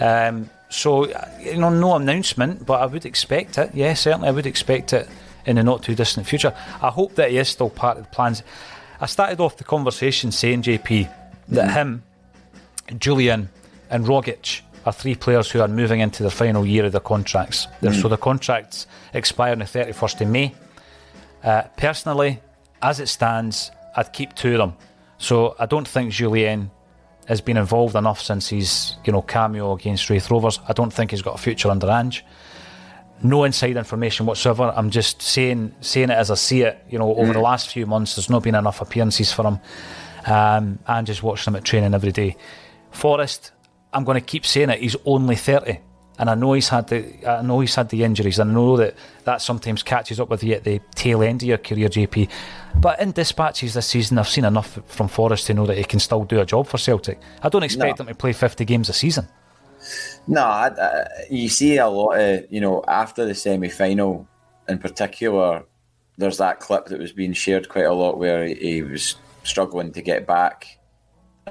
Um, 0.00 0.50
so 0.68 1.06
you 1.40 1.58
know, 1.58 1.70
no 1.70 1.94
announcement, 1.96 2.64
but 2.66 2.80
I 2.80 2.86
would 2.86 3.04
expect 3.06 3.58
it. 3.58 3.70
Yeah, 3.74 3.94
certainly, 3.94 4.28
I 4.28 4.30
would 4.32 4.46
expect 4.46 4.92
it 4.92 5.08
in 5.46 5.56
the 5.56 5.62
not 5.62 5.82
too 5.82 5.94
distant 5.94 6.26
future. 6.26 6.54
I 6.82 6.88
hope 6.90 7.14
that 7.16 7.30
he 7.30 7.38
is 7.38 7.48
still 7.48 7.70
part 7.70 7.98
of 7.98 8.04
the 8.04 8.10
plans. 8.10 8.42
I 9.00 9.06
started 9.06 9.40
off 9.40 9.56
the 9.56 9.64
conversation 9.64 10.32
saying, 10.32 10.62
JP, 10.62 11.08
that 11.48 11.68
Mm. 11.70 11.74
him, 11.74 12.02
Jullien, 12.88 13.48
and 13.92 14.04
Rogic 14.06 14.62
are 14.84 14.92
three 14.92 15.14
players 15.14 15.50
who 15.50 15.60
are 15.60 15.68
moving 15.68 16.00
into 16.00 16.22
their 16.22 16.30
final 16.30 16.66
year 16.66 16.84
of 16.86 16.92
their 16.92 17.00
contracts. 17.00 17.68
Mm. 17.82 18.00
So 18.00 18.08
the 18.08 18.16
contracts 18.16 18.86
expire 19.14 19.52
on 19.52 19.60
the 19.60 19.64
31st 19.64 20.22
of 20.22 20.28
May. 20.28 20.54
Uh, 21.44 21.62
personally, 21.76 22.40
as 22.80 22.98
it 22.98 23.08
stands, 23.08 23.70
I'd 23.96 24.12
keep 24.12 24.34
two 24.34 24.52
of 24.52 24.58
them. 24.58 24.74
So 25.18 25.54
I 25.58 25.66
don't 25.66 25.86
think 25.86 26.10
Jullien 26.12 26.70
has 27.26 27.40
been 27.40 27.56
involved 27.56 27.94
enough 27.94 28.20
since 28.20 28.48
his 28.48 28.96
you 29.04 29.12
know 29.12 29.22
cameo 29.22 29.72
against 29.72 30.10
Raith 30.10 30.30
Rovers. 30.30 30.58
I 30.68 30.72
don't 30.72 30.92
think 30.92 31.12
he's 31.12 31.22
got 31.22 31.34
a 31.34 31.38
future 31.38 31.70
under 31.70 31.88
Ange. 31.88 32.24
No 33.22 33.44
inside 33.44 33.76
information 33.76 34.26
whatsoever. 34.26 34.72
I'm 34.74 34.90
just 34.90 35.22
saying 35.22 35.74
saying 35.80 36.10
it 36.10 36.14
as 36.14 36.30
I 36.30 36.34
see 36.34 36.62
it. 36.62 36.84
You 36.90 36.98
know, 36.98 37.14
over 37.14 37.32
the 37.32 37.40
last 37.40 37.68
few 37.68 37.86
months, 37.86 38.16
there's 38.16 38.30
not 38.30 38.42
been 38.42 38.56
enough 38.56 38.80
appearances 38.80 39.32
for 39.32 39.46
him. 39.46 39.60
Um, 40.26 40.78
and 40.86 41.06
just 41.06 41.22
watching 41.22 41.52
him 41.52 41.56
at 41.56 41.64
training 41.64 41.94
every 41.94 42.12
day. 42.12 42.36
Forrest, 42.90 43.52
I'm 43.92 44.04
going 44.04 44.18
to 44.20 44.24
keep 44.24 44.46
saying 44.46 44.70
it. 44.70 44.80
He's 44.80 44.96
only 45.04 45.36
30, 45.36 45.78
and 46.18 46.30
I 46.30 46.34
know 46.34 46.52
he's 46.54 46.68
had 46.68 46.88
the 46.88 47.26
I 47.28 47.42
know 47.42 47.60
he's 47.60 47.74
had 47.74 47.88
the 47.90 48.04
injuries, 48.04 48.38
and 48.38 48.50
I 48.50 48.54
know 48.54 48.76
that 48.76 48.94
that 49.24 49.42
sometimes 49.42 49.82
catches 49.82 50.18
up 50.20 50.28
with 50.30 50.42
you 50.42 50.54
at 50.54 50.64
the 50.64 50.80
tail 50.94 51.22
end 51.22 51.42
of 51.42 51.48
your 51.48 51.58
career, 51.58 51.88
JP. 51.88 52.28
But 52.80 53.00
in 53.00 53.12
dispatches 53.12 53.74
this 53.74 53.86
season, 53.86 54.18
I've 54.18 54.28
seen 54.28 54.44
enough 54.44 54.78
from 54.86 55.08
Forrest 55.08 55.46
to 55.48 55.54
know 55.54 55.66
that 55.66 55.76
he 55.76 55.84
can 55.84 56.00
still 56.00 56.24
do 56.24 56.40
a 56.40 56.46
job 56.46 56.66
for 56.66 56.78
Celtic. 56.78 57.18
I 57.42 57.48
don't 57.48 57.62
expect 57.62 57.98
No. 57.98 58.04
him 58.04 58.08
to 58.08 58.14
play 58.14 58.32
50 58.32 58.64
games 58.64 58.88
a 58.88 58.92
season. 58.92 59.28
No, 60.26 60.42
I, 60.42 60.68
I, 60.68 61.06
you 61.30 61.48
see 61.48 61.76
a 61.78 61.88
lot 61.88 62.12
of 62.18 62.44
you 62.50 62.60
know 62.60 62.82
after 62.88 63.24
the 63.24 63.34
semi 63.34 63.68
final, 63.68 64.26
in 64.68 64.78
particular. 64.78 65.64
There's 66.18 66.36
that 66.38 66.60
clip 66.60 66.86
that 66.86 66.98
was 67.00 67.10
being 67.10 67.32
shared 67.32 67.70
quite 67.70 67.86
a 67.86 67.92
lot 67.94 68.18
where 68.18 68.44
he, 68.46 68.54
he 68.54 68.82
was 68.82 69.16
struggling 69.44 69.92
to 69.92 70.02
get 70.02 70.26
back. 70.26 70.78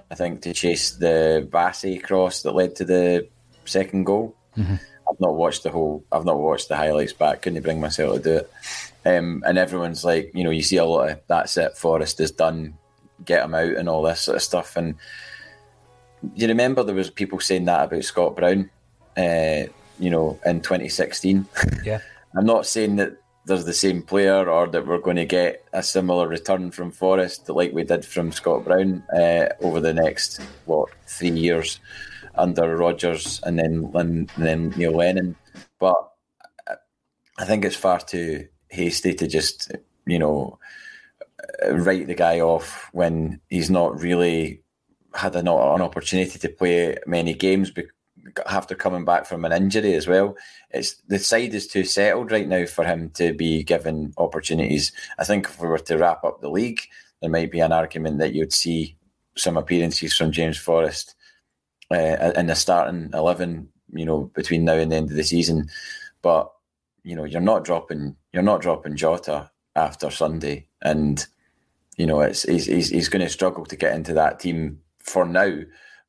I 0.09 0.15
think 0.15 0.41
to 0.41 0.53
chase 0.53 0.91
the 0.91 1.47
Bassey 1.49 2.01
cross 2.01 2.43
that 2.43 2.55
led 2.55 2.75
to 2.77 2.85
the 2.85 3.27
second 3.65 4.05
goal. 4.05 4.35
Mm-hmm. 4.57 4.75
I've 5.09 5.19
not 5.19 5.35
watched 5.35 5.63
the 5.63 5.69
whole. 5.69 6.03
I've 6.11 6.25
not 6.25 6.39
watched 6.39 6.69
the 6.69 6.77
highlights 6.77 7.13
back. 7.13 7.41
Couldn't 7.41 7.63
bring 7.63 7.81
myself 7.81 8.15
to 8.15 8.21
do 8.21 8.35
it. 8.37 8.51
Um, 9.03 9.43
and 9.45 9.57
everyone's 9.57 10.05
like, 10.05 10.31
you 10.33 10.43
know, 10.43 10.51
you 10.51 10.61
see 10.61 10.77
a 10.77 10.85
lot 10.85 11.09
of 11.09 11.19
that's 11.27 11.57
it. 11.57 11.77
Forrest 11.77 12.19
is 12.19 12.31
done. 12.31 12.75
Get 13.25 13.43
him 13.43 13.53
out 13.55 13.75
and 13.75 13.89
all 13.89 14.03
this 14.03 14.21
sort 14.21 14.37
of 14.37 14.41
stuff. 14.41 14.77
And 14.77 14.95
you 16.35 16.47
remember 16.47 16.83
there 16.83 16.95
was 16.95 17.09
people 17.09 17.39
saying 17.39 17.65
that 17.65 17.85
about 17.85 18.03
Scott 18.03 18.35
Brown. 18.35 18.69
Uh, 19.17 19.63
you 19.99 20.09
know, 20.09 20.39
in 20.45 20.61
2016. 20.61 21.45
Yeah. 21.83 21.99
I'm 22.35 22.45
not 22.45 22.65
saying 22.65 22.95
that 22.95 23.20
there's 23.45 23.65
the 23.65 23.73
same 23.73 24.01
player 24.01 24.49
or 24.49 24.67
that 24.67 24.85
we're 24.85 24.99
going 24.99 25.15
to 25.15 25.25
get 25.25 25.65
a 25.73 25.81
similar 25.81 26.27
return 26.27 26.71
from 26.71 26.91
Forrest 26.91 27.49
like 27.49 27.73
we 27.73 27.83
did 27.83 28.05
from 28.05 28.31
Scott 28.31 28.65
Brown 28.65 29.03
uh, 29.15 29.47
over 29.61 29.79
the 29.79 29.93
next 29.93 30.41
what 30.65 30.89
three 31.07 31.31
years 31.31 31.79
under 32.35 32.77
Rodgers 32.77 33.41
and 33.43 33.57
then 33.57 33.91
and 33.95 34.29
then 34.37 34.69
Neil 34.77 34.95
Lennon. 34.95 35.35
But 35.79 35.95
I 37.37 37.45
think 37.45 37.65
it's 37.65 37.75
far 37.75 37.99
too 37.99 38.47
hasty 38.69 39.13
to 39.15 39.27
just 39.27 39.71
you 40.05 40.19
know 40.19 40.59
write 41.69 42.07
the 42.07 42.15
guy 42.15 42.39
off 42.39 42.89
when 42.93 43.41
he's 43.49 43.69
not 43.69 43.99
really 43.99 44.61
had 45.13 45.35
an, 45.35 45.47
an 45.47 45.81
opportunity 45.81 46.39
to 46.39 46.49
play 46.49 46.97
many 47.05 47.33
games 47.33 47.71
after 48.45 48.75
coming 48.75 49.05
back 49.05 49.25
from 49.25 49.45
an 49.45 49.51
injury 49.51 49.93
as 49.93 50.07
well. 50.07 50.35
It's 50.71 50.95
the 51.07 51.19
side 51.19 51.53
is 51.53 51.67
too 51.67 51.83
settled 51.83 52.31
right 52.31 52.47
now 52.47 52.65
for 52.65 52.85
him 52.85 53.09
to 53.11 53.33
be 53.33 53.63
given 53.63 54.13
opportunities. 54.17 54.91
I 55.19 55.23
think 55.23 55.45
if 55.45 55.59
we 55.59 55.67
were 55.67 55.79
to 55.79 55.97
wrap 55.97 56.23
up 56.23 56.41
the 56.41 56.49
league, 56.49 56.81
there 57.21 57.29
might 57.29 57.51
be 57.51 57.59
an 57.59 57.71
argument 57.71 58.19
that 58.19 58.33
you'd 58.33 58.53
see 58.53 58.97
some 59.35 59.57
appearances 59.57 60.15
from 60.15 60.31
James 60.31 60.57
Forrest 60.57 61.15
uh, 61.91 62.31
in 62.35 62.47
the 62.47 62.55
starting 62.55 63.09
eleven. 63.13 63.69
You 63.93 64.05
know, 64.05 64.31
between 64.35 64.63
now 64.63 64.75
and 64.75 64.91
the 64.91 64.95
end 64.95 65.09
of 65.11 65.17
the 65.17 65.23
season, 65.23 65.69
but 66.21 66.49
you 67.03 67.15
know, 67.15 67.25
you're 67.25 67.41
not 67.41 67.65
dropping 67.65 68.15
you're 68.31 68.43
not 68.43 68.61
dropping 68.61 68.95
Jota 68.95 69.51
after 69.75 70.09
Sunday, 70.09 70.67
and 70.81 71.25
you 71.97 72.05
know, 72.05 72.21
it's 72.21 72.43
he's 72.43 72.67
he's, 72.67 72.89
he's 72.89 73.09
going 73.09 73.21
to 73.21 73.29
struggle 73.29 73.65
to 73.65 73.75
get 73.75 73.93
into 73.93 74.13
that 74.13 74.39
team 74.39 74.79
for 74.99 75.25
now 75.25 75.61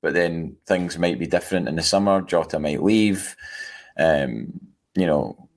but 0.02 0.14
then 0.14 0.56
things 0.66 0.98
might 0.98 1.18
be 1.18 1.26
different 1.26 1.68
in 1.68 1.76
the 1.76 1.82
summer. 1.82 2.20
Jota 2.20 2.58
might 2.58 2.82
leave. 2.82 3.36
Um, 3.96 4.60
you 4.94 5.06
know, 5.06 5.48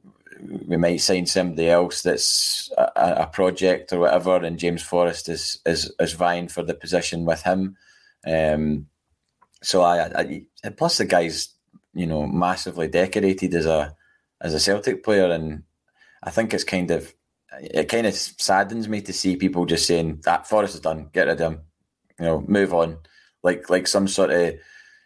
we 0.67 0.77
might 0.77 1.01
sign 1.01 1.25
somebody 1.25 1.69
else 1.69 2.03
that's 2.03 2.71
a, 2.77 2.91
a, 2.95 3.27
project 3.27 3.91
or 3.91 3.99
whatever, 3.99 4.37
and 4.37 4.59
James 4.59 4.83
Forrest 4.83 5.27
is 5.27 5.59
is 5.65 5.91
is 5.99 6.13
vying 6.13 6.47
for 6.47 6.61
the 6.61 6.75
position 6.75 7.25
with 7.25 7.41
him. 7.41 7.75
Um, 8.25 8.87
so 9.63 9.81
I, 9.81 10.43
I 10.63 10.69
plus 10.69 10.99
the 10.99 11.05
guy's 11.05 11.49
you 11.93 12.05
know 12.05 12.27
massively 12.27 12.87
decorated 12.87 13.53
as 13.55 13.65
a 13.65 13.95
as 14.41 14.53
a 14.53 14.59
Celtic 14.59 15.03
player, 15.03 15.31
and 15.31 15.63
I 16.21 16.29
think 16.29 16.53
it's 16.53 16.63
kind 16.63 16.91
of 16.91 17.13
it 17.59 17.89
kind 17.89 18.05
of 18.05 18.13
saddens 18.13 18.87
me 18.87 19.01
to 19.01 19.13
see 19.13 19.37
people 19.37 19.65
just 19.65 19.87
saying 19.87 20.21
that 20.25 20.47
Forrest 20.47 20.75
is 20.75 20.81
done, 20.81 21.09
get 21.13 21.27
rid 21.27 21.41
of 21.41 21.53
him, 21.53 21.61
you 22.19 22.25
know, 22.25 22.43
move 22.47 22.73
on 22.73 22.97
like 23.45 23.69
like 23.69 23.87
some 23.87 24.07
sort 24.07 24.31
of 24.31 24.55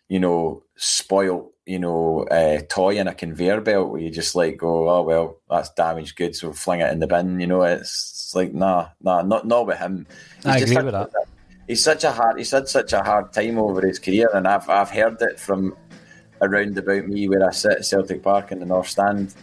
you 0.07 0.19
know 0.19 0.63
spoiled 0.77 1.51
you 1.65 1.77
know 1.77 2.23
uh, 2.31 2.61
toy 2.69 2.97
in 2.97 3.07
a 3.07 3.13
conveyor 3.13 3.61
belt 3.61 3.89
where 3.89 4.01
you 4.01 4.09
just 4.09 4.33
like 4.33 4.57
go 4.57 4.89
oh 4.89 5.03
well 5.03 5.37
that's 5.49 5.69
damaged 5.71 6.15
goods 6.15 6.39
so 6.39 6.53
fling 6.53 6.79
it 6.79 6.91
in 6.91 6.99
the 6.99 7.05
bin 7.05 7.39
you 7.39 7.45
know? 7.45 7.61
It's, 7.61 7.81
it's 7.81 8.35
like 8.35 8.53
nah 8.53 8.89
nah 9.01 9.21
not 9.21 9.45
not 9.45 9.67
with 9.67 9.77
him. 9.77 10.07
He's 10.37 10.45
I 10.45 10.57
agree 10.57 10.83
with 10.83 10.93
that. 10.93 11.11
he's 11.67 11.83
such 11.83 12.05
a 12.05 12.11
hard 12.11 12.37
he's 12.37 12.51
had 12.51 12.69
such 12.69 12.93
a 12.93 13.03
hard 13.03 13.33
time 13.33 13.59
over 13.59 13.85
his 13.85 13.99
career 13.99 14.29
and 14.33 14.47
I've 14.47 14.69
I've 14.69 14.89
heard 14.89 15.21
it 15.21 15.39
from 15.39 15.75
around 16.41 16.77
about 16.77 17.07
me 17.07 17.27
where 17.27 17.45
I 17.45 17.51
sit 17.51 17.73
at 17.73 17.85
Celtic 17.85 18.23
Park 18.23 18.53
in 18.53 18.59
the 18.61 18.65
North 18.65 18.87
Stand. 18.87 19.35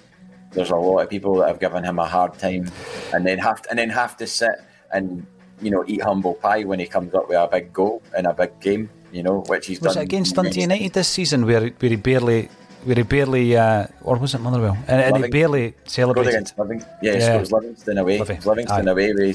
There's 0.52 0.70
a 0.70 0.76
lot 0.76 1.00
of 1.00 1.10
people 1.10 1.34
that 1.36 1.48
have 1.48 1.60
given 1.60 1.84
him 1.84 1.98
a 1.98 2.06
hard 2.06 2.38
time 2.38 2.70
and 3.12 3.26
then 3.26 3.36
have 3.38 3.60
to, 3.60 3.70
and 3.70 3.78
then 3.78 3.90
have 3.90 4.16
to 4.16 4.26
sit 4.26 4.56
and 4.90 5.26
you 5.60 5.70
know, 5.70 5.84
eat 5.86 6.02
humble 6.02 6.34
pie 6.34 6.64
when 6.64 6.78
he 6.78 6.86
comes 6.86 7.14
up 7.14 7.28
with 7.28 7.38
a 7.38 7.46
big 7.46 7.72
goal 7.72 8.02
in 8.16 8.26
a 8.26 8.34
big 8.34 8.58
game, 8.60 8.90
you 9.12 9.22
know, 9.22 9.40
which 9.48 9.66
he's 9.66 9.80
was 9.80 9.94
done. 9.94 10.02
it 10.02 10.04
against 10.06 10.34
Dundee 10.34 10.62
United 10.62 10.92
this 10.92 11.08
season 11.08 11.46
where, 11.46 11.68
where 11.68 11.90
he 11.90 11.96
barely, 11.96 12.48
where 12.84 12.96
he 12.96 13.02
barely, 13.02 13.56
uh, 13.56 13.86
or 14.02 14.16
was 14.16 14.34
it 14.34 14.40
Motherwell? 14.40 14.76
And, 14.86 15.00
and 15.00 15.24
he 15.24 15.30
barely 15.30 15.74
celebrated. 15.84 16.30
Against 16.30 16.58
Livingston. 16.58 16.92
Yeah, 17.02 17.16
yeah. 17.16 17.36
Was 17.36 17.52
Livingston 17.52 17.98
away. 17.98 18.18
Livy. 18.18 18.38
Livingston 18.44 18.88
Aye. 18.88 18.92
away, 18.92 19.34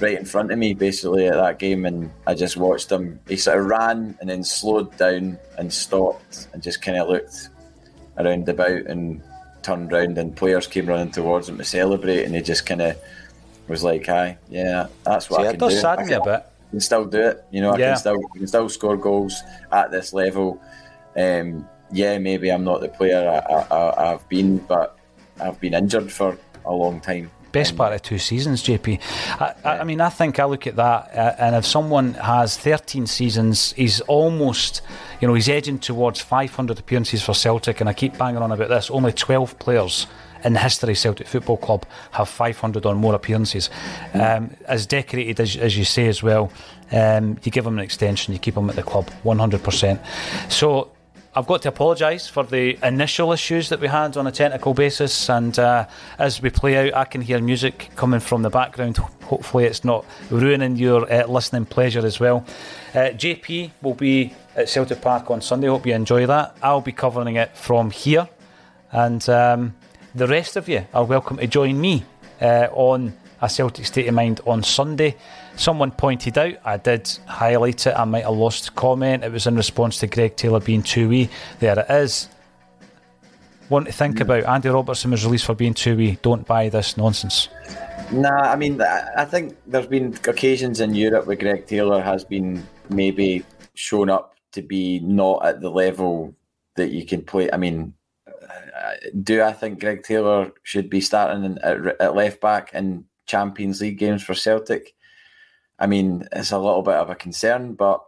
right 0.00 0.18
in 0.18 0.24
front 0.24 0.52
of 0.52 0.58
me 0.58 0.74
basically 0.74 1.26
at 1.26 1.34
that 1.34 1.58
game, 1.58 1.86
and 1.86 2.10
I 2.26 2.34
just 2.34 2.56
watched 2.56 2.90
him. 2.90 3.20
He 3.28 3.36
sort 3.36 3.58
of 3.58 3.66
ran 3.66 4.16
and 4.20 4.28
then 4.28 4.44
slowed 4.44 4.96
down 4.96 5.38
and 5.58 5.72
stopped 5.72 6.48
and 6.52 6.62
just 6.62 6.82
kind 6.82 6.98
of 6.98 7.08
looked 7.08 7.48
around 8.18 8.48
about 8.48 8.70
and 8.86 9.22
turned 9.62 9.92
round, 9.92 10.18
and 10.18 10.36
players 10.36 10.66
came 10.66 10.86
running 10.86 11.10
towards 11.10 11.48
him 11.48 11.58
to 11.58 11.64
celebrate, 11.64 12.24
and 12.24 12.34
he 12.34 12.42
just 12.42 12.66
kind 12.66 12.82
of 12.82 12.96
was 13.68 13.84
like, 13.84 14.06
"Hi, 14.06 14.38
yeah, 14.48 14.88
that's 15.04 15.30
what 15.30 15.40
See, 15.40 15.42
I 15.42 15.46
can 15.46 15.54
it 15.54 15.58
does 15.58 15.74
do. 15.74 15.80
sadden 15.80 16.06
me 16.06 16.12
a 16.12 16.20
bit. 16.20 16.46
I 16.68 16.70
can 16.70 16.80
still 16.80 17.04
do 17.04 17.20
it. 17.20 17.44
You 17.50 17.60
know, 17.60 17.70
I 17.72 17.78
yeah. 17.78 17.88
can 17.90 17.96
still 17.98 18.20
I 18.34 18.38
can 18.38 18.46
still 18.46 18.68
score 18.68 18.96
goals 18.96 19.40
at 19.72 19.90
this 19.90 20.12
level. 20.12 20.60
Um, 21.16 21.68
yeah, 21.92 22.18
maybe 22.18 22.50
I'm 22.50 22.64
not 22.64 22.80
the 22.80 22.88
player 22.88 23.42
I, 23.48 24.08
have 24.08 24.28
been, 24.28 24.58
but 24.58 24.98
I've 25.40 25.60
been 25.60 25.74
injured 25.74 26.10
for 26.10 26.36
a 26.64 26.72
long 26.72 27.00
time. 27.00 27.30
Best 27.52 27.72
um, 27.72 27.78
part 27.78 27.92
of 27.94 28.02
two 28.02 28.18
seasons, 28.18 28.62
JP. 28.62 29.00
I, 29.40 29.54
yeah. 29.64 29.80
I, 29.80 29.84
mean, 29.84 30.00
I 30.00 30.08
think 30.08 30.38
I 30.40 30.44
look 30.44 30.66
at 30.66 30.76
that, 30.76 31.16
uh, 31.16 31.36
and 31.38 31.54
if 31.54 31.64
someone 31.64 32.14
has 32.14 32.58
13 32.58 33.06
seasons, 33.06 33.72
he's 33.72 34.00
almost, 34.02 34.82
you 35.20 35.28
know, 35.28 35.34
he's 35.34 35.48
edging 35.48 35.78
towards 35.78 36.20
500 36.20 36.78
appearances 36.78 37.22
for 37.22 37.34
Celtic, 37.34 37.80
and 37.80 37.88
I 37.88 37.92
keep 37.92 38.18
banging 38.18 38.42
on 38.42 38.52
about 38.52 38.68
this. 38.68 38.90
Only 38.90 39.12
12 39.12 39.58
players 39.58 40.06
in 40.44 40.52
the 40.52 40.58
history 40.58 40.92
of 40.92 40.98
Celtic 40.98 41.26
Football 41.26 41.56
Club 41.56 41.86
have 42.12 42.28
500 42.28 42.86
or 42.86 42.94
more 42.94 43.14
appearances. 43.14 43.70
Um, 44.14 44.50
as 44.66 44.86
decorated 44.86 45.40
as, 45.40 45.56
as 45.56 45.76
you 45.76 45.84
say 45.84 46.06
as 46.08 46.22
well, 46.22 46.50
um, 46.92 47.38
you 47.42 47.50
give 47.50 47.66
him 47.66 47.78
an 47.78 47.84
extension, 47.84 48.32
you 48.32 48.38
keep 48.38 48.56
him 48.56 48.70
at 48.70 48.76
the 48.76 48.82
club 48.82 49.10
100%. 49.24 50.52
So 50.52 50.92
I've 51.36 51.46
got 51.46 51.60
to 51.62 51.68
apologise 51.68 52.26
for 52.26 52.44
the 52.44 52.78
initial 52.82 53.30
issues 53.30 53.68
that 53.68 53.78
we 53.78 53.88
had 53.88 54.16
on 54.16 54.26
a 54.26 54.32
technical 54.32 54.72
basis, 54.72 55.28
and 55.28 55.58
uh, 55.58 55.86
as 56.18 56.40
we 56.40 56.48
play 56.48 56.88
out, 56.88 56.94
I 56.94 57.04
can 57.04 57.20
hear 57.20 57.38
music 57.42 57.90
coming 57.94 58.20
from 58.20 58.40
the 58.40 58.48
background. 58.48 58.96
Hopefully, 58.96 59.66
it's 59.66 59.84
not 59.84 60.06
ruining 60.30 60.76
your 60.76 61.12
uh, 61.12 61.26
listening 61.26 61.66
pleasure 61.66 62.06
as 62.06 62.18
well. 62.18 62.46
Uh, 62.94 63.10
JP 63.10 63.72
will 63.82 63.92
be 63.92 64.32
at 64.54 64.70
Celtic 64.70 65.02
Park 65.02 65.30
on 65.30 65.42
Sunday. 65.42 65.66
Hope 65.66 65.84
you 65.84 65.92
enjoy 65.92 66.24
that. 66.24 66.56
I'll 66.62 66.80
be 66.80 66.92
covering 66.92 67.36
it 67.36 67.54
from 67.54 67.90
here, 67.90 68.26
and 68.90 69.28
um, 69.28 69.74
the 70.16 70.26
rest 70.26 70.56
of 70.56 70.66
you 70.66 70.86
are 70.94 71.04
welcome 71.04 71.36
to 71.36 71.46
join 71.46 71.78
me 71.78 72.02
uh, 72.40 72.68
on 72.72 73.14
a 73.42 73.50
Celtic 73.50 73.84
State 73.84 74.08
of 74.08 74.14
Mind 74.14 74.40
on 74.46 74.62
Sunday. 74.62 75.14
Someone 75.56 75.90
pointed 75.90 76.38
out, 76.38 76.54
I 76.64 76.78
did 76.78 77.06
highlight 77.26 77.86
it, 77.86 77.94
I 77.94 78.04
might 78.04 78.24
have 78.24 78.32
lost 78.32 78.74
comment. 78.74 79.24
It 79.24 79.30
was 79.30 79.46
in 79.46 79.56
response 79.56 79.98
to 79.98 80.06
Greg 80.06 80.34
Taylor 80.36 80.60
being 80.60 80.82
too 80.82 81.10
wee. 81.10 81.28
There 81.58 81.78
it 81.78 81.90
is. 81.90 82.30
One 83.68 83.84
to 83.84 83.92
think 83.92 84.20
about 84.20 84.44
Andy 84.44 84.70
Robertson 84.70 85.10
was 85.10 85.22
released 85.22 85.44
for 85.44 85.54
being 85.54 85.74
too 85.74 85.96
wee. 85.96 86.18
Don't 86.22 86.46
buy 86.46 86.70
this 86.70 86.96
nonsense. 86.96 87.50
Nah, 88.10 88.52
I 88.52 88.56
mean, 88.56 88.80
I 88.80 89.26
think 89.26 89.54
there's 89.66 89.86
been 89.86 90.14
occasions 90.26 90.80
in 90.80 90.94
Europe 90.94 91.26
where 91.26 91.36
Greg 91.36 91.66
Taylor 91.66 92.00
has 92.00 92.24
been 92.24 92.66
maybe 92.88 93.44
shown 93.74 94.08
up 94.08 94.36
to 94.52 94.62
be 94.62 95.00
not 95.00 95.44
at 95.44 95.60
the 95.60 95.70
level 95.70 96.34
that 96.76 96.90
you 96.90 97.04
can 97.04 97.20
play. 97.20 97.50
I 97.52 97.58
mean, 97.58 97.92
do 99.22 99.42
I 99.42 99.52
think 99.52 99.80
Greg 99.80 100.02
Taylor 100.02 100.52
should 100.62 100.90
be 100.90 101.00
starting 101.00 101.58
at, 101.62 102.00
at 102.00 102.14
left 102.14 102.40
back 102.40 102.74
in 102.74 103.04
Champions 103.26 103.80
League 103.80 103.98
games 103.98 104.22
for 104.22 104.34
Celtic? 104.34 104.94
I 105.78 105.86
mean, 105.86 106.26
it's 106.32 106.52
a 106.52 106.58
little 106.58 106.82
bit 106.82 106.94
of 106.94 107.10
a 107.10 107.14
concern, 107.14 107.74
but 107.74 108.02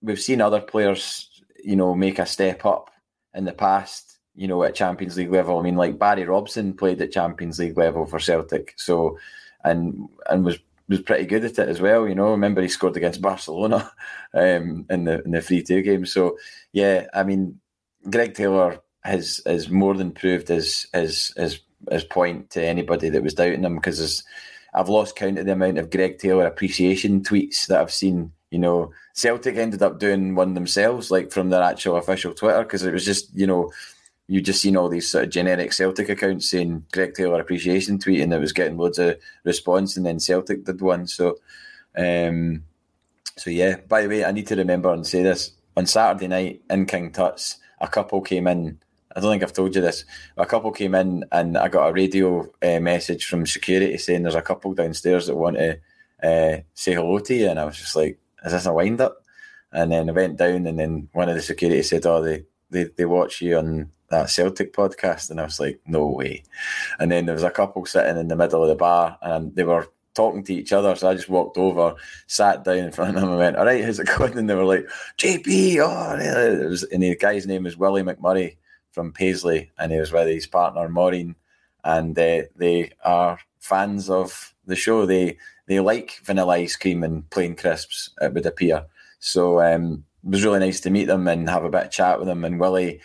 we've 0.00 0.20
seen 0.20 0.40
other 0.40 0.60
players, 0.60 1.28
you 1.62 1.76
know, 1.76 1.94
make 1.94 2.18
a 2.18 2.26
step 2.26 2.64
up 2.64 2.90
in 3.34 3.44
the 3.44 3.52
past, 3.52 4.18
you 4.34 4.48
know, 4.48 4.62
at 4.64 4.74
Champions 4.74 5.16
League 5.16 5.30
level. 5.30 5.58
I 5.58 5.62
mean, 5.62 5.76
like 5.76 5.98
Barry 5.98 6.24
Robson 6.24 6.74
played 6.74 7.00
at 7.00 7.12
Champions 7.12 7.58
League 7.58 7.78
level 7.78 8.06
for 8.06 8.18
Celtic, 8.18 8.74
so 8.76 9.18
and 9.64 10.08
and 10.28 10.44
was 10.44 10.58
was 10.88 11.00
pretty 11.00 11.26
good 11.26 11.44
at 11.44 11.58
it 11.58 11.68
as 11.68 11.80
well. 11.80 12.08
You 12.08 12.14
know, 12.14 12.30
remember 12.30 12.60
he 12.60 12.68
scored 12.68 12.96
against 12.96 13.22
Barcelona 13.22 13.90
um, 14.34 14.86
in 14.90 15.04
the 15.04 15.22
in 15.24 15.30
the 15.30 15.40
three 15.40 15.62
two 15.62 15.82
game. 15.82 16.06
So 16.06 16.36
yeah, 16.72 17.06
I 17.14 17.22
mean, 17.22 17.60
Greg 18.10 18.34
Taylor 18.34 18.81
has 19.02 19.40
has 19.46 19.68
more 19.68 19.94
than 19.94 20.12
proved 20.12 20.48
his 20.48 20.86
his 20.92 21.32
his 21.36 21.60
his 21.90 22.04
point 22.04 22.50
to 22.50 22.64
anybody 22.64 23.08
that 23.08 23.22
was 23.22 23.34
doubting 23.34 23.64
him 23.64 23.76
because 23.76 24.22
I've 24.74 24.88
lost 24.88 25.16
count 25.16 25.38
of 25.38 25.46
the 25.46 25.52
amount 25.52 25.78
of 25.78 25.90
Greg 25.90 26.18
Taylor 26.18 26.46
appreciation 26.46 27.22
tweets 27.22 27.66
that 27.66 27.80
I've 27.80 27.92
seen 27.92 28.32
you 28.52 28.58
know, 28.58 28.92
Celtic 29.14 29.56
ended 29.56 29.82
up 29.82 29.98
doing 29.98 30.34
one 30.34 30.52
themselves, 30.52 31.10
like 31.10 31.32
from 31.32 31.48
their 31.48 31.62
actual 31.62 31.96
official 31.96 32.34
Twitter, 32.34 32.62
because 32.62 32.82
it 32.82 32.92
was 32.92 33.04
just, 33.04 33.34
you 33.34 33.46
know, 33.46 33.72
you 34.28 34.42
just 34.42 34.60
seen 34.60 34.76
all 34.76 34.90
these 34.90 35.10
sort 35.10 35.24
of 35.24 35.30
generic 35.30 35.72
Celtic 35.72 36.10
accounts 36.10 36.50
saying 36.50 36.84
Greg 36.92 37.14
Taylor 37.14 37.40
appreciation 37.40 37.98
tweet, 37.98 38.20
and 38.20 38.32
it 38.32 38.38
was 38.38 38.52
getting 38.52 38.76
loads 38.76 38.98
of 38.98 39.16
response, 39.44 39.96
and 39.96 40.04
then 40.04 40.20
Celtic 40.20 40.64
did 40.64 40.82
one. 40.82 41.06
So, 41.06 41.38
um, 41.96 42.62
so 43.38 43.48
yeah. 43.48 43.76
By 43.88 44.02
the 44.02 44.08
way, 44.10 44.24
I 44.24 44.32
need 44.32 44.48
to 44.48 44.56
remember 44.56 44.92
and 44.92 45.06
say 45.06 45.22
this 45.22 45.52
on 45.74 45.86
Saturday 45.86 46.28
night 46.28 46.60
in 46.68 46.84
King 46.84 47.10
Tut's, 47.10 47.56
a 47.80 47.88
couple 47.88 48.20
came 48.20 48.46
in. 48.46 48.78
I 49.14 49.20
don't 49.20 49.30
think 49.30 49.42
I've 49.42 49.52
told 49.52 49.74
you 49.74 49.80
this. 49.80 50.04
A 50.36 50.46
couple 50.46 50.70
came 50.70 50.94
in, 50.94 51.24
and 51.32 51.58
I 51.58 51.68
got 51.68 51.88
a 51.88 51.92
radio 51.92 52.48
uh, 52.62 52.80
message 52.80 53.26
from 53.26 53.46
security 53.46 53.96
saying 53.98 54.22
there's 54.22 54.34
a 54.34 54.42
couple 54.42 54.72
downstairs 54.74 55.26
that 55.26 55.36
want 55.36 55.56
to 55.56 55.78
uh, 56.22 56.60
say 56.74 56.94
hello 56.94 57.18
to 57.18 57.34
you, 57.34 57.48
and 57.48 57.58
I 57.58 57.64
was 57.64 57.76
just 57.76 57.96
like, 57.96 58.18
"Is 58.44 58.52
this 58.52 58.66
a 58.66 58.72
wind 58.72 59.00
up?" 59.00 59.22
And 59.72 59.92
then 59.92 60.08
I 60.08 60.12
went 60.12 60.38
down, 60.38 60.66
and 60.66 60.78
then 60.78 61.08
one 61.12 61.28
of 61.28 61.34
the 61.34 61.42
security 61.42 61.82
said, 61.82 62.06
"Oh, 62.06 62.22
they 62.22 62.44
they, 62.70 62.84
they 62.84 63.04
watch 63.04 63.40
you 63.42 63.58
on 63.58 63.90
that 64.08 64.30
Celtic 64.30 64.72
podcast," 64.72 65.30
and 65.30 65.40
I 65.40 65.44
was 65.44 65.60
like, 65.60 65.80
"No 65.86 66.06
way!" 66.06 66.42
And 66.98 67.10
then 67.10 67.26
there 67.26 67.34
was 67.34 67.44
a 67.44 67.50
couple 67.50 67.84
sitting 67.84 68.16
in 68.16 68.28
the 68.28 68.36
middle 68.36 68.62
of 68.62 68.68
the 68.68 68.74
bar, 68.74 69.18
and 69.20 69.54
they 69.54 69.64
were 69.64 69.88
talking 70.14 70.44
to 70.44 70.54
each 70.54 70.72
other. 70.72 70.94
So 70.94 71.08
I 71.08 71.14
just 71.14 71.28
walked 71.28 71.58
over, 71.58 71.94
sat 72.26 72.64
down 72.64 72.76
in 72.78 72.92
front 72.92 73.16
of 73.16 73.22
them, 73.22 73.30
and 73.30 73.38
went, 73.38 73.56
"All 73.56 73.66
right, 73.66 73.84
how's 73.84 74.00
it 74.00 74.06
going?" 74.18 74.38
And 74.38 74.48
they 74.48 74.54
were 74.54 74.64
like, 74.64 74.88
"JP, 75.18 75.78
oh," 75.80 76.60
it 76.62 76.68
was, 76.68 76.84
and 76.84 77.02
the 77.02 77.14
guy's 77.16 77.46
name 77.46 77.66
is 77.66 77.76
Willie 77.76 78.02
McMurray 78.02 78.56
from 78.92 79.12
Paisley, 79.12 79.70
and 79.78 79.90
he 79.90 79.98
was 79.98 80.12
with 80.12 80.28
his 80.28 80.46
partner 80.46 80.88
Maureen, 80.88 81.34
and 81.84 82.16
uh, 82.18 82.42
they 82.54 82.92
are 83.04 83.38
fans 83.58 84.08
of 84.08 84.54
the 84.66 84.76
show. 84.76 85.06
They 85.06 85.38
they 85.66 85.80
like 85.80 86.20
vanilla 86.24 86.54
ice 86.54 86.76
cream 86.76 87.02
and 87.02 87.28
plain 87.30 87.56
crisps. 87.56 88.10
It 88.20 88.34
would 88.34 88.46
appear. 88.46 88.84
So 89.18 89.60
um, 89.60 90.04
it 90.24 90.30
was 90.30 90.44
really 90.44 90.60
nice 90.60 90.80
to 90.80 90.90
meet 90.90 91.06
them 91.06 91.26
and 91.28 91.48
have 91.48 91.64
a 91.64 91.70
bit 91.70 91.84
of 91.84 91.90
chat 91.90 92.18
with 92.18 92.28
them. 92.28 92.44
And 92.44 92.60
Willie 92.60 93.00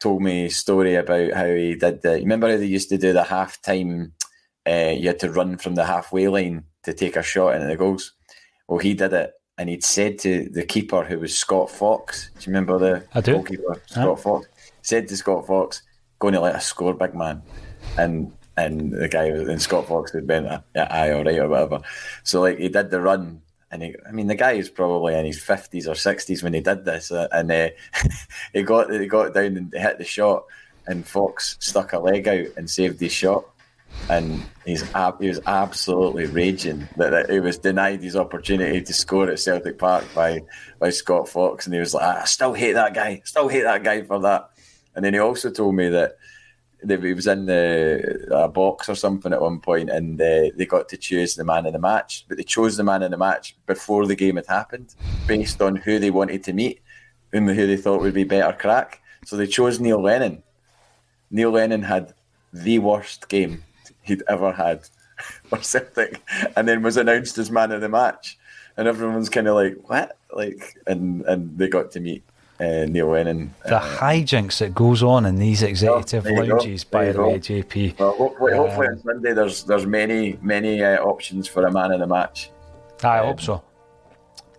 told 0.00 0.22
me 0.22 0.46
a 0.46 0.50
story 0.50 0.94
about 0.94 1.32
how 1.32 1.46
he 1.46 1.74
did 1.74 2.02
the. 2.02 2.14
Remember 2.14 2.50
how 2.50 2.56
they 2.56 2.66
used 2.66 2.88
to 2.90 2.98
do 2.98 3.12
the 3.12 3.24
half 3.24 3.60
time? 3.62 4.12
Uh, 4.66 4.94
you 4.96 5.08
had 5.08 5.18
to 5.20 5.30
run 5.30 5.56
from 5.56 5.76
the 5.76 5.84
halfway 5.84 6.28
line 6.28 6.64
to 6.82 6.92
take 6.92 7.16
a 7.16 7.22
shot 7.22 7.54
into 7.54 7.66
the 7.66 7.76
goals. 7.76 8.12
Well, 8.66 8.78
he 8.78 8.92
did 8.92 9.14
it, 9.14 9.32
and 9.56 9.68
he'd 9.68 9.84
said 9.84 10.18
to 10.20 10.48
the 10.50 10.62
keeper, 10.62 11.04
who 11.04 11.18
was 11.18 11.36
Scott 11.36 11.70
Fox. 11.70 12.30
Do 12.38 12.40
you 12.42 12.54
remember 12.54 12.78
the 12.78 13.04
I 13.14 13.22
do. 13.22 13.32
goalkeeper, 13.32 13.82
Scott 13.86 14.20
Fox? 14.20 14.46
Said 14.82 15.08
to 15.08 15.16
Scott 15.16 15.46
Fox, 15.46 15.82
"Going 16.18 16.34
to 16.34 16.40
let 16.40 16.54
us 16.56 16.66
score, 16.66 16.94
big 16.94 17.14
man," 17.14 17.42
and 17.96 18.32
and 18.58 18.92
the 18.92 19.08
guy 19.08 19.26
and 19.26 19.62
Scott 19.62 19.86
Fox 19.86 20.12
had 20.12 20.26
been 20.26 20.44
yeah, 20.74 20.88
aye, 20.90 21.12
all 21.12 21.24
right, 21.24 21.38
or 21.38 21.48
whatever. 21.48 21.80
So 22.24 22.40
like 22.40 22.58
he 22.58 22.68
did 22.68 22.90
the 22.90 23.00
run, 23.00 23.40
and 23.70 23.82
he, 23.82 23.96
I 24.06 24.12
mean, 24.12 24.26
the 24.26 24.34
guy 24.34 24.52
is 24.52 24.68
probably 24.68 25.14
in 25.14 25.24
his 25.24 25.40
fifties 25.40 25.86
or 25.86 25.94
sixties 25.94 26.42
when 26.42 26.54
he 26.54 26.60
did 26.60 26.84
this, 26.84 27.12
uh, 27.12 27.28
and 27.32 27.50
uh, 27.50 27.68
he 28.52 28.62
got 28.62 28.92
he 28.92 29.06
got 29.06 29.34
down 29.34 29.56
and 29.56 29.72
hit 29.72 29.98
the 29.98 30.04
shot, 30.04 30.44
and 30.86 31.06
Fox 31.06 31.56
stuck 31.60 31.92
a 31.92 31.98
leg 31.98 32.26
out 32.26 32.46
and 32.56 32.68
saved 32.68 33.00
his 33.00 33.12
shot. 33.12 33.44
And 34.10 34.42
he's 34.66 34.84
ab- 34.94 35.20
he 35.20 35.28
was 35.28 35.40
absolutely 35.46 36.26
raging 36.26 36.86
that, 36.98 37.10
that 37.10 37.30
he 37.30 37.40
was 37.40 37.58
denied 37.58 38.02
his 38.02 38.16
opportunity 38.16 38.82
to 38.82 38.92
score 38.92 39.30
at 39.30 39.40
Celtic 39.40 39.78
Park 39.78 40.04
by 40.14 40.42
by 40.78 40.90
Scott 40.90 41.28
Fox, 41.28 41.66
and 41.66 41.74
he 41.74 41.80
was 41.80 41.94
like, 41.94 42.04
"I 42.04 42.24
still 42.24 42.54
hate 42.54 42.72
that 42.72 42.94
guy, 42.94 43.22
still 43.24 43.48
hate 43.48 43.62
that 43.62 43.84
guy 43.84 44.02
for 44.02 44.20
that." 44.20 44.50
And 44.98 45.04
then 45.04 45.14
he 45.14 45.20
also 45.20 45.48
told 45.48 45.76
me 45.76 45.88
that 45.90 46.18
that 46.82 47.04
he 47.04 47.14
was 47.14 47.28
in 47.28 47.46
the 47.46 48.26
a 48.32 48.48
box 48.48 48.88
or 48.88 48.96
something 48.96 49.32
at 49.32 49.40
one 49.40 49.60
point, 49.60 49.90
and 49.90 50.20
uh, 50.20 50.50
they 50.56 50.66
got 50.66 50.88
to 50.88 50.96
choose 50.96 51.36
the 51.36 51.44
man 51.44 51.66
of 51.66 51.72
the 51.72 51.78
match. 51.78 52.24
But 52.26 52.36
they 52.36 52.42
chose 52.42 52.76
the 52.76 52.82
man 52.82 53.04
of 53.04 53.12
the 53.12 53.16
match 53.16 53.54
before 53.66 54.08
the 54.08 54.16
game 54.16 54.34
had 54.34 54.46
happened, 54.46 54.96
based 55.28 55.62
on 55.62 55.76
who 55.76 56.00
they 56.00 56.10
wanted 56.10 56.42
to 56.42 56.52
meet 56.52 56.80
and 57.32 57.48
who 57.48 57.68
they 57.68 57.76
thought 57.76 58.00
would 58.00 58.12
be 58.12 58.24
better 58.24 58.52
crack. 58.58 59.00
So 59.24 59.36
they 59.36 59.46
chose 59.46 59.78
Neil 59.78 60.02
Lennon. 60.02 60.42
Neil 61.30 61.52
Lennon 61.52 61.82
had 61.82 62.12
the 62.52 62.80
worst 62.80 63.28
game 63.28 63.62
he'd 64.02 64.24
ever 64.26 64.50
had 64.50 64.80
for 65.44 65.62
Celtic, 65.62 66.20
and 66.56 66.66
then 66.66 66.82
was 66.82 66.96
announced 66.96 67.38
as 67.38 67.52
man 67.52 67.70
of 67.70 67.82
the 67.82 67.88
match. 67.88 68.36
And 68.76 68.88
everyone's 68.88 69.28
kind 69.28 69.46
of 69.46 69.54
like, 69.54 69.76
"What?" 69.88 70.18
Like, 70.34 70.76
and 70.88 71.22
and 71.22 71.56
they 71.56 71.68
got 71.68 71.92
to 71.92 72.00
meet 72.00 72.24
uh, 72.60 72.86
Neil 72.88 73.08
Lennon. 73.08 73.54
The 73.64 73.78
hijinks 73.78 74.58
that 74.58 74.74
goes 74.74 75.02
on 75.02 75.26
in 75.26 75.36
these 75.36 75.62
executive 75.62 76.24
there 76.24 76.32
you 76.44 76.46
go. 76.50 76.56
lounges, 76.56 76.84
by 76.84 77.12
the 77.12 77.22
way, 77.22 77.38
JP. 77.38 77.98
Well, 77.98 78.12
hopefully, 78.12 78.52
Um, 78.52 78.58
hopefully 78.58 78.86
on 78.88 79.02
Sunday 79.02 79.32
there's 79.32 79.64
there's 79.64 79.86
many 79.86 80.38
many 80.42 80.82
uh, 80.82 80.98
options 81.02 81.46
for 81.48 81.66
a 81.66 81.72
man 81.72 81.92
of 81.92 82.00
the 82.00 82.06
match. 82.06 82.50
I 83.02 83.18
hope 83.18 83.40
so. 83.40 83.62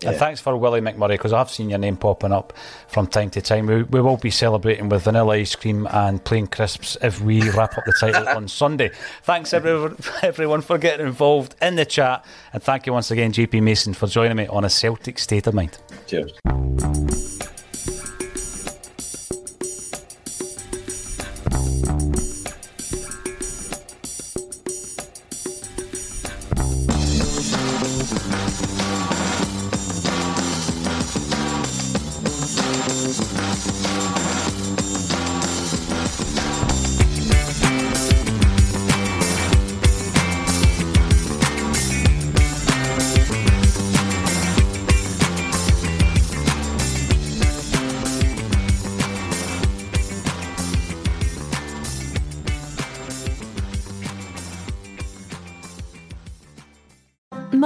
And 0.05 0.15
thanks 0.15 0.39
for 0.39 0.55
Willie 0.55 0.79
McMurray 0.79 1.09
because 1.15 1.33
I've 1.33 1.49
seen 1.51 1.69
your 1.69 1.77
name 1.77 1.97
popping 1.97 2.31
up 2.31 2.53
from 2.87 3.05
time 3.05 3.29
to 3.31 3.41
time. 3.41 3.65
We, 3.67 3.83
we 3.83 3.99
will 3.99 4.15
be 4.15 4.31
celebrating 4.31 4.87
with 4.87 5.03
vanilla 5.03 5.33
ice 5.33 5.55
cream 5.55 5.87
and 5.91 6.23
plain 6.23 6.47
crisps 6.47 6.95
if 7.01 7.19
we 7.19 7.41
wrap 7.51 7.77
up 7.77 7.83
the 7.83 7.91
title 7.99 8.25
on 8.29 8.47
Sunday. 8.61 8.91
Thanks 9.23 9.53
everyone, 9.53 9.97
everyone 10.23 10.61
for 10.61 10.77
getting 10.77 11.05
involved 11.05 11.53
in 11.61 11.75
the 11.75 11.83
chat, 11.85 12.23
and 12.53 12.63
thank 12.63 12.85
you 12.85 12.93
once 12.93 13.11
again, 13.11 13.33
JP 13.33 13.61
Mason, 13.61 13.93
for 13.93 14.07
joining 14.07 14.37
me 14.37 14.47
on 14.47 14.63
a 14.63 14.69
Celtic 14.69 15.19
State 15.19 15.47
of 15.47 15.53
Mind. 15.53 15.77
Cheers. 16.07 16.31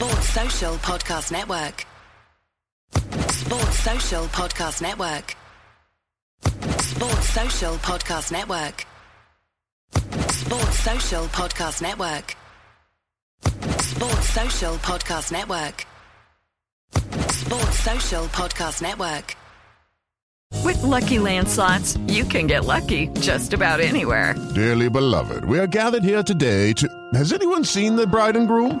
Sports 0.00 0.28
Social 0.30 0.74
Podcast 0.76 1.30
Network. 1.30 1.86
Sports 3.32 3.78
Social 3.80 4.24
Podcast 4.28 4.80
Network. 4.80 5.36
Sports 6.80 7.28
Social 7.28 7.74
Podcast 7.74 8.32
Network. 8.32 8.86
Sports 10.32 10.78
Social 10.78 11.24
Podcast 11.26 11.82
Network. 11.82 12.34
Sports 13.82 14.28
Social 14.30 14.74
Podcast 14.76 15.32
Network. 15.32 15.86
Sports 17.32 17.78
Social 17.80 18.24
Podcast 18.28 18.80
Network. 18.80 19.36
With 20.64 20.82
Lucky 20.82 21.18
Land 21.18 21.46
slots, 21.46 21.98
you 22.06 22.24
can 22.24 22.46
get 22.46 22.64
lucky 22.64 23.08
just 23.20 23.52
about 23.52 23.80
anywhere. 23.80 24.34
Dearly 24.54 24.88
beloved, 24.88 25.44
we 25.44 25.58
are 25.58 25.66
gathered 25.66 26.04
here 26.04 26.22
today 26.22 26.72
to. 26.72 26.88
Has 27.12 27.34
anyone 27.34 27.64
seen 27.64 27.96
the 27.96 28.06
bride 28.06 28.36
and 28.36 28.48
groom? 28.48 28.80